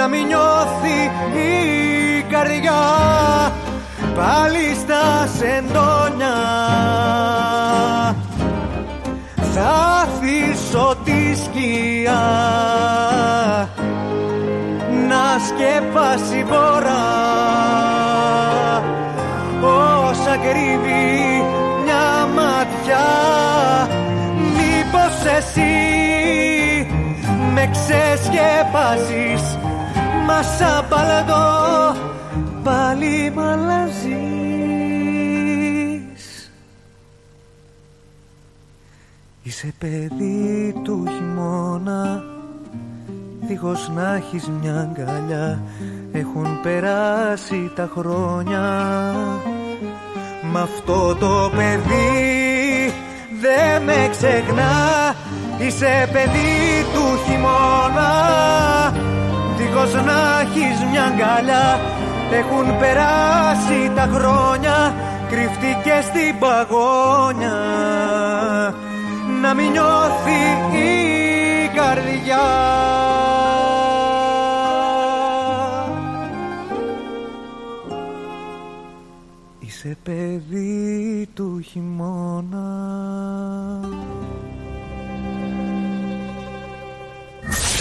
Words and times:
να 0.00 0.08
μην 0.08 0.26
νιώθει 0.26 0.98
η 1.38 2.22
καρδιά. 2.22 2.82
Πάλι 4.14 4.76
στα 4.82 5.28
σεντόνια. 5.38 6.36
Θα 9.54 10.02
αφήσω 10.02 10.96
τη 11.04 11.34
σκιά. 11.44 12.28
Να 15.08 15.24
σκεπάσει 15.46 16.44
μπορά 16.48 17.08
όσα 19.62 20.36
κρύβει 20.36 21.44
μια 21.84 22.28
ματιά. 22.34 23.08
Μήπως 24.56 25.32
εσύ 25.36 25.76
με 27.54 27.70
ξεσκεπάσεις 27.72 29.58
μα 30.30 30.42
σαν 30.42 30.84
παλαδό 30.88 31.96
πάλι 32.62 33.32
μ' 33.34 33.40
αλλάζεις. 33.40 34.10
Είσαι 39.42 39.72
παιδί 39.78 40.74
του 40.84 41.04
χειμώνα 41.08 42.24
δίχως 43.40 43.90
να 43.94 44.14
έχεις 44.14 44.50
μια 44.60 44.74
αγκαλιά. 44.80 45.62
Έχουν 46.12 46.60
περάσει 46.62 47.72
τα 47.74 47.90
χρόνια 47.96 48.60
Μ' 50.52 50.56
αυτό 50.56 51.14
το 51.14 51.50
παιδί 51.56 52.92
δεν 53.40 53.82
με 53.82 54.08
ξεχνά. 54.10 55.14
Είσαι 55.58 56.08
παιδί 56.12 56.84
του 56.92 57.18
χειμώνα 57.26 58.10
Δίχως 59.72 59.94
να 59.94 60.40
έχεις 60.40 60.84
μια 60.90 61.04
αγκαλιά. 61.04 61.80
Έχουν 62.32 62.78
περάσει 62.78 63.90
τα 63.94 64.08
χρόνια 64.14 64.94
Κρυφτήκε 65.28 66.00
στην 66.02 66.38
παγόνια 66.38 67.58
Να 69.42 69.54
μην 69.54 69.70
νιώθει 69.70 70.40
η 70.78 71.68
καρδιά. 71.74 72.38
Είσαι 79.58 79.96
παιδί 80.02 81.28
του 81.34 81.60
χειμώνα 81.60 82.68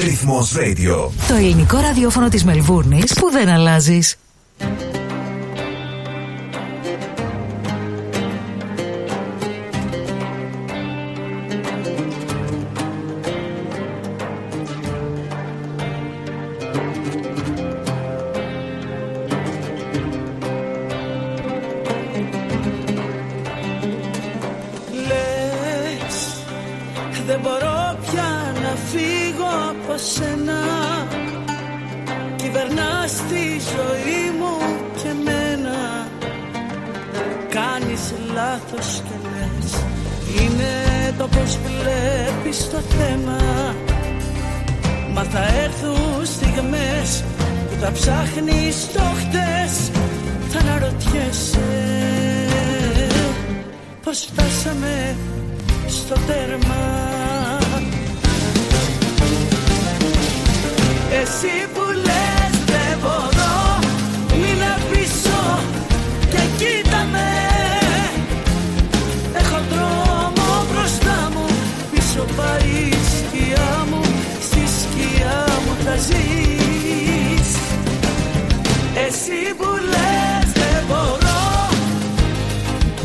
Ρυθμός 0.04 0.56
Radio. 0.56 1.10
Το 1.28 1.36
ελληνικό 1.36 1.80
ραδιόφωνο 1.80 2.30
της 2.30 2.44
Μελβούρνης 2.44 3.14
που 3.14 3.32
δεν 3.32 3.50
αλλάζεις. 3.50 4.16
Λάθος 38.72 39.02
και 39.04 39.28
λες. 39.30 39.84
Είναι 40.42 41.14
το 41.18 41.28
πως 41.28 41.58
βλέπεις 41.66 42.70
το 42.70 42.78
θέμα. 42.78 43.38
Μα 45.14 45.24
θα 45.24 45.46
έρθουν 45.64 46.26
στιγμές 46.26 47.24
που 47.70 47.76
θα 47.82 47.92
ψάχνεις 47.92 48.88
το 48.94 49.02
χτες. 49.02 49.92
Θα 50.50 50.60
αναρωτιέσαι 50.60 51.60
πως 54.04 54.30
φτάσαμε 54.32 55.16
στο 55.88 56.16
τέρμα. 56.28 57.08
Εσύ 61.22 61.68
που 61.74 61.89
μου 76.00 76.06
θα 76.06 76.14
ζεις. 76.14 77.58
Εσύ 79.08 79.56
που 79.58 79.66
λες 79.90 80.52
δεν 80.54 80.84
μπορώ 80.88 81.70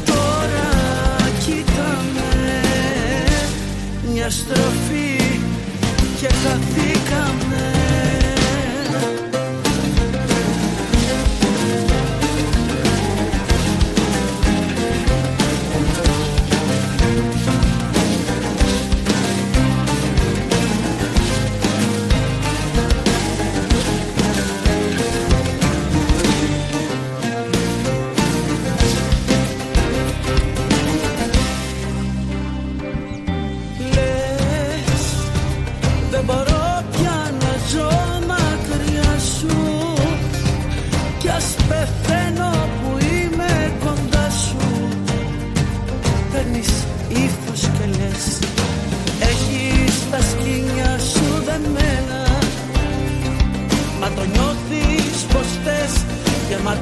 Τώρα 0.04 1.30
κοίτα 1.44 2.02
με 2.14 2.60
Μια 4.12 4.30
στροφή 4.30 5.40
και 6.20 6.26
χαθήκαμε 6.26 7.83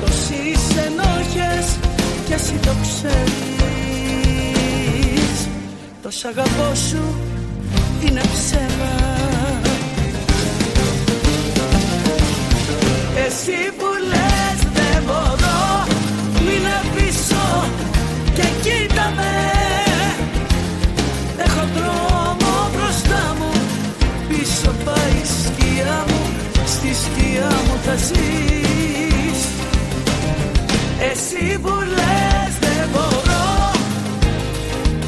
Γεμάτος 0.02 0.30
ενόχες 0.86 1.78
Κι 2.26 2.32
εσύ 2.32 2.54
το 2.62 2.70
ξέρεις. 2.82 3.28
Το 6.02 6.10
σ' 6.10 6.24
αγαπώ 6.24 6.74
σου 6.74 7.14
είναι 8.06 8.20
ψέμα. 8.20 8.94
Εσύ 13.26 13.58
που 13.78 13.86
λες 14.08 14.58
δεν 14.74 15.02
μπορώ 15.06 15.84
Μείνε 16.44 16.80
πίσω 16.94 17.64
και 18.34 18.46
κοίτα 18.62 19.12
με 19.16 19.32
Έχω 21.44 21.66
δρόμο 21.74 22.70
μπροστά 22.72 23.36
μου 23.38 23.52
Πίσω 24.28 24.70
πάει 24.84 25.16
η 25.22 25.26
σκιά 25.26 26.04
μου 26.08 26.20
Στη 26.66 26.94
σκιά 26.94 27.48
μου 27.66 27.78
θα 27.84 27.94
ζεις 27.97 28.81
Εσύ 31.10 31.59
που 31.59 31.69
λες 31.69 32.53
δεν 32.60 32.89
μπορώ 32.93 33.71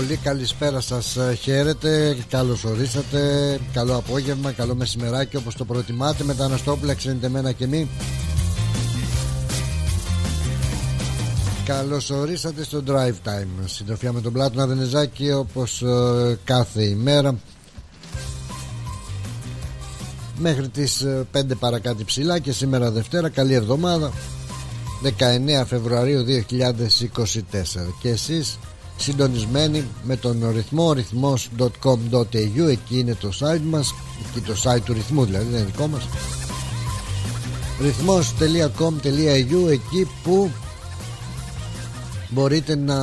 πολύ. 0.06 0.16
Καλησπέρα 0.16 0.80
σας 0.80 1.16
ε, 1.16 1.34
χαίρετε 1.34 2.16
Καλώς 2.28 2.64
ορίσατε 2.64 3.58
Καλό 3.72 3.96
απόγευμα, 3.96 4.52
καλό 4.52 4.74
μεσημεράκι 4.74 5.36
όπως 5.36 5.54
το 5.54 5.64
προτιμάτε. 5.64 6.24
Με 6.24 6.34
τα 6.34 6.44
Αναστόπουλα 6.44 6.94
ξενιτεμένα 6.94 7.52
και 7.52 7.66
μη 7.66 7.88
Καλώς 11.64 12.10
ορίσατε 12.10 12.64
στο 12.64 12.82
Drive 12.86 13.28
Time. 13.28 13.48
Συντροφιά 13.64 14.12
με 14.12 14.20
τον 14.20 14.32
Πλάτωνα 14.32 14.66
Δενεζάκη 14.66 15.32
Όπως 15.32 15.82
ε, 15.82 16.38
κάθε 16.44 16.82
ημέρα. 16.82 17.36
Μέχρι 20.38 20.68
τις 20.68 21.06
5 21.32 21.50
ε, 21.50 21.54
παρακάτω 21.58 22.04
ψηλά 22.04 22.38
Και 22.38 22.52
σήμερα 22.52 22.90
Δευτέρα 22.90 23.28
Καλή 23.28 23.54
εβδομάδα. 23.54 24.12
19 25.02 25.64
Φεβρουαρίου 25.66 26.24
2024 26.48 26.52
Και 28.00 28.08
εσείς; 28.08 28.58
Συντονισμένοι 28.96 29.84
με 30.02 30.16
τον 30.16 30.50
ρυθμό 30.54 30.92
ρυθμός.com.au 30.92 32.68
εκεί 32.68 32.98
είναι 32.98 33.14
το 33.14 33.30
site 33.40 33.62
μας 33.64 33.94
εκεί 34.28 34.46
το 34.46 34.54
site 34.64 34.80
του 34.84 34.92
ρυθμού 34.92 35.24
δηλαδή 35.24 35.44
δεν 35.44 35.60
είναι 35.60 35.70
δικό 35.70 35.86
μας. 35.86 36.02
ρυθμός.com.au 37.80 39.70
εκεί 39.70 40.08
που 40.22 40.50
μπορείτε 42.28 42.76
να 42.76 42.98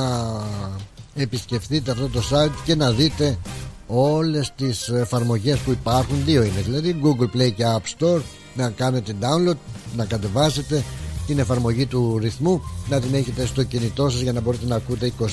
επισκεφτείτε 1.14 1.90
αυτό 1.90 2.08
το 2.08 2.22
site 2.30 2.52
και 2.64 2.74
να 2.74 2.90
δείτε 2.90 3.38
όλες 3.86 4.52
τις 4.56 4.88
εφαρμογές 4.88 5.58
που 5.58 5.70
υπάρχουν. 5.70 6.24
Δύο 6.24 6.42
είναι 6.42 6.60
δηλαδή 6.60 6.96
Google 7.02 7.36
Play 7.36 7.52
και 7.52 7.64
App 7.64 7.98
Store 7.98 8.20
να 8.54 8.70
κάνετε 8.70 9.14
download 9.20 9.56
να 9.96 10.04
κατεβάσετε 10.04 10.84
την 11.26 11.38
εφαρμογή 11.38 11.86
του 11.86 12.18
ρυθμού 12.18 12.62
να 12.88 13.00
την 13.00 13.14
έχετε 13.14 13.46
στο 13.46 13.62
κινητό 13.62 14.08
σας 14.10 14.20
για 14.20 14.32
να 14.32 14.40
μπορείτε 14.40 14.66
να 14.66 14.76
ακούτε 14.76 15.12
24 15.20 15.26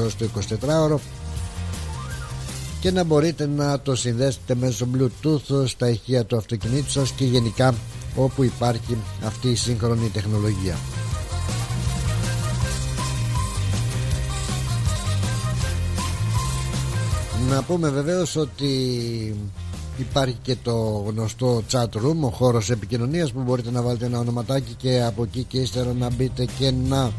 ώρες 0.00 0.16
το 0.16 0.28
24ωρο 0.60 0.96
και 2.80 2.90
να 2.90 3.04
μπορείτε 3.04 3.46
να 3.46 3.80
το 3.80 3.94
συνδέσετε 3.94 4.54
μέσω 4.54 4.86
bluetooth 4.96 5.66
στα 5.66 5.88
ηχεία 5.88 6.24
του 6.24 6.36
αυτοκινήτου 6.36 6.90
σας 6.90 7.10
και 7.10 7.24
γενικά 7.24 7.74
όπου 8.16 8.42
υπάρχει 8.42 8.96
αυτή 9.24 9.48
η 9.48 9.54
σύγχρονη 9.54 10.08
τεχνολογία. 10.08 10.76
Να 17.48 17.62
πούμε 17.62 17.88
βεβαίως 17.88 18.36
ότι 18.36 18.70
Υπάρχει 20.10 20.36
και 20.42 20.56
το 20.62 21.04
γνωστό 21.08 21.62
chat 21.70 21.84
room, 21.84 22.16
ο 22.20 22.28
χώρος 22.28 22.70
επικοινωνίας 22.70 23.32
που 23.32 23.40
μπορείτε 23.42 23.70
να 23.70 23.82
βάλετε 23.82 24.04
ένα 24.06 24.18
ονοματάκι 24.18 24.74
και 24.76 25.02
από 25.02 25.22
εκεί 25.22 25.42
και 25.42 25.58
ύστερα 25.58 25.92
να 25.92 26.10
μπείτε 26.10 26.44
και 26.58 26.70
να 26.70 27.12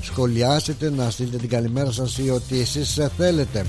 σχολιάσετε, 0.00 0.90
να 0.90 1.10
στείλετε 1.10 1.36
την 1.36 1.48
καλημέρα 1.48 1.90
σας 1.90 2.18
ή 2.18 2.30
ό,τι 2.30 2.60
εσείς 2.60 2.98
θέλετε. 3.16 3.66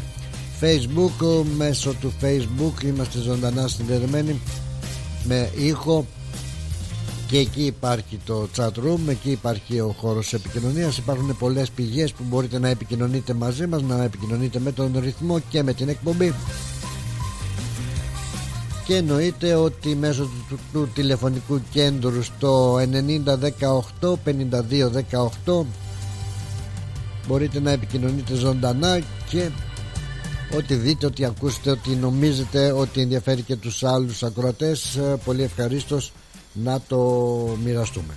Facebook, 0.62 1.44
μέσω 1.58 1.94
του 1.94 2.14
Facebook 2.22 2.84
είμαστε 2.84 3.20
ζωντανά 3.20 3.68
συνδεδεμένοι 3.68 4.42
με 5.24 5.50
ήχο 5.56 6.06
και 7.28 7.38
εκεί 7.38 7.66
υπάρχει 7.66 8.20
το 8.26 8.48
chat 8.58 8.68
room, 8.68 9.00
εκεί 9.08 9.32
υπάρχει 9.32 9.80
ο 9.80 9.96
χώρος 10.00 10.34
επικοινωνίας 10.34 10.98
υπάρχουν 10.98 11.38
πολλές 11.38 11.70
πηγές 11.70 12.12
που 12.12 12.24
μπορείτε 12.30 12.60
να 12.60 12.68
επικοινωνείτε 12.68 13.34
μαζί 13.34 13.68
μας 13.68 13.82
να 13.82 14.04
επικοινωνείτε 14.04 14.60
με 14.60 14.72
τον 14.72 14.92
ρυθμό 15.00 15.40
και 15.50 15.64
με 15.64 15.74
την 15.74 15.90
εκπομπή 15.90 16.34
και 18.88 18.96
εννοείται 18.96 19.54
ότι 19.54 19.96
μέσω 19.96 20.24
του, 20.24 20.46
του, 20.50 20.60
του 20.74 20.90
τηλεφωνικού 20.94 21.62
κέντρου 21.72 22.24
στο 22.24 22.76
9018 22.76 24.14
5218 25.46 25.64
μπορείτε 27.28 27.60
να 27.60 27.72
επικοινωνείτε 27.72 28.34
ζωντανά 28.34 29.00
και 29.30 29.50
ότι 30.58 30.74
δείτε, 30.76 31.06
ότι 31.06 31.26
ακούσετε, 31.26 31.70
ότι 31.70 31.90
νομίζετε 31.90 32.72
ότι 32.72 33.02
ενδιαφέρει 33.02 33.42
και 33.42 33.56
τους 33.56 33.84
άλλους 33.84 34.24
ακροατές 34.24 34.96
ε, 34.96 35.18
πολύ 35.26 35.44
ευχαρίστως 35.44 36.12
να 36.54 36.82
το 36.88 36.98
μοιραστούμε 37.64 38.14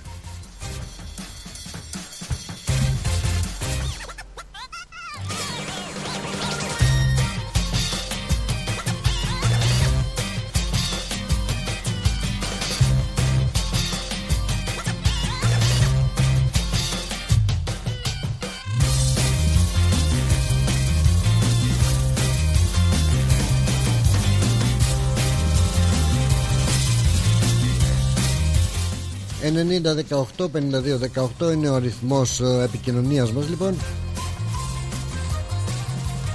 90 29.83 30.03
18 30.37 30.47
52 30.47 31.49
18 31.49 31.53
είναι 31.53 31.69
ο 31.69 31.75
αριθμός 31.75 32.39
ε, 32.39 32.63
επικοινωνίας 32.63 33.31
μας 33.31 33.49
λοιπόν. 33.49 33.75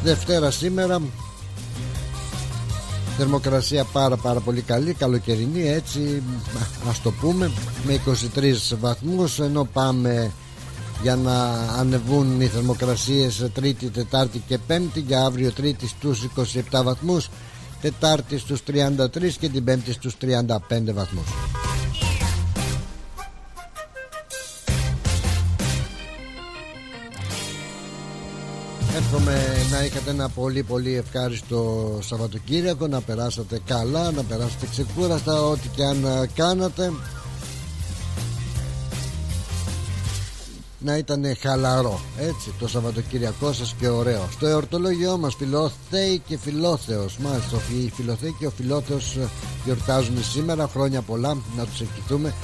Δευτέρα 0.02 0.50
σήμερα. 0.50 1.02
Θερμοκρασία 3.18 3.84
πάρα 3.84 4.16
πάρα 4.16 4.40
πολύ 4.40 4.60
καλή 4.60 4.92
Καλοκαιρινή 4.94 5.68
έτσι 5.68 6.22
Ας 6.88 7.02
το 7.02 7.10
πούμε 7.10 7.50
Με 7.86 8.00
23 8.36 8.76
βαθμούς 8.80 9.38
Ενώ 9.38 9.68
πάμε 9.72 10.32
για 11.02 11.16
να 11.16 11.42
ανεβούν 11.78 12.40
οι 12.40 12.46
θερμοκρασίες 12.46 13.50
Τρίτη, 13.54 13.86
Τετάρτη 13.86 14.42
και 14.46 14.58
Πέμπτη 14.58 15.00
Για 15.00 15.24
αύριο 15.24 15.52
Τρίτη 15.52 15.88
στους 15.88 16.28
27 16.36 16.82
βαθμούς 16.84 17.28
Τετάρτη 17.80 18.38
στους 18.38 18.60
33 18.66 19.36
και 19.40 19.48
την 19.48 19.64
Πέμπτη 19.64 19.92
στους 19.92 20.16
35 20.20 20.92
βαθμούς 20.94 21.26
Εύχομαι 28.96 29.66
να 29.70 29.84
είχατε 29.84 30.10
ένα 30.10 30.28
πολύ 30.28 30.62
πολύ 30.62 30.96
ευχάριστο 30.96 31.88
Σαββατοκύριακο 32.02 32.86
Να 32.86 33.00
περάσατε 33.00 33.60
καλά, 33.66 34.10
να 34.10 34.22
περάσατε 34.22 34.66
ξεκούραστα 34.70 35.42
Ό,τι 35.42 35.68
και 35.68 35.84
αν 35.84 36.28
κάνατε. 36.34 36.92
Να 40.78 40.96
ήταν 40.96 41.36
χαλαρό 41.40 42.00
έτσι 42.18 42.52
το 42.58 42.68
Σαββατοκύριακό 42.68 43.52
σας 43.52 43.74
και 43.78 43.88
ωραίο. 43.88 44.28
Στο 44.32 44.46
εορτολόγιό 44.46 45.18
μας 45.18 45.34
φιλόθεοι 45.34 46.22
και 46.26 46.38
φιλόθεος 46.38 47.18
μάλιστα 47.18 47.56
οι 47.72 47.90
φιλοθέοι 47.94 48.34
και 48.38 48.46
ο 48.46 48.50
φιλόθεος 48.50 49.16
ε, 49.16 49.28
γιορτάζουν 49.64 50.24
σήμερα 50.24 50.68
χρόνια 50.68 51.02
πολλά 51.02 51.36
να 51.56 51.64
τους 51.64 51.80
ευχηθούμε 51.80 52.34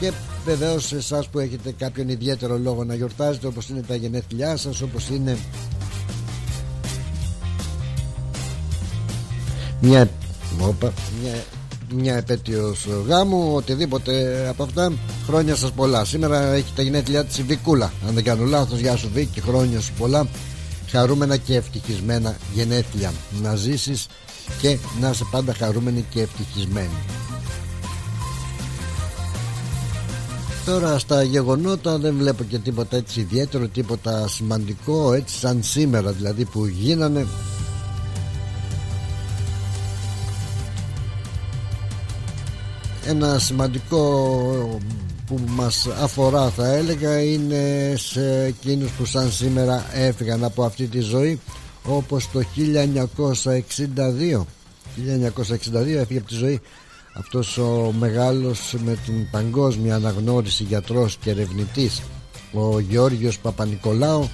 και 0.00 0.12
βεβαίως 0.44 0.92
εσάς 0.92 1.28
που 1.28 1.38
έχετε 1.38 1.74
κάποιον 1.78 2.08
ιδιαίτερο 2.08 2.58
λόγο 2.58 2.84
να 2.84 2.94
γιορτάζετε 2.94 3.46
όπως 3.46 3.68
είναι 3.68 3.82
τα 3.82 3.94
γενέθλιά 3.94 4.56
σας 4.56 4.80
όπως 4.80 5.08
είναι 5.08 5.38
μια, 9.80 10.10
όπα, 10.60 10.92
μια 11.22 11.44
μια 11.94 12.16
επέτειος 12.16 12.86
γάμου 13.06 13.52
οτιδήποτε 13.54 14.46
από 14.48 14.62
αυτά 14.62 14.92
χρόνια 15.26 15.54
σας 15.56 15.72
πολλά. 15.72 16.04
Σήμερα 16.04 16.52
έχει 16.52 16.72
τα 16.76 16.82
γενέθλιά 16.82 17.24
της 17.24 17.38
η 17.38 17.42
Βικούλα 17.42 17.92
αν 18.08 18.14
δεν 18.14 18.24
κάνω 18.24 18.44
λάθος. 18.44 18.78
Γεια 18.78 18.96
σου 18.96 19.10
Βίκη 19.14 19.40
χρόνια 19.40 19.80
σου 19.80 19.92
πολλά. 19.98 20.26
Χαρούμενα 20.90 21.36
και 21.36 21.56
ευτυχισμένα 21.56 22.36
γενέθλια. 22.54 23.12
Να 23.42 23.54
ζήσεις 23.54 24.06
και 24.60 24.78
να 25.00 25.10
είσαι 25.10 25.24
πάντα 25.30 25.54
χαρούμενη 25.54 26.04
και 26.10 26.20
ευτυχισμένη 26.20 27.27
Τώρα 30.68 30.98
στα 30.98 31.22
γεγονότα 31.22 31.98
δεν 31.98 32.14
βλέπω 32.16 32.44
και 32.44 32.58
τίποτα 32.58 32.96
έτσι 32.96 33.20
ιδιαίτερο 33.20 33.68
τίποτα 33.68 34.28
σημαντικό 34.28 35.12
έτσι 35.12 35.38
σαν 35.38 35.62
σήμερα 35.62 36.12
δηλαδή 36.12 36.44
που 36.44 36.66
γίνανε. 36.66 37.26
Ένα 43.06 43.38
σημαντικό 43.38 44.00
που 45.26 45.40
μας 45.46 45.86
αφορά 46.00 46.50
θα 46.50 46.74
έλεγα 46.74 47.22
είναι 47.22 47.94
σε 47.96 48.44
εκείνους 48.44 48.90
που 48.90 49.04
σαν 49.04 49.30
σήμερα 49.30 49.86
έφυγαν 49.92 50.44
από 50.44 50.64
αυτή 50.64 50.86
τη 50.86 51.00
ζωή 51.00 51.40
όπως 51.84 52.30
το 52.30 52.42
1962 53.14 53.16
1962 54.34 54.44
έφυγε 55.74 56.18
από 56.18 56.28
τη 56.28 56.34
ζωή 56.34 56.60
αυτός 57.18 57.58
ο 57.58 57.94
μεγάλος 57.98 58.74
με 58.84 58.98
την 59.04 59.30
παγκόσμια 59.30 59.94
αναγνώριση 59.94 60.62
γιατρός 60.62 61.16
και 61.16 61.30
ερευνητής 61.30 62.02
ο 62.52 62.80
Γιώργος 62.80 63.38
Παπανικολάου 63.38 64.28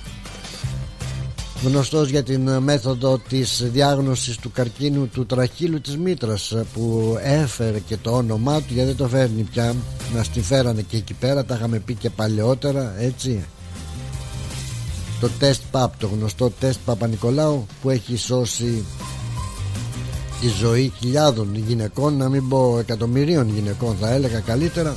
γνωστός 1.64 2.08
για 2.08 2.22
την 2.22 2.50
μέθοδο 2.50 3.18
της 3.28 3.70
διάγνωσης 3.72 4.36
του 4.36 4.50
καρκίνου 4.50 5.08
του 5.08 5.26
τραχύλου 5.26 5.80
της 5.80 5.96
μήτρας 5.96 6.54
που 6.72 7.16
έφερε 7.22 7.78
και 7.78 7.96
το 7.96 8.10
όνομά 8.10 8.58
του 8.58 8.74
γιατί 8.74 8.88
δεν 8.88 8.96
το 8.96 9.08
φέρνει 9.08 9.42
πια 9.42 9.74
να 10.14 10.22
στη 10.22 10.40
φέρανε 10.40 10.82
και 10.82 10.96
εκεί 10.96 11.14
πέρα 11.14 11.44
τα 11.44 11.54
είχαμε 11.54 11.78
πει 11.78 11.94
και 11.94 12.10
παλαιότερα 12.10 12.94
έτσι. 12.98 13.44
Το 15.20 15.28
τεστ 15.38 15.62
ΠΑΠ 15.70 15.96
το 15.96 16.06
γνωστό 16.06 16.50
τεστ 16.50 16.78
Παπα-Νικολάου 16.84 17.66
που 17.82 17.90
έχει 17.90 18.16
σώσει 18.16 18.84
τη 20.44 20.50
ζωή 20.50 20.92
χιλιάδων 20.98 21.54
γυναικών 21.54 22.16
να 22.16 22.28
μην 22.28 22.48
πω 22.48 22.78
εκατομμυρίων 22.78 23.48
γυναικών 23.54 23.96
θα 24.00 24.10
έλεγα 24.10 24.40
καλύτερα 24.40 24.96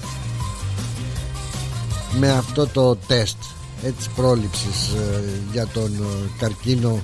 με 2.19 2.31
αυτό 2.31 2.67
το 2.67 2.95
τεστ 2.95 3.37
έτσι 3.83 4.09
πρόληψης 4.15 4.87
ε, 4.87 5.23
για 5.51 5.67
τον 5.67 5.93
ε, 5.93 6.29
καρκίνο 6.39 6.99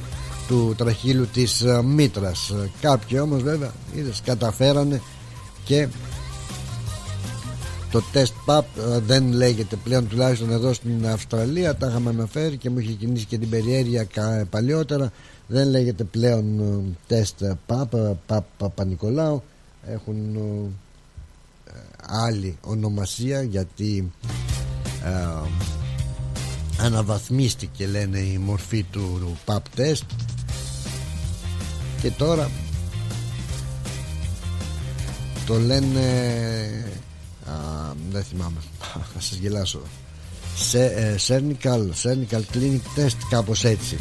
του 0.47 0.73
τραχύλου 0.77 1.27
της 1.33 1.61
ε, 1.61 1.81
μήτρας. 1.83 2.53
Κάποιοι 2.81 3.19
όμως 3.21 3.43
βέβαια 3.43 3.71
είδες, 3.93 4.21
καταφέρανε 4.25 5.01
και 5.65 5.87
το 7.91 8.03
τεστ 8.11 8.33
PAP 8.45 8.63
δεν 9.05 9.31
λέγεται 9.31 9.75
πλέον 9.83 10.07
τουλάχιστον 10.07 10.51
εδώ 10.51 10.73
στην 10.73 11.07
Αυστραλία 11.07 11.75
τα 11.75 11.87
είχαμε 11.87 12.09
αναφέρει 12.09 12.57
και 12.57 12.69
μου 12.69 12.79
είχε 12.79 12.91
κινήσει 12.91 13.25
και 13.25 13.37
την 13.37 13.49
περιέργεια 13.49 14.07
παλιότερα 14.49 15.11
δεν 15.47 15.67
λέγεται 15.69 16.03
πλέον 16.03 16.61
τεστ 17.07 17.43
PAP 17.67 18.13
Παπα-Νικολάου 18.57 19.43
έχουν 19.85 20.37
άλλη 22.05 22.57
ονομασία 22.61 23.41
γιατί 23.41 24.11
αναβαθμίστηκε 26.77 27.87
λένε 27.87 28.19
η 28.19 28.37
μορφή 28.37 28.83
του 28.83 29.37
PAP 29.45 29.61
test 29.77 30.05
και 32.01 32.11
τώρα 32.11 32.49
το 35.45 35.59
λένε 35.59 35.99
α, 37.45 37.53
δεν 38.11 38.23
θυμάμαι 38.23 38.57
θα 39.13 39.19
σας 39.19 39.37
γελάσω. 39.37 39.81
Σε, 40.55 40.85
ε, 40.85 41.15
Cernical, 41.27 41.89
Cernical 42.03 42.41
Clinic 42.53 42.99
Test 42.99 43.17
κάπως 43.29 43.63
έτσι 43.63 43.97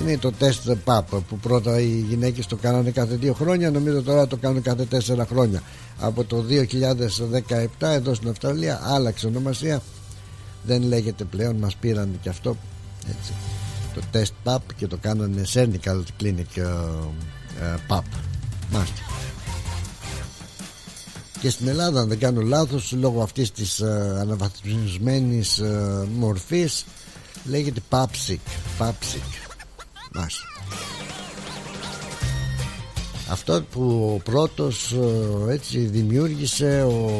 είναι 0.00 0.18
το 0.18 0.32
τεστ 0.32 0.70
PAP 0.84 1.02
που 1.28 1.38
πρώτα 1.38 1.80
οι 1.80 2.04
γυναίκες 2.08 2.46
το 2.46 2.56
κάνανε 2.56 2.90
κάθε 2.90 3.14
δύο 3.14 3.34
χρόνια 3.34 3.70
νομίζω 3.70 4.02
τώρα 4.02 4.26
το 4.26 4.36
κάνουν 4.36 4.62
κάθε 4.62 4.84
τέσσερα 4.84 5.26
χρόνια. 5.26 5.62
Από 5.98 6.24
το 6.24 6.44
2017 6.48 7.66
εδώ 7.78 8.14
στην 8.14 8.28
Αυστραλία 8.28 8.80
άλλαξε 8.84 9.26
ονομασία. 9.26 9.82
Δεν 10.62 10.82
λέγεται 10.82 11.24
πλέον 11.24 11.56
μας 11.56 11.76
πήραν 11.76 12.18
και 12.22 12.28
αυτό 12.28 12.56
έτσι, 13.08 13.32
το 13.94 14.00
test 14.12 14.50
pub 14.50 14.58
και 14.76 14.86
το 14.86 14.96
κάνανε 15.00 15.42
Cernical 15.52 16.02
Clinic 16.20 16.58
uh, 16.58 16.62
uh, 16.62 17.96
pub 17.96 18.02
μάλιστα. 18.70 19.00
Και 21.40 21.50
στην 21.50 21.68
Ελλάδα 21.68 22.00
αν 22.00 22.08
δεν 22.08 22.18
κάνω 22.18 22.40
λάθος 22.40 22.92
λόγω 22.92 23.22
αυτής 23.22 23.52
της 23.52 23.82
uh, 23.82 23.86
αναβαθμισμένης 24.20 25.60
uh, 25.62 26.06
μορφής 26.18 26.84
λέγεται 27.44 27.80
Papsic 27.90 28.38
Papsic 28.78 29.45
μάλιστα 30.16 30.56
αυτό 33.28 33.64
που 33.72 34.12
ο 34.14 34.22
πρώτος 34.30 34.94
έτσι 35.48 35.78
δημιούργησε 35.78 36.82
ο 36.82 37.10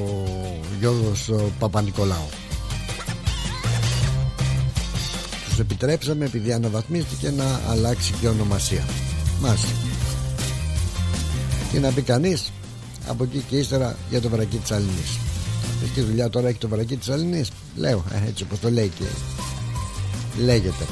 Γιώργος 0.78 1.30
Παπα-Νικολάου. 1.58 2.28
Τους 5.48 5.58
επιτρέψαμε 5.58 6.24
επειδή 6.24 6.52
αναβαθμίστηκε 6.52 7.30
να 7.30 7.60
αλλάξει 7.70 8.12
και 8.20 8.28
ονομασία. 8.28 8.84
Μας. 9.40 9.64
Και 11.72 11.80
να 11.80 11.90
πει 11.90 12.02
κανείς 12.02 12.52
από 13.08 13.24
εκεί 13.24 13.44
και 13.48 13.56
ύστερα 13.56 13.96
για 14.10 14.20
το 14.20 14.28
βρακί 14.28 14.56
της 14.56 14.70
Αλληνής. 14.70 15.18
Τι 15.94 16.00
δουλειά 16.00 16.28
τώρα 16.30 16.48
έχει 16.48 16.58
το 16.58 16.68
βρακί 16.68 16.96
της 16.96 17.08
Αλληνής; 17.08 17.50
Λέω 17.76 18.04
ε, 18.12 18.28
έτσι 18.28 18.42
όπως 18.42 18.60
το 18.60 18.70
λέει 18.70 18.92
και 18.98 19.04
λέγεται 20.42 20.84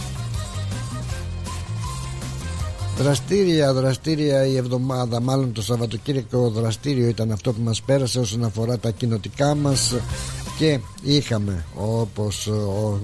Δραστήρια, 2.97 3.73
δραστήρια 3.73 4.47
η 4.47 4.57
εβδομάδα 4.57 5.21
Μάλλον 5.21 5.53
το 5.53 5.63
Σαββατοκύριακο 5.63 6.51
δραστήριο 6.51 7.09
ήταν 7.09 7.33
αυτό 7.33 7.53
που 7.53 7.63
μας 7.63 7.83
πέρασε 7.83 8.19
Όσον 8.19 8.45
αφορά 8.45 8.79
τα 8.79 8.91
κοινοτικά 8.91 9.55
μας 9.55 9.95
Και 10.59 10.81
είχαμε 11.03 11.65
όπως 11.75 12.51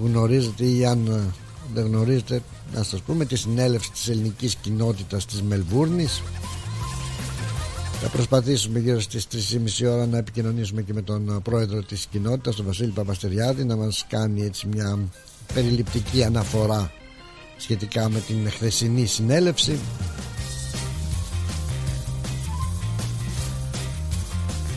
γνωρίζετε 0.03 0.65
Ή 0.65 0.85
αν 0.85 1.31
δεν 1.73 1.85
γνωρίζετε 1.85 2.41
να 2.75 2.83
σας 2.83 3.01
πούμε 3.01 3.25
τη 3.25 3.35
συνέλευση 3.35 3.91
της 3.91 4.07
ελληνικής 4.07 4.55
κοινότητας 4.55 5.25
της 5.25 5.41
Μελβούρνης. 5.41 6.21
Θα 8.01 8.09
προσπαθήσουμε 8.09 8.79
γύρω 8.79 8.99
στις 8.99 9.27
3.30 9.81 9.89
ώρα 9.91 10.05
να 10.05 10.17
επικοινωνήσουμε 10.17 10.81
και 10.81 10.93
με 10.93 11.01
τον 11.01 11.41
πρόεδρο 11.43 11.83
της 11.83 12.05
κοινότητας 12.05 12.55
τον 12.55 12.65
Βασίλη 12.65 12.91
Παπαστεριάδη 12.91 13.63
να 13.63 13.75
μας 13.75 14.05
κάνει 14.09 14.41
έτσι 14.41 14.67
μια 14.67 14.99
περιληπτική 15.53 16.23
αναφορά 16.23 16.91
σχετικά 17.61 18.09
με 18.09 18.19
την 18.19 18.51
χθεσινή 18.51 19.05
συνέλευση. 19.05 19.79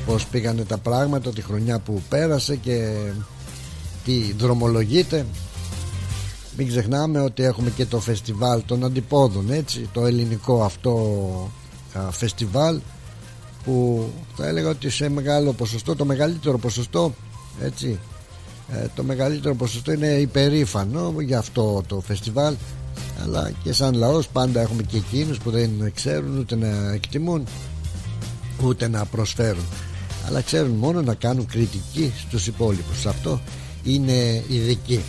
Πως 0.07 0.27
πήγανε 0.27 0.65
τα 0.65 0.79
πράγματα 0.79 1.31
τη 1.31 1.43
χρονιά 1.43 1.79
που 1.79 2.03
πέρασε 2.09 2.57
και 2.57 2.97
τι 4.05 4.33
δρομολογείται. 4.33 5.27
Μην 6.57 6.69
ξεχνάμε 6.69 7.21
ότι 7.21 7.43
έχουμε 7.43 7.71
και 7.71 7.87
το 7.87 8.01
φεστιβάλ 8.01 8.63
των 8.67 8.85
αντιπόδων 8.85 9.51
έτσι 9.51 9.89
το 9.93 10.07
ελληνικό 10.07 10.63
αυτό 10.65 10.93
α, 11.93 12.11
φεστιβάλ 12.11 12.81
που 13.65 14.07
θα 14.37 14.47
έλεγα 14.47 14.69
ότι 14.69 14.91
σε 14.91 15.09
μεγάλο 15.09 15.53
ποσοστό 15.53 15.97
το 15.97 16.05
μεγαλύτερο 16.05 16.59
ποσοστό 16.59 17.15
έτσι 17.61 17.99
ε, 18.73 18.87
το 18.95 19.03
μεγαλύτερο 19.03 19.55
ποσοστό 19.55 19.93
είναι 19.93 20.07
υπερήφανο 20.07 21.15
για 21.21 21.39
αυτό 21.39 21.83
το 21.87 22.01
φεστιβάλ. 22.01 22.55
Αλλά 23.23 23.51
και 23.63 23.73
σαν 23.73 23.95
λαός 23.95 24.29
πάντα 24.29 24.61
έχουμε 24.61 24.83
και 24.83 24.97
εκείνους 24.97 25.39
που 25.39 25.51
δεν 25.51 25.93
ξέρουν 25.95 26.39
ούτε 26.39 26.57
να 26.57 26.93
εκτιμούν 26.93 27.47
ούτε 28.65 28.89
να 28.89 29.05
προσφέρουν. 29.05 29.65
Αλλά 30.27 30.41
ξέρουν 30.41 30.71
μόνο 30.71 31.03
να 31.03 31.15
κάνουν 31.15 31.47
κριτική 31.47 32.13
στους 32.27 32.47
υπόλοιπους. 32.47 33.07
Αυτό 33.07 33.41
είναι 33.85 34.45
ειδική. 34.49 35.01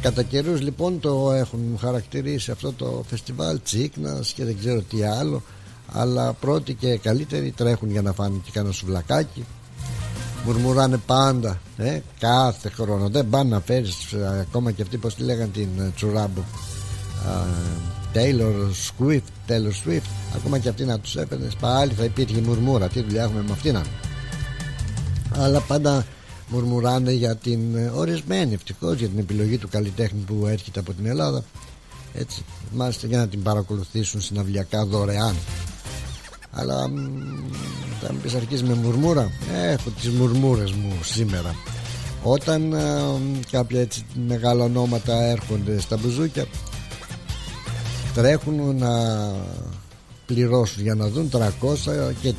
Κατά 0.00 0.22
καιρούς 0.22 0.60
λοιπόν 0.60 1.00
το 1.00 1.32
έχουν 1.32 1.78
χαρακτηρίσει 1.80 2.50
αυτό 2.50 2.72
το 2.72 3.04
φεστιβάλ 3.08 3.60
Τσίκνας 3.62 4.32
και 4.32 4.44
δεν 4.44 4.58
ξέρω 4.58 4.80
τι 4.82 5.02
άλλο 5.02 5.42
αλλά 5.92 6.32
πρώτοι 6.32 6.74
και 6.74 6.98
καλύτεροι 6.98 7.50
τρέχουν 7.56 7.90
για 7.90 8.02
να 8.02 8.12
φάνε 8.12 8.40
και 8.44 8.50
κανένα 8.52 8.72
σουβλακάκι. 8.72 9.44
Μουρμουράνε 10.44 10.96
πάντα 11.06 11.60
ε, 11.76 12.00
κάθε 12.18 12.68
χρόνο. 12.68 13.08
Δεν 13.08 13.28
πάνε 13.28 13.50
να 13.50 13.60
φέρεις 13.60 14.12
ε, 14.12 14.38
ακόμα 14.40 14.72
και 14.72 14.82
αυτοί 14.82 14.96
πως 14.96 15.14
τη 15.14 15.22
λέγανε 15.22 15.50
την 15.52 15.68
ε, 15.78 15.92
Τσουράμπο. 15.94 16.40
Taylor 18.14 18.70
Swift 18.88 19.48
Taylor 19.48 19.72
Swift. 19.86 20.08
Ακόμα 20.36 20.58
και 20.58 20.68
αυτοί 20.68 20.84
να 20.84 20.98
τους 20.98 21.16
έφερνες 21.16 21.54
πάλι 21.54 21.92
θα 21.92 22.04
υπήρχε 22.04 22.40
μουρμούρα. 22.40 22.88
Τι 22.88 23.02
δουλειά 23.02 23.22
έχουμε 23.22 23.42
με 23.42 23.52
αυτήν 23.52 23.76
αλλά 25.32 25.60
πάντα 25.60 26.06
μουρμουράνε 26.48 27.12
για 27.12 27.36
την 27.36 27.76
ε, 27.76 27.90
ορισμένη 27.94 28.54
ευτυχώς 28.54 28.98
για 28.98 29.08
την 29.08 29.18
επιλογή 29.18 29.58
του 29.58 29.68
καλλιτέχνη 29.68 30.20
που 30.20 30.46
έρχεται 30.46 30.80
από 30.80 30.92
την 30.92 31.06
Ελλάδα. 31.06 31.44
Έτσι 32.14 32.44
μάλιστα 32.72 33.06
για 33.06 33.18
να 33.18 33.28
την 33.28 33.42
παρακολουθήσουν 33.42 34.20
συναυλιακά 34.20 34.84
δωρεάν 34.84 35.34
αλλά 36.50 36.90
θα 38.00 38.12
μου 38.12 38.18
πεις 38.22 38.34
αρχίζεις 38.34 38.68
με 38.68 38.74
μουρμούρα; 38.74 39.30
Έχω 39.72 39.90
τις 39.90 40.08
μουρμούρες 40.10 40.72
μου 40.72 40.92
σήμερα. 41.02 41.54
Όταν 42.22 42.74
α, 42.74 43.14
κάποια 43.50 43.80
έτσι 43.80 44.04
μεγάλα 44.26 44.64
ονόματα 44.64 45.24
έρχονται 45.24 45.80
στα 45.80 45.96
μπουζούκια 45.96 46.46
τρέχουν 48.14 48.76
να 48.76 48.90
πληρώσουν 50.26 50.82
για 50.82 50.94
να 50.94 51.08
δουν 51.08 51.30
300 51.32 51.40
και 52.20 52.34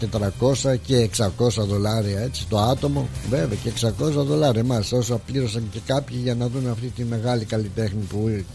400 0.64 0.76
και 0.86 1.10
600 1.18 1.48
δολάρια 1.68 2.20
έτσι 2.20 2.46
το 2.50 2.60
άτομο. 2.60 3.08
Βέβαια 3.30 3.58
και 3.64 3.72
600 3.82 3.92
δολάρια. 4.12 4.62
Εμάς 4.62 4.92
όσο 4.92 5.22
πλήρωσαν 5.26 5.68
και 5.72 5.80
κάποιοι 5.86 6.20
για 6.24 6.36
να 6.36 6.48
δουν 6.48 6.70
αυτή 6.70 6.88
τη 6.88 7.04
μεγάλη 7.04 7.46
καλλιτέχνη 7.46 8.02
που 8.10 8.46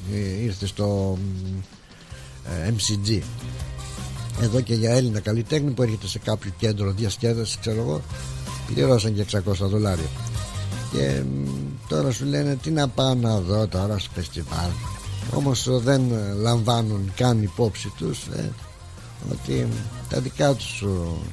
ήρθε 0.43 0.67
στο 0.67 1.19
MCG 2.69 3.21
εδώ 4.41 4.61
και 4.61 4.75
για 4.75 4.91
Έλληνα 4.91 5.21
καλλιτέχνη 5.21 5.71
που 5.71 5.83
έρχεται 5.83 6.07
σε 6.07 6.19
κάποιο 6.19 6.53
κέντρο 6.59 6.91
διασκέδασης 6.91 7.59
ξέρω 7.61 7.81
εγώ 7.81 8.03
πληρώσαν 8.67 9.15
και 9.15 9.25
600 9.33 9.41
δολάρια. 9.59 10.09
Και 10.93 11.23
τώρα 11.89 12.11
σου 12.11 12.25
λένε 12.25 12.57
τι 12.63 12.71
να 12.71 12.89
πάω 12.89 13.15
να 13.15 13.39
δω 13.41 13.67
τώρα 13.67 13.99
στο 13.99 14.11
φεστιβάλ. 14.15 14.71
Όμως 15.35 15.69
δεν 15.83 16.03
λαμβάνουν 16.41 17.13
καν 17.17 17.43
υπόψη 17.43 17.93
τους 17.97 18.27
ε, 18.27 18.51
ότι 19.31 19.69
τα 20.09 20.21
δικά 20.21 20.55
τους 20.55 20.85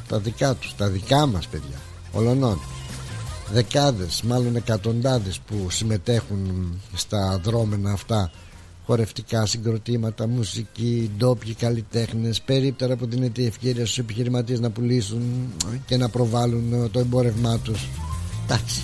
τα 0.07 0.19
δικά 0.19 0.55
τους, 0.55 0.75
τα 0.75 0.87
δικά 0.87 1.25
μας 1.25 1.47
παιδιά 1.47 1.79
ολονών 2.11 2.59
δεκάδες 3.51 4.21
μάλλον 4.21 4.55
εκατοντάδες 4.55 5.39
που 5.39 5.69
συμμετέχουν 5.69 6.73
στα 6.93 7.39
δρόμενα 7.43 7.91
αυτά 7.91 8.31
χορευτικά 8.91 9.45
συγκροτήματα, 9.45 10.27
μουσική, 10.27 11.11
ντόπιοι 11.17 11.53
καλλιτέχνες, 11.53 12.41
περίπτερα 12.41 12.95
που 12.95 13.05
δίνεται 13.05 13.41
η 13.41 13.45
ευκαιρία 13.45 13.85
στους 13.85 13.97
επιχειρηματίες 13.97 14.59
να 14.59 14.69
πουλήσουν 14.69 15.53
και 15.85 15.97
να 15.97 16.09
προβάλλουν 16.09 16.91
το 16.91 16.99
εμπόρευμά 16.99 17.57
τους. 17.57 17.87
Εντάξει. 18.43 18.81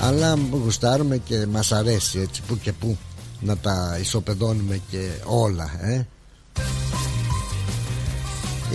Αλλά 0.00 0.38
γουστάρουμε 0.50 1.16
και 1.16 1.46
μας 1.46 1.72
αρέσει 1.72 2.18
έτσι 2.18 2.42
που 2.46 2.58
και 2.58 2.72
που 2.72 2.96
να 3.40 3.56
τα 3.56 3.96
ισοπεδώνουμε 4.00 4.80
και 4.90 5.08
όλα, 5.24 5.70
ε. 5.80 6.06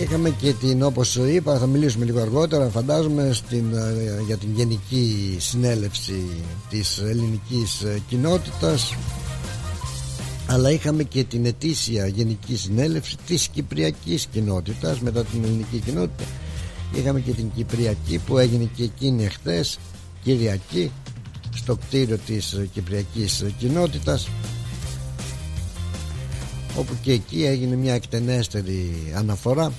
Είχαμε 0.00 0.30
και 0.30 0.52
την 0.52 0.82
όπως 0.82 1.16
είπα 1.16 1.58
θα 1.58 1.66
μιλήσουμε 1.66 2.04
λίγο 2.04 2.20
αργότερα 2.20 2.68
φαντάζομαι 2.68 3.30
στην, 3.32 3.74
ε, 3.74 4.22
για 4.26 4.36
την 4.36 4.48
γενική 4.54 5.36
συνέλευση 5.40 6.26
της 6.70 6.98
ελληνικής 6.98 7.82
ε, 7.82 8.02
κοινότητας. 8.08 8.94
Αλλά 10.46 10.70
είχαμε 10.70 11.02
και 11.02 11.24
την 11.24 11.46
ετήσια 11.46 12.06
γενική 12.06 12.56
συνέλευση 12.56 13.16
της 13.26 13.48
κυπριακής 13.48 14.26
κοινότητας 14.26 15.00
μετά 15.00 15.24
την 15.24 15.44
ελληνική 15.44 15.78
κοινότητα. 15.84 16.24
Είχαμε 16.94 17.20
και 17.20 17.32
την 17.32 17.50
κυπριακή 17.54 18.18
που 18.18 18.38
έγινε 18.38 18.70
και 18.76 18.82
εκείνη 18.82 19.24
εχθές 19.24 19.78
Κυριακή 20.22 20.90
στο 21.54 21.76
κτίριο 21.76 22.18
της 22.26 22.52
ε, 22.52 22.68
κυπριακής 22.72 23.44
κοινότητας 23.58 24.28
όπου 26.78 26.92
και 27.02 27.12
εκεί 27.12 27.44
έγινε 27.44 27.76
μια 27.76 27.94
εκτενέστερη 27.94 29.12
αναφορά 29.14 29.72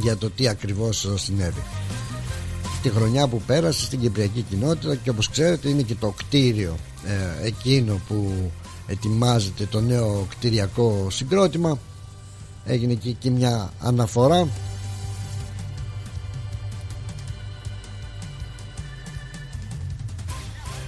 για 0.00 0.16
το 0.16 0.30
τι 0.30 0.48
ακριβώς 0.48 1.08
συνέβη. 1.14 1.62
Τη 2.82 2.90
χρονιά 2.90 3.28
που 3.28 3.42
πέρασε 3.46 3.84
στην 3.84 4.00
Κυπριακή 4.00 4.42
κοινότητα 4.42 4.94
και 4.94 5.10
όπως 5.10 5.28
ξέρετε 5.28 5.68
είναι 5.68 5.82
και 5.82 5.94
το 5.94 6.14
κτίριο 6.16 6.76
ε, 7.06 7.46
εκείνο 7.46 8.00
που 8.08 8.50
ετοιμάζεται 8.86 9.66
το 9.66 9.80
νέο 9.80 10.26
κτηριακό 10.30 11.06
συγκρότημα. 11.10 11.78
Έγινε 12.64 12.94
και 12.94 13.08
εκεί 13.08 13.30
μια 13.30 13.72
αναφορά. 13.80 14.48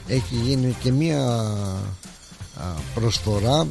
Έχει 0.07 0.35
γίνει 0.35 0.77
και 0.83 0.93
μια 0.93 1.53
προσφορά 2.95 3.67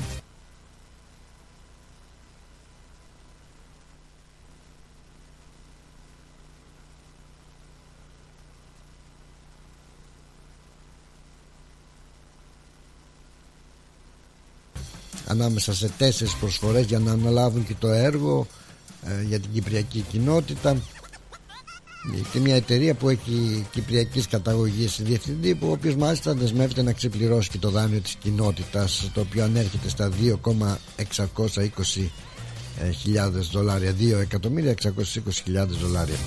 ανάμεσα 15.28 15.74
σε 15.74 15.90
τέσσερις 15.98 16.36
προσφορές 16.36 16.86
για 16.86 17.00
να 17.00 17.12
αναλάβουν 17.12 17.66
και 17.68 17.76
το 17.80 17.88
έργο 17.88 18.48
ε, 19.06 19.24
για 19.24 19.40
την 19.40 19.52
Κυπριακή 19.54 20.06
κοινότητα. 20.12 20.78
Και 22.32 22.40
μια 22.40 22.56
εταιρεία 22.56 22.94
που 22.94 23.10
έχει 23.10 23.66
κυπριακής 23.72 24.28
καταγωγής 24.28 25.00
διευθυντή 25.02 25.56
που 25.56 25.68
ο 25.68 25.72
οποίος 25.72 25.96
μάλιστα 25.96 26.34
δεσμεύεται 26.34 26.82
να 26.82 26.92
ξεπληρώσει 26.92 27.50
και 27.50 27.58
το 27.58 27.70
δάνειο 27.70 28.00
της 28.00 28.16
κοινότητας 28.16 29.10
το 29.14 29.22
οποίο 29.22 29.44
ανέρχεται 29.44 29.90
στα 29.90 30.12
2,620 31.18 32.10
χιλιάδες 33.02 33.48
δολάρια 33.48 33.96
2.620.000 34.00 35.68
δολάρια. 35.68 36.18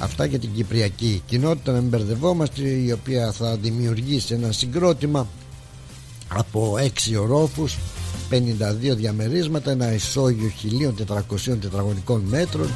Αυτά 0.00 0.24
για 0.24 0.38
την 0.38 0.52
Κυπριακή 0.54 1.22
κοινότητα 1.26 1.72
να 1.72 1.80
μην 1.80 1.88
μπερδευόμαστε 1.88 2.62
η 2.68 2.92
οποία 2.92 3.32
θα 3.32 3.56
δημιουργήσει 3.56 4.34
ένα 4.34 4.52
συγκρότημα 4.52 5.28
από 6.34 6.74
6 7.12 7.20
ορόφους 7.20 7.78
52 8.30 8.96
διαμερίσματα 8.96 9.70
ένα 9.70 9.92
ισόγειο 9.92 10.50
1400 11.46 11.56
τετραγωνικών 11.60 12.20
μέτρων 12.20 12.70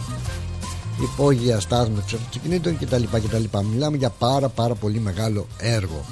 υπόγεια 1.03 1.61
στάθμευση 1.61 2.15
αυτοκινήτων 2.15 2.79
κτλ. 2.79 3.03
κτλ. 3.13 3.59
Μιλάμε 3.73 3.97
για 3.97 4.11
πάρα 4.11 4.49
πάρα 4.49 4.75
πολύ 4.75 4.99
μεγάλο 5.01 5.47
έργο. 5.59 6.05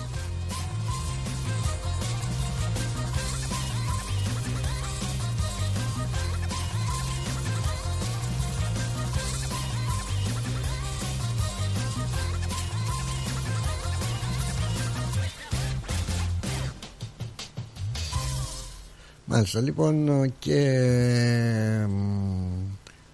Μάλιστα 19.43 19.61
λοιπόν 19.61 20.33
και 20.39 20.59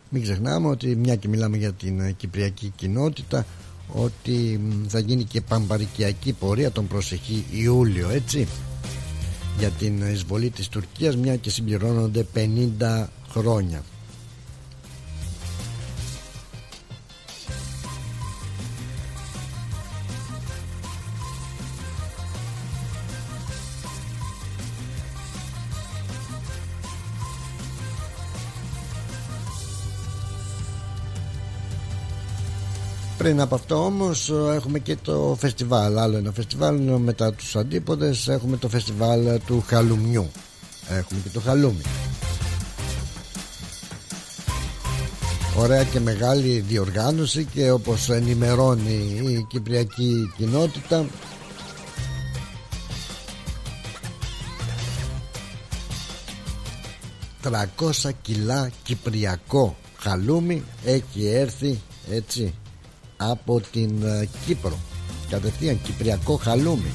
μην 0.09 0.23
ξεχνάμε 0.23 0.69
ότι 0.69 0.97
μια 0.97 1.17
και 1.17 1.29
μιλάμε 1.29 1.57
για 1.57 1.73
την 1.73 2.01
ε, 2.01 2.13
κυπριακή 2.13 2.73
κοινότητα 2.77 3.47
ότι 3.93 4.61
θα 4.89 4.99
γίνει 4.99 5.25
και 5.25 5.41
παμπαρικιακή 5.41 6.33
πορεία 6.33 6.71
τον 6.71 6.87
προσεχή 6.87 7.45
Ιούλιο 7.51 8.09
έτσι 8.09 8.49
για 9.59 9.69
την 9.69 10.03
εισβολή 10.13 10.51
της 10.51 10.69
Τουρκίας 10.69 11.17
μια 11.17 11.37
και 11.37 11.51
συμπληρώνονται 11.51 12.27
50 12.35 13.07
χρόνια 13.31 13.83
Πριν 33.19 33.41
από 33.41 33.55
αυτό 33.55 33.85
όμως 33.85 34.31
ε, 34.31 34.55
έχουμε 34.55 34.79
και 34.79 34.97
το 34.97 35.37
φεστιβάλ 35.39 35.99
Άλλο 35.99 36.17
ένα 36.17 36.33
φεστιβάλ 36.33 36.77
μετά 36.81 37.33
τους 37.33 37.57
αντίποδες 37.57 38.29
Έχουμε 38.29 38.57
το 38.57 38.69
φεστιβάλ 38.69 39.27
ε, 39.27 39.39
του 39.47 39.65
χαλουμιού. 39.67 40.31
Έχουμε 40.89 41.21
και 41.23 41.29
το 41.29 41.41
χαλούμι. 41.41 41.83
Ωραία 45.57 45.85
και 45.85 46.01
μεγάλη 46.01 46.61
διοργάνωση 46.61 47.45
και 47.45 47.71
όπως 47.71 48.11
ενημερώνει 48.11 49.21
η 49.23 49.47
κυπριακή 49.49 50.33
κοινότητα. 50.37 51.07
«300 57.43 58.11
κιλά 58.23 58.71
κυπριακό 58.83 59.77
χαλούμι 59.99 60.63
έχει 60.85 61.27
έρθει 61.27 61.81
έτσι 62.11 62.55
από 63.21 63.61
την 63.73 64.03
ε, 64.03 64.29
Κύπρο. 64.47 64.79
Κατευθείαν 65.31 65.81
κυπριακό 65.83 66.37
χαλούμι. 66.37 66.91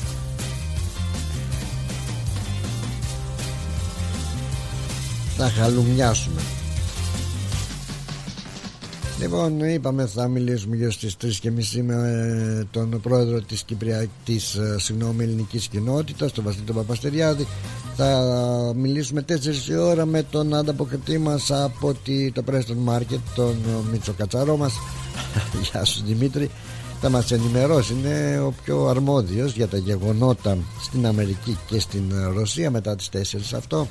Θα 5.38 5.50
χαλουμιάσουμε. 5.50 6.42
Λοιπόν 9.20 9.60
είπαμε 9.60 10.06
θα 10.06 10.28
μιλήσουμε 10.28 10.76
για 10.76 10.92
στις 10.92 11.16
3.30 11.44 11.82
με 11.84 11.94
ε, 11.94 12.64
τον 12.72 13.00
πρόεδρο 13.02 13.42
της, 13.42 13.64
Κυπρια... 13.64 14.08
της 14.26 14.56
ε, 14.56 14.76
συγγνώμη, 14.80 15.24
ελληνικής 15.24 15.68
κοινότητας 15.68 16.32
τον 16.32 16.44
Βασίλη 16.44 16.72
Παπαστεριάδη. 16.74 17.48
Θα 17.96 18.22
μιλήσουμε 18.76 19.26
4 19.30 19.34
η 19.70 19.76
ώρα 19.76 20.06
με 20.06 20.24
τον 20.24 20.54
ανταποκριτή 20.54 21.18
μας 21.18 21.52
από 21.52 21.94
τη... 21.94 22.32
το 22.32 22.44
Preston 22.52 22.94
Market 22.94 23.20
τον 23.36 23.56
Μίτσο 23.92 24.14
Κατσαρό 24.14 24.58
μας. 24.58 24.74
Γεια 25.72 25.86
σου 25.86 26.04
Δημήτρη. 26.06 26.50
Θα 27.02 27.10
μας 27.10 27.32
ενημερώσει 27.32 27.94
Είναι 27.94 28.40
ο 28.40 28.54
πιο 28.64 28.86
αρμόδιος 28.88 29.54
για 29.54 29.68
τα 29.68 29.78
γεγονότα 29.78 30.58
Στην 30.82 31.06
Αμερική 31.06 31.58
και 31.68 31.80
στην 31.80 32.14
Ρωσία 32.34 32.72
Μετά 32.72 32.96
τις 32.96 33.10
4 33.14 33.18
αυτό 33.56 33.88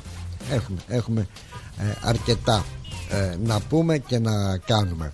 Έχουμε, 0.51 0.79
έχουμε 0.89 1.27
ε, 1.79 1.85
αρκετά 2.03 2.65
ε, 3.13 3.37
να 3.45 3.61
πούμε 3.61 3.99
και 3.99 4.19
να 4.19 4.59
κάνουμε. 4.59 5.13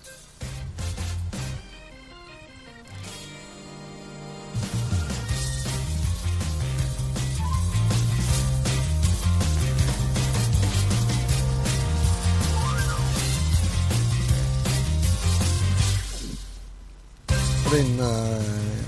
πριν 17.69 17.99
ε, 17.99 18.41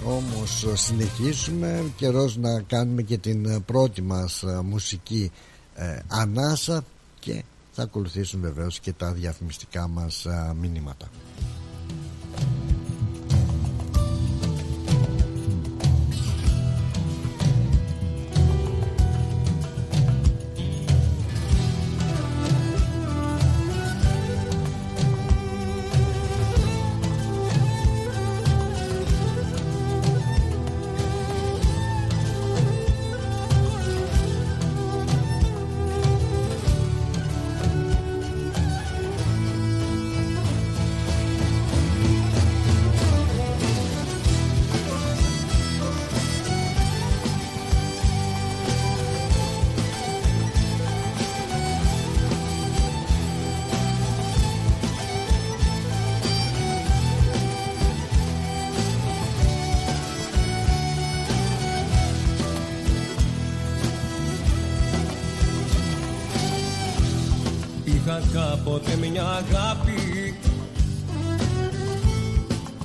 όμως 0.05 0.65
συνεχίσουμε 0.73 1.91
καιρός 1.95 2.37
να 2.37 2.61
κάνουμε 2.61 3.01
και 3.01 3.17
την 3.17 3.63
πρώτη 3.65 4.01
μας 4.01 4.43
ε, 4.43 4.61
μουσική 4.63 5.31
ε, 5.75 5.99
ανάσα 6.07 6.83
και 7.19 7.43
θα 7.71 7.83
ακολουθήσουν 7.83 8.41
βεβαίως 8.41 8.79
και 8.79 8.93
τα 8.93 9.11
διαφημιστικά 9.11 9.87
μας 9.87 10.25
μηνύματα. 10.61 11.09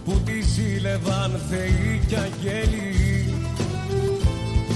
που 0.05 0.20
τη 0.25 0.40
ζήλευαν 0.40 1.40
θεοί 1.51 2.01
και 2.09 2.16
αγγέλοι. 2.16 3.35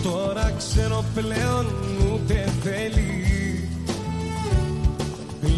Τώρα 0.03 0.53
ξέρω 0.59 1.05
πλέον 1.14 1.66
ούτε 2.12 2.53
θέλει 2.62 3.20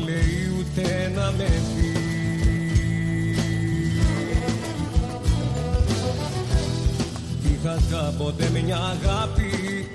λέει 0.05 0.51
ούτε 0.59 1.13
να 1.15 1.33
με 1.37 1.49
δει. 1.75 1.93
Είχα 7.53 7.79
κάποτε 7.91 8.51
μια 8.65 8.77
αγάπη 8.77 9.89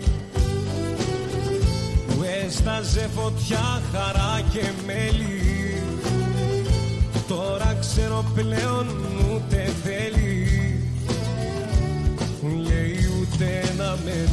που 2.08 2.24
έσταζε 2.46 3.10
φωτιά, 3.16 3.82
χαρά 3.92 4.42
και 4.52 4.72
μέλι 4.86 5.57
Τώρα 7.28 7.78
ξέρω 7.80 8.26
πλέον 8.36 8.88
ούτε 9.32 9.74
θέλει. 9.84 10.38
Λέει 12.42 12.98
ούτε 13.20 13.74
να 13.78 13.98
με 14.06 14.28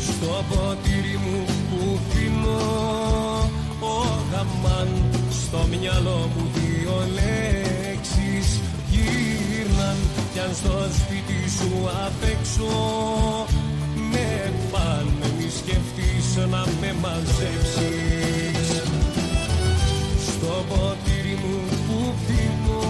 Στο 0.00 0.44
ποτήρι 0.48 1.18
μου 1.24 1.44
που 1.70 1.98
πίνω 2.12 2.58
Ο 3.80 4.06
γαμάν 4.32 4.88
στο 5.30 5.66
μυαλό 5.70 6.30
μου 6.36 6.50
δύο 6.54 7.06
λέξεις 7.14 8.60
γύρναν 8.90 9.96
Κι 10.32 10.40
αν 10.40 10.54
στο 10.54 10.88
σπίτι 10.92 11.50
σου 11.50 11.88
απ' 12.06 12.22
έξω 12.22 12.66
να 16.36 16.64
με 16.80 16.94
μαζέψεις 17.00 18.68
Στο 20.26 20.64
ποτήρι 20.68 21.38
μου 21.42 21.60
που 21.86 22.14
πίνω 22.26 22.82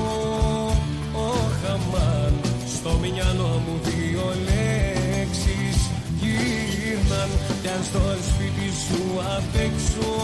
ο 1.12 1.30
χαμάν 1.62 2.34
Στο 2.74 2.90
μυαλό 3.00 3.62
μου 3.66 3.80
δύο 3.82 4.26
λέξεις 4.48 5.78
γύρναν 6.20 7.30
Κι 7.62 7.68
αν 7.68 7.82
στο 7.84 8.00
σπίτι 8.28 8.68
σου 8.84 9.02
απεξω. 9.36 10.14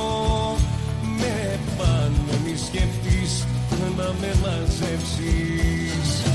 με 1.18 1.58
πάνε 1.78 2.38
Μη 2.44 2.56
σκεφτείς 2.56 3.46
να 3.96 4.14
με 4.20 4.34
μαζέψεις 4.42 6.31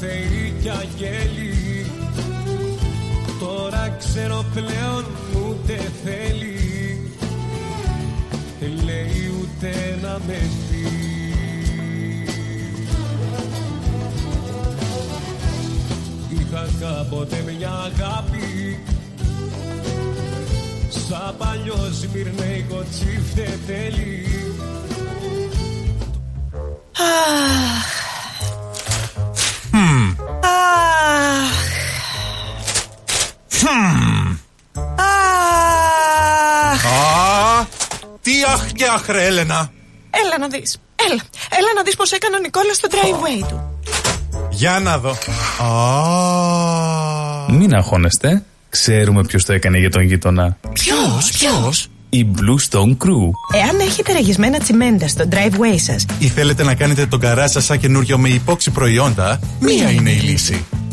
θεοί 0.00 0.54
και 0.62 0.70
αγγέλοι 0.70 1.86
Τώρα 3.40 3.96
ξέρω 3.98 4.44
πλέον 4.54 5.04
ούτε 5.34 5.90
θέλει. 6.04 7.10
Λέει 8.84 9.30
ούτε 9.40 9.98
να 10.02 10.20
με 10.26 10.38
πει 10.68 10.86
Είχα 16.34 16.68
κάποτε 16.80 17.44
μια 17.58 17.70
αγάπη. 17.70 18.78
Σαν 20.88 21.34
παλιό 21.38 21.90
σμυρνέικο 21.92 22.84
τσίφτε 22.90 23.58
τέλει. 23.66 24.26
Αχ, 26.92 27.91
και 38.82 38.88
άχρε, 38.94 39.26
Έλενα. 39.26 39.70
Έλα 40.10 40.38
να 40.38 40.48
δεις. 40.48 40.78
Έλα. 41.08 41.22
Έλα 41.58 41.72
να 41.76 41.82
δεις 41.82 41.96
πώς 41.96 42.12
έκανε 42.12 42.36
ο 42.36 42.38
Νικόλας 42.38 42.76
στο 42.76 42.88
driveway 42.90 43.46
του. 43.48 43.78
Για 44.50 44.80
να 44.80 44.98
δω. 44.98 45.16
Μην 47.58 47.74
αγχώνεστε. 47.74 48.42
Ξέρουμε 48.68 49.24
ποιος 49.24 49.44
το 49.44 49.52
έκανε 49.52 49.78
για 49.78 49.90
τον 49.90 50.02
γείτονα. 50.02 50.56
Ποιος, 50.72 51.30
ποιος; 51.38 51.88
Η 52.08 52.26
Blue 52.36 52.70
Stone 52.70 52.96
Crew. 52.96 53.30
Εάν 53.54 53.80
έχετε 53.80 54.12
ραγισμένα 54.12 54.58
τσιμέντα 54.58 55.08
στο 55.08 55.24
driveway 55.30 55.76
σας 55.76 56.06
ή 56.18 56.28
θέλετε 56.28 56.62
να 56.62 56.74
κάνετε 56.74 57.06
τον 57.06 57.20
καρά 57.20 57.48
σας 57.48 57.64
σαν 57.64 57.78
καινούριο 57.78 58.18
με 58.18 58.28
υπόξη 58.28 58.70
προϊόντα, 58.70 59.40
μία 59.60 59.90
είναι 59.90 60.10
η 60.10 60.18
λύση. 60.18 60.64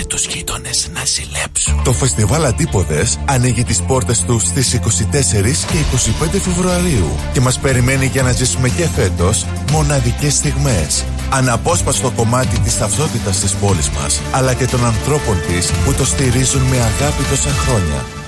κάτε 0.00 0.16
τους 0.16 0.26
γείτονες 0.26 0.88
να 0.94 1.04
ζηλέψουν. 1.04 1.82
Το 1.84 1.92
φεστιβάλ 1.92 2.44
Αντίποδες 2.44 3.18
ανοίγει 3.24 3.64
τις 3.64 3.82
πόρτες 3.82 4.20
του 4.20 4.38
στις 4.38 4.74
24 4.74 5.66
και 5.66 5.78
25 5.78 6.40
Φεβρουαρίου 6.40 7.16
και 7.32 7.40
μας 7.40 7.58
περιμένει 7.58 8.06
για 8.06 8.22
να 8.22 8.32
ζήσουμε 8.32 8.68
και 8.68 8.86
φέτος 8.86 9.46
μοναδικές 9.72 10.34
στιγμές. 10.34 11.04
Αναπόσπαστο 11.30 12.10
κομμάτι 12.10 12.58
της 12.58 12.78
ταυτότητας 12.78 13.40
της 13.40 13.52
πόλης 13.54 13.90
μας, 13.90 14.20
αλλά 14.32 14.54
και 14.54 14.66
των 14.66 14.84
ανθρώπων 14.84 15.36
της 15.48 15.70
που 15.84 15.92
το 15.92 16.04
στηρίζουν 16.04 16.62
με 16.62 16.76
αγάπη 16.76 17.22
τόσα 17.30 17.50
χρόνια. 17.50 18.19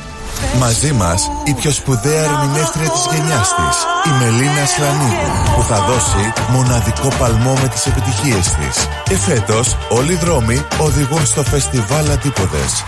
Μαζί 0.59 0.93
μας 0.93 1.31
η 1.45 1.55
πιο 1.55 1.71
σπουδαία 1.71 2.23
ερμηνεύτρια 2.23 2.91
της 2.91 3.07
γενιάς 3.11 3.49
της, 3.55 3.77
η 4.07 4.25
Μελίνα 4.25 4.67
Σλανίδου, 4.67 5.55
που 5.55 5.63
θα 5.63 5.81
δώσει 5.81 6.33
μοναδικό 6.51 7.09
παλμό 7.19 7.53
με 7.63 7.69
τις 7.69 7.87
επιτυχίες 7.87 8.49
της. 8.49 8.89
Και 9.05 9.17
φέτος 9.17 9.77
όλοι 9.89 10.13
οι 10.13 10.17
δρόμοι 10.17 10.65
οδηγούν 10.79 11.27
στο 11.27 11.43
φεστιβάλ 11.43 12.11
Αντίποδες. 12.11 12.85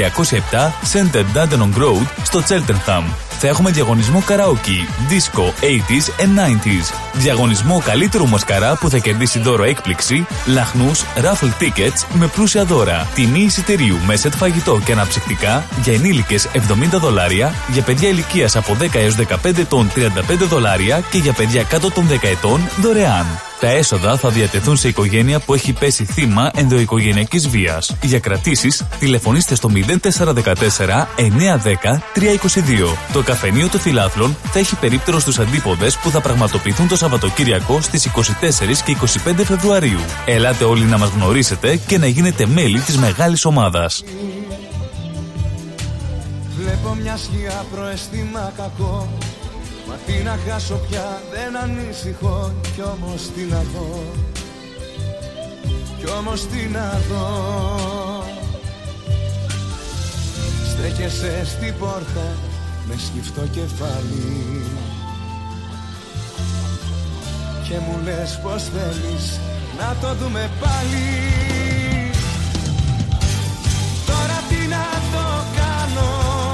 Center 0.94 1.24
Dandenong 1.36 1.82
Road 1.82 2.06
στο 2.24 2.44
Cheltenham. 2.48 3.04
Θα 3.40 3.48
έχουμε 3.48 3.72
διαγωνισμό 3.72 4.22
καραόκι, 4.26 4.88
disco, 5.10 5.42
80s 5.42 6.24
and 6.24 6.40
90s. 6.40 6.94
Διαγωνισμό 7.14 7.82
καλύτερου 7.86 8.28
μασκαρά 8.28 8.76
που 8.76 8.90
θα 8.90 8.98
κερδίσει 8.98 9.40
δώρο 9.40 9.64
έκπληξη, 9.64 10.26
λαχνούς, 10.46 11.04
raffle 11.16 11.64
tickets 11.64 12.06
με 12.14 12.28
πλούσια 12.28 12.66
δώρα. 12.66 13.08
Τιμή 13.16 13.40
εισιτηρίου 13.40 13.98
με 14.06 14.16
σετ 14.16 14.34
φαγητό 14.36 14.82
και 14.86 14.92
αναψυκτικά 14.92 15.66
για 15.84 15.94
ενήλικες 15.94 16.48
70 16.54 16.60
δολάρια, 17.00 17.54
για 17.72 17.82
παιδιά 17.82 18.10
ηλικίας 18.10 18.56
από 18.56 18.75
10 18.82 18.96
έως 18.96 19.16
15 19.16 19.58
ετών 19.58 19.92
35 19.96 20.48
δολάρια 20.50 21.04
και 21.10 21.18
για 21.18 21.34
παιδιά 21.34 21.64
κάτω 21.64 21.92
των 21.92 22.08
10 22.10 22.24
ετών 22.24 22.62
δωρεάν. 22.82 23.26
Τα 23.60 23.68
έσοδα 23.68 24.18
θα 24.18 24.30
διατεθούν 24.30 24.78
σε 24.78 24.88
οικογένεια 24.88 25.40
που 25.40 25.54
έχει 25.54 25.74
πέσει 25.74 26.06
θύμα 26.06 26.52
ενδοοικογενειακής 26.56 27.50
βίας. 27.50 27.96
Για 28.02 28.20
κρατήσεις, 28.20 28.86
τηλεφωνήστε 29.00 29.56
στο 29.56 29.70
0414 29.70 31.08
910 31.16 32.02
322. 32.14 32.98
Το 33.14 33.22
καφενείο 33.22 33.70
των 33.70 33.80
φιλάθλων 33.80 34.38
θα 34.44 34.60
έχει 34.60 34.76
περίπτερο 34.76 35.20
στους 35.20 35.40
αντίποδες 35.40 35.98
που 35.98 36.10
θα 36.10 36.22
πραγματοποιηθούν 36.22 36.88
το 36.88 36.96
Σαββατοκύριακο 36.96 37.82
στις 37.82 38.06
24 38.06 38.82
και 38.86 38.92
25 38.92 39.44
Φεβρουαρίου. 39.44 40.00
Ελάτε 40.26 40.64
όλοι 40.64 40.86
να 40.86 40.98
μας 40.98 41.10
γνωρίσετε 41.10 41.80
και 41.88 41.98
να 41.98 42.08
γίνετε 42.08 42.46
μέλη 42.46 42.80
της 42.80 42.98
μεγάλης 42.98 43.46
ομάδας. 43.46 44.04
Βλέπω 46.96 47.10
μια 47.10 47.18
σκιά 47.18 47.66
προαισθήμα 47.72 48.54
κακό. 48.58 49.10
Μα 49.88 49.96
τι 50.06 50.24
να 50.24 50.38
χάσω 50.48 50.76
πια 50.90 51.22
δεν 51.32 51.58
ανησυχώ 51.58 52.54
Κι 52.62 52.82
όμως 52.82 53.30
τι 53.36 53.42
να 53.42 53.64
δω. 53.74 54.04
Κι 55.98 56.06
όμως 56.20 56.48
τι 56.48 56.68
να 56.74 57.00
δω. 57.10 58.24
Στέκεσαι 60.70 61.46
στην 61.46 61.74
πόρτα 61.80 62.28
με 62.88 62.96
σκυφτό 62.98 63.42
κεφάλι. 63.42 64.64
Και 67.68 67.78
μου 67.80 68.00
λες 68.04 68.40
πως 68.44 68.64
θέλεις 68.64 69.40
να 69.80 69.96
το 70.02 70.14
δούμε 70.14 70.50
πάλι. 70.60 71.08
Τώρα 74.06 74.44
τι 74.50 74.68
να 74.68 74.86
το 75.12 75.44
κάνω 75.56 76.45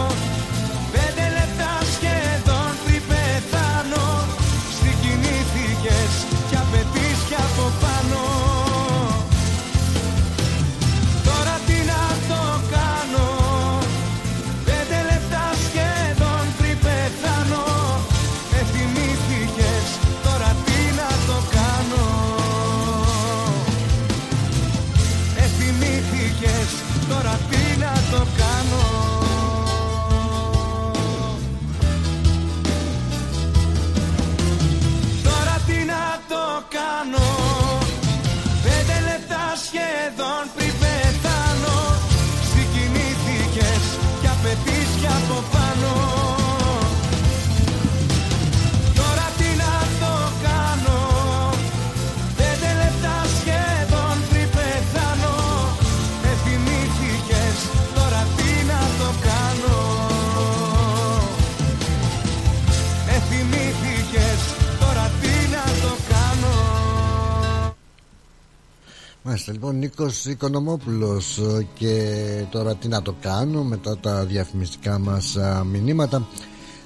Μάλιστα 69.31 69.51
λοιπόν 69.51 69.77
Νίκος 69.77 70.25
Οικονομόπουλος 70.25 71.37
ε, 71.37 71.67
και 71.73 72.13
τώρα 72.49 72.75
τι 72.75 72.87
να 72.87 73.01
το 73.01 73.15
κάνω 73.21 73.63
μετά 73.63 73.97
τα 73.97 74.25
διαφημιστικά 74.25 74.99
μας 74.99 75.35
α, 75.35 75.63
μηνύματα. 75.63 76.27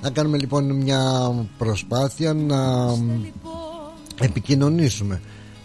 Να 0.01 0.09
κάνουμε 0.09 0.37
λοιπόν 0.37 0.71
μια 0.71 1.31
προσπάθεια 1.57 2.33
να 2.33 2.57
μ, 2.85 3.25
επικοινωνήσουμε 4.19 5.21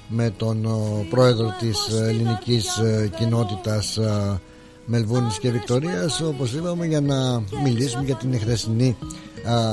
με 0.08 0.30
τον 0.30 0.64
ο, 0.64 1.06
πρόεδρο 1.10 1.54
της 1.58 1.88
ελληνικής 1.88 2.76
ε, 2.76 3.10
κοινότητας 3.16 3.98
α, 3.98 4.40
Μελβούνης 4.86 5.38
και 5.38 5.50
Βικτορίας 5.50 6.20
όπως 6.20 6.52
είπαμε 6.52 6.86
για 6.86 7.00
να 7.00 7.42
μιλήσουμε 7.62 8.04
για 8.04 8.16
την 8.16 8.38
χθεσινή 8.38 8.96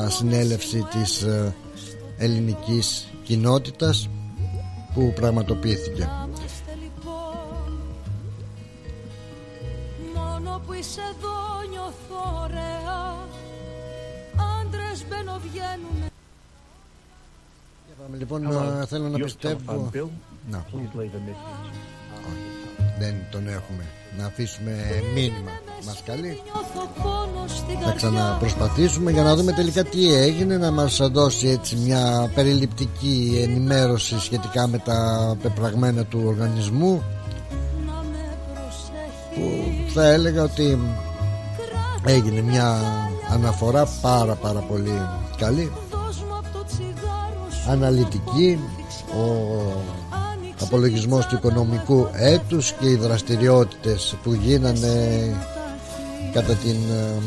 συνέλευση 0.08 0.88
της 0.91 1.24
α, 1.24 1.54
ελληνικής 2.17 3.08
κοινότητας 3.24 4.10
που 4.93 5.13
πραγματοποιήθηκε 5.15 6.27
Λοιπόν, 18.39 18.86
θέλω 18.88 19.08
να 19.08 19.17
πιστεύω 19.17 19.91
να. 20.52 20.65
Δεν 23.00 23.15
τον 23.32 23.47
έχουμε. 23.47 23.84
Να 24.17 24.26
αφήσουμε 24.26 24.71
μήνυμα. 25.13 25.52
Μας 25.86 26.02
καλεί. 26.06 26.41
Θα 27.86 27.91
ξαναπροσπαθήσουμε 27.95 29.12
για 29.12 29.23
να 29.23 29.36
δούμε 29.36 29.52
τελικά 29.52 29.84
τι 29.84 30.13
έγινε 30.13 30.58
Να 30.58 30.71
μας 30.71 31.00
δώσει 31.12 31.47
έτσι 31.47 31.76
μια 31.76 32.32
περιληπτική 32.36 33.39
ενημέρωση 33.41 34.19
Σχετικά 34.19 34.67
με 34.67 34.78
τα 34.78 35.38
πεπραγμένα 35.41 36.04
του 36.04 36.23
οργανισμού 36.26 37.04
Που 39.36 39.63
θα 39.93 40.08
έλεγα 40.08 40.43
ότι 40.43 40.80
Έγινε 42.06 42.41
μια 42.41 42.82
αναφορά 43.30 43.88
πάρα 44.02 44.34
πάρα 44.34 44.60
πολύ 44.60 45.02
καλή 45.38 45.71
Αναλυτική 47.69 48.60
Ο 49.13 49.82
απολογισμός 50.62 51.25
του 51.25 51.36
οικονομικού 51.36 52.08
έτους 52.13 52.71
και 52.71 52.89
οι 52.89 52.95
δραστηριότητες 52.95 54.15
που 54.23 54.34
γίνανε 54.34 55.36
κατά 56.34 56.53
την, 56.53 56.75
ε, 56.91 57.21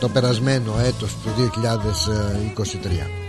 το 0.00 0.08
περασμένο 0.08 0.72
έτος 0.78 1.16
του 1.22 1.30
2023 1.36 3.27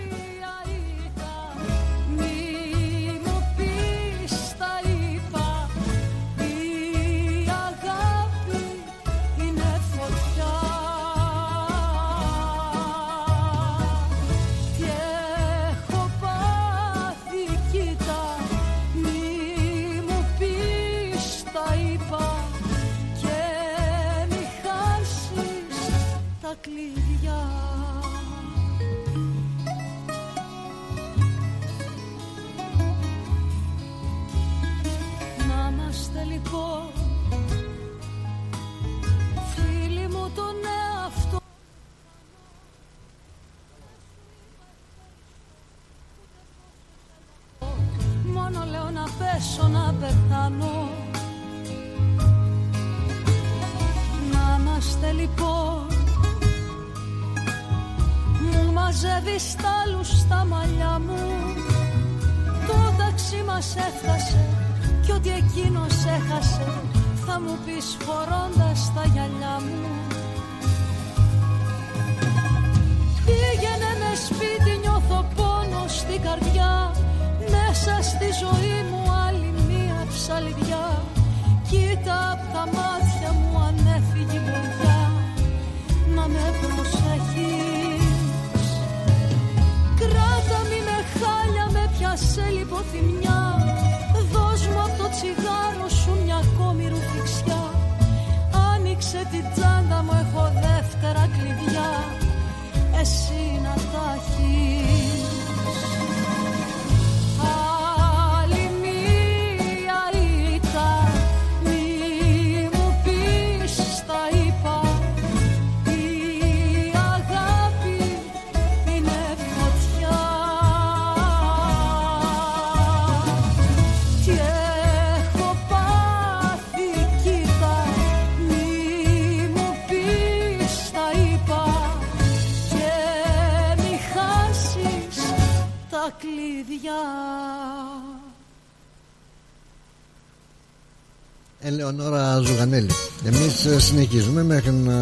συνεχίζουμε 143.89 144.43
μέχρι 144.43 144.71
να 144.71 144.95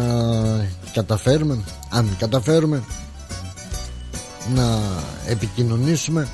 καταφέρουμε 0.92 1.58
Αν 1.90 2.16
καταφέρουμε 2.18 2.82
Να 4.54 4.78
επικοινωνήσουμε. 5.26 6.28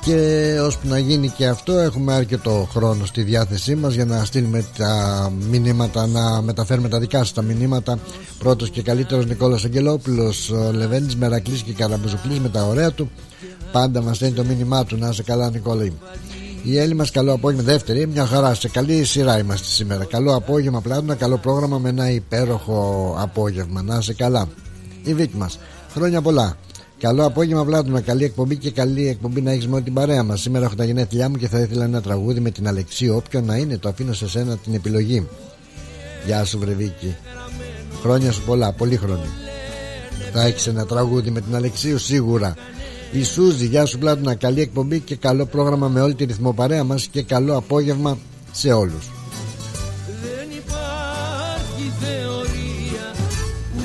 Και 0.00 0.58
ώσπου 0.62 0.88
να 0.88 0.98
γίνει 0.98 1.28
και 1.28 1.46
αυτό 1.46 1.78
έχουμε 1.78 2.14
αρκετό 2.14 2.68
χρόνο 2.70 3.04
στη 3.04 3.22
διάθεσή 3.22 3.74
μας 3.74 3.94
για 3.94 4.04
να 4.04 4.24
στείλουμε 4.24 4.64
τα 4.76 5.32
μηνύματα 5.50 6.06
να 6.06 6.42
μεταφέρουμε 6.42 6.88
τα 6.88 6.98
δικά 6.98 7.18
σας 7.18 7.32
τα 7.32 7.42
μηνύματα. 7.42 7.98
Πρώτος 8.38 8.70
και 8.70 8.82
καλύτερος 8.82 9.26
Νικόλας 9.26 9.64
Αγγελόπουλος 9.64 10.52
Λεβέντης 10.72 11.16
Μερακλής 11.16 11.62
και 11.62 11.72
Καραμπουζουκλής 11.72 12.40
με 12.40 12.48
τα 12.48 12.64
ωραία 12.64 12.92
του. 12.92 13.10
Πάντα 13.72 14.02
μας 14.02 14.16
στέλνει 14.16 14.34
το 14.34 14.44
μήνυμά 14.44 14.84
του. 14.84 14.96
Να 14.96 15.08
είσαι 15.08 15.22
καλά 15.22 15.50
Νικόλα 15.50 15.84
η 16.70 16.78
Έλλη 16.78 16.94
μας, 16.94 17.10
καλό 17.10 17.32
απόγευμα. 17.32 17.64
Δεύτερη, 17.64 18.06
μια 18.06 18.26
χαρά. 18.26 18.54
Σε 18.54 18.68
καλή 18.68 19.04
σειρά 19.04 19.38
είμαστε 19.38 19.66
σήμερα. 19.66 20.04
Καλό 20.04 20.34
απόγευμα, 20.34 20.80
πλάτωνα. 20.80 21.14
Καλό 21.14 21.36
πρόγραμμα 21.36 21.78
με 21.78 21.88
ένα 21.88 22.10
υπέροχο 22.10 23.14
απόγευμα. 23.18 23.82
Να 23.82 23.96
είσαι 23.96 24.14
καλά. 24.14 24.48
Η 25.04 25.14
Βίκη 25.14 25.36
μας. 25.36 25.58
Χρόνια 25.92 26.22
πολλά. 26.22 26.56
Καλό 26.98 27.24
απόγευμα, 27.24 27.64
Βλάτωνα. 27.64 28.00
Καλή 28.00 28.24
εκπομπή 28.24 28.56
και 28.56 28.70
καλή 28.70 29.08
εκπομπή 29.08 29.40
να 29.40 29.50
έχεις 29.50 29.68
με 29.68 29.80
την 29.80 29.92
παρέα 29.92 30.22
μας. 30.22 30.40
Σήμερα 30.40 30.64
έχω 30.64 30.74
τα 30.74 30.84
γενέθλιά 30.84 31.28
μου 31.28 31.36
και 31.36 31.48
θα 31.48 31.58
ήθελα 31.58 31.84
ένα 31.84 32.00
τραγούδι 32.00 32.40
με 32.40 32.50
την 32.50 32.68
Αλεξή. 32.68 33.08
Όποιο 33.08 33.40
να 33.40 33.56
είναι, 33.56 33.78
το 33.78 33.88
αφήνω 33.88 34.12
σε 34.12 34.28
σένα 34.28 34.56
την 34.56 34.74
επιλογή. 34.74 35.28
Γεια 36.26 36.44
σου, 36.44 36.58
Βρεβίκη. 36.58 37.16
Χρόνια 38.02 38.32
σου 38.32 38.42
πολλά, 38.46 38.72
πολύ 38.72 38.96
χρόνια. 38.96 39.28
Θα 40.32 40.42
έχεις 40.42 40.66
ένα 40.66 40.86
τραγούδι 40.86 41.30
με 41.30 41.40
την 41.40 41.54
Αλεξίου 41.54 41.98
σίγουρα. 41.98 42.54
Η 43.12 43.24
Σούζη, 43.24 43.66
γεια 43.66 43.84
σου 43.84 43.98
Πλάτωνα, 43.98 44.34
καλή 44.34 44.60
εκπομπή 44.60 45.00
και 45.00 45.16
καλό 45.16 45.46
πρόγραμμα 45.46 45.88
με 45.88 46.00
όλη 46.00 46.14
τη 46.14 46.24
ρυθμοπαρέα 46.24 46.84
μας 46.84 47.06
και 47.06 47.22
καλό 47.22 47.56
απόγευμα 47.56 48.18
σε 48.52 48.72
όλους. 48.72 49.10
Δεν 50.22 50.48
υπάρχει 50.50 51.92
θεωρία, 52.00 53.14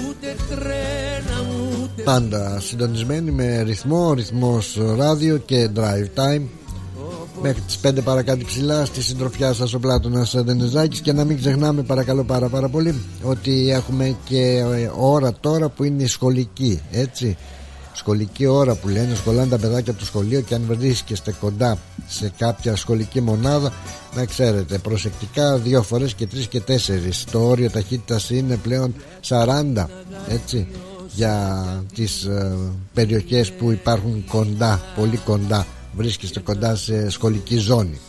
ούτε 0.08 0.36
τρένα, 0.50 1.46
ούτε... 1.84 2.02
Πάντα 2.04 2.60
συντονισμένοι 2.60 3.32
με 3.32 3.62
ρυθμό, 3.62 4.14
ρυθμός 4.14 4.80
ράδιο 4.98 5.38
και 5.38 5.70
drive 5.76 6.20
time. 6.20 6.42
Μέχρι 7.42 7.62
τις 7.62 7.80
5 7.84 8.04
παρακάτω 8.04 8.46
ψηλά 8.46 8.86
στη 8.86 9.02
συντροφιά 9.02 9.54
σας 9.54 9.74
ο 9.74 9.80
Πλάτωνας 9.80 10.36
Δενεζάκης 10.38 11.02
και 11.02 11.14
να 11.14 11.24
μην 11.24 11.38
ξεχνάμε 11.38 11.82
παρακαλώ 11.82 12.24
πάρα 12.24 12.50
πάρα 12.50 12.70
πολύ 12.70 12.96
ότι 13.24 13.70
έχουμε 13.72 14.16
και 14.26 14.64
ώρα 14.98 15.34
τώρα 15.40 15.70
που 15.70 15.84
είναι 15.84 16.06
σχολική 16.06 16.82
έτσι 16.92 17.38
σχολική 17.94 18.46
ώρα 18.46 18.76
που 18.76 18.88
λένε 18.88 19.16
σχολάνε 19.16 19.50
τα 19.50 19.58
παιδάκια 19.58 19.92
από 19.92 20.00
το 20.00 20.06
σχολείο 20.06 20.42
και 20.42 20.56
αν 20.56 20.64
βρίσκεστε 20.68 21.36
κοντά 21.40 21.78
σε 22.08 22.32
κάποια 22.38 22.76
σχολική 22.76 23.22
μονάδα 23.22 23.74
να 24.16 24.26
ξέρετε 24.26 24.78
προσεκτικά 24.78 25.58
δύο 25.58 25.84
φορές 25.84 26.14
και 26.14 26.28
τρεις 26.28 26.48
και 26.48 26.60
τέσσερις. 26.60 27.24
Το 27.32 27.48
όριο 27.48 27.70
ταχύτητας 27.70 28.30
είναι 28.30 28.58
πλέον 28.58 28.96
40 29.28 29.86
έτσι 30.28 30.68
για 31.14 31.66
τις 31.94 32.24
ε, 32.24 32.58
περιοχές 32.94 33.52
που 33.52 33.72
υπάρχουν 33.72 34.26
κοντά 34.26 34.82
πολύ 34.96 35.18
κοντά. 35.18 35.68
Βρίσκεστε 35.96 36.40
κοντά 36.40 36.76
σε 36.76 37.10
σχολική 37.10 37.58
ζώνη 37.58 38.00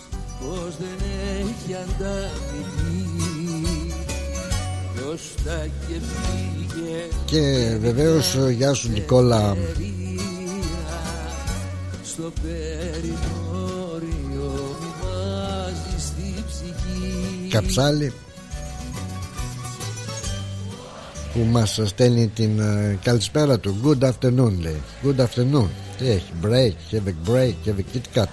και 7.24 7.76
βεβαίως 7.80 8.36
γεια 8.56 8.72
σου 8.72 8.90
Νικόλα. 8.90 9.56
Στο 12.04 12.32
Καψάλη 17.48 18.12
που 21.32 21.40
μας 21.50 21.80
στέλνει 21.84 22.28
την 22.28 22.60
uh, 22.60 22.96
καλησπέρα 23.02 23.58
του. 23.58 23.76
Good 23.84 24.10
afternoon 24.10 24.52
λέει. 24.60 24.80
Good 25.04 25.20
afternoon. 25.20 25.68
Τι 25.98 26.10
έχει 26.10 26.32
break, 26.42 26.72
have 26.90 27.06
a 27.06 27.30
break, 27.30 27.54
have 27.66 27.78
a 27.78 27.96
kit 27.96 28.18
kat. 28.18 28.28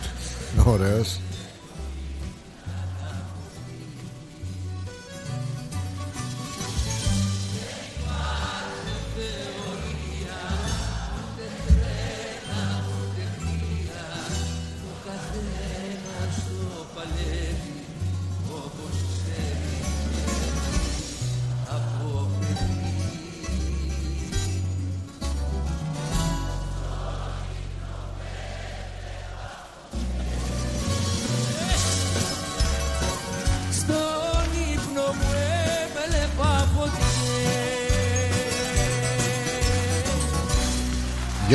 Ωραίος 0.66 1.20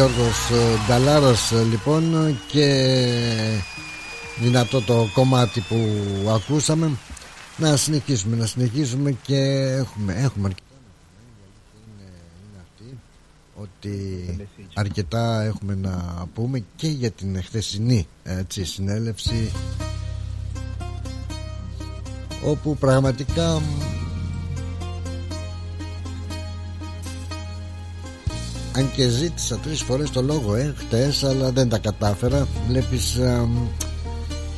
Γιώργος 0.07 0.51
ε, 0.51 0.87
Νταλάρας 0.87 1.53
ε, 1.53 1.63
λοιπόν 1.63 2.37
και 2.47 2.67
δυνατό 4.41 4.81
το 4.83 5.09
κομμάτι 5.15 5.61
που 5.61 5.77
ακούσαμε. 6.29 6.91
Να 7.57 7.77
συνεχίσουμε 7.77 8.37
να 8.37 8.47
συνεχίσουμε 8.47 9.17
και 9.23 9.37
έχουμε, 9.79 10.15
έχουμε 10.15 10.49
αρκετά 10.49 10.77
είναι, 11.87 12.11
είναι 12.51 12.63
αυτή, 12.63 12.99
ότι 13.55 14.49
αρκετά 14.75 15.43
έχουμε 15.43 15.75
να 15.75 16.27
πούμε 16.35 16.65
και 16.77 16.89
για 16.89 17.11
την 17.11 17.43
χθεσινή 17.43 18.07
έτσι, 18.23 18.65
συνέλευση 18.65 19.53
όπου 22.45 22.77
πραγματικά 22.77 23.63
αν 28.77 28.91
και 28.93 29.09
ζήτησα 29.09 29.57
τρεις 29.57 29.83
φορές 29.83 30.11
το 30.11 30.23
λόγο 30.23 30.55
ε, 30.55 30.75
χτες 30.77 31.25
αλλά 31.25 31.51
δεν 31.51 31.69
τα 31.69 31.79
κατάφερα. 31.79 32.49
Βλέπεις 32.69 33.15
ε, 33.15 33.49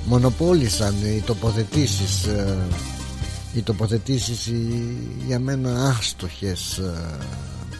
μονοπόλησαν 0.04 0.94
οι 1.04 1.22
τοποθετήσεις 1.26 2.24
ε, 2.24 2.56
οι 3.54 3.62
τοποθετήσεις 3.62 4.52
για 5.26 5.38
μένα 5.38 5.88
άστοχες 5.88 6.78
ε, 6.78 7.18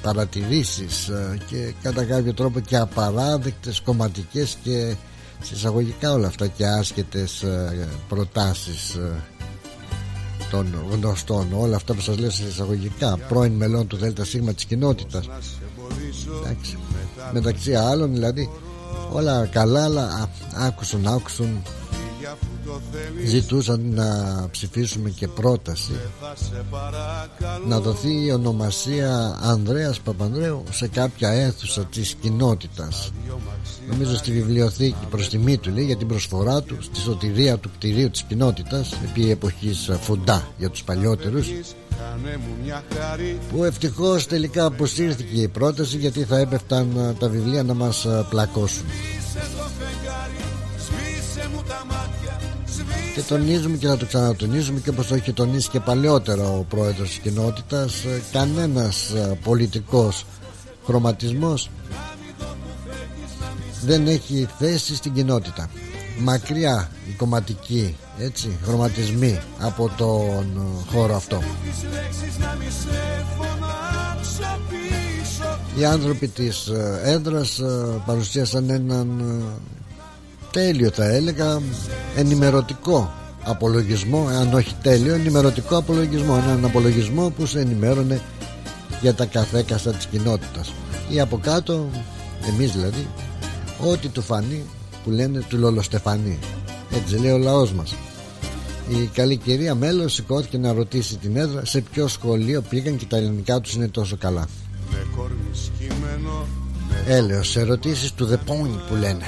παρατηρήσεις 0.03 1.09
ε, 1.09 1.39
και 1.47 1.75
κατά 1.83 2.05
κάποιο 2.05 2.35
τρόπο 2.35 2.61
και 2.61 2.77
απαράδεκτες 2.77 3.81
κομματικές 3.81 4.57
και 4.63 4.95
συσσαγωγικά 5.43 6.13
όλα 6.13 6.27
αυτά 6.27 6.47
και 6.47 6.67
άσχετες 6.67 7.43
ε, 7.43 7.89
προτάσεις 8.09 8.99
των 10.51 10.75
γνωστών. 10.91 11.47
Όλα 11.53 11.77
αυτά 11.77 11.95
που 11.95 12.01
σας 12.01 12.19
λέω 12.19 12.31
συσσαγωγικά 12.31 13.17
πρώην 13.29 13.53
μελών 13.53 13.87
του 13.87 13.97
ΔΣ 13.97 14.31
της 14.55 14.65
κοινότητας 14.65 15.29
Εντάξει. 16.41 16.79
Μεταξύ 17.33 17.75
άλλων 17.75 18.13
δηλαδή 18.13 18.51
όλα 19.13 19.47
καλά 19.47 19.85
αλλά 19.85 20.31
άκουσαν 20.55 21.07
άκουσαν. 21.07 21.63
Ζητούσαν 23.27 23.81
να 23.95 24.07
ψηφίσουμε 24.51 25.11
και 25.11 25.29
πρόταση. 25.29 25.93
Να 27.69 27.81
δοθεί 27.81 28.25
η 28.25 28.33
ονομασία 28.33 29.39
Ανδρέας 29.43 30.01
Παπανδρέου 30.01 30.63
σε 30.71 30.89
κάποια 30.89 31.31
αίθουσα 31.31 31.85
της 31.85 32.15
κοινότητας. 32.21 33.13
Νομίζω 33.91 34.17
στη 34.17 34.33
βιβλιοθήκη 34.33 35.07
προς 35.11 35.29
τιμή 35.29 35.59
του 35.59 35.71
λέει 35.71 35.85
για 35.85 35.97
την 35.97 36.07
προσφορά 36.09 36.63
του 36.63 36.83
στη 36.83 37.01
σωτηρία 37.01 37.59
του 37.59 37.71
κτηρίου 37.79 38.11
της 38.11 38.23
κοινότητας 38.23 38.93
επί 39.05 39.31
εποχής 39.31 39.91
φουντά 40.01 40.49
για 40.59 40.71
τους 40.71 40.85
παλιότερους 40.85 41.49
που 43.51 43.65
ευτυχώς 43.65 44.27
τελικά 44.27 44.65
αποσύρθηκε 44.65 45.41
η 45.41 45.49
πρόταση 45.49 45.97
γιατί 45.97 46.25
θα 46.25 46.39
έπεφταν 46.39 47.17
τα 47.19 47.29
βιβλία 47.29 47.63
να 47.63 47.75
μας 47.75 48.07
πλακώσουν. 48.29 48.85
Και 53.15 53.21
τονίζουμε 53.29 53.77
και 53.77 53.87
να 53.87 53.97
το 53.97 54.07
ξανατονίζουμε 54.07 54.81
και 54.81 54.91
όπως 54.91 55.07
το 55.07 55.15
έχει 55.15 55.33
τονίσει 55.33 55.69
και 55.69 55.81
παλαιότερα 55.81 56.49
ο 56.49 56.65
πρόεδρος 56.69 57.09
της 57.09 57.19
κοινότητας 57.19 58.05
κανένας 58.33 59.13
πολιτικός 59.43 60.27
χρωματισμός 60.85 61.71
δεν 63.85 64.07
έχει 64.07 64.49
θέση 64.59 64.95
στην 64.97 65.13
κοινότητα 65.13 65.71
μακριά 66.19 66.91
η 67.09 67.13
κομματική 67.13 67.97
έτσι, 68.19 68.59
χρωματισμοί 68.65 69.41
από 69.59 69.91
τον 69.97 70.47
χώρο 70.93 71.17
αυτό. 71.17 71.43
Οι 75.79 75.85
άνθρωποι 75.85 76.29
της 76.29 76.67
ε, 76.67 77.01
έδρας 77.05 77.59
ε, 77.59 78.03
παρουσίασαν 78.07 78.71
έναν 78.71 79.21
ε, 79.21 79.45
τέλειο 80.51 80.91
θα 80.91 81.05
έλεγα 81.05 81.61
ενημερωτικό 82.17 83.13
απολογισμό 83.43 84.27
αν 84.29 84.55
όχι 84.55 84.75
τέλειο 84.83 85.15
ενημερωτικό 85.15 85.77
απολογισμό. 85.77 86.43
Έναν 86.47 86.65
απολογισμό 86.65 87.31
που 87.31 87.47
σε 87.47 87.61
ενημέρωνε 87.61 88.21
για 89.01 89.15
τα 89.15 89.25
καθέκαστα 89.25 89.91
της 89.91 90.07
κοινότητας. 90.07 90.73
Ή 91.09 91.21
από 91.21 91.39
κάτω 91.39 91.89
εμείς 92.49 92.73
δηλαδή 92.73 93.07
ό,τι 93.87 94.09
του 94.09 94.23
φανεί 94.23 94.65
που 95.05 95.11
λένε 95.11 95.45
του 95.49 95.59
Λολοστεφανή 95.59 96.39
έτσι 96.95 97.17
λέει 97.17 97.31
ο 97.31 97.39
λαός 97.39 97.73
μας. 97.73 97.95
Η 98.89 99.11
καλή 99.13 99.37
κυρία 99.37 99.75
μέλος 99.75 100.13
σηκώθηκε 100.13 100.59
να 100.59 100.73
ρωτήσει 100.73 101.17
την 101.17 101.37
έδρα 101.37 101.65
σε 101.65 101.81
ποιο 101.81 102.09
σχολείο 102.09 102.61
πήγαν 102.61 102.97
και 102.97 103.05
τα 103.05 103.17
ελληνικά 103.17 103.61
τους 103.61 103.75
είναι 103.75 103.89
τόσο 103.89 104.17
καλά. 104.17 104.47
Έλεος 107.07 107.57
ερωτήσεις 107.57 108.13
του 108.13 108.29
The 108.31 108.51
Point 108.51 108.79
που 108.89 108.95
λένε. 108.95 109.25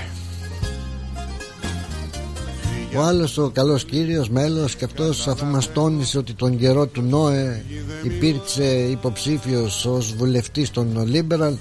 Ο 2.97 3.03
άλλος 3.03 3.39
ο 3.39 3.51
καλός 3.51 3.85
κύριος 3.85 4.29
μέλος 4.29 4.75
και 4.77 4.85
αυτός 4.85 5.29
αφού 5.29 5.47
μας 5.47 5.73
τόνισε 5.73 6.19
ότι 6.19 6.33
τον 6.35 6.59
καιρό 6.59 6.87
του 6.87 7.03
Νόε 7.03 7.65
υπήρξε 8.03 8.65
υποψήφιος 8.91 9.87
ως 9.87 10.15
βουλευτής 10.15 10.71
των 10.71 11.11
Liberal 11.13 11.53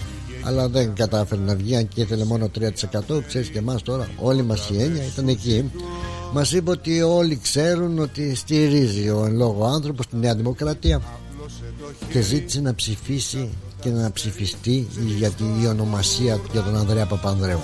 αλλά 0.50 0.68
δεν 0.68 0.94
κατάφερε 0.94 1.42
να 1.42 1.56
βγει 1.56 1.76
αν 1.76 1.88
και 1.88 2.02
ήθελε 2.02 2.26
μόνο 2.26 2.52
3% 2.60 3.24
ξέρεις 3.28 3.50
και 3.50 3.58
εμάς 3.58 3.82
τώρα 3.82 4.08
όλη 4.18 4.44
μας 4.44 4.70
η 4.70 4.82
έννοια 4.82 5.04
ήταν 5.04 5.28
εκεί. 5.28 5.72
Μας 6.34 6.52
είπε 6.52 6.72
ότι 6.72 7.02
όλοι 7.02 7.40
ξέρουν 7.42 8.00
ότι 8.00 8.36
στηρίζει 8.36 9.10
ο 9.10 9.26
εν 9.26 9.36
λόγω 9.36 9.66
άνθρωπος 9.66 10.08
τη 10.08 10.16
Νέα 10.16 10.36
Δημοκρατία 10.36 11.02
και 12.12 12.22
ζήτησε 12.22 12.62
να 12.62 12.76
ψηφίσει 12.76 13.50
και 13.82 13.90
να 13.90 14.12
ψηφιστεί 14.12 14.88
για 15.18 15.32
η 15.62 15.68
ονομασία 15.68 16.40
για 16.52 16.62
τον 16.62 16.78
Ανδρέα 16.78 17.06
Παπανδρέου. 17.06 17.62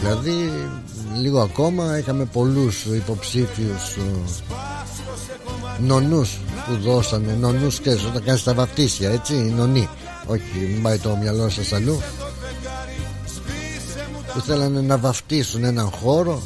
Δηλαδή 0.00 0.52
λίγο 1.20 1.40
ακόμα 1.40 1.98
είχαμε 1.98 2.24
πολλούς 2.24 2.84
υποψήφιους 2.84 3.96
ε, 3.96 4.44
νονούς 5.80 6.38
που 6.66 6.76
δώσανε 6.76 7.32
νονούς 7.32 7.80
και 7.80 7.90
όταν 7.90 8.22
κάνεις 8.24 8.42
τα 8.42 8.54
βαφτίσια 8.54 9.10
έτσι 9.10 9.34
νονοί. 9.34 9.88
Όχι 10.26 10.42
μην 10.72 10.82
πάει 10.82 10.98
το 10.98 11.16
μυαλό 11.16 11.48
σας 11.48 11.72
αλλού. 11.72 12.00
Που 14.32 14.40
θέλανε 14.40 14.80
να 14.80 14.98
βαφτίσουν 14.98 15.64
έναν 15.64 15.90
χώρο 15.90 16.42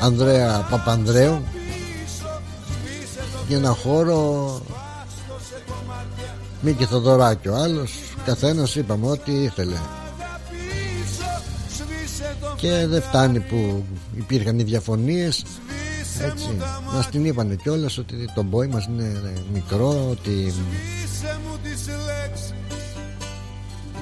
Ανδρέα 0.00 0.66
Παπανδρέου 0.70 1.42
για 3.48 3.56
ένα 3.56 3.70
χώρο 3.70 4.60
Μίκη 6.60 6.84
Θοδωράκη 6.84 7.48
ο 7.48 7.54
άλλος. 7.56 7.92
Καθένας 8.24 8.74
είπαμε 8.74 9.06
ό,τι 9.06 9.32
ήθελε. 9.32 9.76
Και 12.56 12.86
δεν 12.86 13.02
φτάνει 13.02 13.40
που 13.40 13.84
υπήρχαν 14.16 14.58
οι 14.58 14.62
διαφωνίες 14.62 15.44
έτσι. 16.20 16.56
Μας 16.94 17.08
την 17.08 17.24
είπανε 17.24 17.54
κιόλας 17.54 17.98
ότι 17.98 18.30
το 18.34 18.42
μπόι 18.42 18.66
μας 18.66 18.86
είναι 18.86 19.20
μικρό 19.52 20.08
ότι 20.10 20.52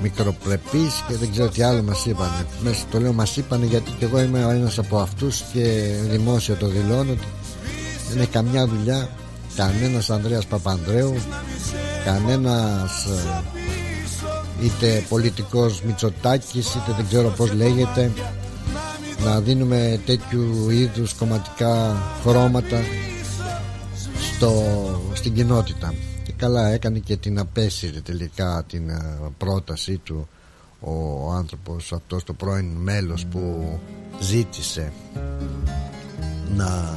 μικροπρεπής 0.03 1.05
και 1.09 1.17
δεν 1.17 1.31
ξέρω 1.31 1.49
τι 1.49 1.63
άλλο 1.63 1.83
μας 1.83 2.07
είπανε. 2.07 2.47
Μέσα 2.63 2.85
το 2.91 3.01
λέω 3.01 3.13
μας 3.13 3.37
είπανε 3.37 3.67
γιατί 3.67 3.91
και 3.99 4.05
εγώ 4.05 4.21
είμαι 4.21 4.41
ένας 4.41 4.79
από 4.79 4.99
αυτούς 4.99 5.43
και 5.53 5.95
δημόσια 6.11 6.57
το 6.57 6.67
δηλώνω 6.67 7.13
ότι 7.13 7.27
δεν 8.09 8.17
είναι 8.17 8.27
καμιά 8.27 8.67
δουλειά 8.67 9.09
κανένας 9.57 10.11
Ανδρέας 10.11 10.47
Παπανδρέου 10.47 11.15
κανένας 12.05 13.05
ε, 13.05 13.43
είτε 14.65 15.05
πολιτικός 15.09 15.83
Μητσοτάκης 15.83 16.75
είτε 16.75 16.93
δεν 16.97 17.07
ξέρω 17.09 17.29
πως 17.29 17.53
λέγεται 17.53 18.11
να 19.25 19.41
δίνουμε 19.41 20.01
τέτοιου 20.07 20.71
είδους 20.71 21.15
κομματικά 21.15 21.97
χρώματα 22.23 22.81
στο, 24.35 24.53
στην 25.13 25.35
κοινότητα. 25.35 25.95
Και 26.25 26.33
καλά 26.37 26.69
έκανε 26.69 26.99
και 26.99 27.17
την 27.17 27.39
απέσυρε 27.39 28.01
τελικά 28.01 28.65
την 28.69 28.89
ε, 28.89 29.19
πρότασή 29.39 29.97
του 29.97 30.29
ο 30.81 31.31
άνθρωπος 31.33 31.93
αυτός 31.93 32.25
το 32.25 32.33
πρώην 32.33 32.67
μέλος 32.67 33.27
που 33.27 33.69
ζήτησε 34.21 34.93
να 36.57 36.95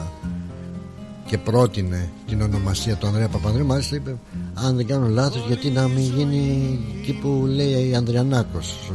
και 1.27 1.37
πρότεινε 1.37 2.09
την 2.27 2.41
ονομασία 2.41 2.95
του 2.95 3.07
Ανδρέα 3.07 3.27
Παπανδρέου 3.27 3.65
μάλιστα 3.65 3.95
είπε 3.95 4.15
αν 4.53 4.75
δεν 4.75 4.87
κάνω 4.87 5.07
λάθος 5.07 5.45
γιατί 5.47 5.69
να 5.69 5.87
μην 5.87 6.03
γίνει 6.03 6.79
εκεί 6.99 7.13
που 7.13 7.45
λέει 7.47 7.89
η 7.89 7.95
Ανδριανάκος 7.95 8.91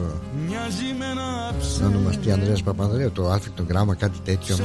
να 1.81 1.87
ονομαστεί 1.87 2.33
Ανδρέας 2.33 2.63
Παπανδρέου 2.63 3.11
το 3.13 3.31
άλφικτο 3.31 3.65
γράμμα 3.69 3.95
κάτι 3.95 4.19
τέτοιο. 4.25 4.57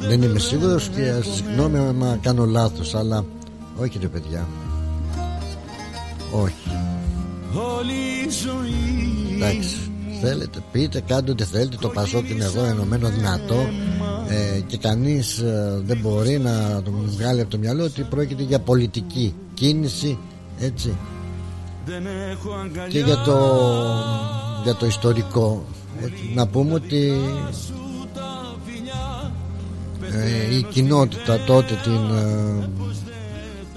Δεν 0.00 0.22
είμαι 0.22 0.38
σίγουρος 0.38 0.88
και 0.88 1.12
συγγνώμη 1.34 1.78
αν 1.78 2.18
κάνω 2.22 2.44
λάθος 2.44 2.94
αλλά 2.94 3.24
όχι 3.76 3.98
ρε 4.00 4.08
παιδιά. 4.08 4.48
Όχι. 6.30 6.70
Εντάξει 9.36 9.93
θέλετε 10.24 10.58
πείτε 10.72 11.02
κάντε 11.06 11.30
ό,τι 11.30 11.44
θέλετε 11.44 11.76
το 11.80 11.88
Πασόκ 11.88 12.28
είναι 12.28 12.44
εδώ 12.44 12.64
ενωμένο 12.64 13.08
δυνατό 13.08 13.68
ε, 14.28 14.60
και 14.66 14.76
κανείς 14.76 15.38
ε, 15.38 15.80
δεν 15.84 15.98
μπορεί 16.02 16.38
να 16.38 16.82
το 16.82 16.90
βγάλει 17.06 17.40
από 17.40 17.50
το 17.50 17.58
μυαλό 17.58 17.84
ότι 17.84 18.02
πρόκειται 18.02 18.42
για 18.42 18.58
πολιτική 18.58 19.34
κίνηση 19.54 20.18
έτσι. 20.58 20.96
Και 22.88 22.98
για 22.98 23.16
το 23.16 23.36
για 24.64 24.74
το 24.74 24.86
ιστορικό 24.86 25.64
έτσι, 26.02 26.32
να 26.34 26.46
πούμε 26.46 26.74
ότι 26.74 27.12
ε, 30.12 30.54
η 30.56 30.62
κοινότητα 30.62 31.38
τότε 31.46 31.74
την 31.82 32.16
ε, 32.16 32.68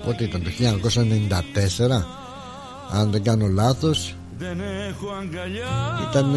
πότε 0.05 0.23
ήταν 0.23 0.43
το 0.43 0.49
1994 2.91 2.99
αν 2.99 3.11
δεν 3.11 3.23
κάνω 3.23 3.47
λάθος 3.47 4.15
ήταν 6.09 6.35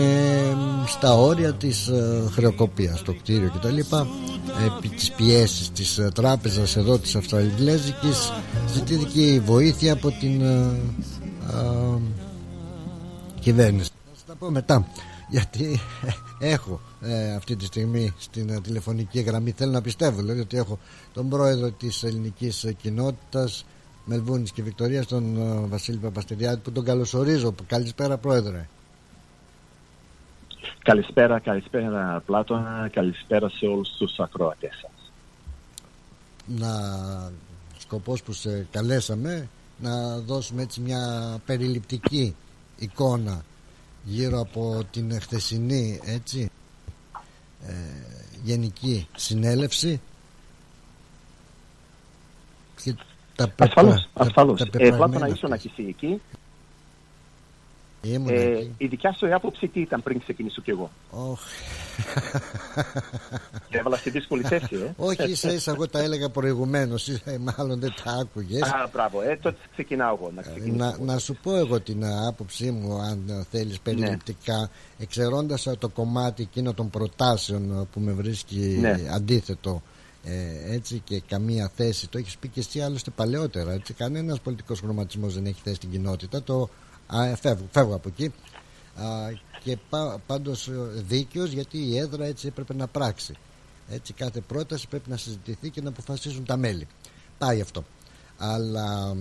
στα 0.86 1.14
όρια 1.14 1.52
της 1.52 1.88
ε, 1.88 2.28
χρεοκοπίας 2.30 2.98
στο 2.98 3.14
κτίριο 3.14 3.52
κτλ 3.54 3.78
επί 4.66 4.88
της 4.88 5.12
πιέσης 5.12 5.70
της 5.70 5.98
ε, 5.98 6.10
τράπεζας 6.14 6.76
εδώ 6.76 6.98
της 6.98 7.16
Αυστραλιζικής 7.16 8.32
ζητήθηκε 8.72 9.20
η 9.20 9.40
βοήθεια 9.40 9.92
από 9.92 10.10
την 10.10 10.42
ε, 10.42 10.76
κυβέρνηση. 13.40 13.90
Θα 14.14 14.24
τα 14.26 14.34
πω 14.38 14.50
μετά 14.50 14.86
γιατί 15.28 15.80
έχω 16.38 16.80
αυτή 17.36 17.56
τη 17.56 17.64
στιγμή 17.64 18.12
στην 18.18 18.62
τηλεφωνική 18.62 19.20
γραμμή. 19.20 19.50
Θέλω 19.56 19.72
να 19.72 19.80
πιστεύω 19.80 20.20
δηλαδή 20.20 20.40
ότι 20.40 20.56
έχω 20.56 20.78
τον 21.12 21.28
πρόεδρο 21.28 21.70
της 21.70 22.02
ελληνικής 22.02 22.66
κοινότητας 22.82 23.64
Μελβούνης 24.04 24.52
και 24.52 24.62
Βικτωρίας 24.62 25.06
τον 25.06 25.36
uh, 25.38 25.68
Βασίλη 25.68 25.96
Παπαστηριάδη 25.98 26.60
που 26.60 26.72
τον 26.72 26.84
καλωσορίζω. 26.84 27.54
Καλησπέρα 27.66 28.16
πρόεδρε. 28.16 28.68
Καλησπέρα, 30.82 31.38
καλησπέρα 31.38 32.22
Πλάτωνα, 32.26 32.88
καλησπέρα 32.92 33.48
σε 33.48 33.66
όλους 33.66 33.88
τους 33.98 34.18
ακροατές 34.18 34.78
σας. 34.80 35.12
Να, 36.46 36.70
σκοπός 37.78 38.22
που 38.22 38.32
σε 38.32 38.66
καλέσαμε 38.70 39.48
να 39.78 40.18
δώσουμε 40.18 40.62
έτσι 40.62 40.80
μια 40.80 41.36
περιληπτική 41.46 42.34
εικόνα 42.78 43.44
γύρω 44.04 44.40
από 44.40 44.82
την 44.90 45.20
χθεσινή 45.20 46.00
έτσι 46.04 46.50
ε, 47.66 47.72
γενική 48.42 49.06
συνέλευση 49.16 50.00
Ασφαλώς, 53.58 54.08
ασφαλώς. 54.12 54.60
Ε, 54.60 54.90
να 54.90 55.26
ήσουν 55.26 55.58
και 55.58 55.70
εσύ 55.72 55.86
εκεί. 55.88 56.20
Ε, 58.02 58.66
η 58.76 58.86
δικιά 58.86 59.12
σου 59.12 59.34
άποψη 59.34 59.68
τι 59.68 59.80
ήταν 59.80 60.02
πριν 60.02 60.20
ξεκινήσω 60.20 60.60
κι 60.60 60.70
εγώ; 60.70 60.90
Oh. 61.12 61.38
Έβαλα 63.70 63.96
στη 63.96 64.10
δύσκολη 64.10 64.42
θέση, 64.42 64.74
ε. 64.74 64.92
Όχι, 64.96 65.30
ίσα 65.30 65.52
ίσα 65.52 65.70
εγώ 65.70 65.88
τα 65.88 65.98
έλεγα 65.98 66.28
προηγουμένως. 66.28 67.08
Ε, 67.08 67.38
μάλλον 67.38 67.80
δεν 67.80 67.94
τα 68.04 68.12
άκουγες. 68.12 68.62
Α, 68.62 68.88
μπράβο, 68.92 69.22
ε, 69.22 69.38
τότε 69.42 69.56
ξεκινάω 69.72 70.14
εγώ. 70.20 70.32
Να, 70.34 70.42
να, 70.76 70.96
να 71.12 71.18
σου 71.18 71.36
πω 71.42 71.56
εγώ 71.56 71.80
την 71.80 72.04
άποψή 72.28 72.70
μου, 72.70 73.00
αν 73.00 73.46
θέλεις 73.50 73.80
περιληπτικά, 73.80 74.58
ναι. 74.58 74.68
εξαιρώντας 74.98 75.66
το 75.78 75.88
κομμάτι 75.88 76.42
εκείνο 76.42 76.74
των 76.74 76.90
προτάσεων 76.90 77.88
που 77.92 78.00
με 78.00 78.12
βρίσκει 78.12 78.78
ναι. 78.80 78.96
αντίθετο 79.14 79.82
ε, 80.24 80.74
έτσι 80.74 81.00
και 81.04 81.20
καμία 81.20 81.70
θέση. 81.76 82.08
Το 82.08 82.18
έχεις 82.18 82.36
πει 82.36 82.48
και 82.48 82.60
εσύ 82.60 82.80
άλλωστε 82.80 83.10
παλαιότερα 83.10 83.72
έτσι. 83.72 83.92
Κανένας 83.92 84.40
πολιτικός 84.40 84.80
χρωματισμός 84.80 85.34
δεν 85.34 85.46
έχει 85.46 85.60
θέση 85.62 85.76
στην 85.76 85.90
κοινότητα. 85.90 86.42
Το 86.42 86.68
α, 87.06 87.36
φεύγω, 87.36 87.66
φεύγω 87.70 87.94
από 87.94 88.08
εκεί. 88.08 88.24
Α, 88.24 89.04
και 89.62 89.78
πά, 89.88 90.20
πάντως 90.26 90.68
ε, 90.68 90.72
δίκαιος 90.94 91.52
γιατί 91.52 91.78
η 91.78 91.98
έδρα 91.98 92.24
έτσι 92.24 92.46
έπρεπε 92.46 92.74
να 92.74 92.86
πράξει. 92.86 93.34
Έτσι 93.90 94.12
κάθε 94.12 94.40
πρόταση 94.40 94.88
πρέπει 94.88 95.10
να 95.10 95.16
συζητηθεί 95.16 95.70
και 95.70 95.82
να 95.82 95.88
αποφασίσουν 95.88 96.44
τα 96.44 96.56
μέλη. 96.56 96.86
Πάει 97.38 97.60
αυτό. 97.60 97.84
Αλλά 98.38 99.16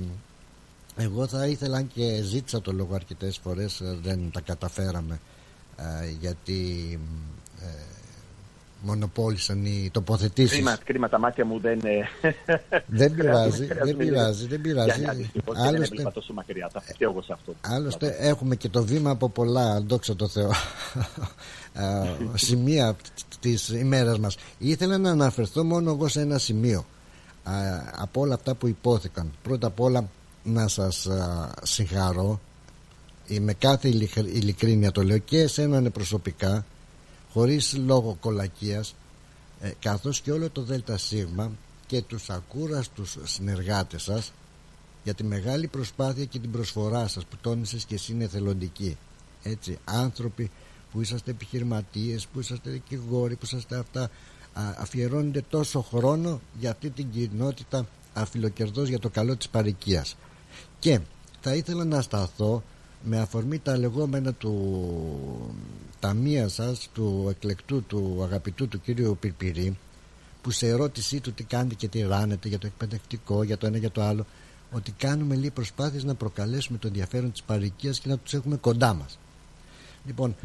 εγώ 0.95 1.27
θα 1.27 1.47
ήθελα 1.47 1.77
αν 1.77 1.87
και 1.87 2.21
ζήτησα 2.21 2.61
το 2.61 2.71
λόγο 2.71 2.95
αρκετές 2.95 3.37
φορές 3.37 3.79
ε, 3.79 3.97
δεν 4.01 4.31
τα 4.31 4.41
καταφέραμε 4.41 5.19
γιατί 6.19 6.99
μονοπόλησαν 8.81 9.65
οι 9.65 9.89
τοποθετήσεις. 9.93 10.51
Κρίμα, 10.51 10.77
κρίμα, 10.83 11.09
τα 11.09 11.19
μάτια 11.19 11.45
μου 11.45 11.59
δεν. 11.59 11.79
δεν 12.85 13.15
πειράζει, 13.15 13.65
δεν 13.85 13.97
πειράζει. 13.97 14.47
Δεν 14.47 14.61
πειράζει. 14.61 15.05
Άλλωστε, 15.55 15.95
δεν 16.03 16.13
τόσο 16.13 16.33
μακριά, 16.33 16.69
τα 16.73 16.83
εγώ 16.97 17.21
σε 17.21 17.33
αυτό. 17.33 17.53
Άλλωστε, 17.61 18.15
έχουμε 18.19 18.55
και 18.55 18.69
το 18.69 18.83
βήμα 18.83 19.09
από 19.09 19.29
πολλά, 19.29 19.81
δόξα 19.81 20.15
τω 20.15 20.27
Θεώ, 20.27 20.51
σημεία 22.45 22.95
της 23.39 23.69
ημέρας 23.69 24.19
μας. 24.19 24.37
Ήθελα 24.57 24.97
να 24.97 25.11
αναφερθώ 25.11 25.63
μόνο 25.63 25.91
εγώ 25.91 26.07
σε 26.07 26.21
ένα 26.21 26.37
σημείο 26.37 26.85
από 27.97 28.21
όλα 28.21 28.33
αυτά 28.33 28.55
που 28.55 28.67
υπόθηκαν. 28.67 29.31
Πρώτα 29.43 29.67
απ' 29.67 29.79
όλα 29.79 30.09
να 30.43 30.67
σας 30.67 31.07
συγχαρώ 31.63 32.39
με 33.39 33.53
κάθε 33.53 33.87
ειλικρίνεια 34.33 34.91
το 34.91 35.03
λέω 35.03 35.17
και 35.17 35.39
εσένα 35.39 35.89
προσωπικά 35.89 36.65
χωρίς 37.33 37.77
λόγο 37.77 38.17
κολακίας 38.19 38.95
ε, 39.61 39.71
καθώς 39.79 40.21
και 40.21 40.31
όλο 40.31 40.49
το 40.49 40.63
ΔΣ 40.63 41.13
και 41.87 42.01
τους 42.01 42.29
ακούραστους 42.29 43.17
συνεργάτες 43.23 44.03
σας 44.03 44.31
για 45.03 45.13
τη 45.13 45.23
μεγάλη 45.23 45.67
προσπάθεια 45.67 46.25
και 46.25 46.39
την 46.39 46.51
προσφορά 46.51 47.07
σας 47.07 47.25
που 47.25 47.35
τόνισες 47.41 47.85
και 47.85 47.95
εσύ 47.95 48.11
είναι 48.11 48.27
θελοντική 48.27 48.97
έτσι 49.43 49.77
άνθρωποι 49.83 50.51
που 50.91 51.01
είσαστε 51.01 51.31
επιχειρηματίες 51.31 52.27
που 52.27 52.39
είσαστε 52.39 52.69
δικηγόροι 52.69 53.35
που 53.35 53.45
είσαστε 53.45 53.77
αυτά 53.77 54.09
αφιερώνετε 54.53 55.43
τόσο 55.49 55.81
χρόνο 55.81 56.41
για 56.59 56.71
αυτή 56.71 56.89
την 56.89 57.11
κοινότητα 57.11 57.87
αφιλοκερδός 58.13 58.87
για 58.87 58.99
το 58.99 59.09
καλό 59.09 59.35
της 59.35 59.49
παρικίας 59.49 60.15
και 60.79 60.99
θα 61.41 61.55
ήθελα 61.55 61.85
να 61.85 62.01
σταθώ 62.01 62.63
με 63.03 63.19
αφορμή 63.19 63.59
τα 63.59 63.77
λεγόμενα 63.77 64.33
του 64.33 65.55
ταμεία 65.99 66.47
σας 66.47 66.89
του 66.93 67.27
εκλεκτού 67.29 67.83
του 67.83 68.19
αγαπητού 68.23 68.67
του 68.67 68.81
κύριου 68.81 69.17
Πυρπυρή 69.19 69.77
που 70.41 70.51
σε 70.51 70.67
ερώτησή 70.67 71.19
του 71.19 71.31
τι 71.33 71.43
κάνετε 71.43 71.75
και 71.75 71.87
τι 71.87 72.01
ράνετε 72.01 72.47
για 72.47 72.59
το 72.59 72.67
εκπαιδευτικό, 72.67 73.43
για 73.43 73.57
το 73.57 73.67
ένα 73.67 73.77
για 73.77 73.91
το 73.91 74.01
άλλο 74.01 74.25
ότι 74.71 74.91
κάνουμε 74.91 75.35
λίγες 75.35 75.51
προσπάθειες 75.51 76.03
να 76.03 76.15
προκαλέσουμε 76.15 76.77
το 76.77 76.87
ενδιαφέρον 76.87 77.31
της 77.31 77.41
παροικίας 77.43 77.99
και 77.99 78.09
να 78.09 78.17
τους 78.17 78.33
έχουμε 78.33 78.55
κοντά 78.55 78.93
μας. 78.93 79.19
Λοιπόν 80.05 80.35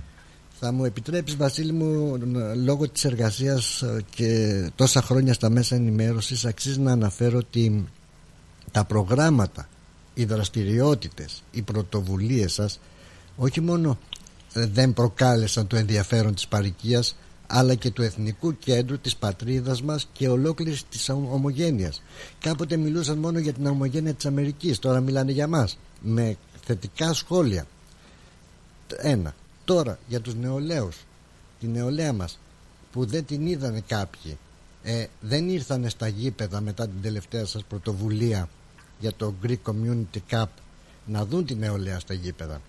θα 0.61 0.73
μου 0.73 0.85
επιτρέψεις 0.85 1.37
Βασίλη 1.37 1.73
μου 1.73 2.19
λόγω 2.65 2.89
της 2.89 3.05
εργασίας 3.05 3.85
και 4.11 4.71
τόσα 4.75 5.03
χρόνια 5.03 5.35
στα 5.35 5.51
μέσα 5.51 5.75
ενημέρωσης 5.75 6.45
αξίζει 6.45 6.81
να 6.81 6.93
αναφέρω 6.93 7.39
ότι 7.39 7.89
τα 8.71 8.85
προγράμματα, 8.85 9.69
οι 10.15 10.25
δραστηριότητες, 10.25 11.43
οι 11.51 11.63
πρωτοβουλίες 11.63 12.53
σας 12.53 12.81
όχι 13.37 13.61
μόνο 13.61 13.99
ε, 14.53 14.67
δεν 14.67 14.93
προκάλεσαν 14.93 15.67
το 15.67 15.77
ενδιαφέρον 15.77 16.35
της 16.35 16.49
παρικίας 16.49 17.17
αλλά 17.47 17.75
και 17.75 17.91
του 17.91 18.03
Εθνικού 18.03 18.59
Κέντρου 18.59 18.99
της 18.99 19.17
πατρίδας 19.17 19.83
μας 19.83 20.09
και 20.13 20.29
ολόκληρης 20.29 20.89
της 20.89 21.09
ομογένειας. 21.09 22.03
Κάποτε 22.41 22.77
μιλούσαν 22.77 23.19
μόνο 23.19 23.39
για 23.39 23.53
την 23.53 23.67
ομογένεια 23.67 24.15
της 24.15 24.27
Αμερικής, 24.27 24.79
τώρα 24.79 25.01
μιλάνε 25.01 25.33
για 25.33 25.49
μας, 25.49 25.79
με 26.01 26.37
θετικά 26.65 27.13
σχόλια. 27.13 27.67
Ένα. 28.97 29.35
Τώρα 29.65 29.99
για 30.09 30.21
τους 30.21 30.35
νεολαίους, 30.35 30.97
τη 31.61 31.67
νεολαία 31.67 32.13
μας, 32.13 32.39
που 32.93 33.07
δεν 33.07 33.25
την 33.25 33.47
είδανε 33.47 33.83
κάποιοι, 33.87 34.39
ε, 34.83 35.07
δεν 35.21 35.49
ήρθανε 35.49 35.89
στα 35.89 36.09
γήπεδα 36.09 36.61
μετά 36.61 36.85
την 36.85 37.03
τελευταία 37.03 37.45
σας 37.45 37.65
πρωτοβουλία 37.65 38.49
για 39.05 39.13
το 39.17 39.35
Greek 39.43 39.57
Community 39.67 40.19
Cup 40.31 40.47
να 41.07 41.25
δουν 41.27 41.45
την 41.45 41.59
νεολαία 41.59 41.99
στα 41.99 42.15
γήπεδα. 42.15 42.61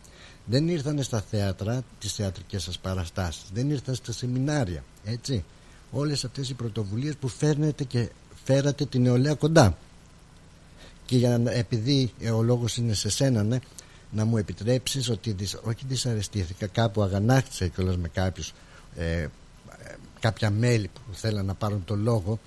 Δεν 0.45 0.67
ήρθαν 0.67 1.03
στα 1.03 1.21
θέατρα 1.21 1.83
τις 1.99 2.13
θεατρικές 2.13 2.63
σας 2.63 2.79
παραστάσεις. 2.79 3.43
Δεν 3.53 3.69
ήρθαν 3.69 3.95
στα 3.95 4.11
σεμινάρια 4.11 4.83
έτσι. 5.03 5.43
Όλες 5.91 6.25
αυτές 6.25 6.49
οι 6.49 6.53
πρωτοβουλίες 6.53 7.15
που 7.15 7.27
φέρνετε 7.27 7.83
και 7.83 8.09
φέρατε 8.43 8.85
την 8.85 9.01
νεολαία 9.01 9.33
κοντά. 9.33 9.77
Και 11.05 11.17
για 11.17 11.37
να, 11.37 11.51
επειδή 11.51 12.13
ο 12.33 12.41
λόγος 12.41 12.77
είναι 12.77 12.93
σε 12.93 13.09
σένα 13.09 13.43
ναι, 13.43 13.59
να 14.11 14.25
μου 14.25 14.37
επιτρέψεις 14.37 15.09
ότι 15.09 15.31
δυσ, 15.31 15.53
όχι 15.63 15.85
δυσαρεστήθηκα 15.87 16.67
κάπου 16.67 17.03
αγανάκτησα 17.03 17.67
κιόλας 17.67 17.97
με 17.97 18.07
κάποιους 18.07 18.53
ε, 18.95 19.27
κάποια 20.19 20.49
μέλη 20.49 20.87
που 20.87 21.13
θέλαν 21.13 21.45
να 21.45 21.53
πάρουν 21.53 21.83
το 21.85 21.95
λόγο 21.95 22.39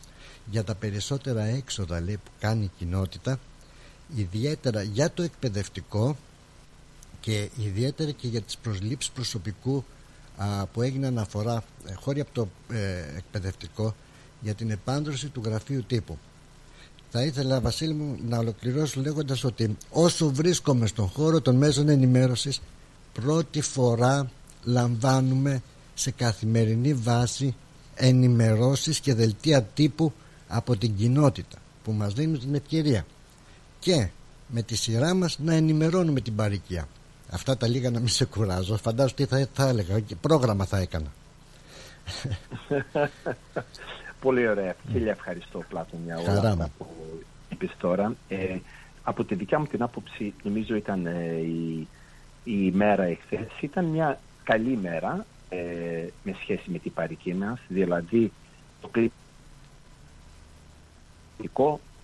για 0.50 0.64
τα 0.64 0.74
περισσότερα 0.74 1.44
έξοδα 1.44 2.00
λέει, 2.00 2.16
που 2.16 2.30
κάνει 2.38 2.64
η 2.64 2.70
κοινότητα 2.78 3.38
ιδιαίτερα 4.16 4.82
για 4.82 5.10
το 5.10 5.22
εκπαιδευτικό 5.22 6.16
και 7.20 7.50
ιδιαίτερα 7.56 8.10
και 8.10 8.28
για 8.28 8.40
τις 8.40 8.56
προσλήψεις 8.56 9.10
προσωπικού 9.10 9.84
α, 10.36 10.66
που 10.66 10.82
έγινε 10.82 11.06
αναφορά 11.06 11.64
ε, 11.86 11.94
χώρια 11.94 12.22
από 12.22 12.32
το 12.32 12.48
ε, 12.74 13.16
εκπαιδευτικό 13.16 13.94
για 14.40 14.54
την 14.54 14.70
επάντρωση 14.70 15.28
του 15.28 15.42
γραφείου 15.44 15.84
τύπου. 15.86 16.18
Θα 17.10 17.22
ήθελα 17.22 17.60
Βασίλη 17.60 17.94
μου 17.94 18.18
να 18.28 18.38
ολοκληρώσω 18.38 19.00
λέγοντας 19.00 19.44
ότι 19.44 19.76
όσο 19.90 20.30
βρίσκομαι 20.30 20.86
στον 20.86 21.06
χώρο 21.06 21.40
των 21.40 21.56
μέσων 21.56 21.88
ενημέρωσης 21.88 22.60
πρώτη 23.12 23.60
φορά 23.60 24.30
λαμβάνουμε 24.64 25.62
σε 25.94 26.10
καθημερινή 26.10 26.94
βάση 26.94 27.54
ενημερώσεις 27.94 29.00
και 29.00 29.14
δελτία 29.14 29.62
τύπου 29.62 30.12
από 30.48 30.76
την 30.76 30.96
κοινότητα 30.96 31.58
που 31.84 31.92
μας 31.92 32.12
δίνουν 32.12 32.38
την 32.38 32.54
ευκαιρία 32.54 33.06
και 33.78 34.08
με 34.48 34.62
τη 34.62 34.76
σειρά 34.76 35.14
μας 35.14 35.38
να 35.38 35.54
ενημερώνουμε 35.54 36.20
την 36.20 36.34
παροικία 36.34 36.88
Αυτά 37.30 37.56
τα 37.56 37.68
λίγα 37.68 37.90
να 37.90 37.98
μην 37.98 38.08
σε 38.08 38.24
κουράζω. 38.24 38.76
Φαντάζομαι 38.76 39.14
τι 39.16 39.24
θα, 39.24 39.48
θα 39.52 39.68
έλεγα 39.68 40.00
και 40.00 40.16
πρόγραμμα 40.16 40.64
θα 40.64 40.78
έκανα. 40.78 41.12
Πολύ 44.20 44.48
ωραία. 44.48 44.74
Χίλια 44.92 45.10
ευχαριστώ 45.10 45.62
Πλάτων 45.68 46.00
για 46.04 46.18
όλα 46.18 46.50
αυτά 46.50 46.70
που 46.78 46.86
είπες 47.48 47.74
τώρα. 47.78 48.14
Ε, 48.28 48.58
από 49.02 49.24
τη 49.24 49.34
δικιά 49.34 49.58
μου 49.58 49.66
την 49.66 49.82
άποψη 49.82 50.34
νομίζω 50.42 50.74
ήταν 50.74 51.06
ε, 51.06 51.36
η, 51.36 51.88
η 52.44 52.70
μέρα 52.70 53.02
εχθές. 53.02 53.48
Ήταν 53.60 53.84
μια 53.84 54.20
καλή 54.44 54.78
μέρα 54.82 55.26
ε, 55.48 55.58
με 56.22 56.36
σχέση 56.40 56.70
με 56.70 56.78
την 56.78 56.92
παρική 56.92 57.34
μας. 57.34 57.58
Δηλαδή 57.68 58.32
το 58.80 58.88
κλίπ 58.88 59.12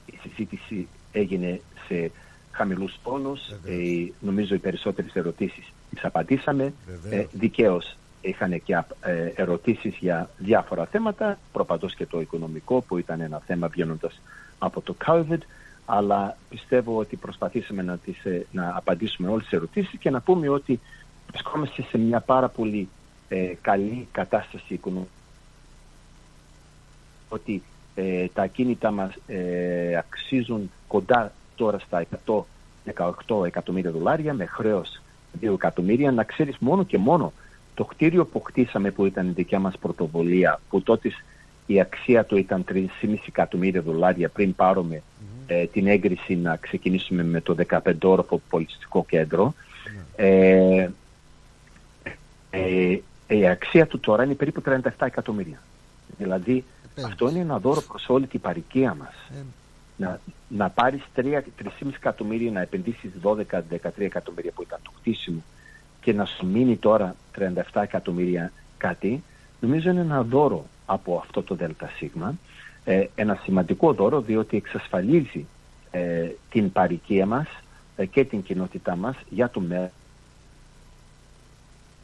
η 0.07 0.19
συζήτηση 0.23 0.89
έγινε 1.15 1.61
σε 1.89 2.11
χαμηλούς 2.53 2.99
τόνου. 3.03 3.33
Ε, 3.65 4.11
νομίζω 4.21 4.55
οι 4.55 4.59
περισσότερες 4.59 5.15
ερωτήσεις 5.15 5.73
τις 5.91 6.05
απαντήσαμε. 6.05 6.73
Ε, 7.11 7.25
Δικαίως 7.33 7.97
είχαν 8.21 8.63
και 8.63 8.83
ε, 9.01 9.33
ερωτήσεις 9.35 9.97
για 9.97 10.31
διάφορα 10.39 10.87
θέματα, 10.87 11.39
προπαντός 11.53 11.95
και 11.95 12.07
το 12.07 12.21
οικονομικό 12.21 12.81
που 12.81 12.99
ήταν 12.99 13.21
ένα 13.21 13.43
θέμα 13.47 13.69
βγαίνοντας 13.69 14.21
από 14.59 14.81
το 14.81 14.97
COVID. 15.07 15.39
Αλλά 15.87 16.37
πιστεύω 16.49 16.99
ότι 16.99 17.17
προσπαθήσαμε 17.17 17.83
να, 17.83 17.97
τις, 17.97 18.25
ε, 18.25 18.47
να 18.53 18.73
απαντήσουμε 18.77 19.29
όλες 19.29 19.43
τις 19.43 19.53
ερωτήσεις 19.53 19.99
και 19.99 20.11
να 20.11 20.21
πούμε 20.21 20.49
ότι 20.49 20.81
βρισκόμαστε 21.29 21.83
σε 21.83 21.99
μια 21.99 22.21
πάρα 22.21 22.49
πολύ 22.49 22.89
ε, 23.29 23.53
καλή 23.61 24.09
κατάσταση 24.13 24.75
οικονομική. 24.75 25.11
Ότι 27.29 27.63
ε, 27.95 28.27
τα 28.35 28.43
ακίνητα 28.43 28.91
μας 28.91 29.15
ε, 29.27 29.97
αξίζουν 29.97 30.71
κοντά 30.95 31.33
τώρα 31.55 31.79
στα 31.79 32.07
118 33.27 33.47
εκατομμύρια 33.47 33.91
δολάρια 33.91 34.35
με 34.35 34.47
χρέος 34.47 35.01
2 35.41 35.53
εκατομμύρια. 35.53 36.13
Να 36.13 36.25
ξέρεις 36.25 36.57
μόνο 36.59 36.85
και 36.85 36.99
μόνο 36.99 37.33
το 37.75 37.85
κτίριο 37.85 38.25
που 38.25 38.43
χτίσαμε 38.43 38.91
που 38.91 39.07
ήταν 39.07 39.29
η 39.29 39.31
δικιά 39.31 39.59
μας 39.59 39.79
πρωτοβολία 39.79 40.61
που 40.71 40.83
τότε 40.83 41.11
η 41.67 41.81
αξία 41.81 42.25
του 42.25 42.37
ήταν 42.37 42.65
3,5 42.73 43.15
εκατομμύρια 43.29 43.83
δολάρια 43.83 44.29
πριν 44.29 44.55
πάρουμε 44.55 45.03
ε, 45.47 45.67
την 45.67 45.87
έγκριση 45.87 46.37
να 46.37 46.57
ξεκινήσουμε 46.57 47.25
με 47.25 47.41
το 47.41 47.57
15 47.69 47.79
όροφο 48.03 48.41
πολιτιστικό 48.49 49.07
Ε, 50.17 50.89
ε, 52.51 52.99
η 53.27 53.49
αξία 53.49 53.87
του 53.87 54.01
τώρα 54.01 54.25
είναι 54.25 54.35
περίπου 54.35 54.63
37 54.67 54.79
εκατομμύρια. 54.99 55.59
Δηλαδή 56.19 56.65
αυτό 57.07 57.29
είναι 57.29 57.39
ένα 57.39 57.59
δώρο 57.59 57.83
προς 57.89 58.09
όλη 58.09 58.27
την 58.27 58.41
παροικία 58.41 58.95
μας. 58.95 59.15
Ε, 59.99 60.03
να, 60.03 60.21
να 60.49 60.71
πάρεις 60.71 61.03
3,5 61.17 61.43
εκατομμύρια 61.95 62.51
να 62.51 62.61
επενδύσεις 62.61 63.11
12-13 63.23 63.35
εκατομμύρια 63.99 64.53
που 64.53 64.63
ήταν 64.63 64.79
το 64.83 64.91
κτίσιμο 65.01 65.43
και 66.01 66.13
να 66.13 66.25
σου 66.25 66.47
μείνει 66.47 66.77
τώρα 66.77 67.17
37 67.39 67.83
εκατομμύρια 67.83 68.53
κάτι, 68.79 69.23
νομίζω 69.61 69.91
είναι 69.91 70.01
ένα 70.01 70.23
δώρο 70.23 70.67
από 70.87 71.17
αυτό 71.25 71.43
το 71.43 71.55
ΔΣ. 71.55 72.03
Ε, 72.85 73.07
ένα 73.15 73.39
σημαντικό 73.43 73.93
δώρο 73.93 74.21
διότι 74.21 74.57
εξασφαλίζει 74.57 75.47
ε, 75.91 76.31
την 76.51 76.73
παροικία 76.73 77.27
μας 77.27 77.47
ε, 77.97 78.07
και 78.07 78.25
την 78.25 78.43
κοινότητά 78.43 78.97
μας 78.97 79.17
για 79.31 79.49
το 79.51 79.61
μέλλον 79.61 79.91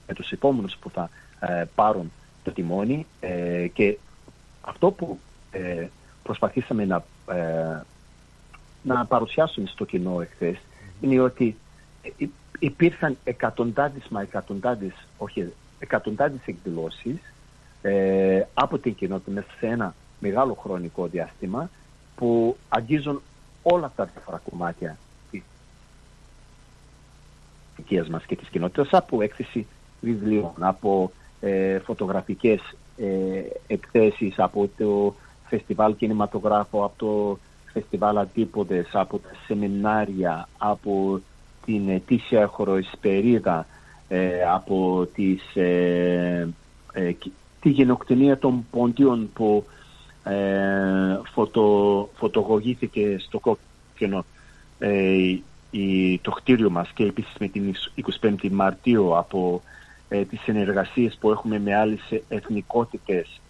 με 0.07 0.15
τους 0.15 0.31
επόμενους 0.33 0.77
που 0.77 0.91
θα 0.91 1.11
ε, 1.41 1.65
πάρουν 1.75 2.13
το 2.43 2.51
τιμόνι 2.51 3.07
και 3.73 3.99
αυτό 4.61 4.91
που 4.91 5.19
προσπαθήσαμε 6.23 6.85
να 6.85 7.05
ε, 7.31 7.81
να 8.83 9.05
παρουσιάσουμε 9.07 9.67
στο 9.67 9.85
κοινό 9.85 10.21
εχθές 10.21 10.57
είναι 11.01 11.21
ότι 11.21 11.57
υπήρχαν 12.59 13.17
εκατοντάδες 13.25 14.09
μα 14.09 14.21
εκατοντάδες, 14.21 14.93
όχι 15.19 15.53
εκατοντάδες 15.79 16.41
εκδηλώσεις 16.45 17.19
ε, 17.83 18.43
από 18.55 18.79
την 18.79 18.95
κοινότητα 18.95 19.31
μέσα 19.31 19.47
σε 19.59 19.67
ένα 19.67 19.95
μεγάλο 20.21 20.55
χρονικό 20.55 21.07
διάστημα 21.07 21.71
που 22.17 22.57
αγγίζουν 22.69 23.23
όλα 23.63 23.87
αυτά 23.87 24.05
τα 24.05 24.11
διάφορα 24.15 24.41
κομμάτια 24.51 24.99
της 25.31 25.43
οικίας 27.77 28.09
μας 28.09 28.25
και 28.25 28.37
της 28.37 28.49
κοινότητας 28.49 28.89
από 28.91 29.23
έκθεση 29.23 29.67
βιβλίων, 30.01 30.53
από 30.59 31.13
ε, 31.41 31.79
φωτογραφικές 31.79 32.61
ε, 32.97 33.43
εκθέσεις, 33.67 34.39
από 34.39 34.71
το 34.79 35.15
φεστιβάλ 35.51 35.97
κινηματογράφο, 35.97 36.85
από 36.85 36.95
το 36.97 37.39
φεστιβάλ 37.73 38.19
αντίποδες, 38.19 38.89
από 38.93 39.19
τα 39.19 39.29
σεμινάρια, 39.47 40.49
από 40.59 41.21
την 41.65 41.89
ετήσια 41.89 42.47
χωροεσπερίδα, 42.47 43.67
ε, 44.09 44.43
από 44.53 45.09
τις, 45.15 45.57
ε, 45.57 46.49
ε, 46.93 47.13
τη 47.61 47.69
γενοκτονία 47.69 48.39
των 48.39 48.67
ποντίων 48.71 49.31
που 49.35 49.65
ε, 50.25 51.21
φωτο, 51.33 52.09
φωτογωγήθηκε 52.15 53.17
στο 53.19 53.39
κόκκινο 53.39 54.25
η, 55.71 56.19
το 56.19 56.31
κτίριο 56.31 56.71
μας 56.71 56.91
και 56.95 57.05
επίσης 57.05 57.35
με 57.39 57.49
την 57.49 57.75
25η 58.21 58.51
Μαρτίου 58.51 59.17
από 59.17 59.63
τις 60.29 60.41
συνεργασίες 60.41 61.17
που 61.21 61.31
έχουμε 61.31 61.59
με 61.59 61.75
άλλες 61.75 62.01
εθνικότητες 62.29 63.41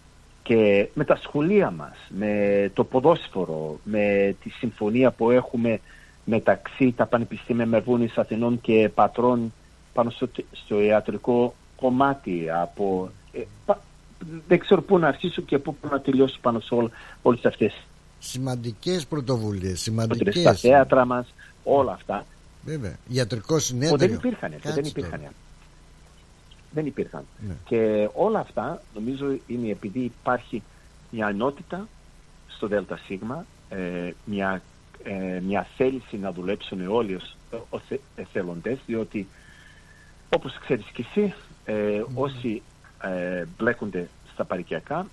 και 0.43 0.89
με 0.93 1.03
τα 1.03 1.15
σχολεία 1.15 1.71
μας, 1.71 1.97
με 2.09 2.71
το 2.73 2.83
ποδόσφαιρο, 2.83 3.79
με 3.83 4.35
τη 4.43 4.49
συμφωνία 4.49 5.11
που 5.11 5.31
έχουμε 5.31 5.79
μεταξύ 6.25 6.93
τα 6.97 7.05
Πανεπιστήμια 7.05 7.65
Μερβούνης 7.65 8.17
Αθηνών 8.17 8.61
και 8.61 8.89
Πατρών 8.93 9.53
πάνω 9.93 10.09
στο, 10.51 10.81
ιατρικό 10.81 11.53
κομμάτι 11.75 12.47
από... 12.61 13.09
Ε, 13.31 13.41
δεν 14.47 14.59
ξέρω 14.59 14.81
πού 14.81 14.97
να 14.97 15.07
αρχίσω 15.07 15.41
και 15.41 15.57
πού 15.57 15.75
να 15.89 16.01
τελειώσω 16.01 16.37
πάνω 16.41 16.59
σε 16.59 16.75
ό, 16.75 16.89
όλες 17.21 17.45
αυτές. 17.45 17.73
Σημαντικές 18.19 19.05
πρωτοβουλίες, 19.05 19.81
σημαντικές. 19.81 20.43
Τα 20.43 20.53
θέατρα 20.53 21.05
μας, 21.05 21.33
όλα 21.63 21.91
αυτά. 21.91 22.25
Βέβαια, 22.65 22.95
ιατρικό 23.07 23.59
συνέδριο. 23.59 23.97
δεν 23.97 24.13
υπήρχαν, 24.13 24.53
δεν 24.63 24.85
υπήρχαν 24.85 25.21
δεν 26.71 26.85
υπήρχαν. 26.85 27.25
Ναι. 27.47 27.53
Και 27.65 28.09
όλα 28.13 28.39
αυτά 28.39 28.81
νομίζω 28.93 29.37
είναι 29.47 29.69
επειδή 29.69 29.99
υπάρχει 29.99 30.63
μια 31.09 31.27
ενότητα 31.27 31.87
στο 32.47 32.67
ΔΣ, 32.67 33.09
ε, 33.69 34.13
μια 34.25 34.61
ε, 35.03 35.39
μια 35.39 35.67
θέληση 35.77 36.17
να 36.17 36.31
δουλέψουν 36.31 36.87
όλοι 36.87 37.15
ως, 37.15 37.37
ως 37.69 37.81
εθελοντές 38.15 38.77
διότι 38.85 39.27
όπως 40.29 40.57
ξέρεις 40.59 40.85
και 40.85 41.05
εσύ 41.09 41.33
ε, 41.65 42.03
όσοι 42.13 42.61
ε, 43.01 43.45
μπλέκονται 43.57 44.09
στα 44.33 44.45
παρικιακά 44.45 45.07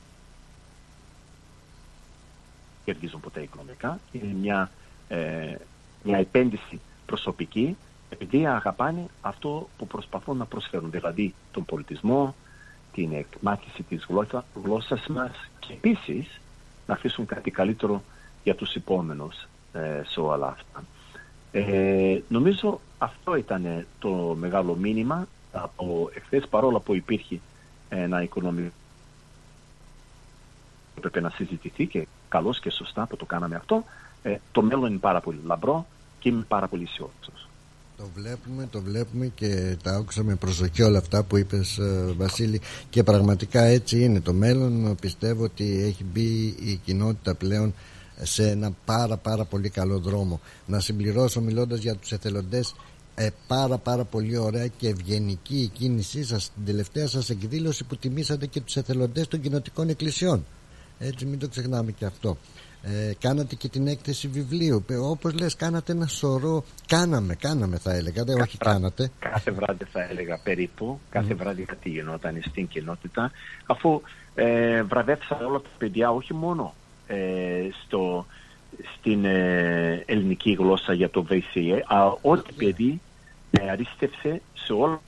κερδίζουν 2.85 3.21
ποτέ 3.21 3.43
οικονομικά 3.43 4.01
είναι 4.13 4.35
μια, 4.41 4.71
ε, 5.09 5.55
μια 6.03 6.19
επένδυση 6.19 6.81
προσωπική 7.07 7.77
επειδή 8.09 8.47
αγαπάνε 8.47 9.07
αυτό 9.21 9.69
που 9.79 9.87
προσπαθούν 9.87 10.37
να 10.37 10.45
προσφέρουν 10.45 10.91
δηλαδή 10.91 11.35
τον 11.53 11.65
πολιτισμό 11.65 12.35
την 12.93 13.13
εκμάθηση 13.13 13.83
της 13.83 14.07
γλώσσα, 14.09 14.45
γλώσσας 14.65 15.07
μας 15.07 15.31
και 15.59 15.73
επίσης 15.73 16.41
να 16.87 16.95
αφήσουν 16.95 17.27
κάτι 17.27 17.51
καλύτερο 17.51 18.03
για 18.45 18.55
τους 18.55 18.75
επόμενους 18.75 19.47
ε, 19.73 20.03
σε 20.07 20.21
όλα 20.21 20.47
αυτά. 20.47 20.85
Ε, 21.53 22.21
νομίζω 22.29 22.81
αυτό 22.99 23.37
ήταν 23.37 23.87
το 23.99 24.37
μεγάλο 24.39 24.75
μήνυμα 24.75 25.27
από 25.53 26.11
εχθές 26.15 26.47
παρόλο 26.49 26.81
που 26.81 26.95
υπήρχε 26.95 27.41
ένα 27.89 28.23
οικονομικό 28.23 28.73
έπρεπε 30.99 31.21
να 31.21 31.31
συζητηθεί 31.31 31.87
και 31.87 32.07
καλώς 32.29 32.61
και 32.61 32.71
σωστά 32.71 33.07
που 33.07 33.17
το 33.17 33.25
κάναμε 33.25 33.57
αυτό 33.57 33.85
ε, 34.23 34.37
το 34.53 34.63
μέλλον 34.63 34.91
είναι 34.91 34.99
πάρα 34.99 35.21
πολύ 35.21 35.41
λαμπρό 35.45 35.87
και 36.19 36.29
είμαι 36.29 36.45
πάρα 36.49 36.69
πολύ 36.69 36.83
αισιόδοξος. 36.83 37.48
Το 37.99 38.09
βλέπουμε, 38.15 38.69
το 38.71 38.81
βλέπουμε 38.81 39.27
και 39.35 39.77
τα 39.83 39.95
άκουσα 39.95 40.23
με 40.23 40.35
προσοχή 40.35 40.83
όλα 40.83 40.99
αυτά 40.99 41.23
που 41.23 41.37
είπες 41.37 41.79
ε, 41.79 42.15
Βασίλη. 42.17 42.61
Και 42.91 43.03
πραγματικά 43.03 43.63
έτσι 43.63 44.05
είναι 44.05 44.21
το 44.21 44.33
μέλλον. 44.33 44.97
Πιστεύω 45.01 45.45
ότι 45.45 45.83
έχει 45.83 46.05
μπει 46.05 46.47
η 46.47 46.81
κοινότητα 46.85 47.35
πλέον 47.35 47.75
σε 48.23 48.51
ένα 48.51 48.73
πάρα 48.85 49.17
πάρα 49.17 49.45
πολύ 49.45 49.69
καλό 49.69 49.99
δρόμο. 49.99 50.41
Να 50.67 50.81
συμπληρώσω 50.81 51.41
μιλώντας 51.41 51.79
για 51.79 51.95
τους 51.95 52.13
εθελοντές. 52.13 52.75
Ε, 53.15 53.29
πάρα 53.47 53.79
πάρα 53.79 54.05
πολύ 54.05 54.37
ωραία 54.37 54.67
και 54.67 54.89
ευγενική 54.89 55.61
η 55.61 55.69
κίνησή 55.69 56.25
σας 56.25 56.43
στην 56.43 56.65
τελευταία 56.65 57.07
σας 57.07 57.31
εκδήλωση 57.31 57.85
που 57.85 57.97
τιμήσατε 57.97 58.47
και 58.47 58.61
τους 58.61 58.77
εθελοντές 58.77 59.29
των 59.29 59.41
κοινοτικών 59.41 59.89
εκκλησιών. 59.89 60.45
Έτσι 60.99 61.25
μην 61.25 61.39
το 61.39 61.49
ξεχνάμε 61.49 61.93
και 61.93 62.05
αυτό 62.05 62.37
ε, 62.83 63.13
κάνατε 63.19 63.55
και 63.55 63.69
την 63.69 63.87
έκθεση 63.87 64.29
βιβλίου. 64.29 64.85
Όπως 65.03 65.33
λες 65.33 65.57
κάνατε 65.57 65.93
ένα 65.93 66.07
σωρό 66.07 66.65
κάναμε, 66.87 67.35
κάναμε 67.35 67.79
θα 67.79 67.95
έλεγα. 67.95 68.25
Δεν 68.25 68.41
όχι 68.41 68.59
κάνατε. 68.59 69.11
κάθε 69.19 69.51
βράδυ 69.51 69.85
θα 69.85 70.03
έλεγα 70.11 70.41
περίπου. 70.43 71.01
Κάθε 71.11 71.35
βράδυ 71.35 71.63
κάτι 71.63 71.89
γινόταν 71.89 72.43
στην 72.47 72.69
κοινότητα. 72.69 73.31
Αφού 73.67 74.03
ε, 74.35 74.83
βραβεύσα 74.83 75.39
όλα 75.47 75.61
τα 75.61 75.69
παιδιά 75.79 76.11
όχι 76.11 76.35
μόνο 76.35 76.75
ε, 77.07 77.69
στο, 77.85 78.27
στην 78.97 79.25
ε, 79.25 80.03
ελληνική 80.07 80.53
γλώσσα 80.53 80.93
για 80.93 81.11
το 81.11 81.27
VCA 81.31 81.81
αλλά 81.87 82.17
ό,τι 82.21 82.53
παιδί 82.53 83.01
ε, 83.51 83.71
αρίστευσε 83.71 84.41
σε 84.55 84.73
όλα 84.73 85.01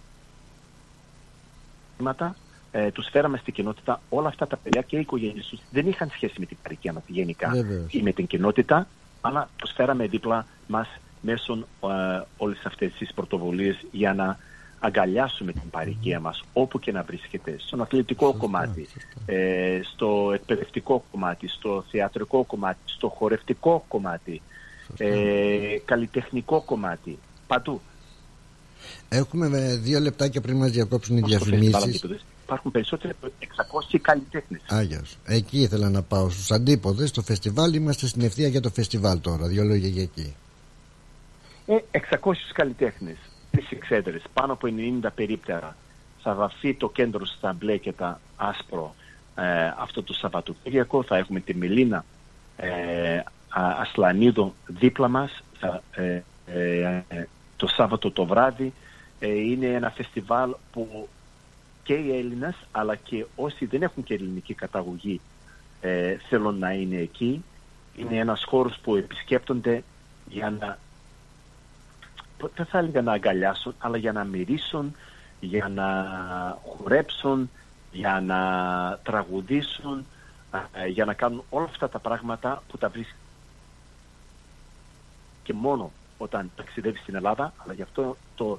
τα 2.16 2.36
ε, 2.72 2.90
τους 2.90 3.08
φέραμε 3.10 3.38
στην 3.38 3.52
κοινότητα. 3.52 4.00
Όλα 4.08 4.28
αυτά 4.28 4.46
τα 4.46 4.56
παιδιά 4.56 4.82
και 4.82 4.96
οι 4.96 5.00
οικογένειες 5.00 5.46
τους 5.46 5.60
δεν 5.70 5.88
είχαν 5.88 6.10
σχέση 6.14 6.34
με 6.38 6.46
την 6.46 6.56
παροικία 6.62 6.92
μας 6.92 7.02
γενικά 7.06 7.52
ή 7.90 8.02
με 8.02 8.12
την 8.12 8.26
κοινότητα 8.26 8.86
αλλά 9.20 9.48
τους 9.56 9.72
φέραμε 9.72 10.06
δίπλα 10.06 10.46
μας 10.66 10.88
μέσω 11.20 11.52
ε, 11.80 12.22
όλες 12.36 12.62
αυτές 12.64 12.92
τις 12.92 13.12
πρωτοβουλίες 13.14 13.86
για 13.90 14.14
να 14.14 14.38
αγκαλιάσουμε 14.78 15.52
την 15.52 15.70
παροικία 15.70 16.20
μας 16.20 16.44
όπου 16.52 16.78
και 16.78 16.92
να 16.92 17.02
βρίσκεται. 17.02 17.56
Στον 17.58 17.80
αθλητικό 17.80 18.34
κομμάτι 18.34 18.88
Ε, 19.26 19.80
στο 19.82 20.30
εκπαιδευτικό 20.34 21.04
κομμάτι 21.10 21.48
στο 21.48 21.84
θεατρικό 21.90 22.44
κομμάτι 22.44 22.78
στο 22.84 23.08
χορευτικό 23.08 23.84
κομμάτι 23.88 24.42
ε, 24.96 25.78
καλλιτεχνικό 25.84 26.62
κομμάτι 26.62 27.18
παντού. 27.46 27.80
Έχουμε 29.08 29.48
δύο 29.82 30.00
λεπτάκια 30.00 30.40
πριν 30.40 30.56
μας 30.56 30.70
διακόψουν 30.70 31.16
οι 31.16 31.20
διαφημίσεις 31.20 32.04
υπάρχουν 32.50 32.70
περισσότεροι 32.70 33.14
από 33.20 33.32
600 33.94 33.98
καλλιτέχνες. 34.00 34.60
Άγιο. 34.68 35.02
Εκεί 35.24 35.58
ήθελα 35.60 35.90
να 35.90 36.02
πάω 36.02 36.30
στους 36.30 36.50
αντίποδες. 36.50 37.08
Στο 37.08 37.22
φεστιβάλ 37.22 37.74
είμαστε 37.74 38.06
στην 38.06 38.22
ευθεία 38.22 38.48
για 38.48 38.60
το 38.60 38.70
φεστιβάλ 38.70 39.20
τώρα. 39.20 39.46
Δύο 39.46 39.64
λόγια 39.64 39.88
για 39.88 40.02
εκεί. 40.02 40.34
Ε, 41.66 41.76
600 41.90 42.52
καλλιτέχνες. 42.52 43.16
Τι 43.50 43.66
εξέδρες. 43.70 44.22
Πάνω 44.32 44.52
από 44.52 44.68
90 45.02 45.08
περίπτερα. 45.14 45.76
Θα 46.22 46.34
βαφεί 46.34 46.74
το 46.74 46.90
κέντρο 46.90 47.26
στα 47.26 47.52
μπλε 47.52 47.76
και 47.76 47.92
τα 47.92 48.20
άσπρο 48.36 48.94
ε, 49.34 49.72
αυτό 49.78 50.02
το 50.02 50.12
Σαββατοκύριακο. 50.12 51.02
Θα 51.02 51.16
έχουμε 51.16 51.40
τη 51.40 51.54
Μιλίνα 51.54 52.04
ε, 52.56 53.22
Ασλανίδο 53.80 54.54
δίπλα 54.66 55.08
μας. 55.08 55.42
Ε, 55.94 56.20
ε, 56.46 57.02
το 57.56 57.66
Σάββατο 57.66 58.10
το 58.10 58.24
βράδυ. 58.24 58.72
Ε, 59.20 59.28
είναι 59.28 59.66
ένα 59.66 59.90
φεστιβάλ 59.90 60.54
που 60.72 61.08
και 61.90 61.96
οι 61.96 62.16
Έλληνες 62.18 62.54
αλλά 62.70 62.94
και 62.94 63.26
όσοι 63.36 63.66
δεν 63.66 63.82
έχουν 63.82 64.02
και 64.02 64.14
ελληνική 64.14 64.54
καταγωγή 64.54 65.20
ε, 65.80 66.16
θέλουν 66.28 66.58
να 66.58 66.72
είναι 66.72 66.96
εκεί. 66.96 67.44
Είναι 67.96 68.16
ένας 68.16 68.44
χώρος 68.44 68.78
που 68.78 68.96
επισκέπτονται 68.96 69.82
για 70.26 70.50
να 70.50 70.78
δεν 72.54 72.66
θα 72.66 72.78
έλεγα 72.78 73.02
να 73.02 73.12
αγκαλιάσουν 73.12 73.74
αλλά 73.78 73.96
για 73.96 74.12
να 74.12 74.24
μυρίσουν, 74.24 74.94
για 75.40 75.68
να 75.68 75.88
χορέψουν, 76.66 77.50
για 77.92 78.20
να 78.20 78.40
τραγουδήσουν, 79.02 80.06
ε, 80.72 80.86
για 80.86 81.04
να 81.04 81.14
κάνουν 81.14 81.42
όλα 81.50 81.64
αυτά 81.64 81.88
τα 81.88 81.98
πράγματα 81.98 82.62
που 82.68 82.78
τα 82.78 82.88
βρίσκουν 82.88 83.20
και 85.42 85.52
μόνο 85.52 85.90
όταν 86.18 86.50
ταξιδεύει 86.56 86.98
στην 86.98 87.14
Ελλάδα, 87.14 87.52
αλλά 87.56 87.72
γι' 87.72 87.82
αυτό 87.82 88.16
το 88.36 88.58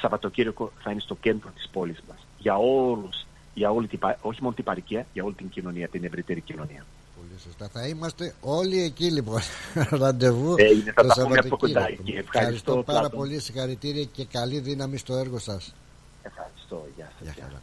Σαββατοκύριακο 0.00 0.72
θα 0.82 0.90
είναι 0.90 1.00
στο 1.00 1.14
κέντρο 1.14 1.50
της 1.54 1.68
πόλης 1.72 2.02
μας 2.08 2.18
για 2.38 2.56
όλους, 2.56 3.26
για 3.54 3.70
όλη 3.70 3.86
την, 3.86 3.98
όχι 4.20 4.42
μόνο 4.42 4.54
την 4.54 4.64
παροικία, 4.64 5.06
για 5.12 5.24
όλη 5.24 5.34
την 5.34 5.48
κοινωνία, 5.48 5.88
την 5.88 6.04
ευρύτερη 6.04 6.40
κοινωνία. 6.40 6.86
Πολύ 7.16 7.40
σωστά. 7.44 7.68
Θα 7.68 7.86
είμαστε 7.86 8.34
όλοι 8.40 8.82
εκεί 8.82 9.10
λοιπόν. 9.10 9.40
Ραντεβού. 10.00 10.54
Ε, 10.58 10.64
είναι, 10.64 10.92
θα 10.92 11.06
τα 11.06 11.22
πούμε 11.22 11.38
από 11.38 11.56
κοντά 11.56 11.88
εκεί. 11.88 12.10
Ευχαριστώ, 12.10 12.38
Ευχαριστώ 12.38 12.82
πάρα 12.82 13.08
πολύ. 13.10 13.40
Συγχαρητήρια 13.40 14.04
και 14.04 14.24
καλή 14.24 14.58
δύναμη 14.58 14.96
στο 14.96 15.14
έργο 15.14 15.38
σας. 15.38 15.74
Ευχαριστώ. 16.22 16.86
Γεια 16.96 17.12
σας. 17.18 17.34
Γεια 17.34 17.44
χαρά. 17.44 17.62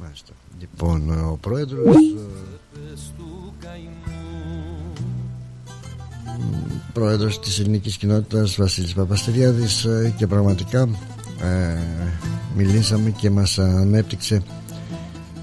Μάλιστα. 0.00 0.32
Λοιπόν, 0.60 1.10
ο 1.10 1.38
πρόεδρος. 1.40 1.96
πρόεδρος 6.92 7.40
της 7.40 7.58
ελληνικής 7.58 7.96
κοινότητας 7.96 8.56
Βασίλης 8.56 8.94
Παπαστεριάδης 8.94 9.84
ε, 9.84 10.14
και 10.16 10.26
πραγματικά 10.26 10.88
ε, 11.42 11.78
μιλήσαμε 12.56 13.10
και 13.10 13.30
μας 13.30 13.58
ανέπτυξε 13.58 14.42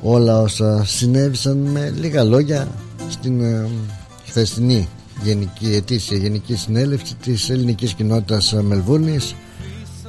όλα 0.02 0.40
όσα 0.40 0.86
συνέβησαν 0.86 1.58
με 1.58 1.94
λίγα 2.00 2.24
λόγια 2.24 2.68
στην 3.10 3.42
ε, 3.42 3.70
χθεσινή 4.26 4.88
γενική 5.24 5.74
ετήσια 5.74 6.18
γενική 6.18 6.56
συνέλευση 6.56 7.16
της 7.16 7.50
ελληνικής 7.50 7.94
κοινότητας 7.94 8.54
Μελβούνης 8.62 9.36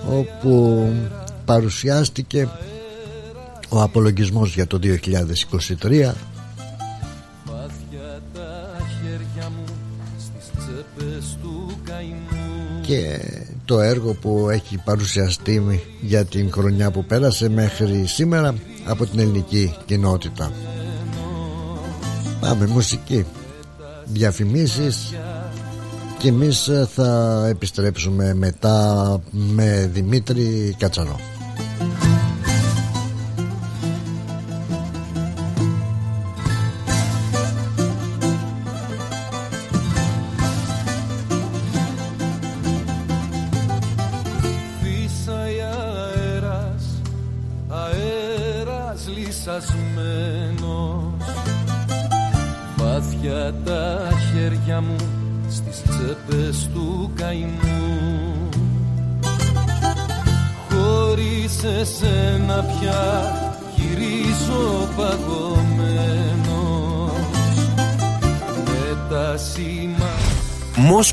όπου 0.08 0.86
παρουσιάστηκε 1.44 2.48
ο 3.68 3.80
απολογισμός 3.80 4.54
για 4.54 4.66
το 4.66 4.78
2023 4.82 6.12
και 12.82 13.20
το 13.64 13.80
έργο 13.80 14.14
που 14.14 14.48
έχει 14.50 14.80
παρουσιαστεί 14.84 15.80
για 16.00 16.24
την 16.24 16.52
χρονιά 16.52 16.90
που 16.90 17.04
πέρασε 17.04 17.48
μέχρι 17.48 18.06
σήμερα 18.06 18.54
από 18.84 19.06
την 19.06 19.18
ελληνική 19.18 19.76
κοινότητα. 19.84 20.52
Πάμε 22.40 22.66
μουσική. 22.66 23.26
Διαφημίσεις. 24.04 25.14
Και 26.18 26.28
εμείς 26.28 26.70
θα 26.94 27.46
επιστρέψουμε 27.48 28.34
μετά 28.34 29.20
με 29.30 29.90
Δημήτρη 29.92 30.74
πια 62.66 63.32
γυρίζω 63.76 64.88
παγωμένος 64.96 65.62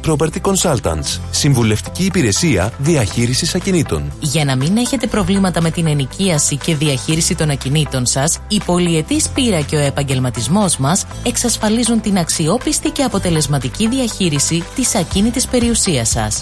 Property 0.05 0.41
Consultants. 0.41 1.19
Συμβουλευτική 1.31 2.05
υπηρεσία 2.05 2.71
διαχείρισης 2.77 3.55
ακινήτων. 3.55 4.11
Για 4.19 4.45
να 4.45 4.55
μην 4.55 4.77
έχετε 4.77 5.07
προβλήματα 5.07 5.61
με 5.61 5.71
την 5.71 5.87
ενοικίαση 5.87 6.57
και 6.57 6.75
διαχείριση 6.75 7.35
των 7.35 7.49
ακινήτων 7.49 8.05
σας, 8.05 8.39
η 8.47 8.61
πολιετή 8.65 9.21
πείρα 9.33 9.61
και 9.61 9.75
ο 9.75 9.79
επαγγελματισμός 9.79 10.77
μας 10.77 11.05
εξασφαλίζουν 11.23 12.01
την 12.01 12.17
αξιόπιστη 12.17 12.89
και 12.89 13.03
αποτελεσματική 13.03 13.87
διαχείριση 13.87 14.63
της 14.75 14.95
ακίνητης 14.95 15.47
περιουσίας 15.47 16.09
σας 16.09 16.41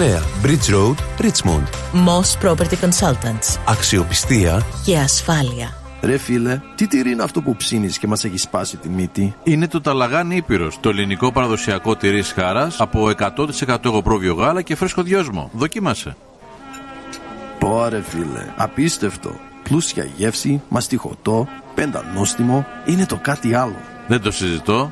Bridge 0.01 0.69
Road, 0.73 0.97
Richmond. 1.19 1.67
Moss 1.93 2.45
Property 2.45 2.75
Consultants. 2.81 3.59
Αξιοπιστία 3.67 4.61
και 4.85 4.97
ασφάλεια. 4.97 5.77
Ρε 6.01 6.17
φίλε, 6.17 6.61
τι 6.75 6.87
τυρί 6.87 7.11
είναι 7.11 7.23
αυτό 7.23 7.41
που 7.41 7.55
ψήνεις 7.55 7.97
και 7.97 8.07
μας 8.07 8.23
έχει 8.23 8.37
σπάσει 8.37 8.77
τη 8.77 8.89
μύτη; 8.89 9.35
Είναι 9.43 9.67
το 9.67 9.81
ταλαγάνι 9.81 10.35
Ήπειρος, 10.35 10.79
το 10.79 10.89
ελληνικό 10.89 11.31
παραδοσιακό 11.31 11.95
τυρί 11.95 12.23
χάρας 12.23 12.79
από 12.79 13.11
100% 13.67 13.85
εγωπρόβιο 13.85 14.33
γάλα 14.33 14.61
και 14.61 14.75
φρέσκο 14.75 15.03
δυόσμο. 15.03 15.49
Δοκίμασε. 15.53 16.15
Πόρε 17.59 18.01
φίλε, 18.01 18.45
απίστευτο. 18.55 19.35
Πλούσια 19.63 20.07
γεύση, 20.17 20.61
μαστιχωτό, 20.69 21.47
πεντανόστιμο, 21.75 22.65
είναι 22.85 23.05
το 23.05 23.19
κάτι 23.21 23.53
άλλο. 23.53 23.79
Δεν 24.07 24.21
το 24.21 24.31
συζητώ 24.31 24.91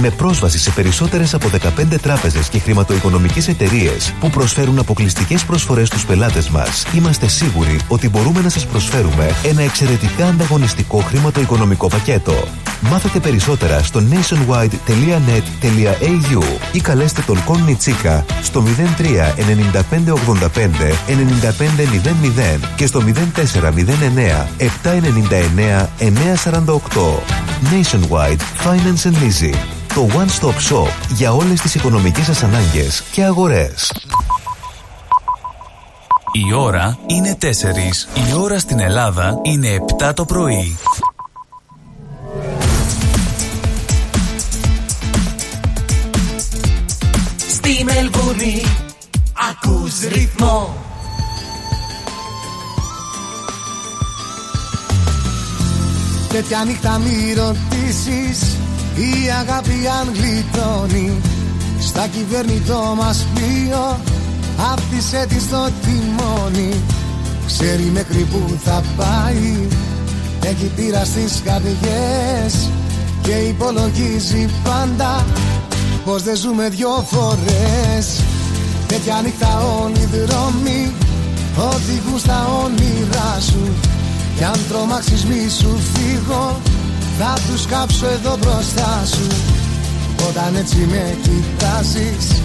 Με 0.00 0.10
πρόσβαση 0.10 0.58
σε 0.58 0.70
περισσότερες 0.70 1.34
από 1.34 1.48
15 1.48 1.58
τράπεζες 2.02 2.48
και 2.48 2.58
χρηματοοικονομικές 2.58 3.46
οικονομικέ 3.46 3.74
εταιρείες 3.74 4.14
που 4.20 4.30
προσφέρουν 4.30 4.78
αποκλειστικές 4.78 5.44
προσφορές 5.44 5.88
στους 5.88 6.06
πελάτες 6.06 6.48
μας, 6.48 6.86
είμαστε 6.94 7.26
σίγουροι 7.26 7.80
ότι 7.88 8.08
μπορούμε 8.08 8.40
να 8.40 8.48
σας 8.48 8.66
προσφέρουμε 8.66 9.30
ένα 9.44 9.62
εξαιρετικά 9.62 10.26
ανταγωνιστικό 10.26 10.98
χρηματοοικονομικό 10.98 11.88
πακέτο. 11.88 12.44
Μάθετε 12.80 13.18
περισσότερα 13.18 13.82
στο 13.82 14.02
nationwide.net.au 14.10 16.42
ή 16.72 16.80
καλέστε 16.80 17.22
τον 17.26 17.44
Κον 17.44 17.76
Τσίκα 17.78 18.24
στο 18.42 18.64
03 18.98 19.02
95 20.02 20.12
85 20.12 20.14
9500 22.56 22.60
και 22.76 22.86
στο 22.86 23.02
0409 23.34 23.44
799 24.58 25.86
948. 25.98 26.08
Nationwide 27.72 28.42
Finance 28.64 29.04
and 29.06 29.16
Leasing 29.22 29.58
το 29.94 30.06
One 30.12 30.42
Stop 30.42 30.72
Shop 30.72 30.88
για 31.08 31.32
όλες 31.32 31.60
τις 31.60 31.74
οικονομικές 31.74 32.24
σας 32.24 32.42
ανάγκες 32.42 33.02
και 33.12 33.24
αγορές. 33.24 33.92
Η 36.32 36.52
ώρα 36.52 36.98
είναι 37.06 37.36
4. 37.40 38.08
Η 38.14 38.34
ώρα 38.40 38.58
στην 38.58 38.80
Ελλάδα 38.80 39.38
είναι 39.42 39.84
7 39.98 40.14
το 40.14 40.24
πρωί. 40.24 40.78
Στη 47.48 47.84
Μελβούνι 47.84 48.62
ακούς 49.50 50.00
ρυθμό 50.12 50.76
Τέτοια 56.28 56.64
νύχτα 56.64 56.98
μη 56.98 57.34
ρωτήσεις 57.36 58.56
η 58.96 59.30
αγάπη 59.40 59.88
αν 60.00 60.12
γλιτώνει 60.14 61.12
Στα 61.80 62.06
κυβερνητό 62.06 62.94
μας 62.96 63.26
πλοίο 63.34 64.00
Άφησε 64.72 65.26
της 65.28 65.42
στο 65.42 65.68
τιμόνι. 65.82 66.74
Ξέρει 67.46 67.90
μέχρι 67.92 68.26
που 68.30 68.58
θα 68.64 68.82
πάει 68.96 69.66
Έχει 70.40 70.72
πείρα 70.76 71.04
στις 71.04 71.42
καρδιές 71.44 72.70
Και 73.22 73.32
υπολογίζει 73.32 74.48
πάντα 74.64 75.24
Πως 76.04 76.22
δεν 76.22 76.36
ζούμε 76.36 76.68
δυο 76.68 77.06
φορές. 77.10 78.20
Τέτοια 78.86 79.20
νύχτα 79.22 79.62
όλοι 79.82 79.98
οι 79.98 80.24
δρόμοι 80.26 80.92
Οδηγούν 81.56 82.18
στα 82.18 82.48
όνειρά 82.64 83.40
σου. 83.40 83.74
Κι 84.36 84.44
αν 84.44 84.58
τρομάξεις 84.68 85.24
μη 85.24 85.48
σου 85.48 85.78
φύγω 85.92 86.60
Θα 87.18 87.34
τους 87.46 87.66
κάψω 87.66 88.06
εδώ 88.06 88.36
μπροστά 88.40 89.02
σου. 89.06 89.26
Όταν 90.28 90.56
έτσι 90.56 90.76
με 90.76 91.16
κοιτάζεις 91.22 92.42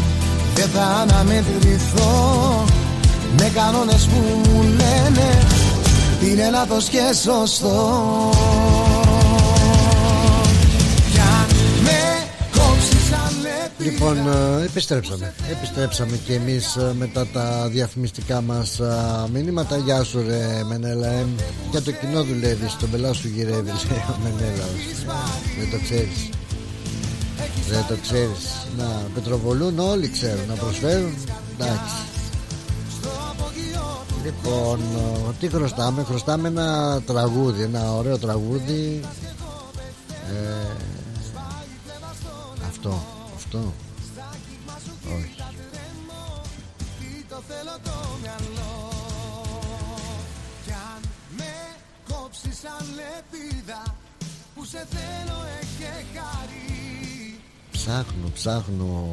Δεν 0.56 0.70
θα 0.74 0.84
αναμετρηθώ. 0.84 2.66
Με 3.38 3.52
κανόνες 3.54 4.06
που 4.06 4.50
μου 4.50 4.62
λένε 4.64 5.48
Τι 6.20 6.32
είναι 6.32 6.50
λάθος 6.50 6.88
και 6.88 7.02
σωστό 7.24 8.30
Λοιπόν, 13.80 14.18
ε, 14.18 14.64
επιστρέψαμε. 14.64 15.34
Επιστρέψαμε 15.50 16.18
και 16.26 16.34
εμείς 16.34 16.76
ε, 16.76 16.94
μετά 16.98 17.28
τα 17.28 17.68
διαφημιστικά 17.68 18.42
μας 18.42 18.80
ε, 18.80 19.28
μηνύματα. 19.34 19.78
Γεια 19.78 20.04
σου 20.04 20.24
ρε 20.28 20.64
Μενέλα. 20.64 21.08
Ε, 21.08 21.26
για 21.72 21.82
το 21.82 21.92
κοινό 21.92 22.24
δουλεύεις, 22.24 22.72
στον 22.72 22.90
πελά 22.90 23.14
σου 23.14 23.28
γυρεύεις, 23.28 23.86
λέει 23.90 24.04
ο 24.10 24.18
Μενέλαος. 24.24 24.82
Δεν 25.60 25.70
το 25.72 25.80
ξέρεις. 25.84 26.30
Δεν 27.70 27.86
το 27.88 27.96
ξέρεις. 28.02 28.68
Να 28.78 28.86
πετροβολούν 29.14 29.80
όλοι 29.80 30.10
ξέρουν, 30.10 30.48
να 30.48 30.54
προσφέρουν. 30.54 31.14
Εντάξει. 31.60 31.96
Λοιπόν, 34.24 34.80
ε, 34.80 35.32
τι 35.40 35.50
χρωστάμε, 35.50 36.04
χρωστάμε 36.04 36.48
ένα 36.48 37.02
τραγούδι, 37.06 37.62
ένα 37.62 37.94
ωραίο 37.94 38.18
τραγούδι. 38.18 39.02
Ε, 40.10 40.76
αυτό, 42.70 43.04
αυτό; 43.50 43.74
Όχι. 45.16 45.36
Το 47.30 47.41
θέλω 47.47 47.78
το 47.84 48.18
μυαλό 48.22 48.91
Κι 50.66 50.72
αν 50.72 51.02
με 51.38 51.54
κόψεις 52.08 52.60
σαν 52.60 52.86
λεπίδα 52.95 53.95
Που 54.56 54.66
σε 54.66 54.88
θέλω 54.89 55.38
έχει 55.60 56.06
χαρί 56.16 57.39
Ψάχνω, 57.72 58.30
ψάχνω 58.34 59.12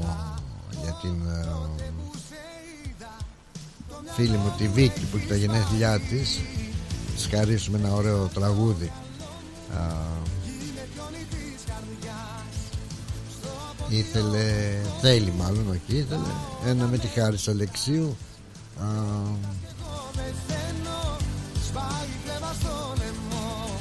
για 0.83 0.99
την 1.03 1.27
ε, 1.27 1.49
φίλη 4.15 4.37
μου 4.37 4.55
τη 4.59 4.69
Βίκη 4.69 5.01
που 5.01 5.17
έχει 5.17 5.27
τα 5.27 5.37
γενέθλιά 5.37 6.01
της 6.01 6.41
Της 7.15 7.29
χαρίσουμε 7.31 7.79
ένα 7.79 7.93
ωραίο 7.93 8.27
τραγούδι 8.35 8.93
Ήθελε, 13.89 14.75
θέλει 15.01 15.33
μάλλον, 15.39 15.69
όχι 15.71 15.99
ήθελε. 15.99 16.31
Ένα 16.67 16.87
με 16.87 16.99
τη 16.99 17.07
χάρη 17.07 17.37
Αλεξίου. 17.49 18.17
Α, 18.81 18.87
Μεθαίνω 20.17 21.17
Σπάει 21.67 22.11
κλέβα 22.25 22.53
στο 22.61 22.95
λαιμό 22.99 23.81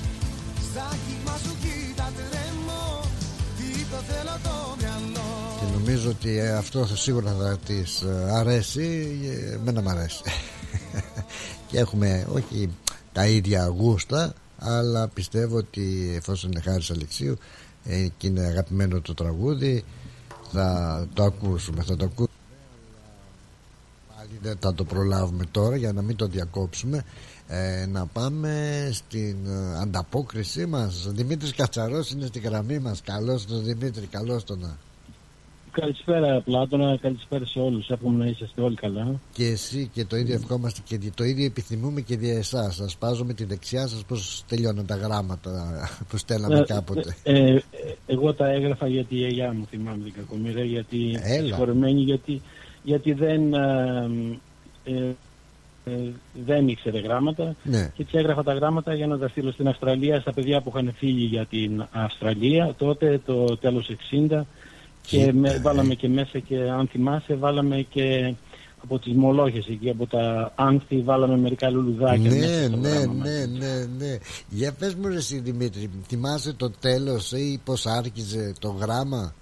Στα 0.71 0.97
κύμα 1.05 1.37
σου 1.37 1.55
κοίτα 1.61 2.11
τρέμω 2.15 3.01
Τι 3.57 3.83
το 3.91 3.97
θέλω 4.07 4.37
το 4.43 4.75
μυαλό 4.79 5.29
Και 5.59 5.77
νομίζω 5.77 6.09
ότι 6.09 6.37
ε, 6.37 6.51
αυτό 6.51 6.85
θα 6.85 6.95
σίγουρα 6.95 7.35
θα 7.39 7.57
της 7.65 8.01
ε, 8.01 8.31
αρέσει 8.31 9.19
ε, 9.23 9.53
Εμένα 9.53 9.81
μ' 9.81 9.89
αρέσει. 9.89 10.21
Και 11.67 11.79
έχουμε 11.79 12.27
όχι 12.33 12.69
τα 13.11 13.27
ίδια 13.27 13.67
γούστα 13.67 14.33
Αλλά 14.57 15.07
πιστεύω 15.07 15.57
ότι 15.57 16.13
εφόσον 16.15 16.51
είναι 16.51 16.61
χάρης 16.61 16.91
Αλεξίου 16.91 17.37
ε, 17.83 18.07
Και 18.17 18.27
είναι 18.27 18.41
αγαπημένο 18.45 19.01
το 19.01 19.13
τραγούδι 19.13 19.83
Θα 20.55 21.07
το 21.13 21.23
ακούσουμε 21.23 21.83
Θα 21.83 21.95
το 21.95 22.05
ακούσουμε. 22.05 22.29
Πάλι 24.15 24.39
δεν 24.41 24.57
θα 24.59 24.73
το 24.73 24.83
προλάβουμε 24.83 25.45
τώρα 25.51 25.75
για 25.75 25.93
να 25.93 26.01
μην 26.01 26.15
το 26.15 26.27
διακόψουμε. 26.27 27.03
Ε, 27.47 27.85
να 27.85 28.05
πάμε 28.05 28.89
στην 28.93 29.37
ε, 29.47 29.77
ανταπόκρισή 29.81 30.65
μας. 30.65 31.07
Δημήτρης 31.11 31.53
Κατσαρός 31.55 32.11
είναι 32.11 32.25
στη 32.25 32.39
γραμμή 32.39 32.79
μας. 32.79 33.01
Καλώς 33.01 33.45
τον 33.45 33.63
Δημήτρη, 33.63 34.05
καλώς 34.05 34.43
τον 34.43 34.59
να. 34.59 34.77
Καλησπέρα 35.81 36.41
Πλάτωνα, 36.41 36.97
καλησπέρα 37.01 37.45
σε 37.45 37.59
όλους. 37.59 37.89
Εύχομαι 37.89 38.23
να 38.23 38.29
είσαστε 38.29 38.61
όλοι 38.61 38.75
καλά. 38.75 39.19
Και 39.33 39.45
εσύ 39.45 39.89
και 39.93 40.05
το 40.05 40.15
ίδιο 40.15 40.35
ευχόμαστε 40.35 40.81
και 40.83 40.99
το 41.15 41.23
ίδιο 41.23 41.45
επιθυμούμε 41.45 42.01
και 42.01 42.17
δια 42.17 42.37
εσάς. 42.37 42.75
Σας 42.75 42.95
πάζω 42.97 43.23
με 43.25 43.33
τη 43.33 43.43
δεξιά 43.45 43.87
σας 43.87 44.03
πώς 44.07 44.43
τελειώνουν 44.47 44.85
τα 44.85 44.95
γράμματα 44.95 45.51
που 46.09 46.17
στέλναμε 46.17 46.59
Ε, 46.59 46.63
κάποτε; 46.63 47.15
ε, 47.23 47.53
ε, 47.53 47.61
εγώ 48.05 48.33
τα 48.33 48.49
έγραφα 48.49 48.87
γιατί 48.87 49.15
η 49.15 49.17
γιαγιά 49.17 49.53
μου 49.53 49.65
θυμάμαι 49.69 50.03
την 50.03 50.13
κακομοίρα, 50.13 50.63
γιατί 50.63 51.19
Έλα. 51.23 51.45
συγχωρεμένη, 51.47 52.01
γιατί, 52.01 52.41
γιατί 52.83 53.13
δεν, 53.13 53.53
ε, 53.53 54.09
ε, 54.83 55.15
ε, 55.85 55.91
δεν 56.45 56.67
ήξερε 56.67 56.99
γράμματα 56.99 57.55
Ναι. 57.63 57.91
και 57.95 58.03
της 58.03 58.13
έγραφα 58.13 58.43
τα 58.43 58.53
γράμματα 58.53 58.93
για 58.93 59.07
να 59.07 59.17
τα 59.17 59.27
στείλω 59.27 59.51
στην 59.51 59.67
Αυστραλία 59.67 60.19
στα 60.19 60.33
παιδιά 60.33 60.61
που 60.61 60.71
είχαν 60.75 60.93
φύγει 60.97 61.25
για 61.25 61.45
την 61.45 61.85
Αυστραλία 61.91 62.73
τότε 62.77 63.21
το 63.25 63.57
τέλος 63.57 63.89
60 64.11 64.41
και 65.05 65.17
Κοίτα, 65.17 65.33
με, 65.33 65.49
ε. 65.49 65.59
βάλαμε 65.59 65.93
και 65.95 66.07
μέσα 66.09 66.39
και 66.39 66.55
αν 66.69 66.87
θυμάσαι 66.87 67.35
βάλαμε 67.35 67.81
και 67.89 68.33
από 68.83 68.99
τις 68.99 69.13
μολόχες 69.13 69.67
εκεί 69.67 69.89
από 69.89 70.07
τα 70.07 70.51
άνθη 70.55 71.01
βάλαμε 71.01 71.37
μερικά 71.37 71.69
λουλουδάκια 71.69 72.29
Ναι, 72.29 72.35
μέσα 72.39 72.67
στο 72.67 72.77
ναι, 72.77 72.89
γράμμα 72.89 73.13
μας. 73.13 73.27
ναι, 73.27 73.45
ναι, 73.45 73.85
ναι. 73.97 74.17
Για 74.49 74.73
πες 74.73 74.95
μου 74.95 75.07
ρε 75.07 75.15
εσύ 75.15 75.39
Δημήτρη, 75.39 75.89
θυμάσαι 76.07 76.53
το 76.53 76.69
τέλος 76.69 77.31
ή 77.31 77.59
πώς 77.65 77.85
άρχιζε 77.85 78.53
το 78.59 78.69
γράμμα; 78.69 79.33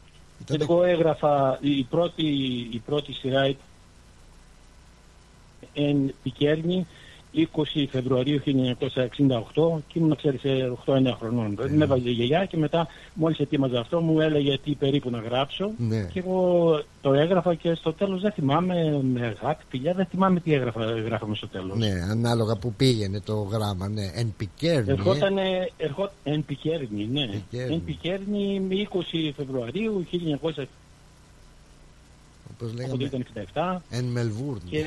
Ήτανε- 0.41 0.61
Εγώ 0.61 0.83
έγραφα 0.83 1.57
η 1.61 1.83
πρώτη, 1.83 2.25
η 2.71 2.81
πρώτη 2.85 3.13
σειρά 3.13 3.47
ήταν 3.47 3.61
εν 5.73 6.13
Πικέρνη 6.23 6.87
20 7.35 7.85
Φεβρουαρίου 7.89 8.41
1968 8.45 9.81
και 9.87 9.99
ήμουν 9.99 10.15
ξέρεις 10.15 10.41
8-9 10.85 11.13
χρονών. 11.19 11.57
Ναι. 11.61 11.77
Με 11.77 11.83
έβαλε 11.83 12.09
η 12.09 12.11
γιαγιά 12.11 12.45
και 12.45 12.57
μετά 12.57 12.87
μόλις 13.13 13.39
ετοίμαζα 13.39 13.79
αυτό 13.79 14.01
μου 14.01 14.19
έλεγε 14.19 14.57
τι 14.63 14.71
περίπου 14.71 15.09
να 15.09 15.19
γράψω 15.19 15.71
Ναι. 15.77 16.09
και 16.13 16.19
εγώ 16.19 16.79
το 17.01 17.13
έγραφα 17.13 17.53
και 17.55 17.73
στο 17.75 17.93
τέλος 17.93 18.21
δεν 18.21 18.31
θυμάμαι 18.31 19.01
με 19.13 19.35
αγάπη, 19.41 19.63
φιλιά, 19.69 19.93
δεν 19.93 20.05
θυμάμαι 20.05 20.39
τι 20.39 20.53
έγραφα, 20.53 20.83
γράφαμε 20.85 21.35
στο 21.35 21.47
τέλος. 21.47 21.77
Ναι, 21.77 21.91
ανάλογα 22.11 22.55
που 22.55 22.73
πήγαινε 22.73 23.19
το 23.19 23.33
γράμμα, 23.35 23.87
ναι. 23.87 24.11
Εν 24.15 24.33
πικέρνη. 24.37 24.89
ε. 24.89 24.91
Ερχόταν 24.91 25.37
ερχό, 25.77 26.09
εν 26.23 26.45
Πικέρνη, 26.45 27.07
ναι. 27.11 27.25
Πικέρνη. 27.27 27.73
Εν 27.73 27.83
Πικέρνη 27.85 28.59
με 28.59 28.75
20 28.93 29.31
Φεβρουαρίου 29.35 30.05
1900 32.59 32.61
όπως 32.61 32.71
από 32.71 32.97
λέγαμε, 32.97 33.09
το 33.09 33.19
1967 33.53 33.81
εν 33.89 34.05
Μελβούρνη. 34.05 34.69
και 34.69 34.83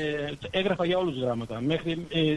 έγραφα 0.50 0.84
για 0.84 0.98
όλους 0.98 1.18
γράμματα. 1.18 1.60
Μέχρι, 1.60 2.06
ε, 2.10 2.34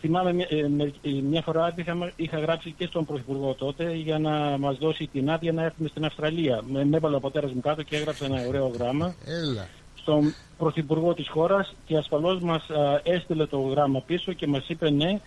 θυμάμαι 0.00 0.32
μια, 0.32 0.46
ε, 0.50 0.68
με- 0.68 0.92
ε, 1.02 1.10
μια 1.10 1.42
φορά 1.42 1.74
είχα, 1.76 2.12
είχα 2.16 2.38
γράψει 2.38 2.74
και 2.78 2.86
στον 2.86 3.04
Πρωθυπουργό 3.04 3.54
τότε 3.54 3.92
για 3.94 4.18
να 4.18 4.58
μας 4.58 4.76
δώσει 4.78 5.06
την 5.12 5.30
άδεια 5.30 5.52
να 5.52 5.62
έρθουμε 5.62 5.88
στην 5.88 6.04
Αυστραλία. 6.04 6.62
Με, 6.68 6.84
με 6.84 6.96
έβαλε 6.96 7.16
ο 7.16 7.20
πατέρας 7.20 7.52
μου 7.52 7.60
κάτω 7.60 7.82
και 7.82 7.96
έγραψα 7.96 8.24
ένα 8.24 8.46
ωραίο 8.48 8.66
γράμμα 8.68 9.14
Έλα. 9.26 9.68
στον 9.94 10.34
Πρωθυπουργό 10.58 11.14
της 11.14 11.28
χώρας 11.28 11.74
και 11.86 11.96
ασφαλώς 11.96 12.40
μας 12.42 12.70
α, 12.70 13.00
έστειλε 13.04 13.46
το 13.46 13.60
γράμμα 13.60 14.00
πίσω 14.00 14.32
και 14.32 14.46
μας 14.46 14.68
είπε 14.68 14.90
ναι, 14.90 15.20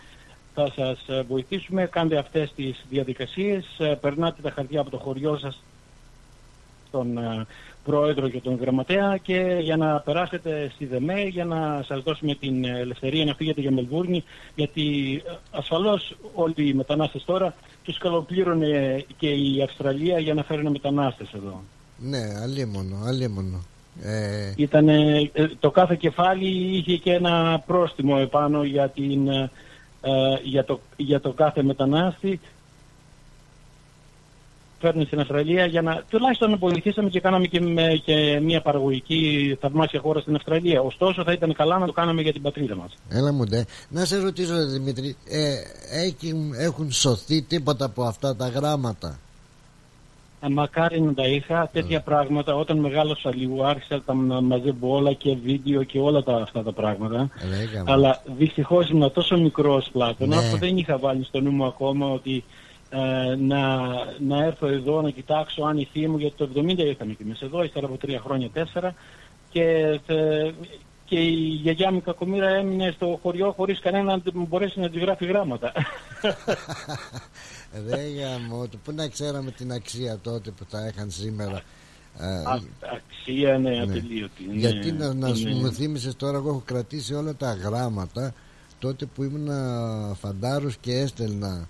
θα 0.53 0.71
σας 0.75 1.09
α, 1.09 1.23
βοηθήσουμε, 1.23 1.85
κάντε 1.85 2.17
αυτές 2.17 2.53
τις 2.55 2.85
διαδικασίες, 2.89 3.65
α, 3.79 3.95
περνάτε 3.95 4.41
τα 4.41 4.51
χαρτιά 4.51 4.79
από 4.79 4.89
το 4.89 4.97
χωριό 4.97 5.37
σας 5.37 5.63
στον 6.95 7.17
α, 7.17 7.45
πρόεδρο 7.83 8.29
και 8.29 8.39
τον 8.39 8.57
γραμματέα 8.61 9.17
και 9.17 9.57
για 9.61 9.77
να 9.77 9.99
περάσετε 9.99 10.71
στη 10.73 10.85
ΔΕΜΕ 10.85 11.21
για 11.21 11.45
να 11.45 11.83
σας 11.87 12.03
δώσουμε 12.03 12.35
την 12.35 12.65
ελευθερία 12.65 13.25
να 13.25 13.33
φύγετε 13.33 13.61
για 13.61 13.71
Μελβούρνη 13.71 14.23
γιατί 14.55 14.83
ε, 15.25 15.31
ασφαλώς 15.51 16.15
όλοι 16.33 16.53
οι 16.57 16.73
μετανάστες 16.73 17.23
τώρα 17.25 17.55
τους 17.83 17.97
καλοπλήρωνε 17.97 19.05
και 19.17 19.27
η 19.27 19.61
Αυστραλία 19.61 20.19
για 20.19 20.33
να 20.33 20.43
φέρουν 20.43 20.71
μετανάστες 20.71 21.33
εδώ. 21.33 21.63
Ναι, 21.97 22.23
αλίμονο, 22.43 22.97
αλίμονο. 23.05 23.63
Ε, 24.01 24.53
Ήτανε, 24.55 25.29
ε, 25.33 25.47
το 25.59 25.71
κάθε 25.71 25.95
κεφάλι 25.95 26.77
είχε 26.77 26.97
και 26.97 27.13
ένα 27.13 27.63
πρόστιμο 27.65 28.17
επάνω 28.19 28.63
για, 28.63 28.89
την, 28.89 29.27
ε, 29.27 29.51
ε, 30.01 30.11
για, 30.43 30.65
το, 30.65 30.79
για 30.97 31.19
το 31.19 31.31
κάθε 31.31 31.63
μετανάστη 31.63 32.39
φέρνει 34.79 35.05
στην 35.05 35.19
Αυστραλία 35.19 35.65
για 35.65 35.81
να 35.81 36.03
τουλάχιστον 36.09 36.57
βοηθήσαμε 36.57 37.09
και 37.09 37.19
κάναμε 37.19 37.45
και, 37.47 37.61
με, 37.61 38.01
και 38.05 38.39
μια 38.43 38.61
παραγωγική 38.61 39.57
θαυμάσια 39.61 39.99
χώρα 39.99 40.19
στην 40.19 40.35
Αυστραλία. 40.35 40.81
Ωστόσο 40.81 41.23
θα 41.23 41.31
ήταν 41.31 41.53
καλά 41.53 41.77
να 41.77 41.85
το 41.85 41.91
κάναμε 41.91 42.21
για 42.21 42.33
την 42.33 42.41
πατρίδα 42.41 42.75
μας. 42.75 42.91
έλα 43.09 43.31
μου 43.33 43.43
ντε. 43.45 43.65
Να 43.89 44.05
σε 44.05 44.17
ρωτήσω 44.17 44.53
ρε 44.55 44.65
Δημήτρη, 44.65 45.15
ε, 45.29 45.53
έχουν, 46.05 46.53
έχουν 46.59 46.91
σωθεί 46.91 47.41
τίποτα 47.41 47.85
από 47.85 48.03
αυτά 48.03 48.35
τα 48.35 48.47
γράμματα; 48.47 49.19
Ε, 50.41 50.49
Μακάρι 50.49 51.01
να 51.01 51.13
τα 51.13 51.27
είχα 51.27 51.69
τέτοια 51.73 52.01
πράγματα 52.01 52.55
όταν 52.55 52.77
μεγάλωσα 52.77 53.35
λίγο 53.35 53.63
άρχισα 53.65 54.01
τα 54.05 54.13
να 54.13 54.41
μαζεύω 54.41 54.95
όλα 54.95 55.13
και 55.13 55.35
βίντεο 55.43 55.83
και 55.83 55.99
όλα 55.99 56.23
τα, 56.23 56.35
αυτά 56.35 56.63
τα 56.63 56.71
πράγματα 56.71 57.29
Λέγαμε. 57.49 57.91
αλλά 57.91 58.21
δυστυχώς 58.37 58.89
ήμουν 58.89 59.11
τόσο 59.11 59.37
μικρός 59.37 59.89
Πλάτωνα 59.91 60.41
Ναι. 60.41 60.49
που 60.49 60.57
δεν 60.57 60.77
είχα 60.77 60.97
βάλει 60.97 61.23
στο 61.23 61.41
νου 61.41 61.51
μου 61.51 61.65
ακόμα 61.65 62.07
ότι 62.11 62.43
ε, 62.89 63.35
να, 63.35 63.77
να 64.19 64.43
έρθω 64.43 64.67
εδώ 64.67 65.01
να 65.01 65.09
κοιτάξω 65.09 65.63
αν 65.63 65.77
η 65.77 65.89
θεία 65.91 66.09
μου 66.09 66.17
γιατί 66.17 66.35
το 66.37 66.49
70 66.55 66.77
ήρθαμε 66.77 67.13
και 67.13 67.23
εμείς 67.23 67.41
εδώ 67.41 67.63
ύστερα 67.63 67.85
από 67.85 67.97
τρία 67.97 68.19
χρόνια 68.19 68.49
τέσσερα 68.49 68.93
και, 69.49 69.99
ε, 70.05 70.51
και 71.05 71.19
η 71.19 71.31
γιαγιά 71.35 71.91
μου 71.91 71.97
η 71.97 72.01
κακομήρα 72.01 72.47
έμεινε 72.49 72.91
στο 72.95 73.19
χωριό 73.21 73.51
χωρίς 73.51 73.79
κανένα 73.79 74.15
να 74.15 74.21
μπορέσει 74.33 74.79
να 74.79 74.89
της 74.89 75.01
γράφει 75.01 75.25
γράμματα. 75.25 75.71
Ρε 77.89 78.01
γαμώ 78.19 78.67
του, 78.67 78.79
πού 78.83 78.91
να 78.91 79.07
ξέραμε 79.07 79.51
την 79.51 79.71
αξία 79.71 80.19
τότε 80.23 80.51
που 80.51 80.65
τα 80.69 80.87
είχαν 80.87 81.09
σήμερα. 81.11 81.61
Ε, 82.19 82.25
Α- 82.27 82.61
αξία 82.95 83.57
ναι, 83.57 83.79
ατελείωτη. 83.81 84.43
ναι, 84.47 84.53
γιατί 84.55 84.91
να, 84.91 85.13
να 85.13 85.27
είναι- 85.27 85.37
σου 85.37 85.49
μου 85.55 85.71
θύμισες 85.71 86.15
τώρα, 86.15 86.37
εγώ 86.37 86.49
έχω 86.49 86.61
κρατήσει 86.65 87.13
όλα 87.13 87.35
τα 87.35 87.53
γράμματα 87.53 88.33
τότε 88.79 89.05
που 89.05 89.23
ήμουν 89.23 89.49
φαντάρος 90.15 90.75
και 90.77 90.93
έστελνα 90.97 91.47
ε, 91.47 91.67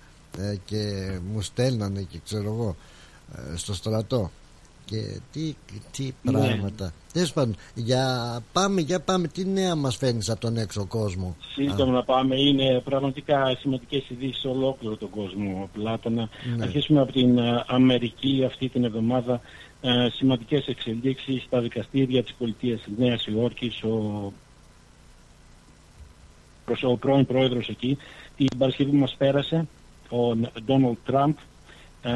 και 0.64 1.10
μου 1.32 1.42
στέλνανε 1.42 2.02
και 2.02 2.18
ξέρω 2.24 2.42
εγώ 2.52 2.76
ε, 3.52 3.56
στο 3.56 3.74
στρατό. 3.74 4.30
Και 4.84 5.20
τι, 5.32 5.54
τι 5.92 6.12
Ναι. 6.22 6.32
πράγματα. 6.32 6.92
Τέλος 7.12 7.32
πάντων, 7.32 7.56
για 7.74 8.40
πάμε, 8.52 8.80
για 8.80 9.00
πάμε, 9.00 9.28
τι 9.28 9.44
νέα 9.44 9.74
μας 9.74 9.96
φέρνεις 9.96 10.30
από 10.30 10.40
τον 10.40 10.56
έξω 10.56 10.84
κόσμο; 10.86 11.36
Σύντομα 11.54 11.92
να 11.92 12.04
πάμε, 12.04 12.36
είναι 12.40 12.80
πραγματικά 12.84 13.56
σημαντικές 13.58 14.04
ειδήσεις 14.10 14.40
σε 14.40 14.48
ολόκληρο 14.48 14.96
τον 14.96 15.10
κόσμο, 15.10 15.68
Πλάτωνα. 15.72 16.28
Ναι. 16.56 16.62
Αρχίσουμε 16.62 17.00
από 17.00 17.12
την 17.12 17.38
ε, 17.38 17.64
Αμερική 17.66 18.44
αυτή 18.46 18.68
την 18.68 18.84
εβδομάδα. 18.84 19.40
Ε, 19.80 20.08
σημαντικές 20.12 20.66
εξελίξεις 20.66 21.42
στα 21.42 21.60
δικαστήρια 21.60 22.22
της 22.22 22.32
πολιτείας 22.38 22.80
της 22.82 22.92
Νέας 22.98 23.26
Υόρκης. 23.26 23.82
Ο, 23.82 24.32
προς- 26.64 26.82
ο 26.84 26.96
πρώην 26.96 27.26
πρόεδρος 27.26 27.68
εκεί, 27.68 27.98
την 28.36 28.46
Παρασκευή 28.58 28.90
που 28.90 28.96
μας 28.96 29.14
πέρασε, 29.18 29.68
ο 30.10 30.36
Ντόναλτ 30.64 30.98
Τραμπ, 31.04 31.34
ε, 32.02 32.12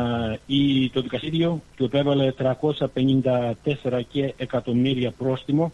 η, 0.47 0.91
το 0.91 1.01
δικαστήριο 1.01 1.63
του 1.77 1.85
επέβαλε 1.85 2.33
354 2.39 4.01
και 4.09 4.35
εκατομμύρια 4.37 5.11
πρόστιμο 5.11 5.73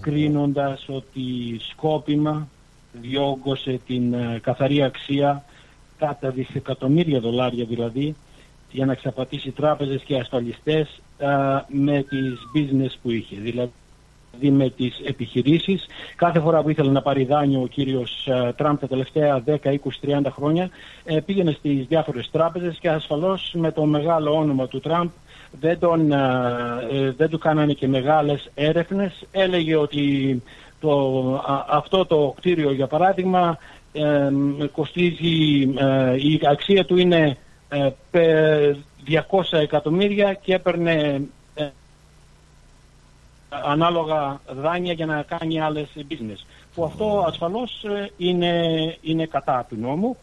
κρίνοντας 0.00 0.88
ότι 0.88 1.58
σκόπιμα 1.70 2.48
διόγκωσε 2.92 3.80
την 3.86 4.14
ε, 4.14 4.38
καθαρή 4.42 4.82
αξία 4.82 5.44
κατά 5.98 6.30
δισεκατομμύρια 6.30 7.20
δολάρια 7.20 7.64
δηλαδή 7.64 8.14
για 8.72 8.86
να 8.86 8.92
εξαπατήσει 8.92 9.50
τράπεζες 9.50 10.02
και 10.02 10.16
ασφαλιστές 10.16 11.00
ε, 11.18 11.26
με 11.68 12.02
τις 12.02 12.38
business 12.54 12.94
που 13.02 13.10
είχε. 13.10 13.36
Δηλαδή 13.36 13.72
με 14.40 14.70
τις 14.70 15.00
επιχειρήσεις. 15.04 15.86
Κάθε 16.16 16.40
φορά 16.40 16.62
που 16.62 16.70
ήθελε 16.70 16.90
να 16.90 17.02
πάρει 17.02 17.24
δάνειο 17.24 17.60
ο 17.60 17.66
κύριος 17.66 18.26
ε, 18.26 18.52
Τραμπ 18.56 18.78
τα 18.78 18.86
τελευταία 18.86 19.42
10, 19.46 19.56
20, 19.64 19.76
30 20.02 20.20
χρόνια 20.30 20.70
ε, 21.04 21.20
πήγαινε 21.20 21.52
στις 21.52 21.86
διάφορες 21.86 22.30
τράπεζες 22.30 22.78
και 22.80 22.88
ασφαλώς 22.88 23.52
με 23.54 23.72
το 23.72 23.84
μεγάλο 23.84 24.32
όνομα 24.34 24.68
του 24.68 24.80
Τραμπ 24.80 25.08
δεν, 25.60 25.78
τον, 25.78 26.12
ε, 26.12 26.16
ε, 26.90 27.10
δεν 27.10 27.28
του 27.28 27.38
κάνανε 27.38 27.72
και 27.72 27.88
μεγάλες 27.88 28.50
έρευνες. 28.54 29.24
Έλεγε 29.30 29.76
ότι 29.76 30.42
το, 30.80 30.90
α- 31.46 31.64
αυτό 31.68 32.06
το 32.06 32.34
κτίριο 32.36 32.72
για 32.72 32.86
παράδειγμα 32.86 33.58
ε, 33.92 34.30
κοστίζει, 34.72 35.62
ε, 35.78 36.14
η 36.16 36.40
αξία 36.50 36.84
του 36.84 36.96
είναι 36.96 37.36
ε, 37.68 37.88
πε- 38.10 38.76
200 39.08 39.58
εκατομμύρια 39.58 40.34
και 40.34 40.54
έπαιρνε 40.54 40.92
ε, 40.92 41.20
ανάλογα 43.50 44.40
δάνεια 44.48 44.92
για 44.92 45.06
να 45.06 45.22
κάνει 45.22 45.60
άλλες 45.60 45.88
business. 45.96 46.44
Που 46.74 46.84
αυτό 46.84 47.24
ασφαλώς 47.26 47.84
ε, 47.84 48.10
είναι, 48.16 48.54
είναι 49.00 49.26
κατά 49.26 49.66
του 49.68 49.76
νόμου 49.76 50.16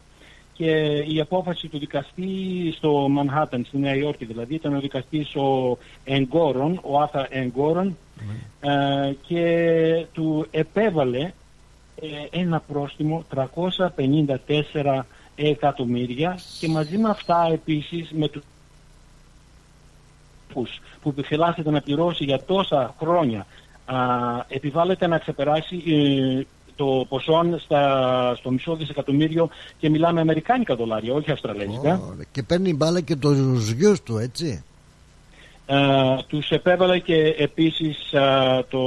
και 0.54 0.70
η 1.08 1.20
απόφαση 1.20 1.68
του 1.68 1.78
δικαστή 1.78 2.72
στο 2.76 3.08
Μανχάταν, 3.08 3.64
στη 3.64 3.78
Νέα 3.78 3.94
Υόρκη 3.94 4.24
δηλαδή, 4.24 4.54
ήταν 4.54 4.74
ο 4.74 4.80
δικαστής 4.80 5.34
ο 5.36 5.78
Εγκόρον, 6.04 6.80
ο 6.82 7.00
Άθα 7.00 7.26
Εγκόρον 7.30 7.96
ε, 8.60 9.12
και 9.26 10.06
του 10.12 10.46
επέβαλε 10.50 11.32
ε, 12.00 12.40
ένα 12.40 12.60
πρόστιμο 12.60 13.24
354 13.34 15.00
εκατομμύρια 15.36 16.38
και 16.60 16.68
μαζί 16.68 16.98
με 16.98 17.08
αυτά 17.08 17.48
επίσης 17.52 18.10
με 18.12 18.28
τους 18.28 18.42
που- 20.62 20.68
που 21.02 21.08
επιφυλάσσεται 21.08 21.70
να 21.70 21.80
πληρώσει 21.80 22.24
για 22.24 22.44
τόσα 22.44 22.94
χρόνια 22.98 23.46
α, 23.84 23.96
επιβάλλεται 24.48 25.06
να 25.06 25.18
ξεπεράσει 25.18 25.82
ε, 25.86 26.42
το 26.76 27.06
ποσό 27.08 27.58
στα, 27.58 28.34
στο 28.36 28.50
μισό 28.50 28.74
δισεκατομμύριο 28.76 29.48
και 29.78 29.90
μιλάμε 29.90 30.20
αμερικάνικα 30.20 30.74
δολάρια, 30.76 31.14
όχι 31.14 31.30
αυστραλέζικα. 31.30 32.00
Ωραία. 32.08 32.24
Και 32.32 32.42
παίρνει 32.42 32.74
μπάλα 32.74 33.00
και 33.00 33.16
τους 33.16 33.70
γιους 33.70 34.02
του 34.02 34.18
έτσι 34.18 34.64
Ε, 35.66 35.76
τους 36.26 36.50
επέβαλε 36.50 36.98
και 36.98 37.14
επίσης 37.38 38.14
α, 38.14 38.64
το, 38.68 38.80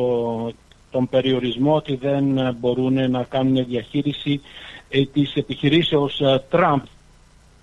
τον 0.91 1.09
περιορισμό 1.09 1.75
ότι 1.75 1.95
δεν 1.95 2.37
ε, 2.37 2.51
μπορούν 2.59 3.11
να 3.11 3.23
κάνουν 3.23 3.65
διαχείριση 3.65 4.41
ε, 4.89 5.05
της 5.05 5.33
επιχειρήσεως 5.35 6.19
ε, 6.19 6.43
Τραμπ, 6.49 6.81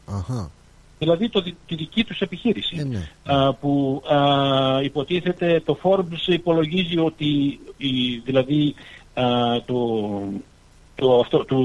Αχα. 0.07 0.51
Δηλαδή 0.99 1.29
το, 1.29 1.41
δι- 1.41 1.57
τη 1.67 1.75
δική 1.75 2.05
τους 2.05 2.21
επιχείρηση. 2.21 2.77
Ε, 2.79 2.85
ναι. 2.85 3.09
α, 3.25 3.55
που 3.55 4.03
α, 4.07 4.83
υποτίθεται 4.83 5.63
το 5.65 5.79
Forbes 5.83 6.27
υπολογίζει 6.27 6.99
ότι 6.99 7.61
η, 7.77 8.17
δηλαδή 8.25 8.75
α, 9.15 9.25
το, 9.67 10.21
το, 10.95 11.21
αυτό, 11.21 11.45
το, 11.45 11.57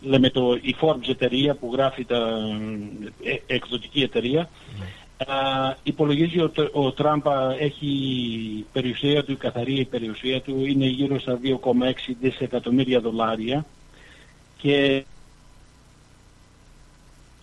λέμε 0.00 0.30
το, 0.30 0.58
η 0.60 0.76
Forbes 0.80 1.08
εταιρεία 1.08 1.54
που 1.54 1.70
γράφει 1.72 2.04
τα 2.04 2.38
ε, 3.22 3.54
εκδοτική 3.54 4.02
εταιρεία 4.02 4.48
α, 5.26 5.74
υπολογίζει 5.82 6.40
ότι 6.40 6.68
ο 6.72 6.92
Τραμπ 6.92 7.28
α, 7.28 7.54
έχει 7.58 7.86
η 7.86 8.66
περιουσία 8.72 9.24
του, 9.24 9.32
η 9.32 9.36
καθαρή 9.36 9.86
περιουσία 9.90 10.40
του 10.40 10.64
είναι 10.66 10.86
γύρω 10.86 11.18
στα 11.18 11.38
2,6 11.42 11.52
δισεκατομμύρια 12.20 13.00
δολάρια 13.00 13.66
και 14.58 15.04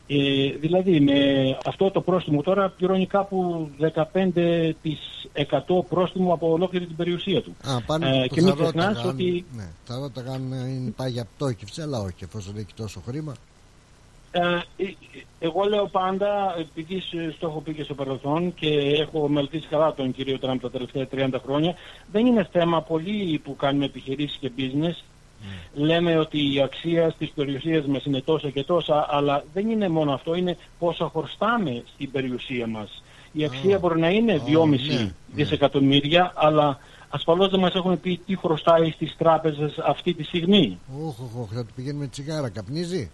ε, 0.07 0.49
δηλαδή 0.59 0.99
με 0.99 1.13
αυτό 1.65 1.91
το 1.91 2.01
πρόστιμο 2.01 2.41
τώρα 2.41 2.69
πληρώνει 2.69 3.05
κάπου 3.07 3.69
15% 3.93 4.03
πρόστιμο 5.89 6.33
από 6.33 6.51
ολόκληρη 6.51 6.85
την 6.85 6.95
περιουσία 6.95 7.41
του. 7.41 7.55
Α, 7.63 7.81
πάνε 7.85 8.09
Ε, 8.09 8.27
που 8.27 8.33
και 8.35 8.41
θα 8.41 8.45
μην 8.45 8.55
ξεχνάς 8.55 8.85
ρώταγαν, 8.85 9.09
ότι 9.09 9.45
ναι, 9.55 9.67
θα 9.85 9.99
ρώταγαν 9.99 10.51
ε, 10.51 10.69
είναι 10.69 10.91
πάει 10.95 11.11
για 11.11 11.27
πτώχευση 11.35 11.81
αλλά 11.81 11.99
όχι 11.99 12.23
εφόσον 12.23 12.57
έχει 12.57 12.73
τόσο 12.75 13.01
χρήμα 13.05 13.33
ε, 14.31 14.39
ε, 14.77 14.93
εγώ 15.39 15.63
λέω 15.63 15.87
πάντα, 15.87 16.55
επειδή 16.59 16.99
σ- 16.99 17.33
στο 17.35 17.47
έχω 17.47 17.59
πει 17.61 17.73
και 17.73 17.83
στο 17.83 17.93
παρελθόν 17.93 18.53
και 18.53 18.67
έχω 18.99 19.27
μελετήσει 19.27 19.67
καλά 19.67 19.93
τον 19.93 20.11
κύριο 20.13 20.39
Τραμπ 20.39 20.59
τα 20.59 20.69
τελευταία 20.71 21.07
30 21.11 21.29
χρόνια, 21.45 21.75
δεν 22.11 22.25
είναι 22.25 22.47
θέμα 22.51 22.81
πολλοί 22.81 23.41
που 23.43 23.55
κάνουμε 23.55 23.85
επιχειρήσεις 23.85 24.37
και 24.37 24.51
business. 24.57 25.03
Λέμε 25.73 26.17
ότι 26.17 26.53
η 26.53 26.61
αξία 26.61 27.09
στις 27.09 27.31
περιουσίες 27.35 27.85
μας 27.85 28.05
είναι 28.05 28.21
τόσα 28.21 28.49
και 28.49 28.63
τόσα, 28.63 29.07
αλλά 29.09 29.43
δεν 29.53 29.69
είναι 29.69 29.89
μόνο 29.89 30.13
αυτό, 30.13 30.35
είναι 30.35 30.57
πόσα 30.79 31.09
χρωστάμε 31.09 31.83
στην 31.93 32.11
περιουσία 32.11 32.67
μας. 32.67 33.03
Η 33.31 33.45
αξία 33.45 33.79
μπορεί 33.79 33.99
να 33.99 34.09
είναι 34.09 34.41
2,5 34.45 34.69
ναι, 34.69 35.11
δισεκατομμύρια, 35.33 36.33
αλλά 36.35 36.79
ασφαλώς 37.09 37.49
δεν 37.49 37.59
μας 37.59 37.73
έχουν 37.73 37.99
πει 37.99 38.19
τι 38.25 38.35
χρωστάει 38.35 38.91
στις 38.91 39.15
τράπεζες 39.17 39.77
αυτή 39.77 40.13
τη 40.13 40.23
στιγμή. 40.23 40.79
Όχ, 41.05 41.19
όχ, 41.19 41.39
όχ, 41.41 41.49
θα 41.53 41.65
του 41.65 41.73
πηγαίνουμε 41.75 42.07
τσιγάρα. 42.07 42.49
Καπνίζει; 42.49 43.11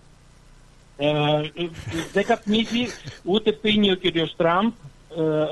Ε, 0.97 1.09
ε, 1.09 1.69
δεν 2.13 2.25
καπνίζει 2.25 2.85
ούτε 3.23 3.51
πίνει 3.51 3.91
ο 3.91 3.95
κύριος 3.95 4.35
Τραμπ. 4.35 4.71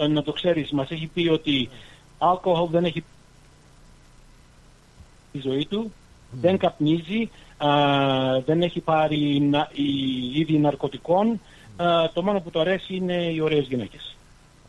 Ε, 0.02 0.08
να 0.08 0.24
το 0.24 0.32
ξέρεις 0.32 0.72
μας 0.72 0.90
έχει 0.90 1.10
πει 1.14 1.28
ότι 1.28 1.70
αλκοόλ 2.18 2.70
δεν 2.70 2.86
έχει 2.86 3.04
η 5.32 5.40
ζωή 5.40 5.66
του 5.66 5.92
δεν 6.32 6.58
καπνίζει 6.58 7.30
α, 7.58 7.70
δεν 8.46 8.62
έχει 8.62 8.80
πάρει 8.80 9.40
να, 9.40 9.70
η, 9.74 9.84
είδη 10.40 10.58
ναρκωτικών. 10.58 11.42
Α, 11.78 12.10
το 12.14 12.24
μόνο 12.24 12.40
που 12.40 12.50
του 12.50 12.60
αρέσει 12.60 12.96
είναι 12.96 13.14
οι 13.14 13.40
ωραίες 13.40 13.66
γυναίκες. 13.68 14.16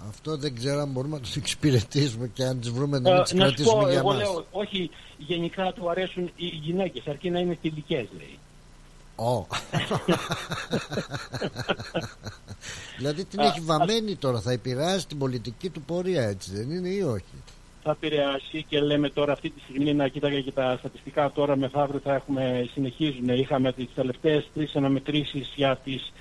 Αυτό 0.08 0.36
δεν 0.36 0.54
ξέρω 0.54 0.80
αν 0.80 0.88
μπορούμε 0.90 1.16
να 1.16 1.22
του 1.22 1.28
εξυπηρετήσουμε 1.36 2.28
και 2.28 2.44
αν 2.44 2.60
τις 2.60 2.70
βρούμε 2.70 2.98
να 2.98 3.10
Ε, 3.10 3.12
μην 3.12 3.22
τις 3.22 3.32
να 3.32 3.46
σου 3.46 3.54
κρατήσουμε 3.54 3.82
πω, 3.82 3.88
για 3.88 3.98
εγώ 3.98 4.08
μας. 4.08 4.16
λέω, 4.16 4.44
όχι 4.50 4.90
γενικά 5.18 5.72
του 5.72 5.90
αρέσουν 5.90 6.30
οι 6.36 6.46
γυναίκες 6.46 7.06
αρκεί 7.06 7.30
να 7.30 7.38
είναι 7.38 7.58
θηλυκές 7.60 8.06
λέει. 8.18 8.38
Ω. 9.16 9.36
δηλαδή 12.98 13.24
την 13.24 13.38
έχει 13.40 13.60
βαμμένη 13.60 14.16
τώρα 14.16 14.40
θα 14.40 14.52
επηρεάσει 14.52 15.06
την 15.06 15.18
πολιτική 15.18 15.68
του 15.70 15.82
πορεία 15.82 16.22
έτσι 16.22 16.50
δεν 16.54 16.70
είναι 16.70 16.88
ή 16.88 17.00
όχι; 17.02 17.24
Θα 17.82 17.90
επηρεάσει 17.90 18.64
και 18.68 18.80
λέμε 18.80 19.08
τώρα 19.08 19.32
αυτή 19.32 19.50
τη 19.50 19.60
στιγμή 19.60 19.94
να 19.94 20.08
κοίταγε 20.08 20.40
και 20.40 20.52
τα 20.52 20.76
στατιστικά 20.78 21.30
τώρα 21.30 21.56
μεθαύριο 21.56 22.00
θα 22.04 22.14
έχουμε 22.14 22.68
συνεχίζουν. 22.72 23.28
Είχαμε 23.28 23.72
τις 23.72 23.88
τελευταίες 23.94 24.50
τρεις 24.54 24.76
αναμετρήσεις 24.76 25.52
για 25.56 25.76
τις 25.84 26.12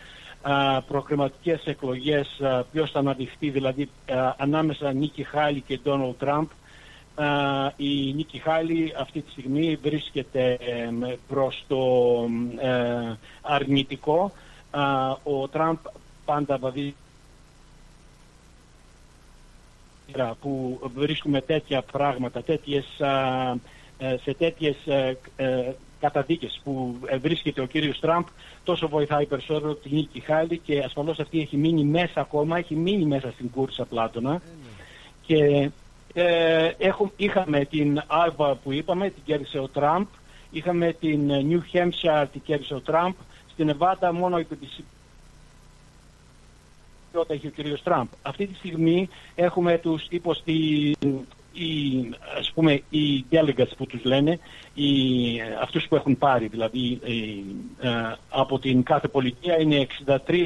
α, 0.41 0.81
προκριματικές 0.81 1.65
εκλογές 1.65 2.39
α, 2.41 2.63
ποιος 2.71 2.91
θα 2.91 2.99
αναδειχθεί 2.99 3.49
δηλαδή 3.49 3.89
α, 4.11 4.33
ανάμεσα 4.37 4.93
Νίκη 4.93 5.23
Χάλη 5.23 5.61
και 5.61 5.79
Ντόναλτ 5.83 6.17
Τραμπ 6.19 6.47
Α, 7.15 7.25
η 7.77 8.13
Νίκη 8.13 8.37
Χάλη 8.37 8.93
αυτή 8.97 9.21
τη 9.21 9.31
στιγμή 9.31 9.79
βρίσκεται 9.81 10.51
ε, 10.51 11.15
προς 11.27 11.63
το 11.67 11.79
ε, 12.57 13.17
αρνητικό. 13.41 14.31
Α, 14.71 15.09
ο 15.23 15.47
Τραμπ 15.47 15.77
πάντα 16.25 16.57
βαδίζει 16.57 16.95
που 20.41 20.79
βρίσκουμε 20.95 21.41
τέτοια 21.41 21.81
πράγματα, 21.81 22.41
τέτοιες, 22.41 23.01
α, 23.01 23.55
ε, 23.97 24.17
σε 24.21 24.33
τέτοιες 24.33 24.75
ε, 24.85 25.17
ε, 25.35 25.71
καταδίκες 25.99 26.61
που 26.63 26.95
ε, 27.05 27.17
βρίσκεται 27.17 27.61
ο 27.61 27.65
κύριος 27.65 27.99
Τραμπ 27.99 28.25
τόσο 28.63 28.87
βοηθάει 28.87 29.25
περισσότερο 29.25 29.75
την 29.75 29.91
Νίκη 29.93 30.19
Χάλη 30.19 30.57
και 30.57 30.79
ασφαλώς 30.79 31.19
αυτή 31.19 31.39
έχει 31.39 31.57
μείνει 31.57 31.83
μέσα 31.83 32.21
ακόμα, 32.21 32.57
έχει 32.57 32.75
μείνει 32.75 33.05
μέσα 33.05 33.31
στην 33.31 33.49
κούρσα 33.49 33.85
Πλάτωνα 33.85 34.41
και 35.25 35.69
ε, 36.13 36.71
έχουμε, 36.77 37.11
είχαμε 37.15 37.65
την 37.65 38.01
Άρβα 38.07 38.55
που 38.55 38.71
είπαμε, 38.71 39.09
την 39.09 39.23
κέρδισε 39.25 39.59
ο 39.59 39.67
Τραμπ. 39.67 40.05
Είχαμε 40.51 40.93
την 40.93 41.29
ε, 41.29 41.45
New 41.49 41.75
Hampshire, 41.75 42.25
την 42.31 42.41
κέρδισε 42.41 42.73
ο 42.73 42.79
Τραμπ. 42.79 43.13
Στην 43.51 43.69
Εβάτα 43.69 44.13
μόνο 44.13 44.39
υπό 44.39 44.55
τη 44.55 44.67
όταν 47.19 47.37
έχει 47.37 47.47
ο 47.47 47.49
κύριος 47.49 47.83
Τραμπ. 47.83 48.07
Αυτή 48.21 48.47
τη 48.47 48.55
στιγμή 48.55 49.09
έχουμε 49.35 49.77
τους 49.77 50.05
υποστη, 50.09 50.95
οι, 51.53 52.09
ας 52.37 52.51
πούμε, 52.53 52.81
οι 52.89 53.25
delegates 53.31 53.71
που 53.77 53.85
τους 53.85 54.03
λένε, 54.03 54.39
οι, 54.73 54.87
αυτούς 55.61 55.87
που 55.87 55.95
έχουν 55.95 56.17
πάρει, 56.17 56.47
δηλαδή 56.47 56.79
οι, 56.79 57.43
ε, 57.81 57.89
από 58.29 58.59
την 58.59 58.83
κάθε 58.83 59.07
πολιτεία 59.07 59.59
είναι 59.61 59.87
63 60.05 60.17
ε, 60.27 60.41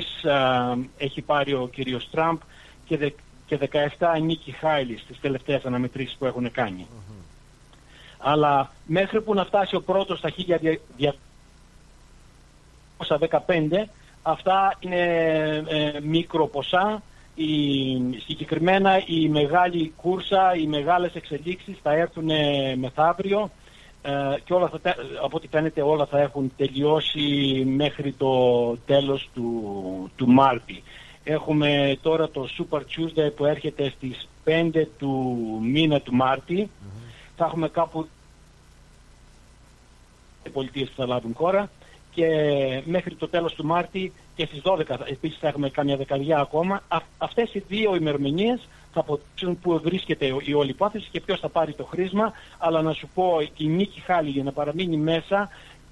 έχει 0.98 1.22
πάρει 1.22 1.54
ο 1.54 1.70
κύριος 1.74 2.10
Τραμπ 2.10 2.38
και 2.86 2.98
δε, 2.98 3.10
και 3.46 3.60
17 3.98 4.22
Νίκη 4.22 4.52
Χάιλι 4.52 4.98
στις 4.98 5.20
τελευταίες 5.20 5.66
αναμετρήσεις 5.66 6.16
που 6.16 6.26
έχουν 6.26 6.52
κάνει. 6.52 6.88
Αλλά 8.18 8.72
μέχρι 8.86 9.22
που 9.22 9.34
να 9.34 9.46
φτάσει 9.46 9.76
ο 9.76 9.82
πρώτος 9.82 10.18
στα 10.18 10.32
1215 13.46 13.86
αυτά 14.28 14.76
είναι 14.80 15.02
ε, 15.68 16.00
μικροποσά. 16.04 17.02
Η, 17.36 17.48
συγκεκριμένα 18.26 19.04
η 19.06 19.30
μεγάλη 19.30 19.94
κούρσα, 20.02 20.56
οι 20.56 20.68
μεγάλες 20.68 21.16
εξελίξεις 21.16 21.78
θα 21.84 21.92
έρθουν 21.94 22.30
ε, 22.30 22.76
μεθαύριο 22.76 23.50
ε, 24.02 24.12
και 24.44 24.54
όλα 24.54 24.68
θα, 24.68 24.80
τε- 24.80 25.00
από 25.24 25.38
ό,τι 25.38 25.48
φαίνεται 25.48 25.82
όλα 25.82 26.06
θα 26.06 26.20
έχουν 26.20 26.52
τελειώσει 26.58 27.22
μέχρι 27.68 28.12
το 28.12 28.32
τέλος 28.86 29.30
του, 29.34 29.52
του 30.16 30.28
Μάρτη. 30.28 30.84
Έχουμε 31.24 31.98
τώρα 32.02 32.30
το 32.30 32.48
Super 32.58 32.80
Tuesday 32.80 33.32
που 33.36 33.46
έρχεται 33.46 33.90
στις 33.90 34.28
5 34.46 34.84
του 34.98 35.36
μήνα 35.62 36.02
του 36.02 36.14
μαρτη 36.14 36.70
Θα 37.36 37.46
έχουμε 37.46 37.70
κάπου 37.70 38.08
οι 40.46 40.50
πολιτείες 40.50 40.90
που 40.90 40.96
θα 40.96 41.06
λάβουν 41.06 41.34
χώρα 41.36 41.70
και 42.16 42.28
μέχρι 42.86 43.16
το 43.16 43.28
τέλος 43.28 43.54
του 43.54 43.66
Μάρτη 43.66 44.14
και 44.36 44.46
στις 44.46 44.62
12 44.62 44.96
θα- 44.98 45.06
επίσης 45.08 45.38
θα 45.40 45.48
έχουμε 45.48 45.70
καμιά 45.70 45.98
δεκαριά 45.98 46.40
ακόμα. 46.40 46.82
Α, 46.88 46.98
αυτές 47.18 47.54
οι 47.54 47.64
δύο 47.68 47.96
ημερομηνίες 47.96 48.68
θα 48.94 49.00
αποδείξουν 49.00 49.60
που 49.60 49.80
βρίσκεται 49.84 50.26
η 50.44 50.54
όλη 50.54 50.70
υπόθεση 50.70 51.08
και 51.12 51.20
ποιος 51.22 51.40
θα 51.40 51.50
πάρει 51.50 51.74
το 51.74 51.84
χρήσμα. 51.86 52.34
Αλλά 52.58 52.82
να 52.82 52.94
σου 52.94 53.08
πω, 53.14 53.38
η 53.58 53.68
Νίκη 53.68 54.00
Χάλη 54.00 54.30
για 54.30 54.44
να 54.44 54.52
παραμείνει 54.52 54.98
μέσα 54.98 55.50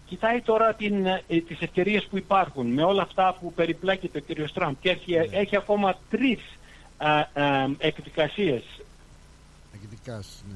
κοιτάει 0.08 0.42
τώρα 0.42 0.74
την, 0.74 1.06
ε, 1.06 1.22
τις 1.48 1.62
ευκαιρίες 1.62 2.06
που 2.06 2.18
υπάρχουν 2.18 2.68
με 2.68 2.84
όλα 2.84 3.02
αυτά 3.02 3.36
που 3.42 3.54
περιπλέκεται 3.54 4.20
ο 4.20 4.44
κ. 4.46 4.52
Τραμπ 4.52 4.74
και 4.82 4.90
έχει, 4.90 5.14
έχει 5.32 5.56
ακόμα 5.56 5.96
τρεις 6.10 6.40
α, 6.98 7.10
α, 7.20 7.28
εκδικασίες 7.78 8.64
Εκδικάσεις, 9.74 10.44
ναι. 10.50 10.56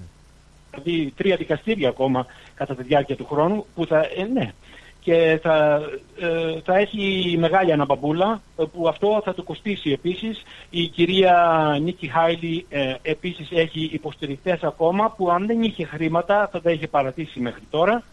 δηλαδή 0.71 1.11
τρία 1.17 1.35
δικαστήρια 1.35 1.89
ακόμα 1.89 2.25
κατά 2.55 2.75
τη 2.75 2.83
διάρκεια 2.83 3.15
του 3.15 3.25
χρόνου 3.25 3.65
που 3.75 3.85
θα, 3.85 3.99
ε, 4.17 4.23
ναι, 4.33 4.53
και 5.07 5.39
θα, 5.41 5.81
ε, 6.19 6.59
θα 6.63 6.77
έχει 6.77 7.35
μεγάλη 7.39 7.71
αναμπαμπούλα 7.71 8.41
ε, 8.57 8.63
που 8.73 8.87
αυτό 8.87 9.21
θα 9.23 9.33
το 9.33 9.43
κοστίσει 9.43 9.91
επίσης. 9.91 10.41
Η 10.69 10.87
κυρία 10.87 11.77
Νίκη 11.81 12.07
Χάιλι 12.07 12.65
ε, 12.69 12.93
επίσης 13.01 13.47
έχει 13.51 13.89
υποστηρικτές 13.93 14.63
ακόμα 14.63 15.13
που 15.17 15.31
αν 15.31 15.45
δεν 15.45 15.61
είχε 15.61 15.85
χρήματα 15.85 16.49
θα 16.51 16.61
τα 16.61 16.71
είχε 16.71 16.87
παρατήσει 16.87 17.39
μέχρι 17.39 17.63
τώρα 17.69 18.03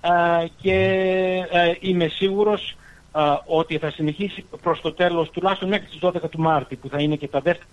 Α, 0.00 0.44
και 0.60 0.74
ε, 1.50 1.74
είμαι 1.80 2.08
σίγουρος 2.08 2.76
α, 3.12 3.38
ότι 3.46 3.78
θα 3.78 3.90
συνεχίσει 3.90 4.44
προς 4.62 4.80
το 4.80 4.92
τέλος 4.92 5.30
τουλάχιστον 5.30 5.68
μέχρι 5.68 5.86
τις 5.86 5.98
12 6.02 6.30
του 6.30 6.40
Μάρτη 6.40 6.76
που 6.76 6.88
θα 6.88 7.02
είναι 7.02 7.16
και 7.16 7.28
τα 7.28 7.40
δεύτερα 7.40 7.68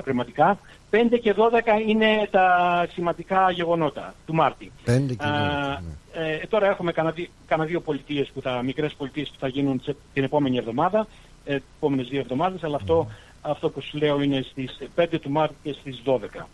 χρηματικά. 0.00 0.58
5 0.90 1.18
και 1.22 1.34
12 1.36 1.88
είναι 1.88 2.28
τα 2.30 2.86
σημαντικά 2.92 3.50
γεγονότα 3.50 4.14
του 4.26 4.34
Μάρτη. 4.34 4.72
Πέντε 4.84 5.14
και 5.14 5.24
Α, 5.24 5.30
δώδεκα, 5.30 5.82
ναι. 6.14 6.26
ε, 6.32 6.46
τώρα 6.48 6.66
έχουμε 6.66 6.92
κανένα 6.92 7.14
δύ- 7.14 7.30
κανένα 7.46 7.68
δύο 7.68 7.80
πολιτείες 7.80 8.30
που 8.34 8.40
θα, 8.40 8.62
μικρές 8.62 8.94
πολιτείες 8.94 9.28
που 9.28 9.36
θα 9.38 9.48
γίνουν 9.48 9.80
σε- 9.84 9.96
την 10.12 10.24
επόμενη 10.24 10.56
εβδομάδα, 10.56 11.06
ε, 11.44 11.54
τις 11.54 11.64
επόμενες 11.76 12.08
δύο 12.08 12.20
εβδομάδες, 12.20 12.64
αλλά 12.64 12.76
αυτό, 12.76 13.06
αυτό 13.42 13.70
που 13.70 13.80
σου 13.80 13.98
λέω 13.98 14.20
είναι 14.22 14.42
στις 14.42 14.78
5 14.94 15.18
του 15.20 15.30
Μάρτη 15.30 15.54
και 15.62 15.72
στις 15.72 16.02
12 16.04 16.46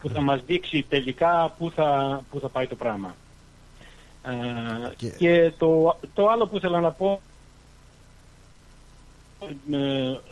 που 0.00 0.08
θα 0.08 0.20
μας 0.20 0.40
δείξει 0.46 0.84
τελικά 0.88 1.54
πού 1.58 1.70
θα, 1.74 2.20
πού 2.30 2.40
θα 2.40 2.48
πάει 2.48 2.66
το 2.66 2.74
πράγμα. 2.74 3.14
Ε, 4.26 5.06
και 5.18 5.52
το, 5.58 5.98
το 6.14 6.28
άλλο 6.28 6.46
που 6.46 6.56
ήθελα 6.56 6.80
να 6.80 6.90
πω 6.90 7.12
ε, 7.12 7.29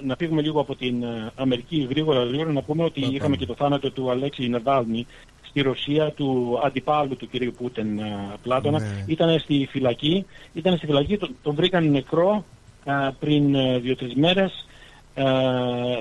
να 0.00 0.16
φύγουμε 0.16 0.42
λίγο 0.42 0.60
από 0.60 0.74
την 0.74 1.02
ε, 1.02 1.32
Αμερική 1.34 1.86
γρήγορα, 1.90 2.24
γρήγορα 2.24 2.52
να 2.52 2.62
πούμε 2.62 2.84
ότι 2.84 3.00
είχαμε 3.00 3.36
και 3.36 3.46
το 3.46 3.54
θάνατο 3.54 3.90
του 3.90 4.10
Αλέξη 4.10 4.48
Ναβάλνη 4.48 5.06
στη 5.42 5.60
Ρωσία 5.60 6.10
του 6.10 6.58
αντιπάλου 6.64 7.16
του 7.16 7.28
κυρίου 7.28 7.54
Πούτεν 7.58 7.98
ε, 7.98 8.36
Πλάτωνα. 8.42 8.78
Ναι. 8.78 9.04
Ήταν 9.06 9.38
στη 9.38 9.68
φυλακή, 9.70 10.26
ήταν 10.52 10.76
στη 10.76 10.86
φυλακή, 10.86 11.16
τον, 11.16 11.36
τον 11.42 11.54
βρήκαν 11.54 11.90
νεκρό 11.90 12.44
ε, 12.84 12.92
πριν 13.18 13.54
ε, 13.54 13.78
δύο-τρεις 13.78 14.14
μέρες. 14.14 14.66
Ε, 15.14 15.24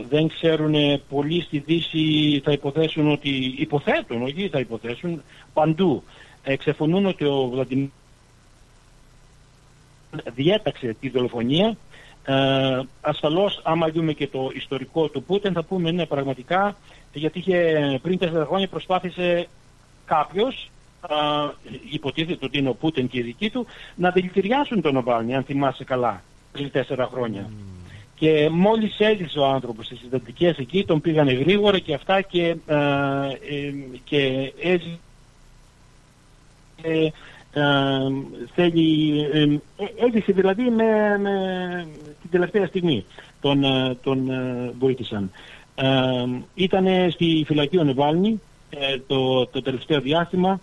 δεν 0.09 0.27
ξέρουν 0.27 1.01
πολλοί 1.09 1.41
στη 1.41 1.59
Δύση 1.59 2.41
θα 2.43 2.51
υποθέσουν 2.51 3.11
ότι 3.11 3.55
υποθέτουν, 3.57 4.21
όχι 4.21 4.49
θα 4.49 4.59
υποθέσουν 4.59 5.21
παντού 5.53 6.03
εξεφωνούν 6.43 7.05
ότι 7.05 7.25
ο 7.25 7.49
Βλαντιμίρ 7.53 7.87
διέταξε 10.33 10.95
τη 10.99 11.09
δολοφονία 11.09 11.77
ε, 12.29 12.79
ασφαλώς 13.01 13.61
άμα 13.63 13.89
δούμε 13.89 14.13
και 14.13 14.27
το 14.27 14.49
ιστορικό 14.53 15.07
του 15.07 15.23
Πούτεν 15.23 15.53
θα 15.53 15.63
πούμε 15.63 15.91
ναι 15.91 16.05
πραγματικά 16.05 16.77
γιατί 17.13 17.39
είχε, 17.39 17.99
πριν 18.01 18.17
τέσσερα 18.17 18.45
χρόνια 18.45 18.67
προσπάθησε 18.67 19.47
κάποιος 20.05 20.71
α, 20.99 21.15
υποτίθεται 21.89 22.45
ότι 22.45 22.57
είναι 22.57 22.69
ο 22.69 22.73
Πούτεν 22.73 23.07
και 23.07 23.17
οι 23.17 23.21
δικοί 23.21 23.49
του 23.49 23.65
να 23.95 24.09
δηλητηριάσουν 24.09 24.81
τον 24.81 24.93
Ναβάλνη 24.93 25.35
αν 25.35 25.43
θυμάσαι 25.43 25.83
καλά 25.83 26.23
πριν 26.51 26.71
τέσσερα 26.71 27.09
χρόνια. 27.11 27.49
Και 28.15 28.49
μόλις 28.51 28.99
έζησε 28.99 29.39
ο 29.39 29.45
άνθρωπος 29.45 29.85
στις 29.85 29.99
συντατικές 29.99 30.57
εκεί 30.57 30.85
τον 30.85 31.01
πήγανε 31.01 31.31
γρήγορα 31.31 31.79
και 31.79 31.93
αυτά 31.93 32.21
και, 32.21 32.55
ε, 32.65 32.75
ε, 32.75 33.73
και 34.03 34.53
έζησε 34.61 34.99
ε, 36.81 37.05
ε, 37.05 37.11
θέλει, 38.53 39.19
ε, 39.33 39.41
ε, 39.41 40.05
έζησε 40.05 40.31
δηλαδή 40.31 40.63
με, 40.63 41.17
με 41.17 41.87
την 42.21 42.29
τελευταία 42.29 42.67
στιγμή 42.67 43.05
τον, 43.41 43.63
ε, 43.63 43.97
τον 44.03 44.29
ε, 44.29 44.73
βοήθησαν. 44.79 45.31
Ε, 45.75 46.25
ήταν 46.53 47.11
στη 47.11 47.43
φυλακή 47.47 47.77
ο 47.77 47.83
Νεβάλνη 47.83 48.41
ε, 48.69 48.97
το, 49.07 49.45
το 49.45 49.61
τελευταίο 49.61 50.01
διάστημα 50.01 50.59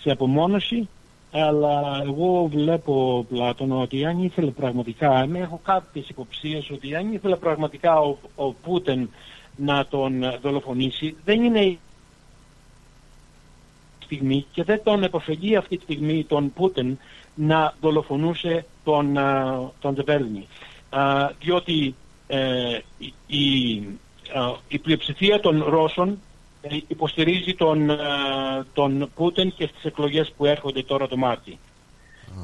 σε 0.00 0.10
απομόνωση 0.10 0.88
αλλά 1.30 2.02
εγώ 2.04 2.48
βλέπω 2.52 3.26
Πλάτων 3.28 3.80
ότι 3.80 4.04
αν 4.04 4.22
ήθελε 4.22 4.50
πραγματικά, 4.50 5.20
εμένα 5.22 5.44
έχω 5.44 5.60
κάποιες 5.64 6.08
υποψίες 6.08 6.70
ότι 6.70 6.94
αν 6.94 7.12
ήθελε 7.12 7.36
πραγματικά 7.36 7.98
ο, 7.98 8.16
ο 8.34 8.52
Πούτεν 8.52 9.10
να 9.56 9.86
τον 9.86 10.24
δολοφονήσει 10.42 11.16
δεν 11.24 11.42
είναι 11.42 11.60
η 11.60 11.78
στιγμή 14.06 14.46
και 14.52 14.64
δεν 14.64 14.80
τον 14.84 15.02
επωφελεί 15.02 15.56
αυτή 15.56 15.76
τη 15.76 15.82
στιγμή 15.82 16.24
τον 16.24 16.52
Πούτεν 16.52 16.98
να 17.34 17.74
δολοφονούσε 17.80 18.64
τον, 18.84 19.16
α, 19.18 19.58
τον 19.80 19.94
Ντεβέλνη. 19.94 20.46
Α, 20.90 21.30
διότι 21.40 21.94
ε, 22.26 22.78
η, 22.98 23.12
η, 23.26 23.78
α, 24.34 24.52
η 24.68 24.78
πλειοψηφία 24.78 25.40
των 25.40 25.64
Ρώσων 25.68 26.18
ε, 26.62 26.76
υποστηρίζει 26.86 27.54
τον, 27.54 27.90
α, 27.90 27.96
τον 28.72 29.10
Πούτεν 29.14 29.52
και 29.56 29.66
στις 29.66 29.84
εκλογές 29.84 30.32
που 30.36 30.44
έρχονται 30.46 30.82
τώρα 30.82 31.08
το 31.08 31.16
Μάρτι. 31.16 31.58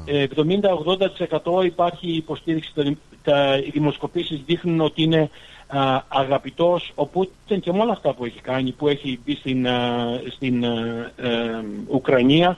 Ε, 0.05 0.25
70-80% 0.35 1.65
υπάρχει 1.65 2.07
υποστήριξη, 2.15 2.71
των- 2.73 2.99
τα, 3.23 3.57
οι 3.57 3.69
δημοσκοπήσεις 3.69 4.41
δείχνουν 4.45 4.81
ότι 4.81 5.01
είναι 5.03 5.29
α, 5.67 6.01
αγαπητός 6.07 6.91
ο 6.95 7.05
Πούτιν 7.05 7.59
και 7.59 7.71
με 7.71 7.79
όλα 7.79 7.91
αυτά 7.91 8.13
που 8.13 8.25
έχει 8.25 8.41
κάνει, 8.41 8.71
που 8.71 8.87
έχει 8.87 9.19
μπει 9.25 9.35
στην, 9.35 9.67
α, 9.67 10.05
στην 10.29 10.65
α, 10.65 10.77
ε, 11.15 11.65
Ουκρανία 11.87 12.57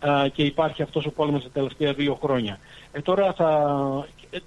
α, 0.00 0.28
και 0.28 0.42
υπάρχει 0.42 0.82
αυτός 0.82 1.06
ο 1.06 1.10
πόλεμος 1.10 1.42
τα 1.42 1.48
τελευταία 1.48 1.92
δύο 1.92 2.18
χρόνια. 2.22 2.58
Ε, 2.92 3.00
τώρα 3.00 3.32
θα, 3.32 3.78
ε, 4.30 4.38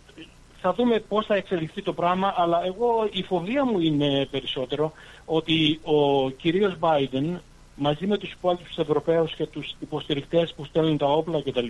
θα 0.61 0.73
δούμε 0.73 0.99
πώς 0.99 1.25
θα 1.25 1.35
εξελιχθεί 1.35 1.81
το 1.81 1.93
πράγμα, 1.93 2.33
αλλά 2.37 2.65
εγώ 2.65 3.09
η 3.11 3.23
φοβία 3.23 3.65
μου 3.65 3.79
είναι 3.79 4.27
περισσότερο 4.31 4.91
ότι 5.25 5.79
ο 5.83 6.29
κυρίος 6.29 6.77
Biden 6.79 7.39
μαζί 7.75 8.07
με 8.07 8.17
τους 8.17 8.31
υπόλοιπους 8.31 8.77
Ευρωπαίους 8.77 9.35
και 9.35 9.45
τους 9.45 9.75
υποστηρικτές 9.79 10.53
που 10.53 10.65
στέλνουν 10.65 10.97
τα 10.97 11.05
όπλα 11.05 11.41
κτλ. 11.41 11.67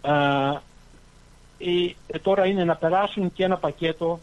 α, 0.00 0.60
ε, 1.58 1.94
ε, 2.06 2.18
τώρα 2.18 2.46
είναι 2.46 2.64
να 2.64 2.76
περάσουν 2.76 3.32
και 3.32 3.44
ένα 3.44 3.56
πακέτο 3.56 4.20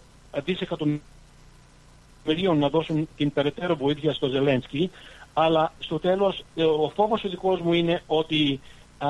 δισεκατομμυρίων 2.24 2.58
να 2.58 2.70
δώσουν 2.70 3.08
την 3.18 3.34
περαιτέρω 3.34 3.76
βοήθεια 3.76 4.14
στο 4.14 4.28
Ζελένσκι 4.28 4.92
αλλά 5.34 5.74
στο 5.80 6.00
τέλος 6.00 6.44
ε, 6.56 6.64
ο 6.64 6.92
φόβος 6.96 7.24
ο 7.24 7.30
δικός 7.30 7.60
μου 7.60 7.74
είναι 7.74 8.02
ότι 8.08 8.60
α, 8.98 9.08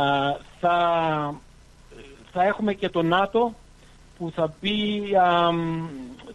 θα, 0.60 1.36
θα 2.32 2.44
έχουμε 2.44 2.74
και 2.74 2.90
το 2.90 3.02
ΝΑΤΟ 3.02 3.54
που 4.18 4.32
θα 4.36 4.54
μπει, 4.62 5.02
α, 5.16 5.50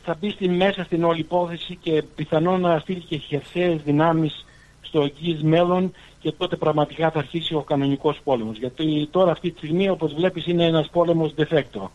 θα 0.02 0.16
μπει 0.20 0.30
στη 0.30 0.48
μέσα 0.48 0.84
στην 0.84 1.04
όλη 1.04 1.20
υπόθεση 1.20 1.76
και 1.76 2.02
πιθανόν 2.16 2.60
να 2.60 2.78
στείλει 2.78 3.00
και 3.00 3.16
χερσαίες 3.16 3.82
δυνάμεις 3.82 4.46
στο 4.80 5.00
εγγύης 5.02 5.42
μέλλον 5.42 5.92
και 6.20 6.32
τότε 6.32 6.56
πραγματικά 6.56 7.10
θα 7.10 7.18
αρχίσει 7.18 7.54
ο 7.54 7.60
κανονικός 7.60 8.20
πόλεμος. 8.24 8.58
Γιατί 8.58 9.08
τώρα 9.10 9.30
αυτή 9.30 9.50
τη 9.50 9.56
στιγμή 9.56 9.88
όπως 9.88 10.14
βλέπεις 10.14 10.46
είναι 10.46 10.64
ένας 10.64 10.88
πόλεμος 10.88 11.34
de 11.36 11.44
facto. 11.50 11.88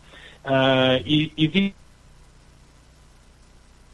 Ε, 0.50 1.00
η, 1.04 1.32
η 1.34 1.74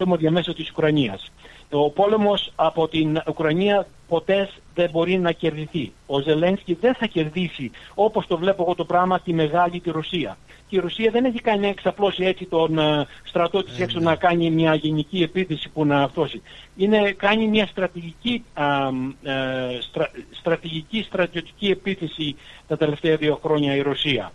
πόλεμο 0.00 0.16
διαμέσου 0.16 0.52
της 0.52 0.70
Ουκρανίας. 0.70 1.32
Ο 1.70 1.90
πόλεμος 1.90 2.52
από 2.56 2.88
την 2.88 3.22
Ουκρανία 3.28 3.86
ποτέ 4.08 4.48
δεν 4.74 4.90
μπορεί 4.90 5.18
να 5.18 5.32
κερδιθεί. 5.32 5.92
Ο 6.06 6.20
Ζελένσκι 6.20 6.74
δεν 6.80 6.94
θα 6.94 7.06
κερδίσει 7.06 7.70
όπως 7.94 8.26
το 8.26 8.36
βλέπω 8.36 8.62
εγώ 8.62 8.74
το 8.74 8.84
πράγμα 8.84 9.20
τη 9.20 9.32
μεγάλη 9.32 9.80
τη 9.80 9.90
Ρωσία 9.90 10.36
και 10.68 10.76
η 10.76 10.78
Ρωσία 10.78 11.10
δεν 11.10 11.24
έχει 11.24 11.40
κάνει 11.40 11.68
εξαπλώσει 11.68 12.24
έτσι 12.24 12.44
τον 12.44 12.76
uh, 12.78 13.02
στρατό 13.24 13.62
της 13.62 13.80
έξω 13.80 14.00
να 14.00 14.16
κάνει 14.16 14.50
μια 14.50 14.74
γενική 14.74 15.22
επίθεση 15.22 15.68
που 15.68 15.84
να 15.84 16.02
αυτόσει. 16.02 16.42
Είναι 16.76 17.12
κάνει 17.12 17.48
μια 17.48 17.66
στρατηγική, 17.66 18.44
στρα, 19.80 20.10
στρατηγική 20.30 21.02
στρατιωτική 21.02 21.66
επίθεση 21.66 22.36
τα 22.68 22.76
τελευταία 22.76 23.16
δύο 23.16 23.40
χρόνια 23.42 23.76
η 23.76 23.80
Ρωσία. 23.80 24.32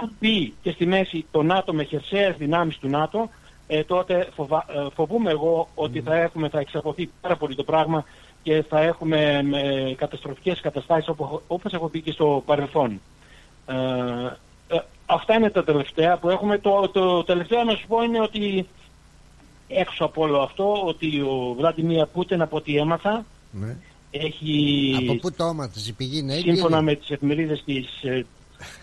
Αν 0.00 0.12
μπει 0.20 0.54
και 0.62 0.70
στη 0.70 0.86
μέση 0.86 1.24
το 1.30 1.42
ΝΑΤΟ 1.42 1.74
με 1.74 1.84
χερσαίες 1.84 2.36
δυνάμεις 2.36 2.78
του 2.78 2.88
ΝΑΤΟ, 2.88 3.28
ε, 3.66 3.84
τότε 3.84 4.28
φοβα, 4.34 4.64
ε, 4.68 4.86
φοβούμαι 4.94 5.30
εγώ 5.30 5.68
ότι 5.74 6.00
θα 6.00 6.16
έχουμε, 6.16 6.48
θα 6.48 6.58
εξαπλωθεί 6.58 7.10
πάρα 7.20 7.36
πολύ 7.36 7.54
το 7.54 7.64
πράγμα 7.64 8.04
και 8.42 8.64
θα 8.68 8.80
έχουμε 8.80 9.42
με 9.42 9.94
καταστροφικές 9.98 10.60
καταστάσεις 10.60 11.14
όπως 11.46 11.72
έχω 11.72 11.88
πει 11.88 12.00
και 12.00 12.12
στο 12.12 12.42
παρελθόν. 12.46 13.00
Ε, 13.66 13.74
ε, 14.68 14.78
αυτά 15.06 15.34
είναι 15.34 15.50
τα 15.50 15.64
τελευταία 15.64 16.16
που 16.16 16.28
έχουμε. 16.28 16.58
Το, 16.58 16.88
το 16.92 17.24
τελευταίο 17.24 17.64
να 17.64 17.74
σου 17.74 17.86
πω 17.86 18.02
είναι 18.02 18.20
ότι 18.20 18.66
έξω 19.68 20.04
από 20.04 20.22
όλο 20.22 20.40
αυτό 20.40 20.82
ότι 20.84 21.20
ο 21.20 21.54
Βλαντιμία 21.56 22.06
Πούτεν 22.06 22.42
από 22.42 22.56
ό,τι 22.56 22.76
έμαθα 22.76 23.24
Ναι. 23.50 23.76
έχει 24.10 24.94
Από 24.98 25.14
πού 25.14 25.32
το 25.32 25.44
έμαθες, 25.44 25.88
η 25.88 25.92
πηγή 25.92 26.18
είναι 26.18 26.34
σύμφωνα 26.34 26.76
έγκυρη; 26.76 26.84
με 26.84 26.94
τις 26.94 27.10
εφημερίδες 27.10 27.62
της, 27.64 27.86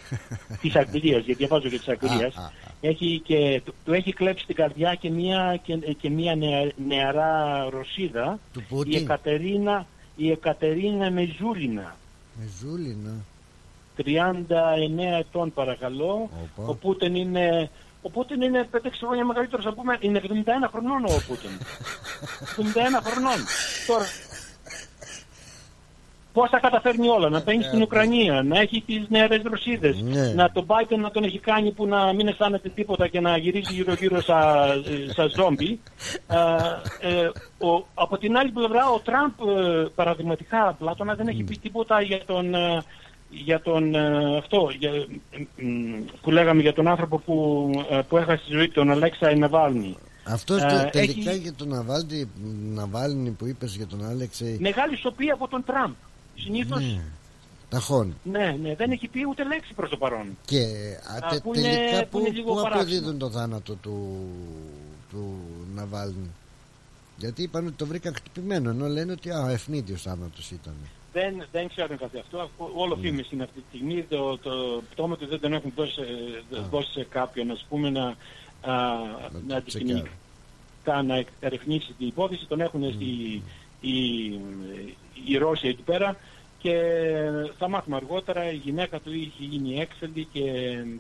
ε, 0.10 0.16
της 0.62 0.76
Αγγλίας, 0.76 1.24
γιατί 1.26 1.34
διαβάζω 1.34 1.70
και 1.70 1.78
της 1.78 1.88
Αγγλίας, 1.88 2.36
Α, 2.36 2.42
α, 2.42 2.52
έχει 2.82 3.22
και, 3.26 3.62
του, 3.66 3.74
του 3.86 3.94
έχει 3.94 4.14
κλέψει 4.14 4.46
την 4.46 4.56
καρδιά 4.56 4.96
και 4.96 5.10
μια, 5.10 5.60
και, 5.64 5.76
και 5.76 6.10
μια 6.10 6.36
νεα- 6.36 6.72
νεαρά 6.88 7.66
Ρωσίδα, 7.70 8.40
Του 8.54 8.60
η 8.60 8.64
Πούτιν. 8.70 9.02
Εκατερίνα, 9.02 9.86
η 10.16 10.32
Εκατερίνα 10.32 11.12
Μεζούλινα. 11.12 11.96
Με 12.40 12.50
ζούλινα. 12.60 13.14
39 13.98 15.18
ετών 15.20 15.54
παρακαλώ. 15.54 16.30
Οπα. 16.56 16.68
Ο 16.70 16.76
Πούτιν 16.76 17.16
είναι, 17.16 17.70
ο 18.02 18.10
Πούτιν 18.10 18.42
είναι 18.42 18.70
5-6 18.72 18.78
χρόνια 19.06 19.26
μεγαλύτερος 19.26 19.66
από 19.66 19.84
μένα. 19.84 20.00
Είναι 20.02 20.22
71 20.24 20.30
χρονών 20.72 21.06
ο 21.06 21.22
Πούτιν. 21.28 21.50
71 22.58 23.02
χρονών. 23.04 23.38
Τώρα, 23.88 24.06
πώς 26.36 26.50
θα 26.50 26.60
καταφέρνει 26.60 27.08
όλα, 27.08 27.30
να 27.30 27.42
παίρνει 27.42 27.64
στην 27.64 27.82
Ουκρανία, 27.82 28.42
να 28.44 28.60
έχει 28.60 28.84
τις 28.86 29.06
νεαρές 29.10 29.42
Ρωσίδες, 29.44 30.02
Ναι. 30.02 30.34
να 30.34 30.52
τον 30.52 30.66
Biden 30.72 30.98
να 30.98 31.12
τον 31.12 31.24
έχει 31.24 31.40
κάνει 31.40 31.72
που 31.72 31.86
να 31.88 32.14
μην 32.14 32.28
αισθάνεται 32.28 32.70
τίποτα 32.70 33.08
και 33.08 33.20
να 33.20 33.38
γυρίζει 33.38 33.74
γύρω-γύρω 33.74 34.22
σαν 34.22 34.84
σα 35.16 35.26
ζόμπι. 35.28 35.80
Ε, 36.28 37.10
ε, 37.10 37.26
ο- 37.68 37.86
από 37.94 38.18
την 38.18 38.38
άλλη 38.38 38.52
πλευρά 38.52 38.90
ο 38.90 39.00
Τραμπ 39.00 39.32
ε, 39.58 39.86
παραδειγματικά 39.96 40.76
Πλάτωνα 40.80 41.14
δεν 41.16 41.28
έχει 41.28 41.44
πει 41.44 41.58
τίποτα 41.58 42.02
για 42.02 42.22
τον, 42.26 42.54
ε, 42.56 42.82
για 43.30 43.62
τον 43.62 43.96
ε, 43.96 44.38
αυτό 44.38 44.70
για, 44.80 44.90
ε, 44.92 45.64
μ, 45.64 46.04
που 46.22 46.32
λέγαμε 46.32 46.62
για 46.62 46.74
τον 46.74 46.88
άνθρωπο 46.88 47.18
που, 47.20 47.70
ε, 47.90 48.00
που 48.10 48.18
έχασε 48.18 48.44
τη 48.48 48.54
ζωή 48.54 48.66
του, 48.68 48.74
τον 48.74 48.92
Αλέξα 48.92 49.36
Ναβάλνη. 49.38 49.98
Αυτός 50.28 50.62
Ε, 50.62 50.68
το, 50.68 50.90
τελικά 50.92 51.30
έχει 51.32 51.40
για 51.40 51.54
τον 51.54 51.68
Ναβάλνη, 51.68 52.30
Ναβάλνη 52.74 53.30
που 53.30 53.46
είπες 53.46 53.76
για 53.76 53.88
τον 53.88 54.06
Άλεξε 54.10 54.56
μεγάλη 54.60 54.98
σοπή 54.98 55.30
από 55.30 55.48
τον 55.48 55.64
Τραμπ. 55.66 55.94
Συνήθως 56.36 56.80
ναι, 56.84 57.02
ταχώνει. 57.70 58.14
ναι, 58.24 58.58
ναι, 58.62 58.76
δεν 58.76 58.92
έχει 58.92 59.08
πει 59.08 59.20
ούτε 59.30 59.44
λέξη 59.44 59.74
προς 59.74 59.90
το 59.90 59.98
παρόν. 59.98 60.38
Και 60.46 60.58
Α, 61.22 61.26
α, 61.26 61.30
τε- 61.30 61.42
που 61.42 61.56
είναι- 61.56 61.68
τελικά 61.70 62.02
που 62.04 62.10
που, 62.10 62.20
είναι 62.20 62.30
λίγο 62.30 62.50
που 62.54 62.62
παράξενο. 62.62 62.82
αποδίδουν 62.82 63.18
το 63.18 63.30
θάνατο 63.30 63.74
του, 63.74 64.26
του 65.12 65.38
Ναβάλνη; 65.76 66.30
Γιατί 67.18 67.44
είπαν 67.44 67.66
ότι 67.66 67.76
το 67.76 67.86
βρήκαν 67.86 68.16
χτυπημένο 68.16 68.70
ενώ 68.70 68.88
λένε 68.88 69.12
ότι 69.12 69.30
α, 69.32 69.50
ευνίδιος 69.50 70.02
θάνατος 70.02 70.52
ήταν. 70.52 70.74
Δεν, 71.14 71.46
δεν 71.52 71.68
ξέρουν 71.68 71.98
καθ' 71.98 72.16
αυτό. 72.16 72.38
Αφού 72.40 72.70
Όλο 72.76 72.96
φήμες 72.96 73.32
είναι 73.32 73.44
αυτή 73.44 73.60
τη 73.60 73.66
στιγμή. 73.78 74.04
Το, 74.10 74.38
το 74.38 74.82
πτώμα 74.92 75.18
του 75.18 75.28
δεν 75.28 75.40
τον 75.40 75.54
έχουν 75.54 75.72
δώσει, 75.76 76.02
ε, 76.52 76.60
δώσει 76.72 76.92
σε 76.92 77.04
κάποιον 77.10 77.52
ας 77.52 77.66
πούμε, 77.70 77.90
να, 77.90 78.06
α, 78.06 78.16
να 79.48 79.56
αντικειμενικά 79.56 80.12
να 81.06 81.24
ερευνήσει 81.40 81.94
την 81.98 82.08
υπόθεση. 82.08 82.46
Τον 82.46 82.62
έχουν 82.62 82.92
στη, 82.94 83.42
η, 83.82 83.94
η 85.28 85.38
Ρώσοι 85.38 85.68
εκεί 85.68 85.82
πέρα 85.82 86.16
και 86.58 86.74
θα 87.58 87.68
μάθουμε 87.70 87.96
αργότερα 87.96 88.52
η 88.52 88.56
γυναίκα 88.56 89.00
του 89.00 89.14
είχε 89.14 89.44
γίνει 89.44 89.80
έξαλλη 89.80 90.28
και 90.32 90.42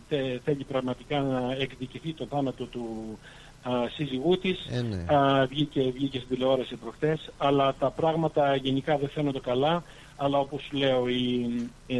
θε- 0.09 0.41
θέλει 0.43 0.63
πραγματικά 0.63 1.19
να 1.19 1.55
εκδικηθεί 1.59 2.13
το 2.13 2.25
θάνατο 2.29 2.65
του 2.65 3.17
α, 3.63 3.71
σύζυγού 3.89 4.37
της. 4.37 4.65
Ε, 4.71 4.81
ναι. 4.81 5.15
Α, 5.17 5.45
βγήκε, 5.45 5.91
βγήκε 5.93 6.17
στην 6.19 6.35
τηλεόραση 6.35 6.75
προχθές, 6.75 7.29
αλλά 7.37 7.75
τα 7.79 7.89
πράγματα 7.89 8.55
γενικά 8.55 8.97
δεν 8.97 9.09
φαίνονται 9.09 9.39
καλά. 9.39 9.83
Αλλά 10.17 10.37
όπως 10.39 10.61
σου 10.61 10.77
λέω, 10.77 11.07
η, 11.07 11.45
ε, 11.87 11.97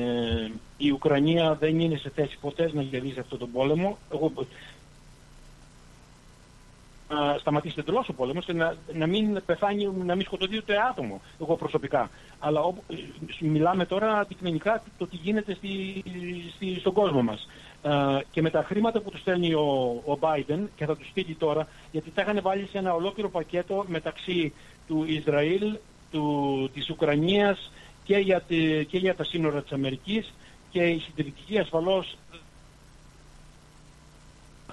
η 0.77 0.91
Ουκρανία 0.91 1.53
δεν 1.59 1.79
είναι 1.79 1.97
σε 1.97 2.11
θέση 2.15 2.37
ποτέ 2.41 2.69
να 2.73 2.81
γυρίσει 2.81 3.19
αυτό 3.19 3.37
τον 3.37 3.51
πόλεμο. 3.51 3.97
Εγώ, 4.13 4.31
να 7.09 7.37
σταματήσει 7.37 7.75
εντελώ 7.79 8.05
ο 8.07 8.13
πόλεμος 8.13 8.45
και 8.45 8.53
να, 8.53 8.75
να 8.93 9.07
μην 9.07 9.41
πεθάνει, 9.45 9.85
να 9.85 10.15
μην 10.15 10.25
σκοτωθεί 10.25 10.57
ούτε 10.57 10.75
άτομο, 10.89 11.21
εγώ 11.41 11.55
προσωπικά. 11.55 12.09
Αλλά 12.39 12.61
όπου, 12.61 12.83
μιλάμε 13.39 13.85
τώρα 13.85 14.17
αντικειμενικά 14.19 14.83
το 14.97 15.07
τι 15.07 15.15
γίνεται 15.15 15.53
στη, 15.53 16.03
στη, 16.55 16.79
στον 16.79 16.93
κόσμο 16.93 17.23
μας. 17.23 17.47
και 18.31 18.41
με 18.41 18.49
τα 18.49 18.63
χρήματα 18.63 19.01
που 19.01 19.09
τους 19.09 19.19
στέλνει 19.19 19.53
ο, 19.53 20.01
ο 20.05 20.17
Biden 20.19 20.59
και 20.75 20.85
θα 20.85 20.97
τους 20.97 21.07
στείλει 21.07 21.35
τώρα, 21.35 21.67
γιατί 21.91 22.11
τα 22.11 22.21
είχαν 22.21 22.39
βάλει 22.41 22.67
σε 22.67 22.77
ένα 22.77 22.93
ολόκληρο 22.93 23.29
πακέτο 23.29 23.85
μεταξύ 23.87 24.53
του 24.87 25.03
Ισραήλ, 25.07 25.77
του, 26.11 26.69
της 26.73 26.89
Ουκρανίας 26.89 27.71
και 28.03 28.17
για, 28.17 28.41
τη, 28.41 28.85
και 28.85 28.97
για 28.97 29.15
τα 29.15 29.23
σύνορα 29.23 29.61
της 29.61 29.71
Αμερικής 29.71 30.33
και 30.69 30.83
η 30.83 30.99
συντηρητική 30.99 31.57
ασφαλώς 31.57 32.17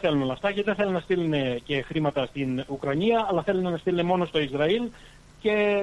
θέλουν 0.03 0.23
όλα 0.23 0.33
αυτά 0.33 0.51
γιατί 0.51 0.69
δεν 0.69 0.79
θέλουν 0.79 0.93
να 0.93 1.01
στείλουν 1.01 1.63
και 1.65 1.83
χρήματα 1.83 2.27
στην 2.27 2.65
Ουκρανία 2.69 3.27
αλλά 3.31 3.43
θέλουν 3.43 3.63
να 3.63 3.77
στείλουν 3.77 4.07
μόνο 4.07 4.25
στο 4.25 4.39
Ισραήλ 4.39 4.83
και, 5.41 5.81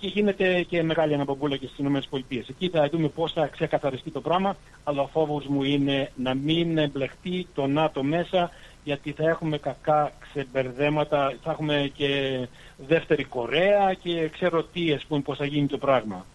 και 0.00 0.06
γίνεται 0.06 0.62
και 0.62 0.82
μεγάλη 0.82 1.14
αναπομπούλα 1.14 1.56
και 1.56 1.66
στις 1.66 1.78
ΗΠΑ. 1.78 2.44
Εκεί 2.48 2.68
θα 2.68 2.88
δούμε 2.88 3.08
πώς 3.08 3.32
θα 3.32 3.46
ξεκαθαριστεί 3.46 4.10
το 4.10 4.20
πράγμα 4.20 4.56
αλλά 4.84 5.02
ο 5.02 5.06
φόβος 5.06 5.46
μου 5.46 5.62
είναι 5.62 6.10
να 6.16 6.34
μην 6.34 6.78
εμπλεχτεί 6.78 7.46
το 7.54 7.66
ΝΑΤΟ 7.66 8.02
μέσα 8.02 8.50
γιατί 8.84 9.12
θα 9.12 9.28
έχουμε 9.28 9.58
κακά 9.58 10.12
ξεμπερδέματα, 10.20 11.36
θα 11.42 11.50
έχουμε 11.50 11.90
και 11.94 12.40
δεύτερη 12.86 13.24
Κορέα 13.24 13.94
και 13.94 14.28
ξέρω 14.28 14.64
τι 14.64 14.92
ας 14.92 15.04
πούμε 15.04 15.20
πώς 15.20 15.36
θα 15.38 15.44
γίνει 15.44 15.66
το 15.66 15.78
πράγμα. 15.78 16.26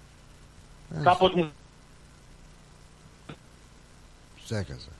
Κάπως 1.03 1.33
μου 1.33 1.51
Ξέχασα. 4.43 4.96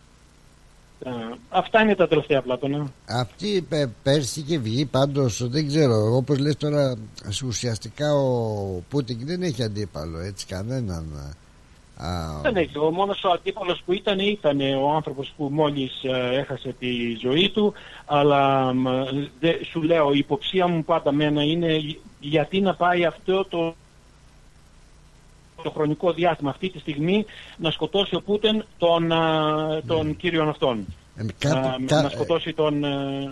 Ε, 1.06 1.10
αυτά 1.49 1.82
είναι 1.82 1.95
τα 1.95 2.07
τελευταία 2.07 2.41
πλάτωνα. 2.41 2.91
Αυτή 3.07 3.65
πε- 3.69 3.90
πέρσι 4.03 4.40
είχε 4.40 4.57
βγει 4.57 4.86
πάντως 4.86 5.48
δεν 5.49 5.68
ξέρω 5.68 6.15
όπως 6.15 6.38
λες 6.40 6.56
τώρα 6.57 6.98
ουσιαστικά 7.45 8.14
ο 8.14 8.84
Πούτιν 8.90 9.18
δεν 9.26 9.41
έχει 9.41 9.64
αντίπαλο 9.64 10.19
έτσι 10.19 10.45
κανέναν 10.45 11.06
α, 11.98 12.41
Δεν 12.41 12.56
έχει. 12.56 12.78
Ο 12.78 12.91
μόνος 12.91 13.24
ο 13.24 13.30
αντίπαλος 13.30 13.82
που 13.86 13.94
ήταν 13.94 14.19
ήταν 14.19 14.60
ο 14.84 14.95
άνθρωπος 14.95 15.34
που 15.38 15.49
μόλις 15.52 16.03
ε, 16.03 16.38
έχασε 16.38 16.76
τη 16.80 17.18
ζωή 17.22 17.49
του 17.49 17.74
αλλά 18.06 18.74
μ, 18.74 18.88
δε, 19.40 19.53
σου 19.72 19.82
λέω 19.82 20.14
η 20.14 20.18
υποψία 20.18 20.68
μου 20.68 20.84
πάντα 20.84 21.11
μένα 21.11 21.44
είναι 21.44 21.98
γιατί 22.19 22.61
να 22.61 22.76
πάει 22.76 23.06
αυτό 23.06 23.45
το 23.45 23.76
το 25.68 25.73
χρονικό 25.73 26.14
διάστημα 26.14 26.49
αυτή 26.49 26.69
τη 26.69 26.80
στιγμή 26.80 27.26
να 27.57 27.72
σκοτώσει 27.72 28.15
ο 28.15 28.22
Πούτεν 28.22 28.65
τον, 28.77 29.11
α, 29.11 29.81
τον 29.88 30.15
κύριο 30.18 30.44
αυτόν. 30.44 30.85
Ε, 31.15 31.26
κάπου- 31.38 31.65
Α, 31.65 31.76
κα- 31.85 32.02
να 32.02 32.10
σκοτώσει 32.10 32.53
τον, 32.53 32.84
ε, 32.84 33.31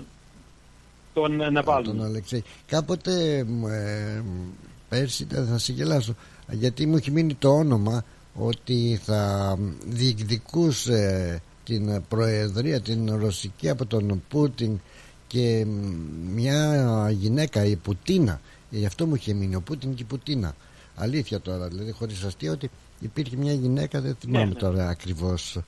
τον 1.14 1.42
ε, 1.42 1.50
Ναβάλνη. 1.50 1.88
τον 1.88 2.04
Αλεξέη. 2.04 2.44
Κάποτε 2.68 3.44
μ, 3.48 3.66
ε, 3.68 4.22
μ, 4.26 4.50
πέρσι 4.90 5.24
ήταν, 5.24 5.46
θα 5.48 5.58
σε 5.58 5.72
γελάσω 5.74 6.16
γιατί 6.52 6.86
μου 6.86 6.96
έχει 6.96 7.12
μείνει 7.12 7.34
το 7.34 7.50
όνομα 7.50 8.04
ότι 8.36 9.00
θα 9.04 9.56
διεκδικούσε 9.86 11.42
την 11.64 12.02
προεδρία 12.08 12.82
την 12.82 13.16
ρωσική 13.20 13.70
από 13.70 13.86
τον 13.86 14.24
Πούτιν 14.30 14.80
και 15.28 15.66
μ, 15.66 15.94
μια 16.34 17.10
γυναίκα 17.12 17.66
η 17.66 17.76
Πουτίνα 17.76 18.42
γι' 18.70 18.86
αυτό 18.86 19.06
μου 19.06 19.16
είχε 19.16 19.34
μείνει 19.34 19.56
ο 19.56 19.62
Πούτιν 19.62 19.96
και 19.96 20.02
η 20.02 20.06
Πουτίνα 20.06 20.56
αλήθεια 20.96 21.40
τώρα 21.42 21.68
δηλαδή 21.68 21.92
χωρίς 21.92 22.24
αστείο 22.24 22.52
ότι 22.52 22.70
υπήρχε 23.00 23.36
μια 23.36 23.54
γυναίκα 23.54 24.02
δεν 24.02 24.16
θυμάμαι 24.20 24.46
ναι. 24.46 24.54
τώρα 24.54 24.88
ακριβώς. 24.88 25.60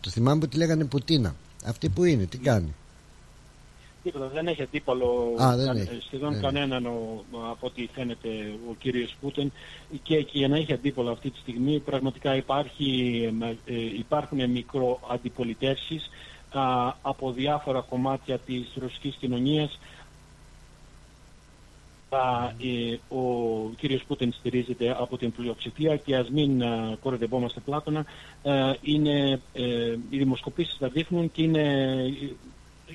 Το 0.00 0.10
θυμάμαι 0.10 0.40
που 0.40 0.48
τη 0.48 0.56
λέγανε 0.56 0.84
Πουτίνα. 0.84 1.34
Αυτή 1.64 1.88
που 1.88 2.04
είναι 2.04 2.24
τι 2.24 2.38
κάνει; 2.38 2.74
Τίποτα, 4.02 4.28
δεν 4.28 4.46
έχει 4.46 4.62
αντίπαλο 4.62 5.34
Α, 5.42 5.56
δεν 5.56 5.66
κα- 5.66 5.80
έχει. 5.80 6.00
σχεδόν 6.06 6.32
Δεν 6.32 6.42
κανέναν 6.42 6.86
ο, 6.86 7.24
από 7.50 7.66
ό,τι 7.66 7.88
φαίνεται 7.94 8.28
ο 8.70 8.74
κύριος 8.78 9.16
Πούτιν. 9.20 9.52
Και, 10.02 10.22
και 10.22 10.38
για 10.38 10.48
να 10.48 10.56
έχει 10.56 10.72
αντίπαλο 10.72 11.10
αυτή 11.10 11.30
τη 11.30 11.38
στιγμή 11.38 11.78
πραγματικά 11.78 12.36
υπάρχει, 12.36 13.20
ε, 13.66 13.74
ε, 13.74 13.80
υπάρχουν 13.98 14.50
μικροαντιπολιτεύσεις 14.50 16.10
α, 16.52 16.94
από 17.02 17.32
διάφορα 17.32 17.80
κομμάτια 17.80 18.38
της 18.38 18.66
ρωσικής 18.80 19.14
κοινωνίας. 19.14 19.70
Α, 19.70 19.76
ε, 19.76 19.91
ο 23.08 23.22
κύριος 23.76 24.04
Πούτιν 24.04 24.32
στηρίζεται 24.32 24.96
από 24.98 25.16
την 25.16 25.32
πλειοψηφία 25.32 25.96
και 25.96 26.16
ας 26.16 26.30
μην 26.30 26.62
α, 26.62 26.96
κοροϊδευόμαστε 27.02 27.60
πλάτωνα 27.60 28.04
ε, 28.42 28.72
είναι, 28.82 29.40
ε, 29.52 29.96
οι 30.10 30.18
δημοσκοπήσεις 30.18 30.78
τα 30.78 30.88
δείχνουν 30.88 31.32
και, 31.32 31.42
είναι, 31.42 31.94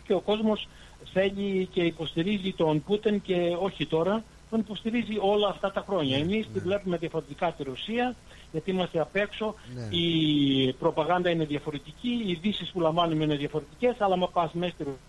και 0.05 0.13
ο 0.13 0.19
κόσμος 0.19 0.67
θέλει 1.13 1.65
και 1.71 1.81
υποστηρίζει 1.81 2.53
τον 2.53 2.83
Πούτιν 2.83 3.21
και 3.21 3.55
όχι 3.59 3.85
τώρα, 3.85 4.23
τον 4.49 4.59
υποστηρίζει 4.59 5.17
όλα 5.19 5.47
αυτά 5.47 5.71
τα 5.71 5.83
χρόνια. 5.87 6.17
Εμείς 6.17 6.47
τη 6.53 6.59
βλέπουμε 6.59 6.97
διαφορετικά 6.97 7.51
τη 7.51 7.63
Ρωσία, 7.63 8.15
γιατί 8.51 8.71
είμαστε 8.71 8.99
απ' 8.99 9.15
έξω, 9.15 9.55
Ναι. 9.75 9.97
η 9.97 10.73
προπαγάνδα 10.73 11.29
είναι 11.29 11.45
διαφορετική, 11.45 12.23
οι 12.25 12.31
ειδήσεις 12.31 12.71
που 12.71 12.79
λαμβάνουμε 12.79 13.23
είναι 13.23 13.35
διαφορετικές, 13.35 13.95
αλλά 14.01 14.13
άμα 14.13 14.27
πας 14.27 14.53
μέσα 14.53 14.73
στη 14.73 14.83
Ρωσία 14.83 14.99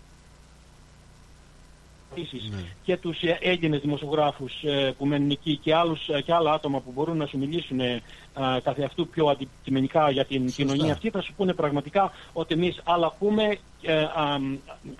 επίσης 2.11 2.49
και 2.83 2.97
τους 2.97 3.21
ε, 3.21 3.37
Έλληνες 3.41 3.81
δημοσιογράφους 3.81 4.63
ε, 4.63 4.93
που 4.97 5.05
μένουν 5.05 5.29
εκεί 5.29 5.57
και, 5.57 5.75
άλλους, 5.75 6.07
ε, 6.09 6.21
και 6.21 6.33
άλλα 6.33 6.53
άτομα 6.53 6.79
που 6.79 6.91
μπορούν 6.95 7.17
να 7.17 7.25
σου 7.25 7.37
μιλήσουν 7.37 7.79
ε, 7.79 8.01
α, 8.33 8.59
καθε 8.63 8.83
αυτού 8.83 9.07
πιο 9.07 9.27
αντικειμενικά 9.27 10.09
για 10.11 10.25
την 10.25 10.51
κοινωνία 10.51 10.93
αυτή 10.93 11.09
θα 11.09 11.21
σου 11.21 11.33
πούνε 11.37 11.53
πραγματικά 11.53 12.11
ότι 12.33 12.53
εμείς 12.53 12.79
άλλα 12.83 13.05
ακούμε, 13.07 13.57
ε, 13.81 14.01
α, 14.01 14.39
μ, 14.39 14.55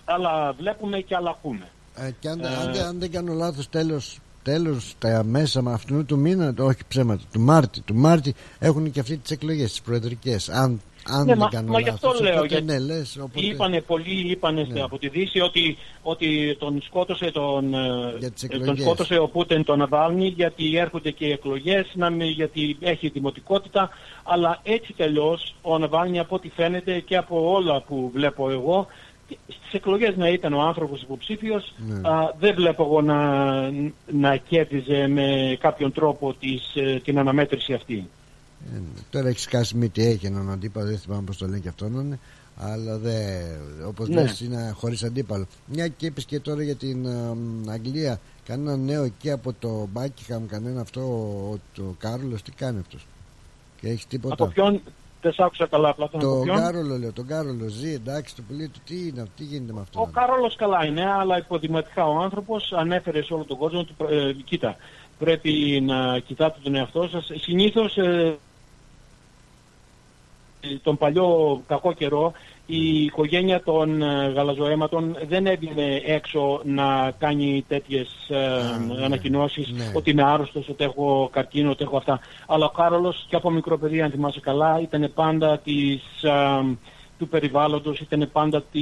άλλα 0.06 0.54
βλέπουμε 0.54 1.00
και 1.00 1.16
άλλα 1.16 1.30
ακούμε. 1.30 1.70
Ε, 1.96 2.12
και 2.20 2.30
αν, 2.30 2.40
Ε, 2.44 2.48
αν, 2.48 2.74
δεν- 2.74 2.84
αν 2.86 3.00
δεν 3.00 3.12
κάνω 3.12 3.34
λάθος 3.34 3.70
τέλος, 3.70 4.18
τέλος 4.44 4.94
τα 5.00 5.24
μέσα 5.24 5.62
με 5.62 5.74
αυτού 5.74 6.06
του 6.06 6.18
μήνα 6.18 6.54
το- 6.54 6.66
όχι 6.66 6.80
ψέματα, 6.88 7.22
του 7.34 7.40
Μάρτη 7.40 7.82
του 7.82 7.96
Μάρτη 7.96 8.34
έχουν 8.60 8.92
και 8.92 9.00
αυτοί 9.00 9.18
τις 9.18 9.32
εκλογές 9.32 9.70
τις 9.70 9.82
προεδρικές 9.82 10.50
αν, 10.50 10.82
αν 11.08 11.20
ναι, 11.20 11.26
δεν 11.26 11.38
μα, 11.40 11.48
κάνω 11.50 11.72
μα 11.72 11.80
γι' 11.80 11.90
αυτό 11.90 12.08
λάθος 12.08 12.22
λέω. 12.24 12.34
οπότε, 12.34 12.48
γιατί 12.48 12.66
ναι, 12.66 12.80
λες, 12.80 13.18
οπότε, 13.22 13.46
Είπανε 13.46 13.82
πολλοί 13.82 14.32
είπανε 14.32 14.68
Ναι. 14.72 14.82
από 14.82 14.98
τη 15.00 15.08
Δύση 15.10 15.40
ότι, 15.40 15.78
ότι 16.02 16.56
τον 16.60 16.82
σκότωσε 16.82 17.32
τον, 17.32 17.74
ε, 17.74 17.78
Για 18.20 18.32
τις 18.32 18.44
ε, 18.44 18.48
τον 18.48 18.60
εκλογές. 18.62 18.84
σκότωσε 18.84 19.18
ο 19.18 19.28
Πούτεν 19.28 19.64
τον 19.64 19.78
Ναβάλνη 19.78 20.28
γιατί 20.28 20.78
έρχονται 20.78 21.12
και 21.12 21.26
οι 21.26 21.32
εκλογές, 21.32 21.92
να 21.94 22.10
μην- 22.10 22.30
γιατί 22.32 22.78
έχει 22.80 23.08
δημοτικότητα. 23.10 23.90
Αλλά 24.24 24.60
έτσι 24.64 24.94
τελειώς 24.94 25.56
ο 25.62 25.78
Ναβάλνη 25.78 26.20
από 26.20 26.36
ό,τι 26.36 26.50
φαίνεται 26.50 27.00
και 27.00 27.18
από 27.18 27.52
όλα 27.54 27.82
που 27.82 28.10
βλέπω 28.14 28.50
εγώ 28.52 28.88
στις 29.48 29.74
εκλογές 29.74 30.16
να 30.18 30.30
ήταν 30.30 30.54
ο 30.54 30.62
άνθρωπος 30.62 31.02
υποψήφιος 31.02 31.74
Ναι. 31.88 32.10
α, 32.10 32.34
δεν 32.40 32.56
βλέπω 32.56 32.84
εγώ 32.84 33.02
να, 33.02 33.22
να 34.12 34.36
κέρδιζε 34.36 35.08
με 35.08 35.58
κάποιον 35.60 35.92
τρόπο 35.92 36.34
της, 36.34 36.76
ε, 36.76 37.00
την 37.04 37.20
αναμέτρηση 37.20 37.74
αυτή. 37.74 38.08
ε, 38.76 38.80
τώρα 39.10 39.28
έχεις 39.28 39.42
σκάσει 39.44 39.76
μύτη 39.78 40.06
έχει 40.06 40.26
έναν 40.26 40.52
αντίπαλο 40.52 40.88
δεν 40.88 40.98
θυμάμαι 40.98 41.22
πως 41.24 41.38
το 41.38 41.46
λένε 41.46 41.60
και 41.60 41.68
αυτόν 41.68 41.94
είναι 42.00 42.20
αλλά 42.58 42.98
δεν, 42.98 43.42
όπως 43.88 44.10
Ναι. 44.10 44.22
λες 44.22 44.40
είναι 44.42 44.74
χωρίς 44.76 45.04
αντίπαλο 45.04 45.46
μια 45.66 45.88
και 45.88 46.06
είπες 46.06 46.26
και 46.26 46.40
τώρα 46.40 46.64
για 46.64 46.76
την 46.76 47.06
ε, 47.06 47.34
μ, 47.66 47.70
Αγγλία 47.70 48.20
κανένα 48.46 48.78
νέο 48.78 49.04
εκεί 49.04 49.32
από 49.32 49.54
το 49.60 49.88
Μπάκιχαμ 49.92 50.46
κανένα 50.46 50.82
αυτό 50.82 51.02
ο, 51.02 51.58
το 51.76 51.96
Κάρολος 52.00 52.42
τι 52.42 52.52
κάνει 52.52 52.80
αυτός; 52.80 53.06
Και 53.82 53.88
έχεις 53.88 54.08
τίποτα; 54.08 54.34
Από 54.34 54.46
ποιον 54.48 54.82
δεν 55.22 55.34
σ' 55.34 55.40
άκουσα 55.40 55.66
καλά 55.66 55.90
απλά 55.90 56.10
τον 56.10 56.20
από 56.20 56.30
Το 56.30 56.42
ποιον. 56.44 56.58
Κάρολο 56.58 56.98
λέω, 56.98 57.14
τον 57.14 57.28
Κάρολο 57.28 57.68
ζει 57.68 57.94
εντάξει 57.94 58.36
το 58.36 58.42
πουλί 58.48 58.68
του, 58.68 58.80
τι 58.86 59.08
είναι, 59.08 59.26
τι 59.36 59.44
γίνεται 59.44 59.74
με 59.74 59.82
αυτό; 59.82 60.02
Ο 60.02 60.10
Κάρολος 60.14 60.56
καλά 60.56 60.86
είναι, 60.86 61.12
αλλά 61.12 61.38
υποδηματικά 61.38 62.08
ο 62.08 62.18
άνθρωπος 62.20 62.74
ανέφερε 62.74 63.24
σε 63.24 63.34
όλο 63.34 63.44
τον 63.44 63.58
κόσμο 63.58 63.80
ότι 63.80 63.94
ε, 64.10 64.32
κοίτα, 64.34 64.76
πρέπει 65.20 65.84
να 65.86 66.20
κοιτάτε 66.20 66.60
τον 66.64 66.76
εαυτό 66.76 67.08
σας. 67.08 67.32
Συνήθως 67.36 67.98
ε, 67.98 68.38
τον 70.84 70.98
παλιό 70.98 71.62
κακό 71.68 71.94
καιρό 71.94 72.34
η 72.66 73.04
οικογένεια 73.04 73.64
των 73.64 74.02
ε, 74.02 74.32
γαλαζοαίματων 74.36 75.18
δεν 75.28 75.46
έβγαινε 75.46 76.02
έξω 76.06 76.62
να 76.64 77.12
κάνει 77.18 77.66
τέτοιες 77.68 78.30
ε, 78.30 79.04
ανακοινώσεις 79.04 79.72
ναι. 79.72 79.92
ότι 79.96 80.10
είμαι 80.10 80.24
άρρωστος, 80.24 80.70
ότι 80.70 80.84
έχω 80.84 81.30
καρκίνο, 81.32 81.70
ότι 81.70 81.84
έχω 81.84 81.98
αυτά. 81.98 82.20
Αλλά 82.48 82.66
ο 82.66 82.70
Κάρολος 82.70 83.26
και 83.30 83.36
από 83.36 83.50
μικρό 83.50 83.78
παιδί 83.78 84.02
αν 84.02 84.12
θυμάσαι 84.12 84.40
καλά 84.40 84.80
ήταν 84.82 85.12
πάντα 85.16 85.58
της, 85.58 86.24
ε, 86.24 86.78
του 87.18 87.28
περιβάλλοντος, 87.28 88.00
ήταν 88.00 88.30
πάντα 88.32 88.64
τη, 88.72 88.82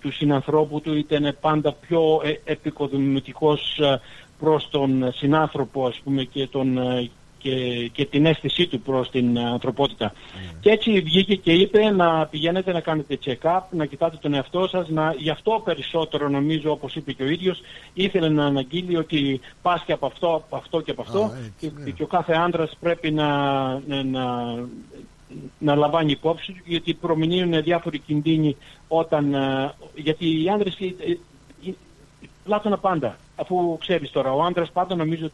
του 0.00 0.12
συνανθρώπου 0.12 0.80
του, 0.80 0.96
ήταν 0.96 1.36
πάντα 1.40 1.72
πιο 1.72 2.20
ε, 2.24 2.52
επικοδομητικός 2.52 3.78
ε, 3.78 4.00
προς 4.38 4.68
τον 4.70 5.12
συνάνθρωπο 5.12 5.86
ας 5.86 6.00
πούμε 6.04 6.24
και, 6.24 6.46
τον, 6.46 6.78
ε, 6.78 7.10
και, 7.42 7.88
και 7.92 8.04
την 8.04 8.26
αίσθησή 8.26 8.66
του 8.66 8.80
προς 8.80 9.10
την 9.10 9.36
ε, 9.36 9.44
ανθρωπότητα. 9.44 10.12
Και 10.60 10.70
έτσι 10.70 11.00
βγήκε 11.00 11.34
και 11.34 11.52
είπε 11.52 11.90
να 11.90 12.26
πηγαίνετε 12.26 12.72
να 12.72 12.80
κάνετε 12.80 13.18
check-up, 13.24 13.60
να 13.70 13.86
κοιτάτε 13.86 14.16
τον 14.20 14.34
εαυτό 14.34 14.68
σας, 14.68 14.88
να, 14.88 15.14
γι' 15.18 15.30
αυτό 15.30 15.60
περισσότερο 15.64 16.28
νομίζω 16.28 16.70
όπως 16.70 16.94
είπε 16.96 17.12
και 17.12 17.22
ο 17.22 17.26
ίδιος, 17.26 17.60
ήθελε 17.94 18.28
να 18.28 18.44
αναγγείλει 18.44 18.96
ότι 18.96 19.40
πάσχει 19.62 19.92
από 19.92 20.06
αυτό, 20.06 20.34
από 20.34 20.56
αυτό 20.56 20.80
και 20.80 20.90
από 20.90 21.02
αυτό 21.02 21.20
Α, 21.20 21.30
έτσι, 21.46 21.72
και, 21.84 21.90
και 21.90 22.02
ο 22.02 22.06
κάθε 22.06 22.32
άντρας 22.32 22.76
πρέπει 22.80 23.10
να, 23.10 23.28
να, 23.86 24.02
να, 24.02 24.54
να 25.58 25.74
λαμβάνει 25.74 26.10
υπόψη 26.10 26.52
του 26.52 26.62
γιατί 26.64 26.94
προμηνύουν 26.94 27.62
διάφοροι 27.62 27.98
κινδύνοι 27.98 28.56
όταν, 28.88 29.34
ε, 29.34 29.74
γιατί 29.94 30.42
οι 30.42 30.48
άντρες 30.48 30.76
ε, 30.80 30.84
ε, 30.84 31.18
ε, 31.68 31.74
πλάτωνα 32.44 32.78
πάντα. 32.78 33.16
Αφού 33.36 33.78
ξέρεις 33.78 34.10
τώρα 34.10 34.32
ο 34.32 34.42
άντρας 34.42 34.70
πάντα 34.70 34.94
νομίζω 34.94 35.30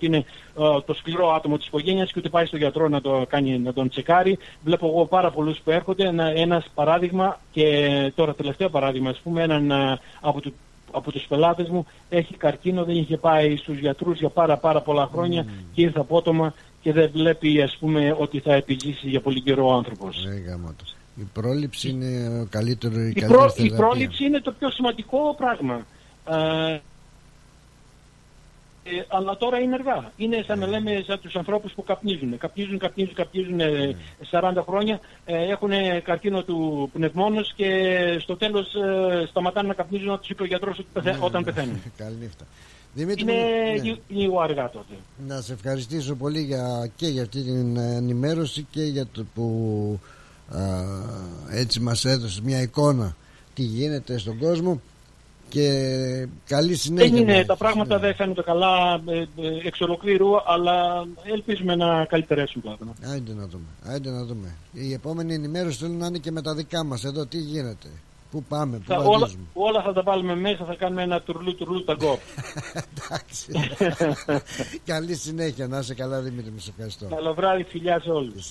ότι 0.00 0.06
είναι 0.06 0.24
ε, 0.58 0.80
το 0.86 0.94
σκληρό 0.94 1.32
άτομο 1.32 1.56
της 1.56 1.66
οικογένειας 1.66 2.12
και 2.12 2.18
ότι 2.18 2.28
πάει 2.28 2.46
στο 2.46 2.56
γιατρό 2.56 2.88
να, 2.88 3.00
το 3.00 3.26
κάνει, 3.28 3.58
να 3.58 3.72
τον 3.72 3.88
τσεκάρει. 3.88 4.38
Βλέπω 4.64 4.86
εγώ 4.86 5.04
πάρα 5.06 5.30
πολλούς 5.30 5.58
που 5.58 5.70
έρχονται. 5.70 6.06
Ένα, 6.06 6.24
ένας 6.24 6.66
παράδειγμα 6.74 7.40
και 7.52 7.88
τώρα 8.14 8.34
τελευταίο 8.34 8.68
παράδειγμα, 8.68 9.10
ας 9.10 9.18
πούμε, 9.18 9.42
έναν 9.42 9.70
ε, 9.70 9.98
από, 10.20 10.40
του, 10.40 10.52
από 10.92 11.12
τους 11.12 11.26
πελάτες 11.28 11.68
μου 11.68 11.86
έχει 12.08 12.34
καρκίνο, 12.36 12.84
δεν 12.84 12.96
είχε 12.96 13.16
πάει 13.16 13.56
στους 13.56 13.78
γιατρούς 13.78 14.18
για 14.18 14.28
πάρα 14.28 14.56
πάρα 14.56 14.80
πολλά 14.80 15.08
χρόνια 15.12 15.46
και 15.74 15.82
ήρθε 15.82 15.98
απότομα 16.00 16.54
και 16.82 16.92
δεν 16.92 17.10
βλέπει 17.12 17.62
ας 17.62 17.76
πούμε 17.80 18.16
ότι 18.18 18.38
θα 18.40 18.54
επιζήσει 18.54 19.08
για 19.08 19.20
πολύ 19.20 19.40
καιρό 19.40 19.66
ο 19.68 19.72
άνθρωπος. 19.72 20.24
Ε, 20.24 20.42
γάμο 20.48 20.68
το. 20.76 20.84
Η 21.16 21.28
πρόληψη 21.32 21.88
είναι 21.88 22.40
ο 22.42 22.46
καλύτερος, 22.50 22.96
η, 22.96 23.08
Η, 23.08 23.20
καλύτερη 23.20 23.32
πρό, 23.32 23.44
η 23.44 23.50
θεραπεία. 23.50 23.76
πρόληψη 23.76 24.24
είναι 24.24 24.40
το 24.40 24.52
πιο 24.58 24.70
σημαντικό 24.70 25.34
πράγμα. 25.36 25.86
Ε, 26.30 26.78
ε, 28.98 29.04
αλλά 29.08 29.36
τώρα 29.36 29.58
είναι 29.58 29.74
αργά. 29.74 30.12
Είναι 30.16 30.42
σαν 30.46 30.58
να 30.58 30.66
λέμε 30.66 31.02
σαν 31.06 31.20
τους 31.20 31.34
ανθρώπους 31.36 31.72
που 31.72 31.82
καπνίζουν. 31.84 32.38
Καπνίζουν, 32.38 32.78
καπνίζουν, 32.78 33.14
καπνίζουν 33.14 33.60
ε, 33.60 33.96
40 34.30 34.52
χρόνια, 34.66 35.00
ε, 35.24 35.36
έχουν 35.50 35.70
καρκίνο 36.04 36.42
του 36.42 36.90
πνευμόνος 36.92 37.52
και 37.56 37.68
στο 38.20 38.36
τέλος 38.36 38.74
ε, 38.74 39.26
σταματάνε 39.28 39.68
να 39.68 39.74
καπνίζουν 39.74 40.06
όταν 40.08 40.20
τους 40.20 40.28
είπε 40.30 40.42
ο 40.42 40.46
γιατρός 40.46 40.78
ότι 40.78 40.88
πεθα- 40.92 41.18
όταν 41.20 41.44
πεθαίνουν. 41.44 41.82
Καλή 41.96 42.16
νύχτα. 42.20 42.44
Δημήτρη, 42.94 43.22
είναι 43.22 43.32
μου, 43.32 43.38
ναι. 43.38 43.82
λι- 43.82 44.00
λίγο 44.08 44.40
αργά 44.40 44.70
τότε. 44.70 44.94
να 45.26 45.40
σε 45.40 45.52
ευχαριστήσω 45.52 46.14
πολύ 46.14 46.40
για, 46.40 46.90
και 46.96 47.06
για 47.06 47.22
αυτή 47.22 47.42
την 47.42 47.76
ενημέρωση 47.76 48.66
και 48.70 48.82
για 48.82 49.06
το 49.12 49.24
που 49.34 49.98
α, 50.48 50.60
έτσι 51.50 51.80
μας 51.80 52.04
έδωσες 52.04 52.40
μια 52.40 52.60
εικόνα 52.62 53.16
τι 53.54 53.62
γίνεται 53.62 54.18
στον 54.18 54.38
κόσμο 54.38 54.80
και 55.50 55.66
καλή 56.46 56.74
συνέχεια. 56.76 57.10
Δεν 57.10 57.14
να 57.14 57.20
είναι, 57.20 57.34
έχεις, 57.34 57.46
τα 57.46 57.56
πράγματα 57.56 57.94
ναι. 57.94 58.00
δεν 58.00 58.14
φαίνονται 58.14 58.42
καλά 58.42 59.00
ε, 59.06 59.18
ε, 59.18 59.26
εξ 59.66 59.80
ολοκλήρου, 59.80 60.28
αλλά 60.46 61.06
ελπίζουμε 61.22 61.74
να 61.74 62.04
καλυτερέσουν 62.04 62.62
πλάτωνα. 62.62 62.92
Άιντε 63.12 63.34
να 63.34 63.46
δούμε, 63.46 63.66
άιντε 63.84 64.10
να 64.10 64.24
δούμε. 64.24 64.54
Η 64.72 64.92
επόμενη 64.92 65.34
ενημέρωση 65.34 65.78
θέλω 65.78 65.94
να 65.94 66.06
είναι 66.06 66.18
και 66.18 66.30
με 66.30 66.42
τα 66.42 66.54
δικά 66.54 66.84
μας 66.84 67.04
εδώ 67.04 67.26
τι 67.26 67.38
γίνεται. 67.38 67.88
Πού 68.30 68.42
πάμε, 68.48 68.76
πού 68.76 68.84
Θα, 68.86 68.96
όλα, 68.96 69.18
βαδίζουμε. 69.18 69.44
όλα 69.52 69.82
θα 69.82 69.92
τα 69.92 70.02
βάλουμε 70.02 70.36
μέσα, 70.36 70.64
θα 70.64 70.74
κάνουμε 70.74 71.02
ένα 71.02 71.20
τουρλού 71.20 71.54
τουρλού 71.54 71.84
ταγκό. 71.84 72.18
Εντάξει. 72.82 73.52
Καλή 74.92 75.14
συνέχεια, 75.14 75.66
να 75.66 75.78
είσαι 75.78 75.94
καλά 75.94 76.20
Δημήτρη, 76.20 76.50
μου 76.50 76.58
σε 76.58 76.70
ευχαριστώ. 76.70 77.06
Καλό 77.06 77.34
βράδυ, 77.34 77.62
φιλιά 77.62 78.00
σε 78.00 78.10
όλους. 78.10 78.50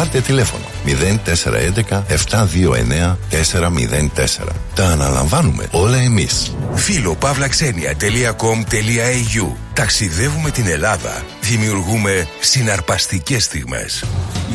Πάρτε 0.00 0.20
τηλέφωνο 0.20 0.64
0411 0.86 2.02
729 2.30 3.16
404. 3.30 3.36
Τα 4.74 4.86
αναλαμβάνουμε 4.86 5.68
όλα 5.70 5.96
εμείς. 5.96 6.54
Φίλο 6.74 7.14
παύλαξενια.com.au 7.14 9.46
Ταξιδεύουμε 9.72 10.50
την 10.50 10.66
Ελλάδα. 10.66 11.22
Δημιουργούμε 11.40 12.28
συναρπαστικές 12.40 13.44
στιγμές. 13.44 14.04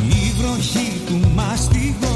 Η 0.10 0.34
βροχή 0.42 1.02
του 1.06 1.32
μαστιγώνει 1.34 2.15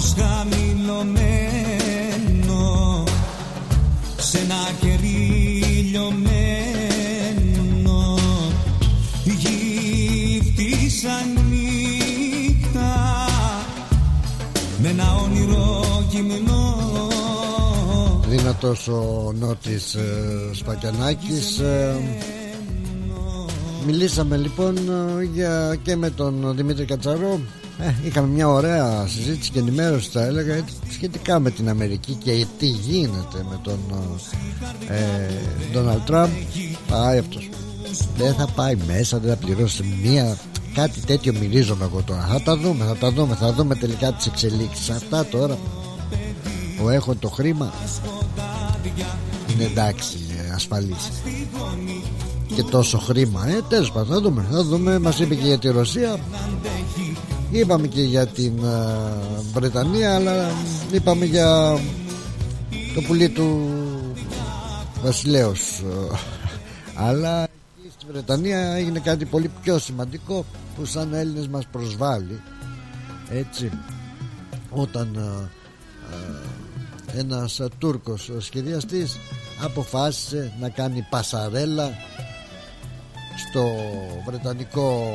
φως 0.00 0.14
χαμηλωμένο 0.18 1.84
σε 4.16 4.38
ένα 4.38 4.70
κερί 4.80 5.62
λιωμένο 5.90 6.18
Γύφτησα 9.24 11.10
νύχτα 11.50 12.92
με 14.82 14.88
ένα 14.88 15.14
όνειρο 15.24 16.04
γυμνό. 16.10 16.78
Δυνατός 18.28 18.88
ο 18.88 19.32
Νότης 19.38 19.94
ε, 19.94 20.50
Σπακιανάκης 20.52 21.58
ε, 21.58 22.00
Μιλήσαμε 23.86 24.36
λοιπόν 24.36 24.76
ε, 24.76 25.22
για, 25.32 25.78
και 25.82 25.96
με 25.96 26.10
τον 26.10 26.56
Δημήτρη 26.56 26.84
Κατσαρό 26.84 27.40
ε, 27.82 27.94
Είχαμε 28.06 28.28
μια 28.28 28.48
ωραία 28.48 29.06
συζήτηση 29.06 29.50
και 29.50 29.58
ενημέρωση 29.58 30.10
θα 30.10 30.24
έλεγα 30.24 30.54
ε, 30.54 30.64
σχετικά 30.90 31.38
με 31.38 31.50
την 31.50 31.68
Αμερική 31.68 32.12
και 32.12 32.46
τι 32.58 32.66
γίνεται 32.66 33.44
με 33.50 33.58
τον 33.62 33.78
Ντόναλτ 35.72 36.06
Τραμπ 36.06 36.30
Πάει 36.88 37.18
αυτός. 37.18 37.48
Δεν 38.16 38.34
θα 38.34 38.46
πάει 38.46 38.76
μέσα, 38.86 39.18
δεν 39.18 39.30
θα 39.30 39.36
πληρώσει 39.36 39.84
μία 40.02 40.36
Κάτι 40.74 41.00
τέτοιο 41.00 41.32
μυρίζομαι 41.40 41.84
εγώ 41.84 42.02
τώρα. 42.02 42.26
Θα 42.30 42.42
τα 42.42 42.56
δούμε, 42.56 42.84
θα 42.84 42.96
τα 42.96 43.10
δούμε, 43.10 43.34
θα 43.34 43.52
δούμε 43.52 43.74
τελικά 43.74 44.12
τις 44.12 44.26
εξελίξεις. 44.26 44.90
Αυτά 44.90 45.26
τώρα 45.26 45.58
που 46.78 46.88
έχω 46.88 47.14
το 47.14 47.28
χρήμα 47.28 47.72
είναι 49.52 49.64
εντάξει 49.64 50.18
ε, 50.48 50.54
ασφαλής. 50.54 51.10
Και 52.54 52.62
τόσο 52.62 52.98
χρήμα. 52.98 53.48
Ε, 53.48 53.60
τέλος 53.68 53.92
πάντων 53.92 54.08
θα 54.14 54.20
δούμε, 54.20 54.46
θα 54.50 54.64
δούμε. 54.64 54.98
Μας 54.98 55.18
είπε 55.18 55.34
και 55.34 55.46
για 55.46 55.58
τη 55.58 55.68
Ρωσία 55.68 56.18
είπαμε 57.50 57.86
και 57.86 58.02
για 58.02 58.26
την 58.26 58.64
ε, 58.64 59.42
Βρετανία 59.52 60.14
αλλά 60.14 60.50
είπαμε 60.92 61.24
για 61.24 61.78
το 62.94 63.00
πουλί 63.00 63.28
του 63.28 63.68
βασιλέως. 65.02 65.60
Ε, 65.78 66.16
αλλά 66.94 67.42
εκεί 67.42 67.92
στη 67.98 68.04
Βρετανία 68.12 68.72
έγινε 68.74 68.98
κάτι 68.98 69.24
πολύ 69.24 69.50
πιο 69.62 69.78
σημαντικό 69.78 70.44
που 70.76 70.84
σαν 70.84 71.14
Έλληνες 71.14 71.48
μας 71.48 71.66
προσβάλλει 71.72 72.40
έτσι 73.30 73.70
όταν 74.70 75.14
ε, 75.14 75.48
ε, 77.16 77.20
ένας 77.20 77.60
ε, 77.60 77.68
Τούρκος 77.78 78.30
σχεδιαστής 78.38 79.18
αποφάσισε 79.62 80.52
να 80.60 80.68
κάνει 80.68 81.06
πασαρέλα 81.10 81.90
στο 83.36 83.70
Βρετανικό 84.26 85.12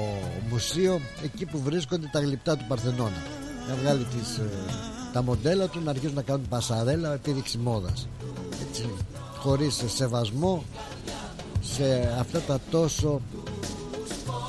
Μουσείο 0.50 1.02
εκεί 1.24 1.46
που 1.46 1.60
βρίσκονται 1.60 2.10
τα 2.12 2.20
γλυπτά 2.20 2.58
του 2.58 2.66
Παρθενώνα. 2.68 3.24
Να 3.70 3.76
βγάλει 3.76 4.04
τις, 4.04 4.38
ε, 4.38 4.50
τα 5.14 5.24
μοντέλα 5.24 5.68
του 5.68 5.82
να 5.84 5.90
αρχίσουν 5.90 6.16
να 6.16 6.22
κάνουν 6.22 6.48
πασαρέλα 6.50 7.14
επίδειξη 7.14 7.58
μόδας. 7.58 8.08
Έτσι, 8.70 8.90
χωρίς 9.40 9.84
σεβασμό 9.86 10.64
σε 11.62 12.16
αυτά 12.20 12.40
τα 12.40 12.60
τόσο 12.72 13.22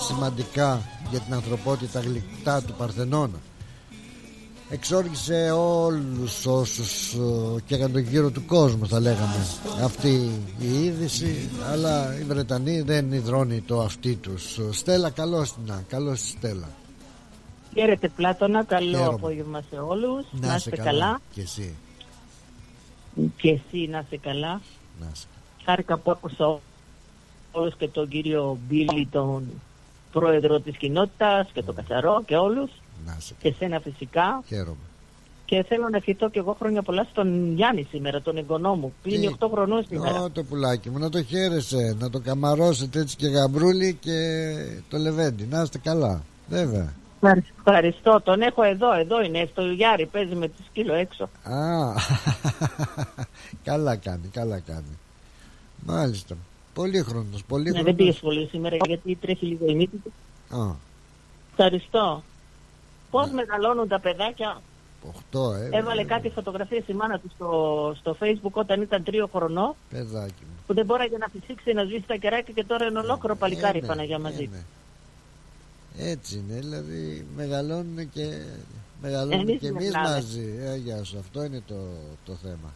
σημαντικά 0.07 0.83
για 1.11 1.21
την 1.21 1.35
ανθρωπότητα 1.35 2.01
γλυπτά 2.01 2.63
του 2.63 2.75
Παρθενώνα 2.79 3.39
εξόργησε 4.71 5.51
όλους 5.51 6.47
όσους 6.47 7.13
ε, 7.13 7.61
και 7.67 7.75
έκανε 7.75 7.93
τον 7.93 8.03
γύρο 8.03 8.31
του 8.31 8.45
κόσμου 8.47 8.87
θα 8.89 9.01
λέγαμε. 9.01 9.47
Αυτή 9.85 10.31
η 10.59 10.85
είδηση 10.85 11.51
αλλά 11.73 12.19
οι 12.19 12.23
Βρετανοί 12.23 12.81
δεν 12.81 13.13
υδρώνει 13.13 13.61
το 13.61 13.81
αυτί 13.81 14.15
τους. 14.15 14.59
Στέλλα 14.71 15.11
καλώς 15.11 15.53
την 15.53 15.75
καλώς 15.89 16.21
τη 16.21 16.27
Στέλλα. 16.27 16.69
Χαίρετε 17.75 18.09
Πλάτωνα, 18.09 18.65
καλό 18.65 18.91
Χαίρομαι. 18.91 19.15
απόγευμα 19.15 19.63
σε 19.71 19.77
όλους. 19.77 20.25
Να, 20.31 20.55
είσαι 20.55 20.71
καλά. 20.71 21.21
και 21.33 21.41
εσύ. 21.41 21.75
Και 23.37 23.51
εσύ 23.51 23.87
να 23.87 23.99
είσαι 23.99 24.17
καλά. 24.17 24.61
Να 25.01 25.07
είσαι. 25.15 25.27
Χάρηκα 25.65 25.97
που 25.97 26.11
άκουσα 26.11 26.59
όλους 27.53 27.77
και 27.77 27.89
τον 27.89 28.09
κύριο 28.09 28.59
Μπίλι 28.69 29.07
τον 29.11 29.47
πρόεδρο 30.13 30.61
της 30.61 30.77
κοινότητας 30.77 31.51
και 31.53 31.63
τον 31.63 31.75
Κατσαρό 31.75 32.23
και 32.27 32.37
όλους 32.37 32.71
να 33.07 33.17
είσαι 33.19 33.35
και 33.39 33.55
σένα 33.59 33.81
φυσικά 33.81 34.43
χαίρομαι 34.47 34.77
και 35.45 35.65
θέλω 35.69 35.89
να 35.89 35.97
ευχηθώ 35.97 36.31
και 36.31 36.39
εγώ 36.39 36.57
χρόνια 36.59 36.83
πολλά 36.83 37.07
στον 37.11 37.55
Γιάννη 37.55 37.87
σήμερα, 37.91 38.21
τον 38.23 38.37
εγγονό 38.37 38.75
μου. 38.75 38.93
Κλείνει 39.03 39.37
8 39.39 39.49
χρονών 39.53 39.85
σήμερα. 39.89 40.23
Ω 40.23 40.31
το 40.31 40.43
πουλάκι 40.45 40.91
μου 40.91 40.99
να 40.99 41.09
το 41.11 41.23
χαίρεσαι 41.23 41.97
Να 41.99 42.11
το 42.11 42.21
καμαρώσετε 42.21 43.01
έτσι 43.01 43.17
και 43.17 43.27
γαμπρούλι 43.27 43.95
Και 44.01 44.13
το 44.91 44.97
λεβέντι 44.99 45.47
Να 45.51 45.63
είστε 45.63 45.79
καλά 45.79 46.23
Βέβαια 46.49 46.93
Ευχαριστώ. 47.21 47.53
Ευχαριστώ. 47.59 48.21
Τον 48.25 48.41
έχω 48.41 48.63
εδώ, 48.63 48.95
εδώ 48.95 49.23
είναι, 49.23 49.49
στο 49.53 49.63
Γιάρι, 49.63 50.07
παίζει 50.07 50.35
με 50.35 50.49
τη 50.49 50.63
σκύλο 50.71 50.95
έξω. 50.95 51.25
Α, 51.43 51.93
καλά 53.69 53.97
κάνει, 53.97 54.29
καλά 54.33 54.59
κάνει. 54.61 54.99
Μάλιστα. 55.87 56.37
Πολύχρονος, 56.75 57.41
Ναι, 57.41 57.47
πολύχρονος. 57.49 57.85
δεν 57.85 57.95
πήγες 57.95 58.15
σχολείο 58.17 58.47
σήμερα 58.51 58.77
γιατί 58.87 59.15
τρέχει 59.21 59.47
λίγο 59.47 59.67
η 59.67 59.75
μύτη 59.75 59.97
του. 59.97 60.13
Α, 60.61 60.75
Ευχαριστώ. 61.51 62.23
Πώς 63.17 63.31
μεγαλώνουν 63.31 63.89
τα 63.89 64.01
παιδάκια; 64.01 64.61
8, 65.33 65.55
ε. 65.73 65.77
Έβαλε 65.79 66.05
κάτι 66.05 66.29
φωτογραφίες 66.31 66.85
η 66.89 66.93
μάνα 66.93 67.19
του 67.19 67.31
στο, 67.35 67.51
στο 67.99 68.17
facebook 68.21 68.51
όταν 68.53 68.83
ήταν 68.83 69.05
τρίο 69.05 69.27
χρονό. 69.35 69.77
Παιδάκι 69.91 70.43
μου. 70.49 70.55
Που 70.67 70.75
δεν 70.75 70.85
μπόραγε 70.85 71.17
να 71.19 71.27
φυσήξει 71.29 71.73
να 71.73 71.85
σβήσει 71.85 72.05
τα 72.07 72.15
κεράκια 72.17 72.55
και 72.55 72.65
τώρα 72.65 72.85
είναι 72.87 72.99
ολόκληρο 72.99 73.37
παλικάρι 73.37 73.79
Ε, 73.79 73.81
ναι, 73.81 73.87
Παναγία 73.87 74.17
ε, 74.17 74.19
μαζί. 74.19 74.49
ναι. 74.53 74.63
Έτσι 76.11 76.37
είναι, 76.49 76.59
δηλαδή 76.61 77.27
μεγαλώνουν 77.37 78.11
και, 78.11 78.43
μεγαλώνουμε 79.03 79.41
Εμείς 79.51 79.61
και 79.61 79.67
εμείς 79.67 79.85
γελάμε. 79.85 80.09
μαζί. 80.09 80.55
Ε, 80.61 80.77
γεια 80.77 81.05
σου, 81.05 81.19
αυτό 81.19 81.45
είναι 81.45 81.63
το, 81.67 81.75
το 82.25 82.33
θέμα. 82.43 82.75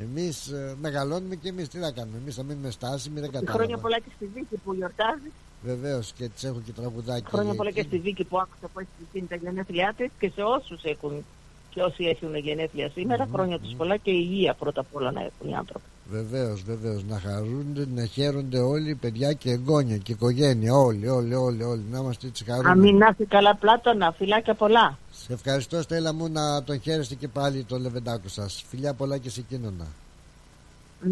Εμείς 0.00 0.48
ε, 0.48 0.74
μεγαλώνουμε 0.80 1.34
και 1.34 1.48
εμείς 1.48 1.68
τι 1.68 1.78
θα 1.78 1.90
κάνουμε. 1.90 2.18
Εμείς 2.18 2.34
θα 2.34 2.42
μείνουμε 2.42 2.70
στάσιμοι, 2.70 3.20
δεν 3.20 3.28
Χρόνια 3.30 3.46
κατάλαβα. 3.50 3.78
πολλά 3.82 3.96
και 3.98 4.10
στη 4.16 4.26
Βίκη 4.34 4.56
που 4.64 4.74
γιορτάζει. 4.74 5.30
Βεβαίως 5.64 6.12
και 6.12 6.28
τις 6.28 6.44
έχω 6.44 6.60
και 6.64 6.72
τραγουδάκι. 6.72 7.24
Χρόνια 7.28 7.54
πολλά 7.54 7.70
και 7.70 7.80
εκεί. 7.80 7.88
στη 7.88 7.98
Βίκη 7.98 8.24
που 8.24 8.38
άκουσα 8.38 8.68
που 8.72 8.80
έχει 8.80 8.88
γίνει 9.12 9.26
τα 9.26 9.36
γενέθλιά 9.36 9.94
της 9.96 10.10
και 10.18 10.30
σε 10.34 10.42
όσους 10.42 10.82
έχουν 10.84 11.24
και 11.70 11.82
όσοι 11.82 12.04
έχουν 12.04 12.36
γενέθλια 12.36 12.90
σήμερα. 12.94 13.28
Χρόνια 13.32 13.58
τους 13.58 13.74
πολλά 13.76 13.96
και 13.96 14.10
υγεία 14.10 14.54
πρώτα 14.54 14.80
απ' 14.80 14.94
όλα 14.94 15.10
να 15.12 15.20
έχουν 15.20 15.48
οι 15.50 15.54
άνθρωποι. 15.54 15.84
Βεβαίως, 16.10 16.62
βεβαίως. 16.62 17.04
Να 17.04 17.18
χαρούνται, 17.18 17.86
να 17.94 18.04
χαίρονται 18.04 18.58
όλοι, 18.58 18.94
παιδιά 18.94 19.32
και 19.32 19.50
εγγόνια 19.50 19.96
και 19.96 20.12
οικογένεια. 20.12 20.74
Όλοι, 20.74 21.08
όλοι, 21.08 21.34
όλοι, 21.34 21.62
όλοι. 21.62 21.84
Να 21.90 21.98
είμαστε 21.98 22.26
έτσι 22.26 22.44
Αν 22.48 22.54
χαρούμενοι. 22.62 22.80
μην 22.80 22.96
να 22.96 23.08
είσαι 23.14 23.24
καλά 23.28 23.56
πλάτωνα, 23.56 24.12
φιλάκια 24.12 24.54
πολλά. 24.54 24.98
Σε 25.10 25.32
ευχαριστώ 25.32 25.82
Στέλλα 25.82 26.12
μου 26.14 26.28
να 26.28 26.62
τον 26.62 26.80
χαίρεστε 26.80 27.14
και 27.14 27.28
πάλι 27.28 27.64
το 27.64 27.78
λεβεντάκο 27.78 28.28
σας. 28.28 28.64
Φιλιά 28.68 28.94
πολλά 28.94 29.18
και 29.18 29.30
σε 29.30 29.40
εκείνονα. 29.40 29.86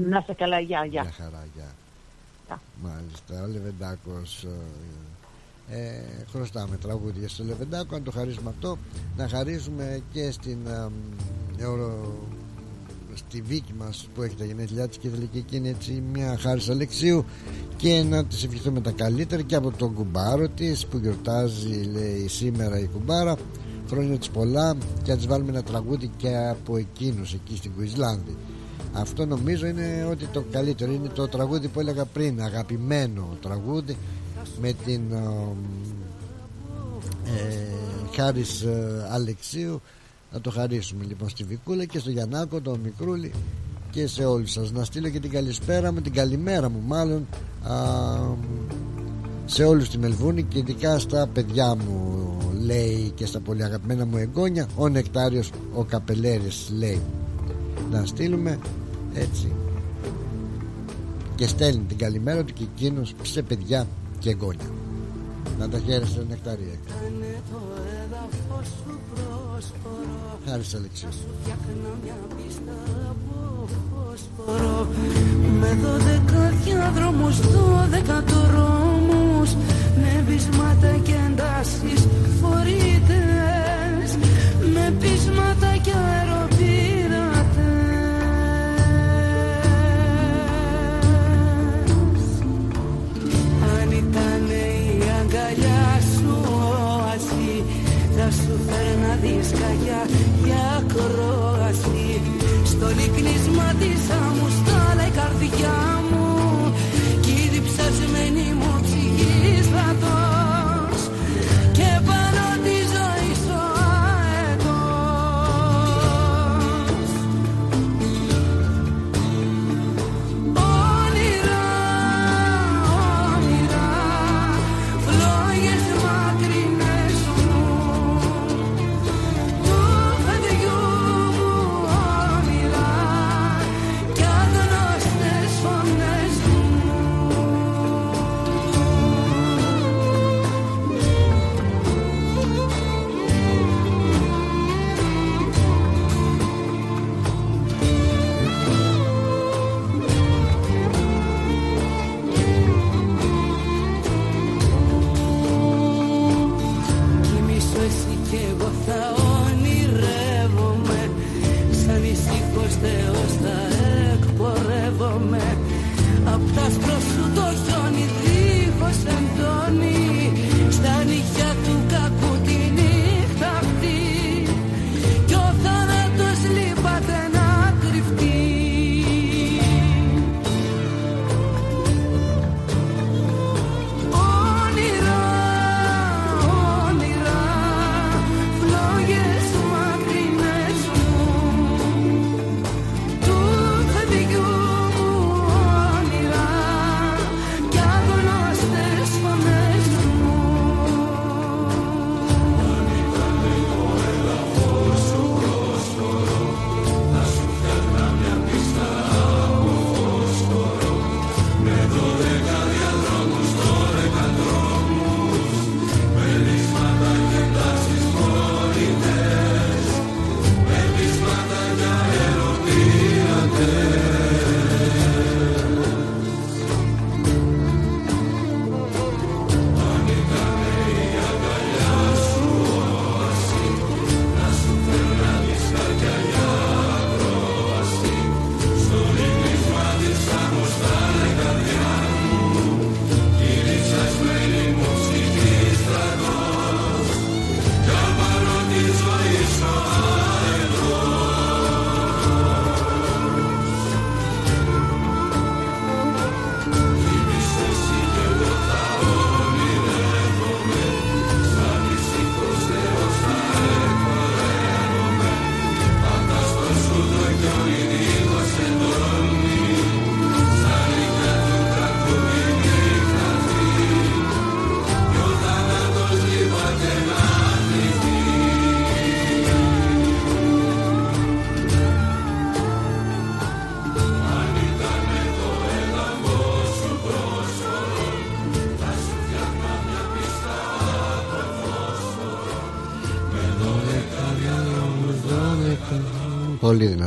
Να 0.09 0.19
είσαι 0.19 0.33
καλά, 0.33 0.61
γεια, 0.61 0.85
γεια. 0.85 1.03
Μια 1.03 1.13
χαρά, 1.13 1.47
γεια. 1.55 1.69
Μάλιστα, 2.83 3.43
ο 3.45 3.47
Λεβεντάκος 3.47 4.47
ε, 5.69 5.77
ε, 5.77 6.03
χρωστάμε 6.33 6.77
τραγούδια 6.77 7.29
στο 7.29 7.45
Λεβεντάκο. 7.45 7.95
Αν 7.95 8.03
το 8.03 8.11
χαρίσουμε 8.11 8.51
αυτό 8.51 8.79
να 9.17 9.29
χαρίσουμε 9.29 10.03
και 10.13 10.31
στην 10.31 10.59
ε, 10.67 10.89
Εωρο- 11.63 12.29
στη 13.15 13.41
Βίκη 13.41 13.73
μας 13.79 14.09
που 14.15 14.23
έχει 14.23 14.35
τα 14.35 14.45
γενέθλιά 14.45 14.89
της 14.89 14.97
και 14.99 15.09
θέλει 15.09 15.29
και 15.33 15.39
εκείνη 15.39 15.69
έτσι 15.69 16.03
μια 16.13 16.37
χάρη 16.41 16.61
Αλεξίου 16.71 17.25
και 17.77 18.03
να 18.09 18.25
της 18.25 18.45
ευχηθούμε 18.45 18.81
τα 18.81 18.91
καλύτερα 18.91 19.43
και 19.43 19.55
από 19.55 19.71
τον 19.71 19.95
κουμπάρο 19.95 20.49
της 20.49 20.87
που 20.87 20.97
γιορτάζει 20.99 21.83
λέει 21.83 22.29
σήμερα 22.29 22.79
η 22.79 22.87
κουμπάρα. 22.87 23.37
Χρόνια 23.89 24.19
της 24.19 24.29
πολλά 24.29 24.77
και 25.03 25.11
να 25.11 25.17
της 25.17 25.27
βάλουμε 25.27 25.51
ένα 25.51 25.63
τραγούδι 25.63 26.11
και 26.17 26.37
από 26.37 26.77
εκείνους 26.77 27.35
εκεί 27.35 27.57
στην 27.57 27.73
Κουισλάνδη 27.77 28.37
αυτό 28.93 29.27
νομίζω 29.27 29.67
είναι 29.67 30.07
ότι 30.11 30.27
το 30.27 30.45
καλύτερο. 30.51 30.93
Είναι 30.93 31.09
το 31.09 31.29
τραγούδι 31.29 31.69
που 31.69 31.81
έλεγα 31.81 32.05
πριν 32.05 32.43
αγαπημένο 32.43 33.37
τραγούδι 33.43 33.97
με 34.61 34.73
την 34.85 35.01
ε, 37.25 37.71
Χάρης 38.17 38.63
ε, 38.63 39.07
Αλεξίου. 39.11 39.81
Να 40.33 40.41
το 40.41 40.51
χαρίσουμε 40.51 41.05
λοιπόν 41.05 41.29
στη 41.29 41.45
Βικούλα 41.45 41.85
και 41.85 41.99
στο 41.99 42.11
Γιαννάκο 42.11 42.61
τον 42.61 42.81
Μικρούλη 42.81 43.33
και 43.91 44.07
σε 44.07 44.25
όλους 44.25 44.53
σας. 44.53 44.73
Να 44.73 44.85
στείλω 44.85 45.09
και 45.09 45.21
την 45.21 45.31
καλησπέρα 45.31 45.93
μου 45.93 46.01
την 46.01 46.13
καλημέρα 46.13 46.69
μου 46.69 46.83
μάλλον 46.87 47.27
α, 47.63 47.75
σε 49.47 49.65
όλους 49.65 49.87
στη 49.87 49.99
Μελβούνη 49.99 50.43
και 50.43 50.59
ειδικά 50.59 50.99
στα 50.99 51.29
παιδιά 51.33 51.75
μου 51.75 52.21
λέει 52.65 53.13
και 53.15 53.27
στα 53.27 53.41
πολύ 53.41 53.65
αγαπημένα 53.65 54.07
μου 54.07 54.17
εγγόνια. 54.17 54.69
Ο 54.77 54.89
Νεκτάριος 54.89 55.51
ο 55.75 55.85
Καπελέρης 55.85 56.71
λέει. 56.79 57.01
Να 57.91 58.07
στείλουμε 58.07 58.59
έτσι. 59.15 59.53
Και 61.35 61.47
στέλνει 61.47 61.85
την 61.89 61.99
καλημέρα 61.99 62.45
του 62.45 62.53
και 62.53 62.63
εκείνος 62.75 63.15
σε 63.23 63.43
παιδιά 63.43 63.87
και 64.19 64.31
εγγόνια 64.31 64.71
να 65.61 65.69
τα 65.69 65.79
χαίρεστε 65.87 66.27
Νεκταρία. 66.29 66.77
Κάνε 66.87 67.35
το 67.51 67.61
έδαφος 68.03 68.67
σου 68.67 69.01
πρόσφορο 69.15 70.39
Χάρης 70.47 70.75
Αλεξίου. 70.75 71.09
Φτιάχνω 71.43 71.91
μια 72.05 72.19
πίστα 72.37 72.77
από 73.11 73.67
φωσφορό. 73.91 74.89
Με 75.61 75.71
δώδεκα 75.83 76.53
διάδρομους, 76.65 77.37
δώδεκα 77.41 78.25
δρόμους 78.33 79.55
Με 80.03 80.25
βυσμάτα 80.27 80.93
και 81.03 81.15
εντάσεις 81.31 82.07
φορείτες 82.41 84.09
Με 84.75 84.95
πείσματα 85.01 85.77
και 85.85 85.93
αεροπειρατές 85.93 86.50
αγκαλιά 95.31 96.01
σου 96.15 96.35
όαση 96.99 97.65
Θα 98.17 98.31
σου 98.31 98.55
φέρνα 98.67 99.15
δισκαγιά 99.23 100.03
για 100.45 100.63
ακρόαση. 100.79 102.21
Στο 102.65 102.87
λυκνίσμα 102.87 103.75
της 103.81 104.11
άμμου 104.11 104.49
στάλα 104.59 105.07
η 105.07 105.11
καρδιά 105.11 105.77
μου 105.95 106.00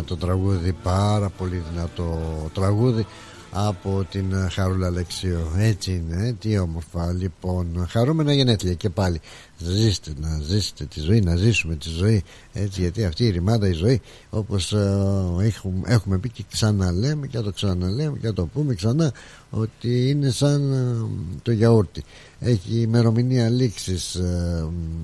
δυνατό 0.04 0.26
τραγούδι, 0.26 0.76
πάρα 0.84 1.30
πολύ 1.30 1.64
δυνατό 1.72 2.20
τραγούδι 2.54 3.06
από 3.52 4.06
την 4.12 4.34
ε, 4.34 4.50
Χαρούλα 4.50 4.88
Αλεξίου. 4.88 5.40
Έτσι 5.58 5.92
είναι, 5.92 6.28
ε, 6.28 6.34
τι 6.34 6.58
όμορφα. 6.58 7.12
Λοιπόν, 7.12 7.86
χαρούμενα 7.90 8.34
γενέθλια 8.34 8.74
και 8.74 8.90
πάλι. 8.90 9.22
Ζήστε, 9.58 10.14
να 10.20 10.40
ζήσετε 10.40 10.86
τη 10.86 11.00
ζωή, 11.00 11.22
να 11.22 11.36
ζήσουμε 11.36 11.76
τη 11.76 11.90
ζωή. 11.90 12.24
Έτσι, 12.54 12.82
γιατί 12.82 13.06
αυτή 13.06 13.26
η 13.26 13.30
ρημάδα 13.30 13.68
η 13.68 13.72
ζωή, 13.72 14.02
όπως 14.30 14.74
έχουμε, 15.40 15.82
έχουμε 15.86 16.18
πει 16.18 16.30
και 16.30 16.44
ξαναλέμε 16.52 17.28
και 17.28 17.38
θα 17.38 17.44
το 17.44 17.52
ξαναλέμε 17.52 18.18
και 18.18 18.28
θα 18.28 18.34
το 18.34 18.46
πούμε 18.46 18.74
ξανά, 18.74 19.14
ότι 19.50 20.10
είναι 20.10 20.30
σαν 20.30 20.74
ε, 20.74 21.08
το 21.42 21.52
γιαούρτι. 21.52 22.04
Έχει 22.40 22.80
ημερομηνία 22.80 23.50
λήξης, 23.50 24.22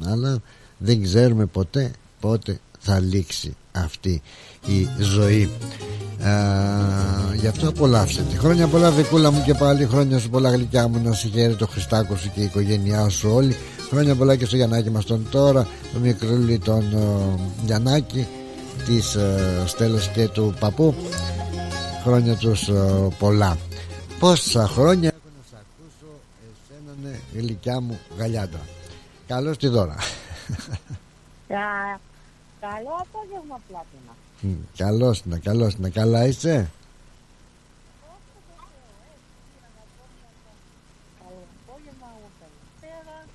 αλλά 0.06 0.42
δεν 0.78 1.04
ξέρουμε 1.04 1.46
ποτέ 1.46 1.92
πότε 2.20 2.60
θα 2.80 3.00
λήξει 3.00 3.56
αυτή 3.72 4.22
η 4.66 4.88
ζωή. 5.00 5.50
Ε, 6.20 7.36
γι' 7.36 7.48
αυτό 7.48 7.70
απολαύσετε 7.70 8.36
χρόνια 8.38 8.68
πολλά 8.68 8.92
Βικούλα 8.92 9.32
μου 9.32 9.44
και 9.46 9.54
πάλι 9.54 9.86
χρόνια 9.86 10.20
σου 10.20 10.30
πολλά 10.30 10.50
γλυκιά 10.50 10.88
μου 10.88 11.02
να 11.04 11.14
συγχαίρει 11.14 11.56
το 11.56 11.68
Χριστάκο 11.68 12.16
σου 12.16 12.32
και 12.34 12.40
η 12.40 12.44
οικογένειά 12.44 13.10
σου 13.10 13.30
όλοι 13.34 13.56
χρόνια 13.90 14.16
πολλά 14.16 14.36
και 14.36 14.46
στο 14.46 14.56
Γιαννάκη 14.56 14.90
μας 14.90 15.06
τον 15.06 15.28
τώρα 15.30 15.68
το 15.94 16.00
μικρούλι 16.00 16.60
τον 16.60 16.84
uh, 16.94 17.40
Γιαννάκη 17.66 18.28
της 18.86 19.18
uh, 19.18 19.64
Στέλλας 19.66 20.10
και 20.10 20.28
του 20.28 20.54
παππού. 20.60 20.96
Χρόνια 22.04 22.36
τους 22.36 22.70
uh, 22.70 23.08
πολλά. 23.20 23.58
Πόσα 24.20 24.68
χρόνια 24.68 25.10
έχω 25.10 25.30
να 25.38 25.44
σ' 25.50 25.62
ακούσω 25.62 26.12
εσένα 26.52 26.96
ναι, 27.04 27.40
γλυκιά 27.40 27.80
μου 27.80 28.00
γαλιάτα. 28.18 28.60
Καλώς 29.28 29.58
τη 29.58 29.68
δώρα. 29.68 29.96
Καλό 32.60 32.94
απόγευμα 33.00 33.60
πλάτινα. 33.68 34.19
Καλώς 34.78 35.26
να, 35.26 35.38
καλώς 35.38 35.78
να, 35.78 35.90
καλά 35.90 36.28
είσαι; 36.28 36.70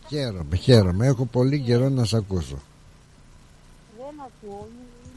Χαίρομαι, 0.08 0.56
χαίρομαι. 0.56 1.06
Έχω 1.06 1.24
πολύ 1.24 1.60
καιρό 1.60 1.88
να 1.88 2.04
σε 2.04 2.16
ακούσω. 2.16 2.58
Δεν 3.96 4.20
ακούω, 4.20 4.68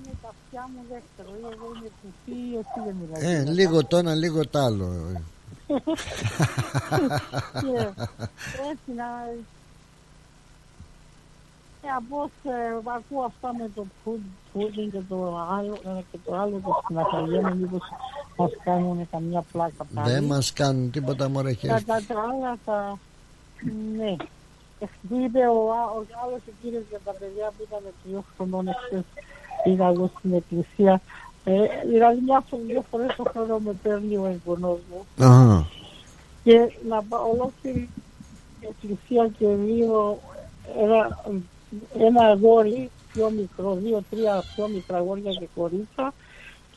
είναι 0.03 0.13
τα 0.21 0.29
αυτιά 0.29 0.69
μου 0.73 0.81
δεύτερο. 0.89 1.37
Εγώ 1.51 1.71
είμαι 1.75 1.89
κουφή, 2.01 2.57
εσύ 2.57 2.79
δεν 2.85 2.95
μιλάς. 3.01 3.21
Ε, 3.21 3.51
λίγο 3.51 3.85
το 3.85 3.97
ένα, 3.97 4.15
λίγο 4.15 4.47
το 4.47 4.59
άλλο. 4.59 4.85
Έτσι 8.71 8.91
να 8.95 9.05
ε, 11.81 11.97
πώς 12.09 12.29
ε, 12.43 12.81
ακούω 12.97 13.23
αυτά 13.23 13.53
με 13.53 13.69
το 13.75 13.85
pudding 14.57 14.89
και 14.91 15.01
το 15.09 15.37
άλλο, 15.57 15.73
ε, 15.73 16.01
και 16.11 16.17
το 16.25 16.35
άλλο 16.35 16.61
το 16.65 16.83
συναχαριέμαι 16.87 17.55
μήπως 17.55 17.81
μας 18.35 18.51
κάνουν 18.63 19.09
καμιά 19.11 19.43
πλάκα 19.51 19.85
πάλι. 19.93 20.11
Δεν 20.11 20.23
μας 20.23 20.53
κάνουν 20.53 20.91
τίποτα 20.91 21.29
μωρέ 21.29 21.53
Κατά 21.53 22.01
τα 22.07 22.15
άλλα 22.29 22.57
τα... 22.65 22.97
Ναι. 23.97 24.15
Είπε 25.25 25.39
ο, 25.39 25.57
ο 25.97 26.05
άλλος 26.23 26.41
ο 26.47 26.51
κύριος 26.61 26.83
για 26.89 26.99
τα 27.05 27.11
παιδιά 27.11 27.51
που 27.57 27.63
ήταν 27.67 27.79
δύο 28.03 28.23
χρονών 28.35 28.67
εχθές 28.67 29.03
πήγα 29.63 29.87
εγώ 29.87 30.11
στην 30.17 30.33
εκκλησία. 30.33 31.01
Ε, 31.43 31.53
δηλαδή 31.87 32.21
μια 32.21 32.43
δύο 32.67 32.83
φορές 32.91 33.15
το 33.15 33.23
χρόνο 33.23 33.57
με 33.57 33.73
παίρνει 33.83 34.17
ο 34.17 34.25
εγγονός 34.25 34.79
μου. 34.89 35.25
Αχα. 35.25 35.67
Και 36.43 36.71
να 36.89 37.03
πάω 37.03 37.29
ολόκληρη 37.29 37.89
εκκλησία 38.59 39.27
και 39.37 39.47
δύο 39.47 40.19
ένα 40.81 41.23
ένα 41.97 42.21
αγόρι 42.21 42.89
πιο 43.17 43.29
μικρό, 43.29 43.75
δύο-τρία 43.83 44.43
πιο 44.55 44.67
μικρά 44.67 44.97
αγόρια 44.97 45.31
και 45.31 45.47
κορίτσα 45.55 46.13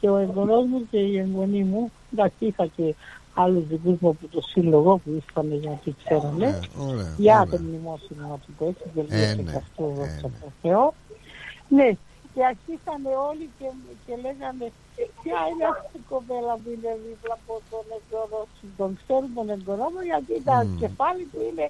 και 0.01 0.09
ο 0.09 0.17
εγγονός 0.17 0.65
μου 0.67 0.87
και 0.91 0.99
η 0.99 1.19
εγγονή 1.19 1.65
μου, 1.65 1.93
εντάξει 2.13 2.47
είχα 2.47 2.67
και 2.67 2.95
άλλους 3.35 3.67
δικούς 3.67 3.97
μου 4.01 4.09
από 4.09 4.27
το 4.31 4.41
σύλλογο 4.41 4.97
που 4.97 5.11
ήρθαν 5.15 5.55
για 5.55 5.71
να 5.71 5.77
τη 5.77 5.93
ξέρουν, 6.05 6.41
για 7.17 7.47
το 7.51 7.59
μνημόσυνο 7.59 8.23
να 8.29 8.39
το 8.43 8.49
πω 8.59 8.67
έτσι, 8.67 8.85
δεν 8.95 9.07
ε, 9.09 9.43
και 9.51 9.57
αυτό 9.57 9.85
δόξα 9.97 10.29
τω 10.41 10.49
Θεώ. 10.63 10.95
Ναι, 11.69 11.89
και 12.35 12.43
αρχίσανε 12.53 13.13
όλοι 13.31 13.47
και, 13.59 13.69
και 14.07 14.15
λέγανε 14.25 14.67
ποια 15.23 15.39
είναι 15.51 15.67
αυτή 15.75 15.97
η 16.03 16.05
κοπέλα 16.09 16.53
που 16.61 16.69
είναι 16.75 16.93
δίπλα 17.05 17.35
από 17.41 17.55
τον 17.71 17.85
εγγονό 17.97 18.43
σου, 18.57 18.67
τον 18.81 18.91
ξέρουν 19.01 19.31
τον 19.35 19.49
εγγονό 19.57 19.87
μου 19.93 20.03
γιατί 20.11 20.35
τα 20.49 20.57
κεφάλι 20.81 21.25
του 21.33 21.41
είναι 21.49 21.67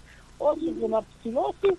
όσο 0.49 0.69
και 0.79 0.87
να 0.95 1.01
ψηλώσει 1.11 1.71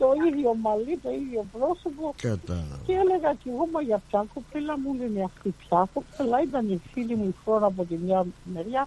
το 0.00 0.08
ίδιο 0.28 0.50
μαλλί, 0.64 0.94
το 1.04 1.10
ίδιο 1.20 1.40
πρόσωπο. 1.56 2.04
Κατάλαβα. 2.28 2.76
Και 2.86 2.94
έλεγα 3.02 3.30
κι 3.40 3.48
εγώ, 3.52 3.64
μα 3.72 3.80
για 3.88 3.98
ποια 4.06 4.20
κοπέλα 4.34 4.74
μου 4.82 4.90
λένε 4.98 5.20
αυτή 5.30 5.48
πια 5.62 5.80
κοπέλα. 5.94 6.36
Ήταν 6.48 6.64
η 6.76 6.78
φίλη 6.92 7.14
μου 7.18 7.26
η 7.32 7.34
χώρα 7.44 7.66
από 7.72 7.82
τη 7.88 7.96
μια 8.04 8.20
μεριά 8.54 8.82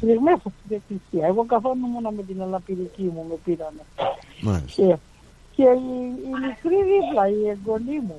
και 0.00 0.06
μέσα 0.28 0.46
στην 0.56 0.70
εκκλησία. 0.78 1.24
Εγώ 1.26 1.42
καθόμουν 1.52 2.14
με 2.16 2.22
την 2.28 2.40
ελαπηρική 2.40 3.06
μου, 3.14 3.22
με 3.28 3.36
πήρανε. 3.44 3.82
Και, 4.76 4.96
και 5.56 5.66
η, 5.88 5.94
η 6.28 6.32
μικρή 6.44 6.78
δίπλα, 6.90 7.24
η 7.38 7.40
εγγονή 7.54 7.98
μου. 8.06 8.18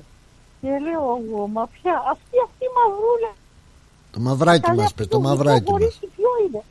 Και 0.60 0.68
λέω 0.84 1.04
εγώ, 1.22 1.46
μα 1.46 1.64
πια, 1.74 1.94
αυτή, 2.12 2.36
αυτή 2.46 2.64
μαυρούλα. 2.76 3.32
Το 4.12 4.20
μαυράκι 4.20 4.70
μας 4.72 4.94
πες, 4.94 5.06
το 5.06 5.20
μαυράκι 5.20 5.72
μας. 5.72 5.98
Ποιο 6.16 6.30
είναι. 6.44 6.62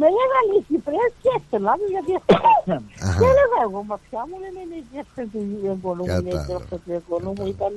Με 0.00 0.06
λέγανε 0.16 0.52
οι 0.58 0.62
Κυπρές 0.68 1.10
και 1.22 1.30
έστελα 1.36 1.72
μου 1.78 1.86
γιατί 1.94 2.12
Και 3.18 3.26
έλεγα 3.32 3.58
εγώ, 3.66 3.80
μα 3.88 3.96
πια 4.04 4.22
μου 4.28 4.36
λένε 4.42 4.58
είναι 4.64 4.76
η 4.82 4.84
γεύση 4.92 5.22
του 5.32 5.40
εγγονού 5.72 6.04
μου, 6.06 6.18
είναι 6.20 6.34
η 6.38 6.42
γεύση 6.48 6.76
του 6.84 6.92
εγγονού 6.98 7.32
μου, 7.36 7.46
ήταν 7.54 7.74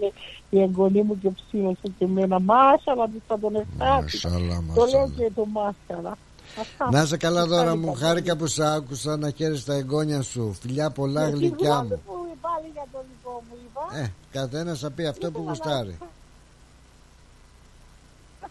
η 0.49 0.61
εγγονή 0.65 1.01
μου 1.07 1.15
και 1.21 1.29
ψήλωσε 1.37 1.87
και 1.97 2.05
εμένα, 2.09 2.39
μάσαλα 2.39 3.05
που 3.11 3.19
θα 3.27 3.39
τον 3.39 3.53
εφτάσει. 3.61 4.27
Το 4.77 4.85
λέω 4.91 5.05
και 5.17 5.31
το 5.35 5.45
μάσκαρα. 5.45 6.13
Να 6.91 7.05
σε 7.05 7.17
καλά 7.17 7.45
δώρα 7.45 7.75
μου, 7.75 7.93
χάρηκα 7.93 8.37
που 8.37 8.47
σ' 8.47 8.59
άκουσα 8.59 9.17
να 9.17 9.29
χαίρεις 9.29 9.65
τα 9.65 9.73
εγγόνια 9.73 10.21
σου. 10.21 10.57
Φιλιά 10.61 10.89
πολλά 10.89 11.29
γλυκιά 11.29 11.83
μου. 11.83 12.01
Πάλι 12.41 12.67
για 12.73 12.85
το 12.91 13.03
δικό 13.09 13.43
μου 13.49 13.55
είπα. 13.65 13.97
Ε, 13.97 14.13
καθένας 14.31 14.79
θα 14.79 14.91
πει 14.91 15.05
αυτό 15.05 15.31
που 15.31 15.43
γουστάρει. 15.47 15.97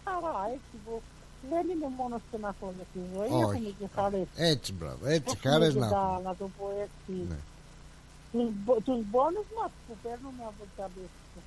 Χαρά, 0.03 0.35
έτσι 0.53 0.65
που 0.70 0.70
δεν 1.51 1.65
είναι 1.71 1.87
μόνος 1.99 2.21
στεναχώρια 2.27 2.85
στη 2.89 2.99
ζωή, 3.13 3.29
Όχι. 3.31 3.41
έχουμε 3.43 3.71
και 3.79 3.87
χαρές. 3.95 4.27
Έτσι, 4.51 4.69
μπράβο, 4.77 5.03
έτσι, 5.17 5.33
χαρές 5.45 5.73
να 5.81 5.85
έχουμε. 5.87 6.21
Να 6.27 6.33
το 6.39 6.45
πω 6.57 6.65
έτσι. 6.85 7.13
Ναι. 7.31 7.39
Τους, 8.85 8.99
πόνους 9.13 9.47
μας 9.57 9.71
που 9.85 9.93
παίρνουμε 10.03 10.43
από 10.51 10.63
τα, 10.77 10.85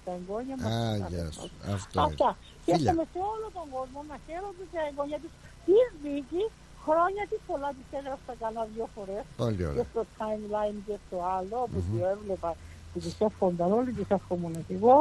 τα 0.05 0.13
εγγόνια 0.19 0.57
μας. 0.61 0.73
Α, 0.73 1.09
γεια 1.11 1.27
σου. 1.37 1.47
Αυτό 1.77 2.01
Αυτά. 2.09 2.31
Και 2.65 2.73
εύχομαι 2.77 3.07
σε 3.13 3.21
όλο 3.33 3.47
τον 3.59 3.67
κόσμο 3.75 4.01
να 4.11 4.17
χαίρονται 4.27 4.65
τα 4.75 4.81
εγγόνια 4.89 5.19
τους. 5.23 5.33
Τις 5.67 5.89
δίκη, 6.03 6.43
χρόνια 6.85 7.25
της 7.31 7.41
πολλά 7.49 7.71
της 7.79 7.89
έγραψα 7.99 8.33
κανένα 8.41 8.63
δύο 8.75 8.87
φορές. 8.95 9.25
Πολύ 9.43 9.63
ωραία. 9.69 9.77
Και 9.77 9.85
στο 9.91 10.03
timeline 10.19 10.79
και 10.87 10.97
στο 11.05 11.17
άλλο, 11.37 11.59
που 11.71 11.81
mm-hmm. 11.83 12.13
έβλεπα 12.15 12.51
που 12.91 12.99
τις 13.05 13.17
εύχονταν 13.29 13.69
όλοι, 13.79 13.91
τις 13.99 14.09
εύχομουν 14.19 14.55
και 14.67 14.75
εγώ. 14.81 14.99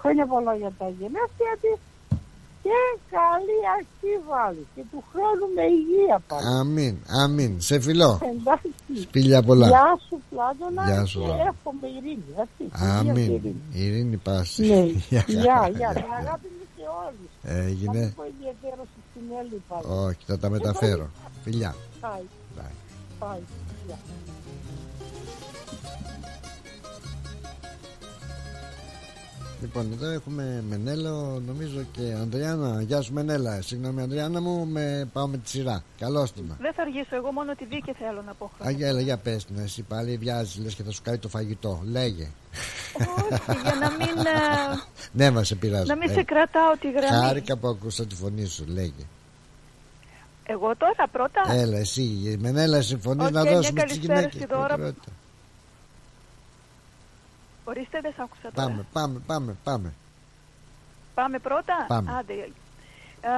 Χρόνια 0.00 0.26
πολλά 0.32 0.54
για 0.62 0.72
τα 0.80 0.88
γενέθλια 0.98 1.54
της 1.62 1.76
και 2.64 2.78
καλή 3.16 3.58
αρχή 3.76 4.12
βάλει 4.28 4.66
και 4.74 4.82
του 4.90 5.00
χρόνου 5.10 5.46
με 5.56 5.62
υγεία 5.78 6.18
πάλι. 6.28 6.46
Αμήν, 6.58 6.96
αμήν. 7.22 7.60
Σε 7.60 7.80
φιλό. 7.80 8.20
Εντάξει. 8.22 8.68
Σπίλια 9.02 9.42
πολλά. 9.42 9.66
Γεια 9.68 9.98
σου 10.08 10.16
Πλάτωνα 10.30 10.84
Γεια 10.84 11.04
σου, 11.04 11.20
και 11.20 11.26
Λάρα. 11.26 11.42
εύχομαι 11.52 11.86
ειρήνη. 11.96 12.24
Έτσι. 12.44 12.62
Αμήν. 12.96 13.16
Ειρήνη. 13.32 13.62
Ειρήνη 13.72 14.16
πάση. 14.16 14.62
Ναι, 14.66 14.82
Γεια, 15.10 15.24
γεια, 15.26 15.70
γεια. 15.76 15.90
Την 15.94 16.04
αγάπη 16.20 16.48
μου 16.56 16.66
σε 16.76 16.84
όλους. 17.04 17.30
Έγινε. 17.66 17.98
Θα 17.98 18.04
μην 18.04 18.14
πω 18.14 18.24
ιδιαίτερο 18.34 18.82
στην 19.10 19.22
Έλλη 19.40 19.62
πάλι. 19.68 19.84
Όχι, 20.06 20.22
θα 20.26 20.38
τα 20.38 20.48
μεταφέρω. 20.50 21.06
Φιλιά. 21.44 21.74
Πάει. 22.00 22.22
Bye. 22.58 22.74
Πάει. 23.18 23.40
Γεια. 23.86 23.98
Λοιπόν, 29.64 29.92
εδώ 29.92 30.10
έχουμε 30.10 30.64
Μενέλο, 30.68 31.42
νομίζω 31.46 31.80
και 31.92 32.14
Ανδριάννα. 32.20 32.82
Γεια 32.82 33.00
σου, 33.00 33.12
Μενέλα. 33.12 33.62
Συγγνώμη, 33.62 34.02
Ανδριάννα 34.02 34.40
μου, 34.40 34.66
με... 34.66 35.08
πάω 35.12 35.26
με 35.26 35.36
τη 35.36 35.48
σειρά. 35.48 35.82
Καλώ 35.98 36.28
την. 36.34 36.44
Δεν 36.60 36.72
θα 36.74 36.82
αργήσω, 36.82 37.16
εγώ 37.16 37.32
μόνο 37.32 37.54
τη 37.54 37.64
δίκη 37.64 37.92
θέλω 37.92 38.22
να 38.26 38.34
πω. 38.34 38.50
Α, 38.66 38.70
για, 38.70 39.00
για 39.00 39.16
πες 39.16 39.44
την, 39.44 39.56
εσύ 39.58 39.82
πάλι 39.82 40.16
βιάζεις, 40.16 40.62
λες 40.62 40.74
και 40.74 40.82
θα 40.82 40.90
σου 40.90 41.02
κάνει 41.02 41.18
το 41.18 41.28
φαγητό. 41.28 41.82
Λέγε. 41.84 42.30
Όχι, 42.98 43.60
για 43.62 43.74
να 43.74 43.90
μην. 43.90 44.18
ε, 44.18 44.80
ναι, 45.18 45.30
μας 45.30 45.46
σε 45.46 45.54
πειράζει. 45.54 45.88
να 45.88 45.96
μην 45.96 46.10
Ε, 46.10 46.12
σε 46.12 46.22
κρατάω 46.22 46.72
τη 46.80 46.90
γραμμή. 46.90 47.24
Χάρηκα 47.24 47.56
που 47.56 47.68
ακούσα 47.68 48.06
τη 48.06 48.14
φωνή 48.14 48.44
σου, 48.44 48.64
λέγε. 48.66 49.04
Εγώ 50.46 50.76
τώρα 50.76 51.08
πρώτα; 51.12 51.52
Έλα, 51.52 51.78
εσύ, 51.78 52.02
η 52.02 52.36
Μενέλα, 52.40 52.82
συμφωνείς 52.82 53.26
Οκ, 53.26 53.32
να 53.32 53.40
μια 53.40 53.52
δώσουμε 53.52 53.82
τις 53.82 53.98
καλησπέρα 53.98 54.20
γυναίκες. 54.20 54.94
Στη 57.64 57.70
Δώρα. 57.70 57.78
Ορίστε, 57.78 58.00
δεν 58.00 58.12
σ' 58.16 58.20
άκουσα 58.20 58.52
τώρα. 58.54 58.68
Πάμε, 58.68 58.86
πάμε, 58.92 59.20
πάμε, 59.26 59.56
πάμε. 59.64 59.92
Πάμε 61.14 61.38
πρώτα; 61.38 61.84
Πάμε. 61.88 62.12
Άντε. 62.18 62.32
Ε, 62.32 63.28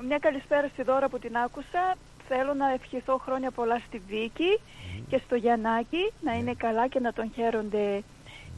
μ, 0.00 0.06
μια 0.06 0.18
καλησπέρα 0.18 0.68
στη 0.68 0.82
Δώρα 0.82 1.08
που 1.08 1.18
την 1.18 1.36
άκουσα. 1.36 1.96
Θέλω 2.28 2.54
να 2.54 2.72
ευχηθώ 2.72 3.18
χρόνια 3.18 3.50
πολλά 3.50 3.78
στη 3.86 3.98
Βίκη 4.08 4.60
και 5.08 5.20
στο 5.26 5.34
Γιαννάκη 5.34 6.12
να 6.20 6.32
είναι 6.32 6.54
καλά 6.54 6.88
και 6.88 7.00
να 7.00 7.12
τον 7.12 7.32
χαίρονται 7.34 8.02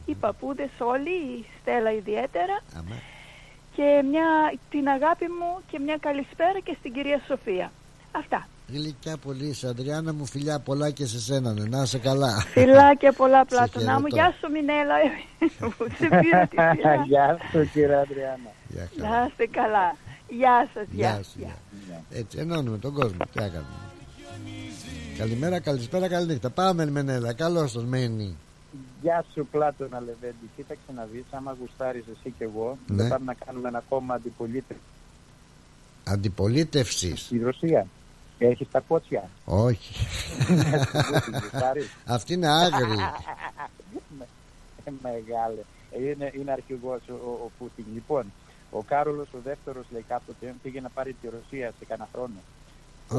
οι 0.05 0.13
παππούδες 0.15 0.69
όλοι, 0.79 1.09
η 1.09 1.45
Στέλλα 1.61 1.91
ιδιαίτερα. 1.91 2.59
και 3.75 4.03
μια, 4.09 4.53
την 4.69 4.87
αγάπη 4.87 5.25
μου 5.27 5.61
και 5.71 5.79
μια 5.79 5.97
καλησπέρα 5.97 6.59
και 6.59 6.75
στην 6.79 6.93
κυρία 6.93 7.21
Σοφία. 7.27 7.71
Αυτά. 8.11 8.47
Γλυκιά 8.73 9.17
πολύ 9.17 9.45
είσαι, 9.47 9.67
Αντριάννα 9.67 10.13
μου, 10.13 10.25
φιλιά 10.25 10.59
πολλά 10.59 10.89
και 10.91 11.05
σε 11.05 11.19
σένα, 11.19 11.53
ναι. 11.53 11.63
να 11.65 11.81
είσαι 11.81 11.97
καλά. 11.97 12.39
Φιλάκια 12.39 13.11
πολλά 13.11 13.45
πλάτωνα 13.45 13.99
μου. 13.99 14.07
χαιρετώ. 14.07 14.15
Γεια 14.15 14.35
σου 14.39 14.51
Μινέλα. 14.51 14.95
Μου 15.61 15.73
σε 15.97 16.07
πήρα 16.21 16.47
τη 16.47 16.55
φιλιά. 16.57 17.03
Γεια 17.09 17.37
σου 17.51 17.69
κύριε 17.73 17.95
Αντριάννα. 17.95 18.49
Γεια 18.69 18.89
χαρά. 18.97 19.09
Να 19.19 19.25
είστε 19.27 19.45
καλά. 19.47 19.95
Γεια 20.29 20.69
σας. 20.73 20.85
Γεια 20.91 21.09
Γεια. 21.13 21.23
σου, 21.23 21.31
γεια. 21.37 21.55
Έτσι, 22.19 22.37
ενώνουμε 22.37 22.77
τον 22.77 22.93
κόσμο. 22.93 23.17
Τι 23.33 23.39
να 23.39 23.47
κάνουμε. 23.47 23.79
Καλημέρα, 25.17 25.59
καλησπέρα, 25.59 26.07
καληνύχτα. 26.07 26.49
Πάμε, 26.49 26.85
Μενέλα. 26.85 27.33
Καλώς 27.33 27.71
τον 27.71 27.85
μένει. 27.85 28.35
Γεια 29.01 29.25
σου 29.33 29.47
Πλάτωνα 29.51 29.99
Λεβέντη. 29.99 30.49
Κοίταξε 30.55 30.91
να 30.95 31.07
δεις, 31.11 31.23
άμα 31.31 31.55
γουστάρεις 31.59 32.03
εσύ 32.11 32.33
και 32.37 32.43
εγώ, 32.43 32.77
Ναι. 32.87 33.03
θα 33.03 33.09
πάμε 33.09 33.25
να 33.25 33.45
κάνουμε 33.45 33.67
ένα 33.67 33.83
κόμμα 33.89 34.13
αντιπολίτευσης 34.13 34.83
Αντιπολίτευσης. 36.03 37.19
στη 37.21 37.39
Ρωσία. 37.39 37.87
Έχεις 38.49 38.67
τα 38.71 38.79
κότσια. 38.79 39.29
Όχι. 39.45 40.05
Γουστάρεις. 41.41 41.95
Αυτή 42.05 42.33
είναι 42.33 42.47
άγρη. 42.47 42.99
Ε, 44.83 44.91
Μεγάλε. 45.01 45.61
Είναι, 45.99 46.31
είναι 46.35 46.51
αρχηγός 46.51 47.01
ο, 47.09 47.13
ο, 47.13 47.29
ο 47.45 47.51
Πούτιν. 47.57 47.85
Λοιπόν, 47.93 48.31
ο 48.71 48.81
Κάρολος 48.81 49.27
ο 49.33 49.37
δεύτερος 49.43 49.85
λέει 49.89 50.05
κάποτε 50.07 50.55
πήγε 50.63 50.81
να 50.81 50.89
πάρει 50.89 51.15
τη 51.21 51.27
Ρωσία 51.27 51.73
σε 51.79 51.85
κανένα 51.85 52.09
χρόνο. 52.13 52.39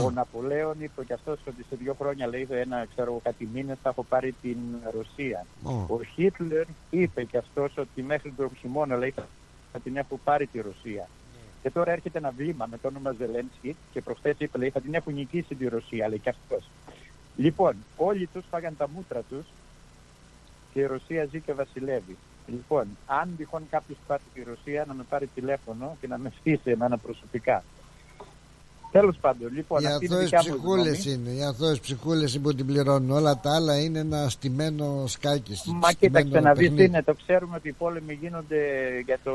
Ο 0.04 0.10
Ναπολέον 0.10 0.74
είπε 0.78 1.04
και 1.04 1.12
αυτός 1.12 1.38
ότι 1.48 1.64
σε 1.68 1.76
δύο 1.76 1.96
χρόνια 1.98 2.26
λέει 2.26 2.48
ένα 2.50 2.86
ξέρω 2.94 3.10
εγώ 3.10 3.20
κάτι 3.22 3.48
μήνες 3.52 3.78
θα 3.82 3.88
έχω 3.88 4.02
πάρει 4.02 4.34
την 4.42 4.58
Ρωσία. 4.94 5.46
Ο 5.88 6.02
Χίτλερ 6.14 6.64
είπε 6.90 7.24
και 7.24 7.36
αυτός 7.36 7.76
ότι 7.76 8.02
μέχρι 8.02 8.30
τον 8.36 8.50
χειμώνα 8.60 8.96
λέει 8.96 9.10
θα 9.10 9.26
θα 9.72 9.80
την 9.80 9.96
έχω 9.96 10.20
πάρει 10.24 10.46
τη 10.46 10.60
Ρωσία. 10.60 11.08
Και 11.62 11.70
τώρα 11.70 11.92
έρχεται 11.92 12.18
ένα 12.18 12.30
βλήμα 12.30 12.66
με 12.70 12.78
το 12.78 12.88
όνομα 12.88 13.12
Ζελένσκι 13.12 13.76
και 13.92 14.00
προχθές 14.00 14.34
είπε 14.38 14.58
λέει 14.58 14.70
θα 14.70 14.80
την 14.80 14.94
έχουν 14.94 15.14
νικήσει 15.14 15.54
τη 15.54 15.68
Ρωσία 15.68 16.08
λέει 16.08 16.18
και 16.18 16.28
αυτός. 16.28 16.64
Λοιπόν, 17.36 17.76
όλοι 17.96 18.26
τους 18.26 18.44
φάγαν 18.50 18.76
τα 18.76 18.88
μούτρα 18.88 19.22
τους 19.22 19.46
και 20.72 20.80
η 20.80 20.86
Ρωσία 20.86 21.24
ζει 21.24 21.40
και 21.40 21.52
βασιλεύει. 21.52 22.16
Λοιπόν, 22.46 22.86
αν 23.06 23.34
τυχόν 23.36 23.62
κάποιος 23.70 23.98
πάρει 24.06 24.22
τη 24.34 24.42
Ρωσία 24.42 24.84
να 24.84 24.94
με 24.94 25.02
πάρει 25.08 25.26
τηλέφωνο 25.26 25.96
και 26.00 26.06
να 26.06 26.18
με 26.18 26.32
στήσει 26.38 26.70
εμένα 26.70 26.98
προσωπικά. 26.98 27.64
Τέλος 28.92 29.16
πάντων, 29.20 29.50
λοιπόν, 29.54 29.82
Οι 29.82 29.86
αυτή 29.86 30.04
είναι 30.04 30.14
η 30.14 30.16
αθώες 30.16 30.30
δικιά 30.30 30.42
μου 30.42 30.56
ψυχούλες 30.58 31.04
γνώμη. 31.04 31.20
είναι. 31.26 31.30
Οι 31.38 31.44
αθώες 31.44 31.80
ψυχούλες 31.80 32.34
είναι 32.34 32.42
που 32.42 32.54
την 32.54 32.66
πληρώνουν. 32.66 33.10
Όλα 33.10 33.40
τα 33.40 33.54
άλλα 33.54 33.80
είναι 33.80 33.98
ένα 33.98 34.28
στημένο 34.28 35.04
σκάκι. 35.06 35.52
Μα 35.66 35.92
κοίταξε 35.92 36.40
να 36.40 36.52
δεις 36.52 36.72
τι 36.74 36.84
είναι, 36.84 37.02
το 37.02 37.14
ξέρουμε 37.14 37.56
ότι 37.56 37.68
οι 37.68 37.72
πόλεμοι 37.72 38.18
γίνονται 38.20 38.58
για, 39.04 39.18
το, 39.24 39.32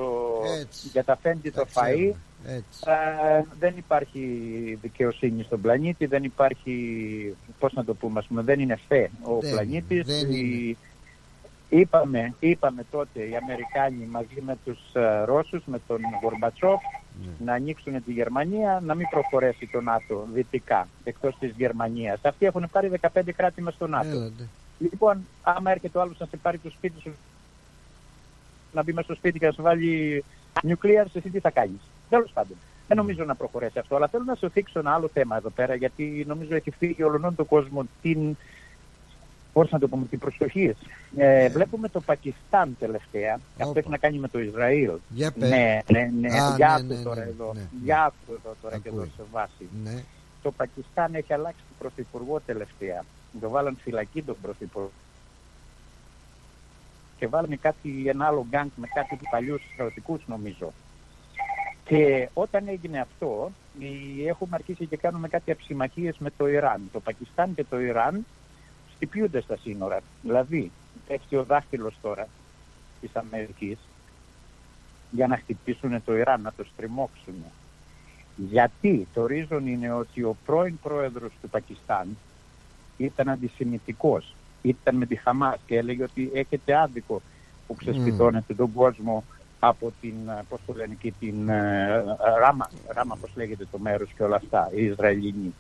για 0.92 1.04
τα 1.04 1.18
φέντη 1.22 1.52
το 1.52 1.66
φαΐ. 1.74 2.14
Έτσι. 2.48 2.80
Ε, 2.86 3.44
δεν 3.60 3.74
υπάρχει 3.78 4.22
δικαιοσύνη 4.82 5.44
στον 5.44 5.62
πλανήτη, 5.62 6.06
δεν 6.06 6.24
υπάρχει, 6.24 6.76
πώς 7.60 7.74
να 7.74 7.84
το 7.86 7.94
πούμε, 7.94 8.20
ας 8.20 8.26
πούμε, 8.26 8.42
δεν 8.42 8.60
είναι 8.60 8.80
φε 8.88 9.10
ο 9.24 9.40
Δεν 9.40 9.52
πλανήτης. 9.52 10.06
είναι, 10.08 10.20
δεν 10.20 10.32
Η- 10.32 10.78
Είπαμε, 11.70 12.34
είπαμε 12.40 12.86
τότε 12.92 13.20
οι 13.20 13.36
Αμερικάνοι 13.44 14.06
μαζί 14.12 14.42
με 14.46 14.58
τους 14.66 14.80
ε, 14.94 15.24
Ρώσους, 15.26 15.62
με 15.66 15.80
τον 15.88 16.00
Γορμπατσόφ, 16.24 16.82
Ναι. 16.82 17.00
Να 17.40 17.54
ανοίξουν 17.54 18.04
τη 18.04 18.12
Γερμανία, 18.12 18.82
να 18.86 18.96
μην 18.96 19.08
προχωρέσει 19.10 19.68
το 19.68 19.82
ΝΑΤΟ 19.82 20.28
δυτικά, 20.34 20.88
εκτός 21.04 21.38
της 21.40 21.54
Γερμανίας. 21.58 22.20
Αυτοί 22.24 22.46
έχουν 22.46 22.68
πάρει 22.72 22.92
15 23.02 23.32
κράτη 23.36 23.62
μες 23.62 23.74
στο 23.74 23.88
ΝΑΤΟ. 23.88 24.10
Έλατε. 24.10 24.48
Λοιπόν, 24.80 25.28
άμα 25.42 25.72
έρχεται 25.72 25.98
ο 25.98 26.02
άλλος 26.02 26.18
να 26.20 26.26
σε 26.26 26.38
πάρει 26.38 26.58
το 26.58 26.70
σπίτι 26.70 27.02
σου, 27.02 27.16
να 28.74 28.84
μπει 28.84 28.94
μέσα 28.94 29.06
στο 29.06 29.16
σπίτι 29.16 29.40
και 29.40 29.46
να 29.46 29.52
σου 29.52 29.62
βάλει 29.62 30.24
nuclear, 30.62 31.06
εσύ 31.14 31.30
τι 31.30 31.40
θα 31.40 31.50
κάνεις. 31.50 31.80
Τέλος 32.10 32.32
πάντων. 32.32 32.58
Δεν 32.88 32.98
νομίζω 32.98 33.24
να 33.24 33.36
προχωρέσει 33.36 33.80
αυτό, 33.80 33.96
αλλά 33.96 34.08
θέλω 34.08 34.24
να 34.24 34.36
σου 34.36 34.50
θίξω 34.50 34.80
ένα 34.80 34.94
άλλο 34.94 35.10
θέμα 35.14 35.38
εδώ 35.38 35.50
πέρα, 35.50 35.76
γιατί 35.76 36.26
νομίζω 36.28 36.56
έχει 36.56 36.72
φύγει 36.72 37.04
όλον 37.04 37.36
τον 37.36 37.46
κόσμο 37.46 37.84
την, 38.02 38.38
πώς 39.58 39.72
να 39.72 39.80
το 39.80 39.88
πούμε, 39.88 40.06
την 40.06 40.20
προσοχή. 40.20 40.76
Ε, 41.18 41.50
βλέπουμε 41.50 41.90
το 41.90 42.02
Πακιστάν 42.02 42.76
τελευταία, 42.80 43.40
αυτό 43.62 43.80
έχει 43.80 43.90
να 43.90 43.98
κάνει 43.98 44.18
με 44.18 44.28
το 44.28 44.40
Ισραήλ. 44.40 44.92
Για 45.10 45.32
πες. 45.32 45.50
Ναι, 45.50 45.80
ναι, 45.92 46.12
ναι, 46.20 46.40
Α, 46.42 46.54
για 46.56 46.68
ναι, 46.68 46.74
άκου 46.74 46.86
ναι, 46.88 46.96
τώρα 47.04 47.24
ναι, 47.24 47.30
εδώ, 47.30 47.52
ναι, 47.54 47.60
ναι. 47.60 47.68
για 47.84 48.04
άκου 48.04 48.16
εδώ 48.40 48.56
τώρα 48.62 48.78
και 48.78 48.88
εδώ 48.90 48.98
Ακούει. 48.98 49.12
σε 49.18 49.24
βάση. 49.32 49.68
Ναι. 49.84 50.04
Το 50.42 50.52
Πακιστάν 50.52 51.16
έχει 51.16 51.34
αλλάξει 51.34 51.60
τον 51.68 51.78
πρωθυπουργό 51.80 52.42
τελευταία. 52.46 53.04
Το 53.42 53.50
βάλαν 53.50 53.78
φυλακή 53.84 54.22
τον 54.24 54.36
πρωθυπουργό. 54.42 54.92
Και 57.18 57.28
βάλανε 57.28 57.56
κάτι, 57.56 58.04
ένα 58.08 58.26
άλλο 58.26 58.46
γκάγκ 58.50 58.68
με 58.76 58.88
κάτι 58.94 59.20
παλιούς 59.32 59.62
στρατιωτικούς 59.74 60.22
νομίζω. 60.28 60.74
Και 61.86 62.30
όταν 62.34 62.68
έγινε 62.68 63.00
αυτό, 63.00 63.52
οι- 63.80 64.28
έχουμε 64.28 64.52
αρχίσει 64.56 64.86
και 64.86 64.98
κάνουμε 64.98 65.28
κάτι 65.28 65.52
αψημαχίες 65.52 66.18
με 66.18 66.30
το 66.38 66.48
Ιράν. 66.48 66.82
Το 66.94 67.00
Πακιστάν 67.00 67.56
και 67.56 67.64
το 67.64 67.80
Ιράν 67.80 68.26
χτυπιούνται 68.98 69.42
στα 69.42 69.58
σύνορα. 69.58 70.00
Δηλαδή, 70.22 70.72
έχει 71.08 71.36
ο 71.36 71.44
δάχτυλος 71.44 71.94
τώρα 72.02 72.28
της 73.02 73.16
Αμερικής 73.16 73.78
για 75.12 75.28
να 75.28 75.38
χτυπήσουν 75.38 76.04
το 76.06 76.18
Ιράν, 76.18 76.42
να 76.42 76.54
το 76.58 76.64
στριμώξουν. 76.74 77.36
Γιατί 78.36 79.08
το 79.14 79.26
reason 79.26 79.68
είναι 79.68 79.92
ότι 79.92 80.24
ο 80.24 80.36
πρώην 80.46 80.80
πρόεδρος 80.84 81.32
του 81.42 81.50
Πακιστάν 81.50 82.18
ήταν 82.98 83.30
αντισημιτικός, 83.30 84.36
ήταν 84.62 84.96
με 84.96 85.06
τη 85.06 85.16
Χαμάς 85.16 85.60
και 85.66 85.78
έλεγε 85.78 86.04
ότι 86.04 86.32
έχετε 86.34 86.76
άδικο 86.76 87.22
που 87.68 87.76
ξεσπιτώνετε 87.76 88.54
τον 88.54 88.74
κόσμο 88.74 89.24
από 89.60 89.92
την, 90.02 90.14
ε, 90.28 90.44
πώς 90.50 90.60
το 90.66 90.74
λένε 90.74 90.94
εκεί, 90.94 91.12
την 91.12 91.50
ε, 91.50 92.04
Ράμα, 92.40 92.70
Ράμα 92.88 93.18
πώς 93.22 93.32
λέγεται 93.36 93.68
το 93.72 93.78
μέρος 93.78 94.10
και 94.16 94.24
όλα 94.24 94.36
αυτά, 94.36 94.70
οι 94.76 94.84
Ισραηλινοί. 94.84 95.54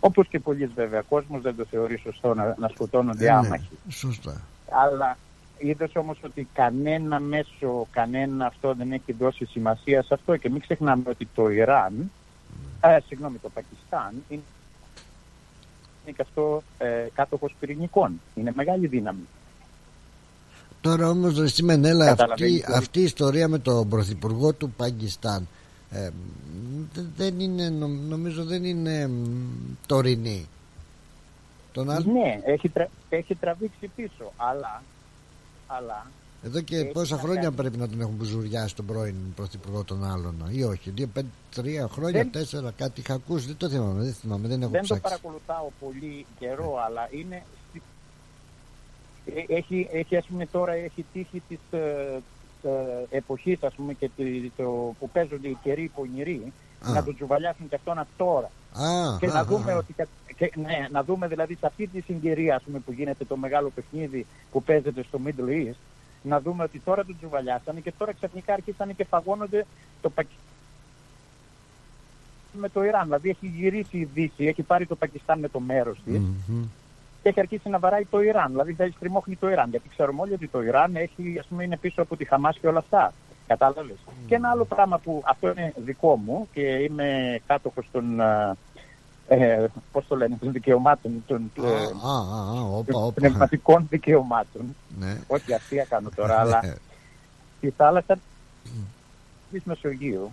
Όπως 0.00 0.28
και 0.28 0.38
πολλοί 0.38 0.66
βέβαια 0.74 1.00
κόσμος 1.00 1.42
δεν 1.42 1.56
το 1.56 1.64
θεωρεί 1.70 1.98
σωστό 1.98 2.34
να, 2.34 2.54
να 2.58 2.68
σκοτώνονται 2.68 3.24
Ε, 3.26 3.30
ναι, 3.30 3.36
άμαχοι. 3.36 3.78
Σωστά. 3.88 4.40
Αλλά 4.84 5.18
είδες 5.58 5.90
όμως 5.94 6.18
ότι 6.24 6.48
κανένα 6.54 7.20
μέσο, 7.20 7.86
κανένα 7.90 8.46
αυτό 8.46 8.74
δεν 8.74 8.92
έχει 8.92 9.12
δώσει 9.12 9.44
σημασία 9.44 10.02
σε 10.02 10.14
αυτό 10.14 10.36
και 10.36 10.50
μην 10.50 10.60
ξεχνάμε 10.60 11.02
ότι 11.08 11.28
το 11.34 11.48
Ιράν, 11.50 12.10
ε, 12.80 12.98
συγγνώμη, 13.06 13.38
το 13.38 13.48
Πακιστάν 13.54 14.10
είναι, 14.28 14.42
είναι 16.04 16.14
και 16.16 16.22
αυτό 16.22 16.62
ε, 16.78 17.06
κάτοχος 17.14 17.54
πυρηνικών. 17.60 18.20
Είναι 18.34 18.52
μεγάλη 18.56 18.86
δύναμη. 18.86 19.26
Τώρα 20.80 21.08
όμως 21.08 21.38
εσύ 21.40 21.62
Μενέλα 21.62 22.06
Καταλαβαίνεις 22.06 22.60
αυτή, 22.60 22.70
ότι- 22.70 22.78
αυτή 22.78 23.00
η 23.00 23.02
ιστορία 23.02 23.48
με 23.48 23.58
τον 23.58 23.88
πρωθυπουργό 23.88 24.52
του 24.52 24.70
Παγκιστάν 24.70 25.48
ε, 25.90 26.10
δε- 26.92 27.02
δεν 27.16 27.40
είναι 27.40 27.68
νο- 27.68 27.86
νομίζω 28.08 28.44
δεν 28.44 28.64
είναι 28.64 29.06
μ, 29.06 29.36
τωρινή. 29.86 30.46
Τον 31.72 31.90
άλλο 31.90 32.12
Ναι, 32.12 32.40
έχει, 32.44 32.68
τρα, 32.68 32.88
έχει 33.08 33.34
τραβήξει 33.34 33.90
πίσω, 33.96 34.32
αλλά, 34.36 34.82
αλλά 35.66 36.06
εδώ 36.44 36.60
και 36.60 36.76
έχει 36.76 36.92
πόσα 36.92 37.14
να 37.14 37.20
χρόνια 37.20 37.42
κάνει- 37.42 37.54
πρέπει 37.56 37.76
να 37.76 37.88
τον 37.88 38.00
έχουν 38.00 38.14
μπουζουριάσει 38.14 38.74
τον 38.74 38.86
πρώην 38.86 39.14
πρωθυπουργό 39.34 39.84
των 39.84 40.04
άλλων 40.04 40.34
ή 40.50 40.62
όχι 40.62 40.90
δύο, 40.90 41.06
πέντε, 41.06 41.28
τρία 41.54 41.88
χρόνια, 41.88 42.10
Δεν- 42.22 42.30
τέσσερα 42.32 42.70
κάτι 42.76 43.00
είχα 43.00 43.14
ακούσει 43.14 43.46
δεν 43.46 43.56
το 43.56 43.68
θυμάμαι 43.68 44.02
δεν 44.02 44.12
θυμάμαι 44.12 44.48
δεν 44.48 44.62
έχω 44.62 44.70
δεν 44.70 44.80
το 44.80 44.84
ψάξει. 44.86 45.02
παρακολουθάω 45.02 45.68
πολύ 45.80 46.26
καιρό, 46.38 46.76
αλλά 46.86 47.08
είναι. 47.10 47.42
στη- 47.70 47.82
Ε, 49.34 49.54
Έχει, 49.56 49.88
έχει 49.92 50.16
ας 50.16 50.26
πούμε 50.26 50.46
τώρα 50.46 50.72
έχει 50.72 51.04
τύχει 51.12 51.42
της 51.48 51.58
ε, 51.70 51.78
ε, 51.78 52.18
εποχής 53.10 53.62
ας 53.62 53.74
πούμε 53.74 53.92
και 53.92 54.10
τη- 54.16 54.50
το, 54.56 54.94
που 54.98 55.10
παίζονται 55.10 55.48
οι 55.48 55.58
καιροί 55.62 55.90
πονηροί 55.94 56.52
Α. 56.80 56.92
να 56.92 57.04
τον 57.04 57.14
τσουβαλιάσουν 57.14 57.68
και 57.68 57.74
αυτόν 57.74 58.06
τώρα. 58.16 58.50
Α, 58.72 59.16
και 59.18 59.26
α, 59.26 59.32
να 59.32 59.40
α, 59.40 59.44
δούμε 59.44 59.72
α. 59.72 59.76
ότι 59.76 59.92
κα- 59.92 60.06
και, 60.36 60.52
ναι, 60.56 60.86
να 60.90 61.04
δούμε 61.04 61.26
δηλαδή 61.28 61.54
σε 61.54 61.66
αυτή 61.66 61.86
τη 61.86 62.00
συγκυρία 62.00 62.54
ας 62.54 62.62
πούμε, 62.62 62.78
που 62.78 62.92
γίνεται 62.92 63.24
το 63.24 63.36
μεγάλο 63.36 63.70
παιχνίδι 63.74 64.26
που 64.52 64.62
παίζεται 64.62 65.02
στο 65.02 65.20
Middle 65.26 65.48
East 65.68 65.76
να 66.22 66.40
δούμε 66.40 66.62
ότι 66.62 66.78
τώρα 66.78 67.04
τον 67.04 67.16
τσουβαλιάσανε 67.18 67.80
και 67.80 67.92
τώρα 67.98 68.12
ξαφνικά 68.12 68.52
αρχίσανε 68.52 68.92
και 68.92 69.04
φαγώνονται 69.04 69.66
το 70.02 70.10
Πακιστάν 70.10 70.42
με 72.52 72.68
το 72.68 72.84
Ιράν. 72.84 73.04
Δηλαδή 73.04 73.28
έχει 73.30 73.46
γυρίσει 73.56 73.98
η 73.98 74.04
Δύση, 74.14 74.44
έχει 74.46 74.62
πάρει 74.62 74.86
το 74.86 74.96
Πακιστάν 74.96 75.38
με 75.38 75.48
το 75.48 75.60
μέρος 75.60 75.98
της 76.04 76.18
Μμμ. 76.18 76.64
Και 77.32 77.40
έχει 77.40 77.40
αρχίσει 77.40 77.68
να 77.68 77.78
βαράει 77.78 78.04
το 78.04 78.20
Ιράν. 78.22 78.50
Δηλαδή 78.50 78.72
θα 78.72 78.88
στριμώχνει 78.96 79.36
το 79.36 79.48
Ιράν. 79.50 79.70
Γιατί 79.70 79.88
ξέρουμε 79.88 80.20
όλοι 80.20 80.32
ότι 80.32 80.48
το 80.48 80.62
Ιράν 80.62 80.96
έχει, 80.96 81.36
ας 81.40 81.46
πούμε, 81.46 81.64
είναι 81.64 81.76
πίσω 81.76 82.02
από 82.02 82.16
τη 82.16 82.24
Χαμάς 82.24 82.58
και 82.58 82.66
όλα 82.68 82.78
αυτά. 82.78 83.12
Κατάλαβες. 83.46 83.96
Και 84.26 84.34
ένα 84.34 84.50
άλλο 84.50 84.64
πράγμα 84.64 84.98
που 84.98 85.22
αυτό 85.26 85.48
είναι 85.50 85.72
δικό 85.76 86.16
μου 86.16 86.48
και 86.52 86.60
είμαι 86.60 87.40
κάτοχος 87.46 87.88
των. 87.92 88.20
ε, 88.20 88.52
Ε, 89.30 89.66
πώς 89.92 90.06
το 90.06 90.16
λένε, 90.16 90.36
των 90.40 90.52
δικαιωμάτων, 90.52 91.24
των, 91.26 91.50
ε, 91.62 91.68
Α, 91.68 92.10
α, 92.10 92.58
α, 92.58 92.62
όπα, 92.62 92.92
των 92.92 93.02
όπα. 93.02 93.12
πνευματικών 93.12 93.86
δικαιωμάτων. 93.90 94.76
Ναι. 94.98 95.16
Όχι 95.26 95.54
αστεία 95.54 95.84
κάνω 95.84 96.08
τώρα, 96.14 96.40
αλλά 96.40 96.76
στη 97.56 97.70
θάλασσα 97.76 98.18
της 99.50 99.62
Μεσογείου, 99.64 100.32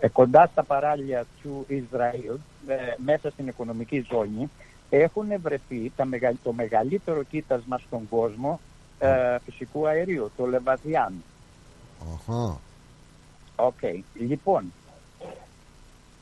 ε, 0.00 0.08
κοντά 0.08 0.48
στα 0.52 0.62
παράλια 0.62 1.24
του 1.42 1.64
Ισραήλ, 1.68 2.36
ε, 2.66 2.74
μέσα 3.04 3.30
στην 3.30 3.46
οικονομική 3.48 4.06
ζώνη, 4.10 4.50
έχουν 4.90 5.26
βρεθεί 5.42 5.92
τα 5.96 6.04
μεγα- 6.04 6.34
το 6.42 6.52
μεγαλύτερο 6.52 7.22
κοίτασμα 7.22 7.78
στον 7.78 8.08
κόσμο 8.08 8.60
ε, 8.98 9.38
φυσικού 9.44 9.86
αερίου, 9.88 10.30
το 10.36 10.46
Λεβιάθαν. 10.46 11.12
Οχα. 12.12 12.60
Οκ. 13.56 13.78
Λοιπόν, 14.14 14.72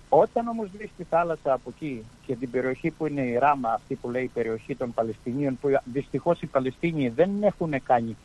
όταν 0.09 0.49
όμως 0.49 0.69
δεις 0.79 0.91
τη 0.97 1.05
θάλασσα 1.05 1.53
από 1.53 1.71
εκεί 1.77 2.05
και 2.27 2.37
την 2.37 2.51
περιοχή 2.51 2.91
που 2.91 3.07
είναι 3.07 3.21
η 3.21 3.39
Ράμα, 3.39 3.73
αυτή 3.73 3.95
που 3.95 4.11
λέει 4.11 4.23
η 4.23 4.29
περιοχή 4.35 4.77
των 4.77 4.93
Παλαιστινίων, 4.95 5.59
που 5.61 5.69
δυστυχώς 5.85 6.41
οι 6.43 6.47
Παλαιστίνοι 6.47 7.09
δεν 7.09 7.43
έχουν 7.43 7.83
κάνει 7.83 8.17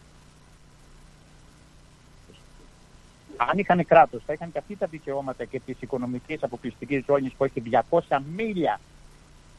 αν 3.38 3.58
είχαν 3.58 3.86
κράτος, 3.86 4.24
θα 4.26 4.34
είχαν 4.34 4.52
και 4.52 4.58
αυτοί 4.58 4.76
τα 4.76 4.88
δικαιώματα 4.88 5.46
και 5.46 5.60
της 5.60 5.76
οικονομικής 5.80 6.44
αποκλειστικής 6.44 7.04
ζώνης 7.06 7.34
που 7.34 7.44
έχει 7.44 7.64
200 7.90 8.00
μίλια 8.36 8.80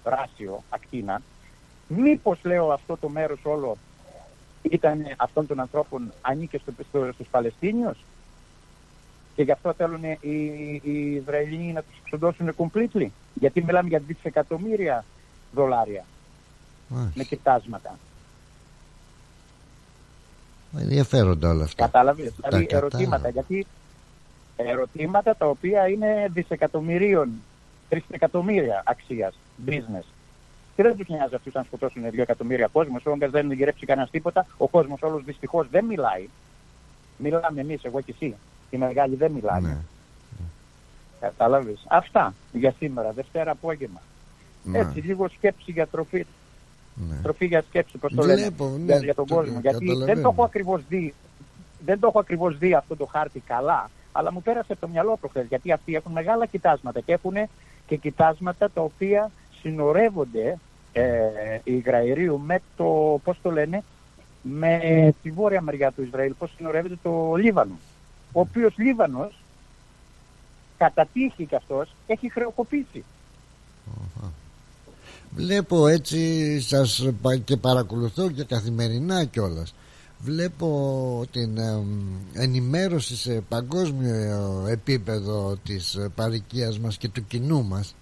ράσιο 0.08 0.62
ακτίνα. 0.70 1.22
Μήπως 1.88 2.38
λέω 2.42 2.72
αυτό 2.72 2.96
το 2.96 3.08
μέρος 3.08 3.38
όλο 3.44 3.76
ήταν 4.62 5.04
αυτών 5.16 5.46
των 5.46 5.60
ανθρώπων 5.60 6.12
ανήκε 6.20 6.58
στο, 6.58 6.72
στο, 6.88 7.10
στους 7.12 7.26
Παλαιστίνιους; 7.30 7.98
Και 9.34 9.42
γι' 9.42 9.50
αυτό 9.52 9.72
θέλουν 9.72 10.02
οι, 10.04 10.18
οι 10.82 11.14
Ισραηλοί 11.14 11.72
να 11.72 11.82
τους 11.82 12.00
ξοντώσουν 12.04 12.54
completely. 12.56 13.06
Γιατί 13.34 13.64
μιλάμε 13.64 13.88
για 13.88 13.98
δισεκατομμύρια 14.06 15.04
δολάρια 15.52 16.04
με 17.14 17.24
κοιτάσματα. 17.24 17.98
Ενδιαφέροντα 20.78 21.50
όλα 21.50 21.64
αυτά. 21.64 21.84
Κατάλαβες; 21.84 22.32
Τα 22.40 22.48
Δηλαδή 22.48 22.66
κατάλαβα. 22.66 22.96
ερωτήματα. 22.96 23.28
Γιατί 23.28 23.66
ερωτήματα 24.56 25.36
τα 25.36 25.46
οποία 25.46 25.88
είναι 25.88 26.28
δισεκατομμυρίων, 26.32 27.30
τρισεκατομμύρια 27.88 28.82
αξίας, 28.86 29.34
business. 29.66 30.04
Και 30.76 30.82
δεν 30.82 30.96
τους 30.96 31.08
νοιάζει 31.08 31.34
αυτούς 31.34 31.54
αν 31.56 31.64
σκοτώσουν 31.64 32.10
δύο 32.10 32.22
εκατομμύρια 32.22 32.66
κόσμο. 32.72 32.96
Ο 33.06 33.10
Όγκας 33.10 33.30
δεν 33.30 33.52
γυρέψει 33.52 33.86
κανένας 33.86 34.10
τίποτα. 34.10 34.46
Ο 34.56 34.68
κόσμος 34.68 35.02
όλος 35.02 35.24
δυστυχώς 35.24 35.68
δεν 35.70 35.84
μιλάει. 35.84 36.28
Μιλάμε 37.16 37.60
εμείς, 37.60 37.84
εγώ 37.84 38.00
και 38.00 38.14
εσύ. 38.20 38.34
Οι 38.70 38.76
μεγάλοι 38.76 39.14
δεν 39.16 39.30
μιλάνε. 39.32 39.68
Ναι. 39.68 39.76
Κατάλαβε. 41.20 41.74
Αυτά 41.88 42.34
για 42.52 42.74
σήμερα, 42.78 43.12
Δευτέρα 43.12 43.50
απόγευμα. 43.50 44.00
Ναι. 44.64 44.78
Έτσι, 44.78 45.00
λίγο 45.00 45.28
σκέψη 45.28 45.70
για 45.72 45.86
τροφή. 45.86 46.26
Ναι. 47.08 47.16
Τροφή 47.22 47.46
για 47.46 47.62
σκέψη, 47.68 47.98
πώς 47.98 48.14
το 48.14 48.22
λένε. 48.26 48.40
Βλέπω, 48.40 48.68
ναι, 48.68 48.84
για, 48.84 48.98
για 48.98 49.14
τον 49.14 49.26
το- 49.26 49.34
κόσμο. 49.34 49.60
Γιατί 49.60 49.84
δεν 49.84 49.86
καταλαβαίνω. 49.94 50.22
το 50.22 50.28
έχω 50.28 50.44
ακριβώς 50.44 50.82
δει. 50.88 51.14
Δεν 51.84 52.00
το 52.00 52.06
έχω 52.06 52.18
ακριβώς 52.18 52.58
δει 52.58 52.74
αυτό 52.74 52.96
το 52.96 53.04
χάρτη 53.06 53.40
καλά, 53.40 53.90
αλλά 54.12 54.32
μου 54.32 54.42
πέρασε 54.42 54.72
από 54.72 54.80
το 54.80 54.88
μυαλό 54.88 55.16
προχθές. 55.20 55.46
Γιατί 55.46 55.72
αυτοί 55.72 55.94
έχουν 55.94 56.12
μεγάλα 56.12 56.46
κοιτάσματα 56.46 57.00
και 57.00 57.12
έχουν 57.12 57.34
και 57.86 57.96
κοιτάσματα 57.96 58.70
τα 58.70 58.80
οποία 58.82 59.30
συνορεύονται 59.60 60.58
ε, 60.92 61.14
η 61.64 61.72
Ισραηλίου 61.76 62.40
με 62.46 62.60
το, 62.76 63.20
πώς 63.24 63.38
το 63.42 63.50
λένε, 63.50 63.84
με 64.42 64.78
τη 65.22 65.30
βόρεια 65.30 65.60
μεριά 65.60 65.92
του 65.92 66.02
Ισραήλ, 66.02 66.34
πώς 66.38 66.52
συνορεύεται 66.56 66.98
το 67.02 67.34
Λίβανο. 67.34 67.78
Ο 68.32 68.40
οποίος 68.40 68.74
Λίβανος, 68.78 69.42
κατά 70.78 71.08
τύχη 71.12 71.44
κι 71.44 71.54
αυτός, 71.54 71.94
έχει 72.06 72.30
χρεοκοπήσει. 72.30 73.04
Βλέπω 75.30 75.86
έτσι 75.86 76.60
σας 76.60 77.08
πα- 77.22 77.36
και 77.36 77.56
παρακολουθώ 77.56 78.30
και 78.30 78.44
καθημερινά 78.44 79.24
κιόλας 79.24 79.74
Βλέπω 80.20 81.24
την 81.30 81.58
εμ, 81.58 81.86
ενημέρωση 82.32 83.16
σε 83.16 83.42
παγκόσμιο 83.48 84.66
επίπεδο 84.68 85.56
της 85.64 85.94
ε, 85.94 86.08
παροικίας 86.14 86.78
μας 86.78 86.96
και 86.96 87.08
του 87.08 87.26
κοινού 87.26 87.64
μας 87.64 87.94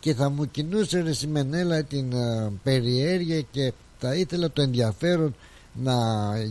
και 0.00 0.14
θα 0.14 0.28
μου 0.28 0.50
κινούσε 0.50 1.00
ρε 1.00 1.12
Σιμενέλα 1.12 1.82
την 1.82 2.12
ε, 2.12 2.52
περιέργεια 2.62 3.40
και 3.40 3.72
θα 3.98 4.14
ήθελα 4.14 4.50
το 4.50 4.62
ενδιαφέρον 4.62 5.34
να 5.72 5.94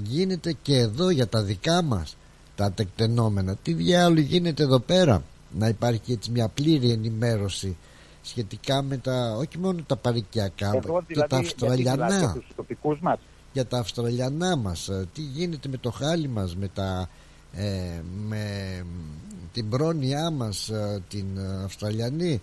γίνεται 0.03 0.55
και 0.61 0.77
εδώ 0.77 1.09
για 1.09 1.27
τα 1.27 1.43
δικά 1.43 1.81
μας 1.81 2.17
τα 2.55 2.71
τεκτενόμενα. 2.71 3.55
Τι 3.55 3.73
διάλογο 3.73 4.21
γίνεται 4.21 4.63
εδώ 4.63 4.79
πέρα 4.79 5.23
να 5.57 5.67
υπάρχει 5.67 6.11
έτσι 6.11 6.31
μια 6.31 6.47
πλήρη 6.47 6.91
ενημέρωση 6.91 7.77
σχετικά 8.21 8.81
με 8.81 8.97
τα 8.97 9.35
όχι 9.37 9.57
μόνο 9.57 9.79
τα 9.87 9.95
παρικιακά 9.95 10.71
Εδώ 10.75 11.03
και 11.07 11.13
τα 11.13 11.25
δηλαδή, 11.27 11.53
γιατί 11.61 11.81
μιλάς 11.81 12.17
για 12.17 12.19
αυστραλιανά 12.19 12.33
τους 12.33 12.47
τοπικούς 12.55 12.99
μας. 12.99 13.19
για 13.53 13.65
τα 13.65 13.77
αυστραλιανά 13.77 14.55
μας. 14.55 14.89
Ε, 14.89 15.07
τι 15.13 15.21
γίνεται 15.21 15.69
με 15.69 15.77
το 15.77 15.91
χάλι 15.91 16.27
μας 16.27 16.55
με 16.55 16.67
τα 16.73 17.09
ε, 17.53 18.01
με 18.27 18.45
την 19.53 19.69
πρόνοιά 19.69 20.31
μας 20.31 20.69
ε, 20.69 21.01
την 21.09 21.37
ε, 21.37 21.63
αυστραλιανή 21.63 22.41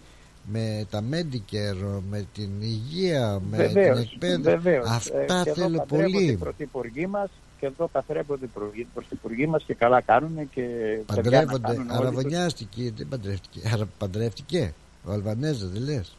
με 0.52 0.86
τα 0.90 1.02
Medicare 1.10 2.00
με 2.10 2.26
την 2.34 2.50
υγεία 2.60 3.40
με 3.50 3.56
Βεβαίως, 3.56 3.98
την 3.98 4.08
εκπαίδευση 4.12 4.50
βεβαίως. 4.50 4.88
αυτά 4.88 5.40
Ε, 5.40 5.42
και 5.42 5.50
εδώ 5.50 5.60
θέλω 5.62 5.76
παντρεύονται 5.76 6.12
πολύ 6.12 6.24
Οι 6.32 6.36
πρωθυπουργοί 6.36 7.06
μας 7.06 7.30
και 7.60 7.66
εδώ 7.66 7.86
παθρεύονται 7.92 8.44
οι 8.74 8.86
πρωθυπουργοί 8.94 9.46
μας 9.46 9.62
και 9.62 9.74
καλά 9.74 10.00
κάνουν 10.00 10.50
και 10.50 10.60
παιδιά 11.06 11.44
να 11.44 11.46
παντρεύονται 11.46 11.66
κάνουν 11.66 11.78
όλοι 11.80 11.88
τους. 11.88 11.96
αραβωνιάστηκε 11.98 12.92
δεν 12.96 13.08
παντρεύτηκε 13.08 13.60
Αρα, 13.74 13.88
παντρεύτηκε 13.98 14.72
ο 15.04 15.12
Αλβανέζα 15.12 15.66
δεν 15.66 15.82
λες 15.82 16.16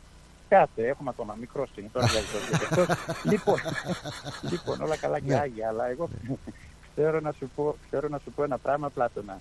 Κάτσε, 0.49 0.81
έχουμε 0.81 1.09
ακόμα 1.09 1.35
μικρό 1.39 1.67
είναι 1.75 1.89
τώρα 1.93 2.07
δεν 2.07 2.23
ξέρω. 2.69 2.85
λοιπόν, 3.31 3.59
λοιπόν, 4.51 4.81
όλα 4.81 4.95
καλά 4.97 5.19
και 5.19 5.25
Ναι. 5.31 5.35
άγια, 5.39 5.67
αλλά 5.67 5.89
εγώ 5.89 6.09
ξέρω 6.95 7.19
να 7.19 7.31
σου 7.31 7.49
πω, 7.55 7.75
ξέρω 7.87 8.07
να 8.07 8.17
σου 8.23 8.31
πω 8.35 8.43
ένα 8.43 8.57
πράγμα, 8.57 8.89
Πλάτωνα, 8.89 9.39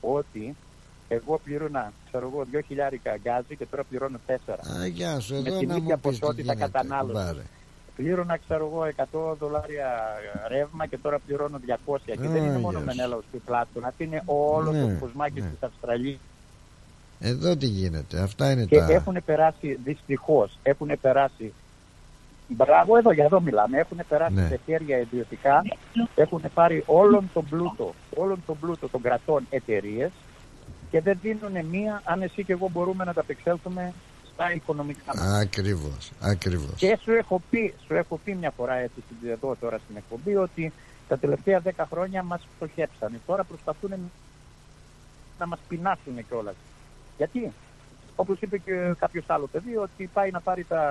ότι 0.00 0.56
εγώ 1.08 1.40
πλήρωνα, 1.44 1.92
ξέρω 2.08 2.30
εγώ, 2.32 2.44
δυο 2.50 2.60
χιλιάρικα 2.60 3.16
γκάζι 3.16 3.56
και 3.56 3.66
τώρα 3.66 3.84
πληρώνω 3.84 4.18
τέσσερα. 4.26 4.80
Α, 4.82 4.86
γεια 4.86 5.20
σου, 5.20 5.32
Με 5.42 5.48
εδώ 5.48 5.58
την 5.58 5.68
να 5.68 5.74
ίδια 5.76 5.94
μου 5.94 6.00
πεις 6.00 6.12
τι 6.12 6.18
ποσότητα 6.20 6.52
γίνεται, 6.52 6.70
κατανάλωση. 6.70 7.12
κουμπάρε. 7.12 7.42
Πλήρωνα, 7.96 8.36
ξέρω 8.36 8.64
εγώ, 8.72 8.84
100 9.32 9.36
δολάρια 9.38 9.88
ρεύμα 10.48 10.86
και 10.86 10.98
τώρα 10.98 11.18
πληρώνω 11.26 11.58
200. 11.66 11.98
Και 12.04 12.28
δεν 12.28 12.42
είναι 12.44 12.54
Α, 12.54 12.58
μόνο 12.58 12.78
γεια 12.78 12.90
σου. 12.90 12.96
Μενέλαος 12.96 13.24
και 13.32 13.38
Πλάτωνα, 13.46 13.88
αυτή 13.88 14.04
είναι 14.04 14.22
όλος 14.26 14.74
Ναι, 14.74 14.80
το 14.82 14.90
κοσμάκι 15.00 15.40
ναι. 15.40 15.46
της 15.48 15.62
Αυστραλίας. 15.62 16.18
Εδώ 17.20 17.56
τι 17.56 17.66
γίνεται, 17.66 18.20
αυτά 18.20 18.50
είναι 18.50 18.64
Και 18.64 18.78
τα 18.78 18.92
έχουν 18.92 19.16
περάσει, 19.24 19.78
δυστυχώς, 19.84 20.58
έχουν 20.62 20.90
περάσει. 21.00 21.52
Μπράβο, 22.48 22.96
εδώ 22.96 23.12
για 23.12 23.24
εδώ 23.24 23.40
μιλάμε. 23.40 23.78
Έχουν 23.78 23.98
περάσει 24.08 24.34
Ναι. 24.34 24.46
σε 24.48 24.60
χέρια 24.66 24.98
ιδιωτικά, 24.98 25.62
έχουν 26.14 26.42
πάρει 26.54 26.82
όλον 26.86 27.30
τον 27.34 27.44
πλούτο, 27.50 27.94
όλον 28.16 28.42
τον 28.46 28.58
πλούτο 28.60 28.88
των 28.88 29.02
κρατών 29.02 29.46
εταιρείες 29.50 30.10
και 30.96 31.02
δεν 31.02 31.18
δίνουν 31.22 31.66
μία, 31.66 32.02
αν 32.04 32.22
εσύ 32.22 32.44
και 32.44 32.52
εγώ 32.52 32.68
μπορούμε 32.68 33.04
να 33.04 33.12
τα 33.12 33.20
απεξέλθουμε 33.20 33.92
στα 34.32 34.52
οικονομικά 34.52 35.16
μας. 35.16 35.40
Ακριβώς, 35.40 36.10
ακριβώς 36.20 36.72
Και 36.76 36.98
σου 37.02 37.12
έχω 37.12 37.42
πει, 37.50 37.74
σου 37.86 37.94
έχω 37.94 38.20
πει 38.24 38.34
μια 38.34 38.50
φορά 38.50 38.74
έτσι 38.74 39.00
στην- 39.06 39.30
εδώ 39.30 39.56
τώρα 39.60 39.78
στην 39.78 39.96
εκπομπή 39.96 40.36
ότι 40.36 40.72
τα 41.08 41.18
τελευταία 41.18 41.60
10 41.60 41.86
χρόνια 41.90 42.22
μας 42.22 42.46
φτωχέψανε. 42.56 43.20
Τώρα 43.26 43.44
προσπαθούν 43.44 43.90
να 45.38 45.46
μας 45.46 45.58
πεινάσουν 45.68 46.26
κιόλας. 46.28 46.54
Γιατί, 47.16 47.52
όπως 48.16 48.40
είπε 48.40 48.58
και 48.58 48.94
κάποιος 48.98 49.24
άλλο 49.28 49.46
παιδί, 49.46 49.76
ότι 49.76 50.10
πάει 50.12 50.30
να 50.30 50.40
πάρει 50.40 50.64
τα, 50.64 50.82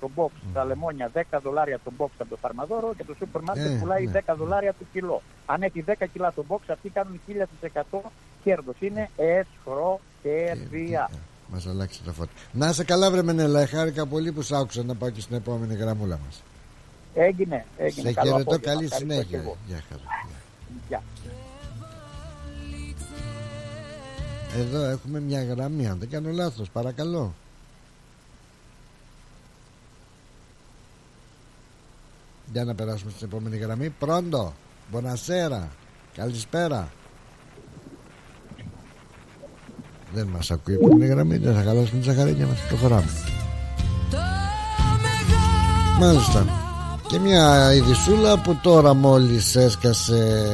το 0.00 0.10
box, 0.16 0.30
τα 0.52 0.64
λεμόνια 0.64 1.10
10 1.14 1.40
δολάρια 1.42 1.78
το 1.84 1.92
box 1.98 2.08
από 2.18 2.28
το 2.30 2.36
φαρμαδόρο 2.36 2.94
και 2.96 3.04
το 3.04 3.14
σούπερ 3.18 3.40
μάρκετ 3.42 3.66
Ε, 3.66 3.78
πουλάει 3.80 4.04
ναι. 4.06 4.22
10 4.26 4.34
δολάρια 4.36 4.72
το 4.72 4.84
κιλό. 4.92 5.22
Αν 5.46 5.62
έχει 5.62 5.82
10 5.82 6.06
κιλά 6.12 6.32
το 6.32 6.44
box, 6.48 6.58
αυτοί 6.68 6.88
κάνουν 6.88 7.20
1000% 7.26 8.00
κέρδος. 8.44 8.74
Είναι 8.80 9.10
εσχροκερδία. 9.16 11.10
Μας 11.52 11.66
αλλάξει 11.66 12.00
τα 12.04 12.12
φώτα 12.12 12.30
Να 12.52 12.68
είσαι 12.68 12.84
καλά 12.84 13.10
βρε 13.10 13.22
Μενέλα. 13.22 13.66
Χάρηκα 13.66 14.06
πολύ 14.06 14.32
που 14.32 14.42
σ' 14.42 14.52
άκουσα. 14.52 14.82
Να 14.82 14.94
πάω 14.94 15.10
και 15.10 15.20
στην 15.20 15.36
επόμενη 15.36 15.74
γραμμούλα 15.74 16.18
μας. 16.26 16.42
Έγινε, 17.14 17.66
έγινε. 17.76 18.08
Σε 18.08 18.14
Καλό 18.14 18.30
χαιρετώ. 18.30 18.50
απόγευμα. 18.54 18.72
καλή 18.72 18.84
Ευχαριστώ 18.84 19.14
και 19.14 19.14
συνέχεια 19.14 19.38
εγώ. 19.38 19.56
Γεια 19.66 19.82
χαρά. 19.88 20.02
Γεια. 20.88 21.02
Εδώ 24.56 24.84
έχουμε 24.84 25.20
μια 25.20 25.44
γραμμή 25.44 25.88
αν 25.88 25.98
δεν 25.98 26.10
κάνω 26.10 26.30
λάθος. 26.30 26.70
Παρακαλώ. 26.70 27.34
Για 32.52 32.64
να 32.64 32.74
περάσουμε 32.74 33.10
στην 33.10 33.26
επόμενη 33.26 33.56
γραμμή. 33.56 33.90
Πρόντο, 33.90 34.52
Μπονασέρα. 34.90 35.68
Καλησπέρα 36.14 36.90
Δεν 40.14 40.26
μας 40.26 40.50
ακούει 40.50 40.74
η 40.74 40.76
επόμενη 40.76 41.06
γραμμή 41.06 41.36
Δεν 41.36 41.54
θα 41.54 41.62
χαλάσουμε 41.62 42.00
τη 42.00 42.04
ζαχαρίνια 42.04 42.46
μας 42.46 42.58
Προχωράμε 42.68 43.10
Μάλιστα. 46.00 46.46
Και 47.08 47.18
μια 47.18 47.74
ειδισούλα 47.74 48.38
που 48.38 48.58
τώρα 48.62 48.94
μόλις 48.94 49.56
έσκασε 49.56 50.46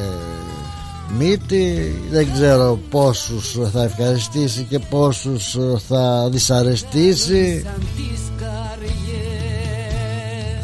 μύτη 1.18 1.94
Δεν 2.10 2.32
ξέρω 2.32 2.78
πόσους 2.90 3.56
θα 3.72 3.82
ευχαριστήσει 3.82 4.62
και 4.62 4.78
πόσους 4.78 5.56
θα 5.88 6.28
δυσαρεστήσει. 6.30 7.64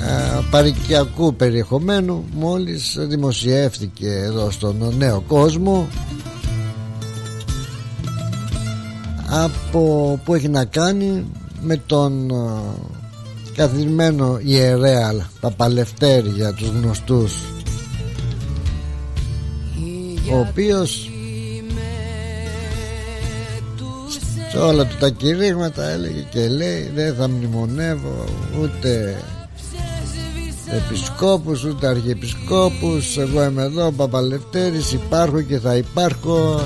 Ε, 0.07 0.41
παρικιακού 0.51 1.35
περιεχομένου 1.35 2.25
μόλις 2.33 2.97
δημοσιεύτηκε 2.99 4.09
εδώ 4.09 4.51
στον 4.51 4.95
νέο 4.97 5.21
κόσμο 5.29 5.89
από 9.43 10.19
που 10.25 10.35
έχει 10.35 10.49
να 10.49 10.65
κάνει 10.65 11.27
με 11.61 11.77
τον 11.87 12.31
ε, 12.31 12.35
καθισμένο 13.57 14.39
ιερέα 14.43 15.29
Παπαλευτέρη 15.41 16.29
για 16.29 16.53
τους 16.53 16.69
γνωστούς. 16.69 17.35
Ο 20.33 20.39
οποίος 20.39 21.11
σε 24.51 24.59
όλα 24.59 24.87
του 24.87 24.97
τα 24.97 25.09
κηρύγματα 25.09 25.89
έλεγε 25.89 26.27
και 26.31 26.49
λέει 26.49 26.91
δεν 26.95 27.15
θα 27.15 27.29
μνημονεύω 27.29 28.25
ούτε 28.63 29.23
επισκόπους 30.71 31.65
ούτε 31.65 31.87
αρχιεπισκόπους. 31.87 33.17
Εγώ 33.17 33.45
είμαι 33.45 33.63
εδώ 33.63 33.87
ο 33.87 33.93
Παπαλευτέρης 33.93 34.93
υπάρχω 34.93 35.41
και 35.41 35.59
θα 35.59 35.77
υπάρχω. 35.77 36.61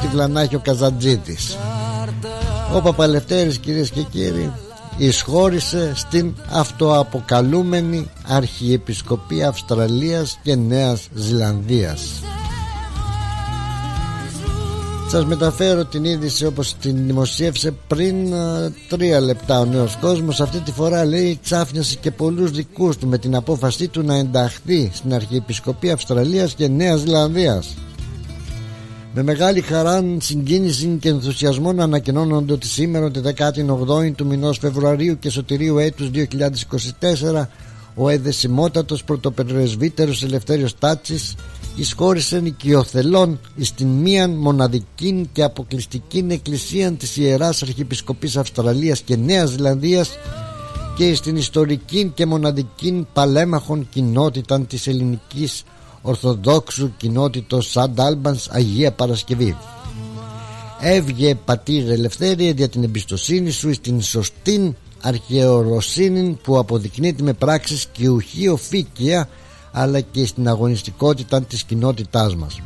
Τη 0.00 0.06
βλανάχει 0.06 0.54
ο 0.54 0.60
Καζαντζίτης 0.60 1.56
ο 2.74 2.80
Παπαλευτέρης 2.80 3.58
κυρίες 3.58 3.90
και 3.90 4.02
κύριοι 4.02 4.52
εισχώρησε 4.96 5.92
στην 5.94 6.34
αυτοαποκαλούμενη 6.50 8.10
Αρχιεπισκοπή 8.28 9.42
Αυστραλίας 9.42 10.38
και 10.42 10.54
Νέας 10.54 11.08
Ζηλανδίας. 11.14 12.22
Σας 15.08 15.24
μεταφέρω 15.24 15.84
την 15.84 16.04
είδηση 16.04 16.46
όπως 16.46 16.74
την 16.74 17.06
δημοσίευσε 17.06 17.74
πριν 17.86 18.34
α, 18.34 18.72
τρία 18.88 19.20
λεπτά 19.20 19.60
ο 19.60 19.64
νέος 19.64 19.96
κόσμος. 20.00 20.40
Αυτή 20.40 20.58
τη 20.60 20.72
φορά 20.72 21.04
λέει 21.04 21.38
ξάφνιασε 21.42 21.96
και 22.00 22.10
πολλούς 22.10 22.50
δικούς 22.50 22.96
του 22.96 23.06
με 23.06 23.18
την 23.18 23.34
απόφασή 23.34 23.88
του 23.88 24.02
να 24.02 24.16
ενταχθεί 24.16 24.90
στην 24.94 25.14
Αρχιεπισκοπή 25.14 25.90
Αυστραλίας 25.90 26.54
και 26.54 26.68
Νέας 26.68 27.00
Ζηλανδίας 27.00 27.76
με 29.14 29.22
μεγάλη 29.22 29.60
χαρά, 29.60 30.04
συγκίνηση 30.18 30.96
και 31.00 31.08
ενθουσιασμό 31.08 31.72
να 31.72 31.84
ανακοινώνονται 31.84 32.52
ότι 32.52 32.66
σήμερα 32.66 33.10
τη 33.10 33.20
18η 33.36 34.12
του 34.16 34.26
μηνός 34.26 34.58
Φεβρουαρίου 34.58 35.18
και 35.18 35.30
σωτηρίου 35.30 35.78
έτους 35.78 36.10
2024 36.14 37.46
ο 37.94 38.08
εδεσιμότατος 38.08 39.04
πρωτοπερεσβύτερος 39.04 40.22
Ελευθέριος 40.22 40.78
Τάτσης 40.78 41.34
εισχώρησε 41.76 42.40
οικειοθελών 42.44 43.40
στην 43.60 43.88
μίαν 43.88 44.30
μοναδική 44.30 45.28
και 45.32 45.42
αποκλειστική 45.42 46.26
εκκλησία 46.28 46.92
της 46.92 47.16
Ιεράς 47.16 47.62
Αρχιεπισκοπής 47.62 48.36
Αυστραλίας 48.36 49.00
και 49.00 49.16
Νέας 49.16 49.50
Ζηλανδίας 49.50 50.10
και 50.96 51.14
στην 51.14 51.36
ιστορική 51.36 52.12
και 52.14 52.26
μοναδική 52.26 53.06
παλέμαχων 53.12 53.88
κοινότητα 53.90 54.60
της 54.60 54.86
ελληνικής 54.86 55.64
Ορθοδόξου 56.02 56.96
κοινότητος 56.96 57.70
St 57.70 58.00
Albans 58.00 58.48
Αγία 58.48 58.92
Παρασκευή. 58.92 59.56
Εύγε 60.80 61.34
πατήρ 61.34 61.90
Ελευθέριε 61.90 62.50
για 62.50 62.68
την 62.68 62.84
εμπιστοσύνη 62.84 63.50
σου 63.50 63.74
στην 63.74 64.02
σωστή 64.02 64.76
αρχιεροσύνη 65.00 66.38
που 66.42 66.58
αποδεικνύεται 66.58 67.22
με 67.22 67.32
πράξεις 67.32 67.86
και 67.92 68.08
ουχί 68.08 68.48
οφίκια 68.48 69.28
αλλά 69.72 70.00
και 70.00 70.26
στην 70.26 70.48
αγωνιστικότητα 70.48 71.42
της 71.42 71.62
κοινότητάς 71.62 72.36
μας. 72.36 72.60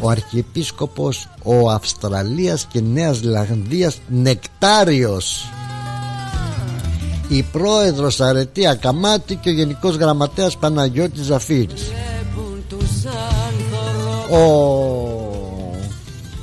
Ο 0.00 0.08
Αρχιεπίσκοπος 0.08 1.28
ο 1.42 1.70
Αυστραλίας 1.70 2.66
και 2.66 2.80
Νέας 2.80 3.22
Ζηλανδίας 3.22 3.98
Νεκτάριος. 4.08 5.48
Η 7.28 7.42
πρόεδρος 7.42 8.20
Αρετή 8.20 8.66
Ακαμάτη 8.66 9.36
και 9.36 9.48
ο 9.48 9.52
γενικός 9.52 9.96
γραμματέας 9.96 10.56
Παναγιώτης 10.56 11.24
Ζαφύρης 11.24 11.82
ο 14.30 14.84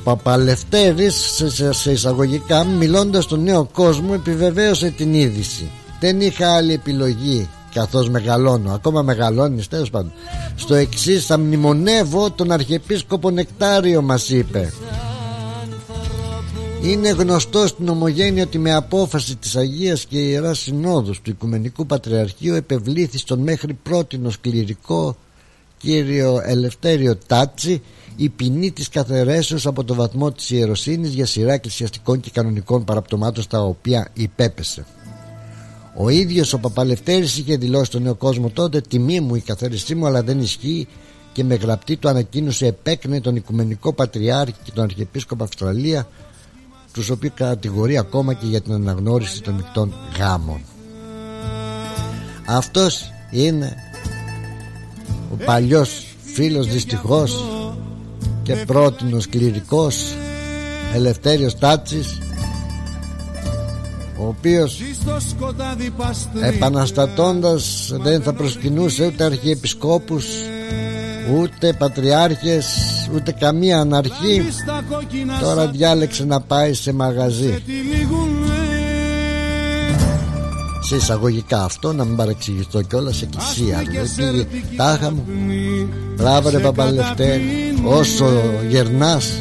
Παπαλευτέρης 0.04 1.44
σε, 1.48 1.72
σε 1.72 1.92
εισαγωγικά 1.92 2.64
μιλώντας 2.64 3.24
στον 3.24 3.44
νέο 3.44 3.70
κόσμο 3.74 4.10
επιβεβαίωσε 4.14 4.90
την 4.90 5.14
είδηση. 5.14 5.70
Δεν 6.00 6.22
είχα 6.22 6.56
άλλη 6.56 6.74
επιλογή 6.74 7.50
καθώς 7.74 8.10
μεγαλώνω. 8.10 8.72
Ακόμα 8.72 9.02
μεγαλώνεις 9.02 9.68
τέλος 9.68 9.90
πάντων. 9.90 10.12
Στο 10.56 10.76
εξής 10.76 11.26
θα 11.26 11.40
μνημονεύω 11.40 12.32
τον 12.32 12.52
Αρχιεπίσκοπο 12.52 13.30
Νεκτάριο 13.30 14.02
μας 14.02 14.30
είπε. 14.30 14.74
Είναι 16.82 17.10
γνωστό 17.10 17.68
στην 17.68 17.90
Ομογένεια 17.90 18.44
ότι 18.44 18.58
με 18.58 18.74
απόφαση 18.74 19.36
της 19.36 19.56
Αγίας 19.56 20.06
και 20.06 20.18
Ιεράς 20.18 20.60
Συνόδους 20.60 21.22
του 21.22 21.30
Οικουμενικού 21.30 21.86
Πατριαρχείου 21.86 22.54
επευλήθη 22.54 23.18
στον 23.18 23.40
μέχρι 23.40 23.74
πρότινος 23.74 24.40
κληρικό 24.40 25.16
κύριο 25.82 26.42
Ελευθέριο 26.46 27.18
Τάτσι 27.28 27.82
η 28.16 28.30
ποινή 28.30 28.72
της 28.72 28.90
καθαιρέσεως 28.90 29.66
από 29.66 29.84
το 29.84 29.94
βαθμό 29.94 30.32
της 30.32 30.50
ιεροσύνης 30.50 31.14
για 31.14 31.26
σειρά 31.26 31.54
εκκλησιαστικών 31.54 32.20
και 32.20 32.30
κανονικών 32.34 32.84
παραπτωμάτων 32.84 33.44
στα 33.44 33.64
οποία 33.64 34.08
υπέπεσε. 34.14 34.86
Ο 35.96 36.10
ίδιος 36.10 36.54
ο 36.54 36.60
Παπαλευτέρης 36.60 37.38
είχε 37.38 37.58
δηλώσει 37.58 37.86
στον 37.86 38.02
νέο 38.02 38.16
κόσμο 38.16 38.50
τότε 38.50 38.82
τιμή 38.82 39.20
μου 39.20 39.36
η 39.36 39.42
καθαίρεσή 39.42 39.96
μου 39.96 40.06
αλλά 40.06 40.24
δεν 40.24 40.40
ισχύει 40.40 40.88
και 41.34 41.44
με 41.44 41.56
γραπτή 41.56 41.98
του 41.98 42.10
ανακοίνωσε 42.10 42.66
επέκνε 42.66 43.22
τον 43.22 43.36
Οικουμενικό 43.36 43.94
Πατριάρχη 43.94 44.56
και 44.64 44.72
τον 44.74 44.84
Αρχιεπίσκοπο 44.84 45.44
Αυστραλία 45.44 46.08
τους 46.94 47.10
οποίους 47.10 47.34
κατηγορεί 47.36 47.98
ακόμα 47.98 48.34
και 48.34 48.46
για 48.46 48.62
την 48.62 48.74
αναγνώριση 48.74 49.42
των 49.42 49.54
μεικτών 49.54 49.94
γάμων. 50.18 50.62
Αυτός 52.46 53.12
είναι 53.32 53.76
ο 55.32 55.44
παλιός 55.46 56.06
φίλος 56.34 56.68
δυστυχώς 56.68 57.44
και 58.44 58.56
πρότινος 58.56 59.30
κληρικός 59.30 60.16
Ελευθέριος 60.94 61.58
Τάτσης 61.58 62.18
ο 64.18 64.28
οποίος 64.28 64.82
επαναστατώντας 66.42 67.94
δεν 68.02 68.22
θα 68.22 68.34
προσκυνούσε 68.34 69.06
ούτε 69.06 69.24
αρχιεπισκόπους 69.24 70.26
ούτε 71.40 71.74
πατριάρχες 71.74 72.66
ούτε 73.16 73.32
καμία 73.32 73.80
αναρχή 73.80 74.44
τώρα 75.42 75.68
διάλεξε 75.68 76.26
να 76.26 76.40
πάει 76.40 76.74
σε 76.74 76.94
μαγαζί 76.94 77.64
σε 80.92 80.98
εισαγωγικά 80.98 81.64
αυτό 81.64 81.94
να 81.94 82.04
μην 82.04 82.16
παρεξηγηθώ 82.16 82.82
κιόλας 82.82 83.16
σε 83.16 83.26
εκκλησία 83.26 83.78
δηλαδή 83.78 84.48
τάχα 84.78 85.12
μου. 85.12 85.26
μπράβο 86.16 86.50
ρε 86.50 86.60
Παπαλευτέρη 86.60 87.44
όσο 87.84 88.28
γερνάς. 88.70 89.32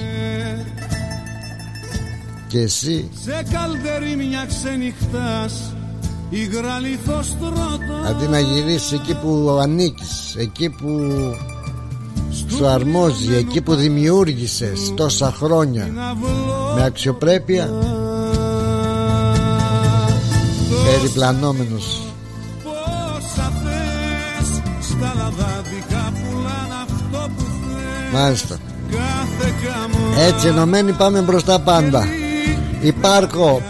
Και 2.48 2.58
εσύ. 2.58 3.08
Σε 3.24 3.44
καλτερή 3.52 4.16
μια 4.16 4.46
ξενυχτάς 4.48 5.74
Αντί 8.08 8.26
να 8.26 8.40
γυρίσεις 8.40 8.92
εκεί 8.92 9.14
που 9.14 9.58
ανήκεις 9.62 10.34
Εκεί 10.38 10.68
που 10.68 11.00
σου 12.56 12.66
αρμόζει 12.66 13.34
Εκεί 13.34 13.60
που 13.60 13.74
δημιούργησες 13.74 14.92
τόσα 14.96 15.32
χρόνια 15.32 15.88
Με 16.76 16.84
αξιοπρέπεια 16.84 17.70
Περιπλανόμενος. 20.90 22.02
Μάλιστα. 28.12 28.56
Έτσι 30.18 30.46
ενωμένοι 30.46 30.92
πάμε 30.92 31.20
μπροστά 31.20 31.60
πάντα. 31.60 32.04
Υπάρχω. 32.80 33.62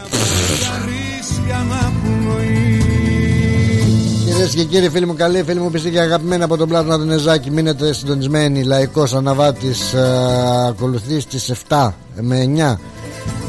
Κυρίες 4.24 4.54
και 4.54 4.64
κύριοι 4.64 4.88
φίλοι 4.88 5.06
μου 5.06 5.14
καλοί 5.14 5.42
Φίλοι 5.42 5.60
μου 5.60 5.70
πιστοί 5.70 5.90
και 5.90 6.00
αγαπημένοι 6.00 6.42
από 6.42 6.56
τον 6.56 6.68
Πλάτωνα 6.68 6.98
του 6.98 7.04
Νεζάκη 7.04 7.50
Μείνετε 7.50 7.92
συντονισμένοι. 7.92 8.62
Λαϊκός 8.62 9.14
αναβάτης 9.14 9.92
ε, 9.92 10.66
Ακολουθεί 10.68 11.20
στις 11.20 11.52
7 11.68 11.90
με 12.20 12.52
9 12.56 12.76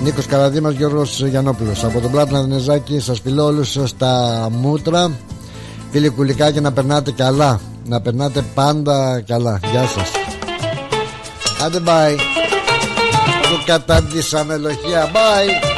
Νίκος 0.04 0.26
Καραδίμας 0.26 0.74
Γιώργος 0.74 1.24
Γιαννόπουλος. 1.24 1.84
Από 1.84 2.00
τον 2.00 2.12
Πλάτωνα 2.12 2.42
του 2.42 2.48
Νεζάκη 2.48 3.00
Σας 3.00 3.20
φιλώ 3.20 3.46
όλους 3.46 3.78
στα 3.84 4.48
μούτρα. 4.52 5.12
Φίλοι 5.92 6.10
κουλικά 6.10 6.52
και 6.52 6.60
να 6.60 6.72
περνάτε 6.72 7.12
καλά. 7.12 7.60
Να 7.86 8.02
περνάτε 8.02 8.44
πάντα 8.54 9.24
καλά. 9.28 9.60
Γεια 9.72 9.88
σας. 9.88 10.12
Άντε 11.66 11.80
bye. 11.86 12.18
Του 13.42 13.64
κατάντησα 13.66 14.46
λοχεία. 14.60 15.12
Bye 15.14 15.71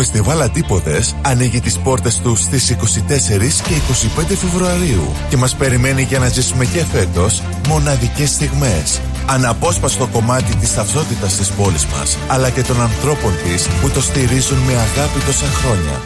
Φεστιβάλ 0.00 0.40
Αντίποδες 0.42 1.14
ανοίγει 1.22 1.60
τις 1.60 1.78
πόρτες 1.78 2.18
του 2.18 2.36
στις 2.36 2.70
24 2.70 3.62
και 3.62 3.74
25 4.20 4.36
Φεβρουαρίου 4.36 5.12
και 5.28 5.36
μας 5.36 5.54
περιμένει 5.54 6.02
για 6.02 6.18
να 6.18 6.28
ζήσουμε 6.28 6.64
και 6.64 6.84
φέτος 6.92 7.42
μοναδικές 7.68 8.30
στιγμές. 8.30 9.00
Αναπόσπαστο 9.26 10.06
κομμάτι 10.06 10.56
της 10.56 10.74
ταυτότητας 10.74 11.36
της 11.36 11.50
πόλης 11.50 11.86
μας, 11.86 12.18
αλλά 12.28 12.50
και 12.50 12.62
των 12.62 12.80
ανθρώπων 12.80 13.32
της 13.44 13.68
που 13.80 13.90
το 13.90 14.00
στηρίζουν 14.00 14.58
με 14.58 14.72
αγάπη 14.72 15.20
τόσα 15.26 15.46
χρόνια. 15.46 16.00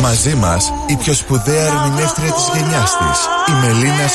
Μαζί 0.00 0.34
μας 0.34 0.72
η 0.86 0.96
πιο 0.96 1.14
σπουδαία 1.14 1.66
ερμηνεύτρια 1.66 2.32
της 2.32 2.50
γενιάς 2.54 2.90
της, 2.98 3.18
η 3.48 3.52
Μελίνα 3.60 4.08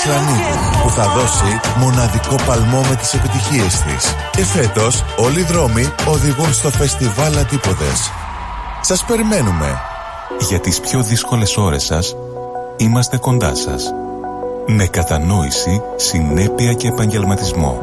που 0.84 0.90
θα 0.90 1.06
δώσει 1.16 1.60
μοναδικό 1.78 2.36
παλμό 2.46 2.82
με 2.90 2.96
τις 2.96 3.14
επιτυχίες 3.14 3.74
της. 3.82 4.16
Και 4.32 4.46
φέτος 4.46 5.04
όλοι 5.18 5.40
οι 5.40 5.44
δρόμοι 5.44 5.94
οδηγούν 6.08 6.54
στο 6.54 6.70
φεστιβάλ 6.70 7.38
Αντίποδες. 7.38 8.12
Σας 8.82 9.06
περιμένουμε. 9.06 9.82
Για 10.50 10.60
τις 10.60 10.80
πιο 10.80 11.02
δύσκολες 11.02 11.58
ώρες 11.58 11.84
σας, 11.84 12.16
είμαστε 12.78 13.18
κοντά 13.18 13.56
σας. 13.56 13.94
Με 14.68 14.86
κατανόηση, 14.86 15.82
συνέπεια 15.96 16.74
και 16.74 16.88
επαγγελματισμό. 16.88 17.82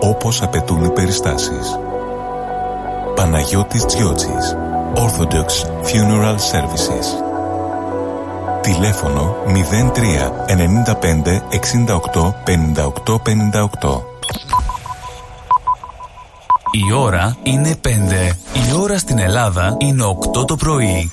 Όπως 0.00 0.42
απαιτούν 0.42 0.84
οι 0.84 0.90
περιστάσεις. 0.90 1.78
Παναγιώτης 3.14 3.84
Τζιότσης. 3.84 4.56
Orthodox 4.94 5.48
Funeral 5.88 6.36
Services. 6.52 7.06
Τηλέφωνο 8.60 9.36
03 9.46 10.32
95 10.46 11.42
68 11.50 12.34
58 12.44 13.18
58. 13.18 14.02
Η 16.72 16.92
ώρα 16.92 17.36
είναι 17.42 17.76
5. 17.82 17.88
Η 18.52 18.74
ώρα 18.80 18.98
στην 18.98 19.18
Ελλάδα 19.18 19.76
είναι 19.78 20.04
8 20.34 20.46
το 20.46 20.56
πρωί. 20.56 21.10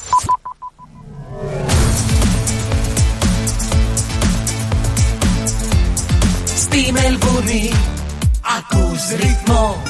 Στη 6.45 6.91
Μελβούνι 6.91 7.71
ακούς 8.57 9.07
ρυθμό. 9.19 9.81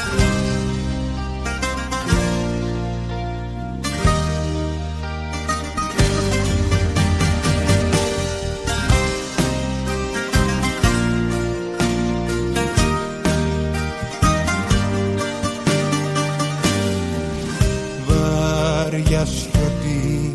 για 19.07 19.25
σιωπή. 19.25 20.33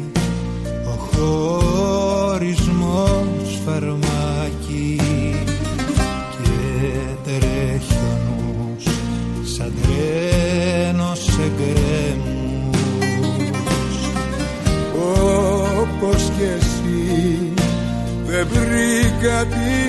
Ο 0.87 0.91
χωρισμός 1.13 2.81
φαρμάκι 3.67 5.01
και 6.31 6.51
τρέχει 7.25 7.95
ο 7.95 8.77
σαν 9.57 9.73
τρένος 9.83 11.19
σε 11.19 11.51
γκρέμους 11.57 12.83
όπως 15.81 16.23
κι 16.37 16.43
εσύ 16.43 17.53
δεν 18.27 18.47
βρήκα 18.51 19.45
τι 19.45 19.82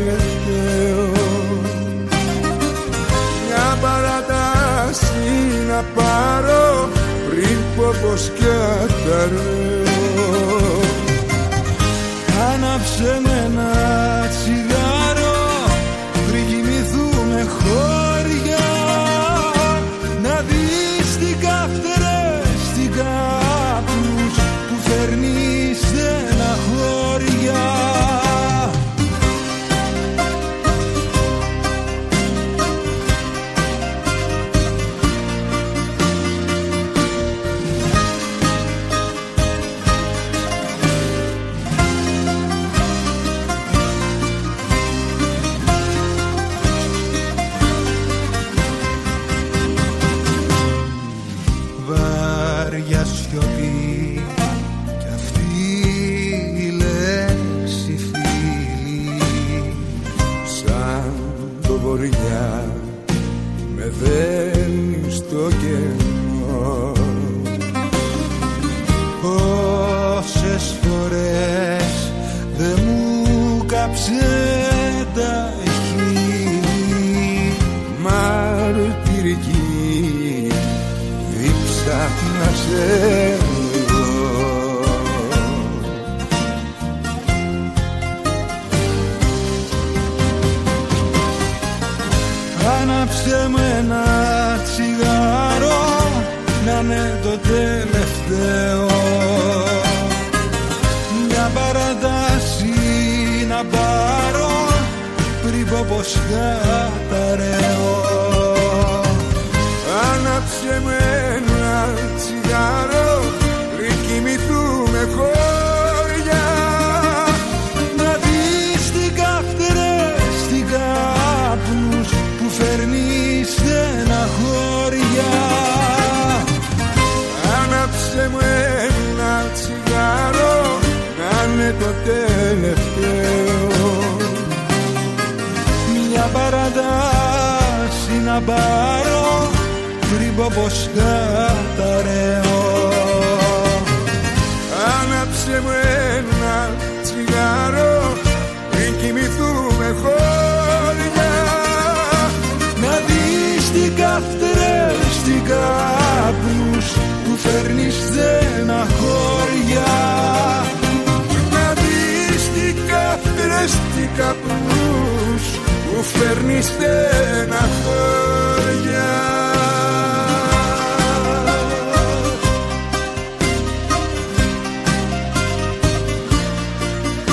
Vegas. 0.00 0.29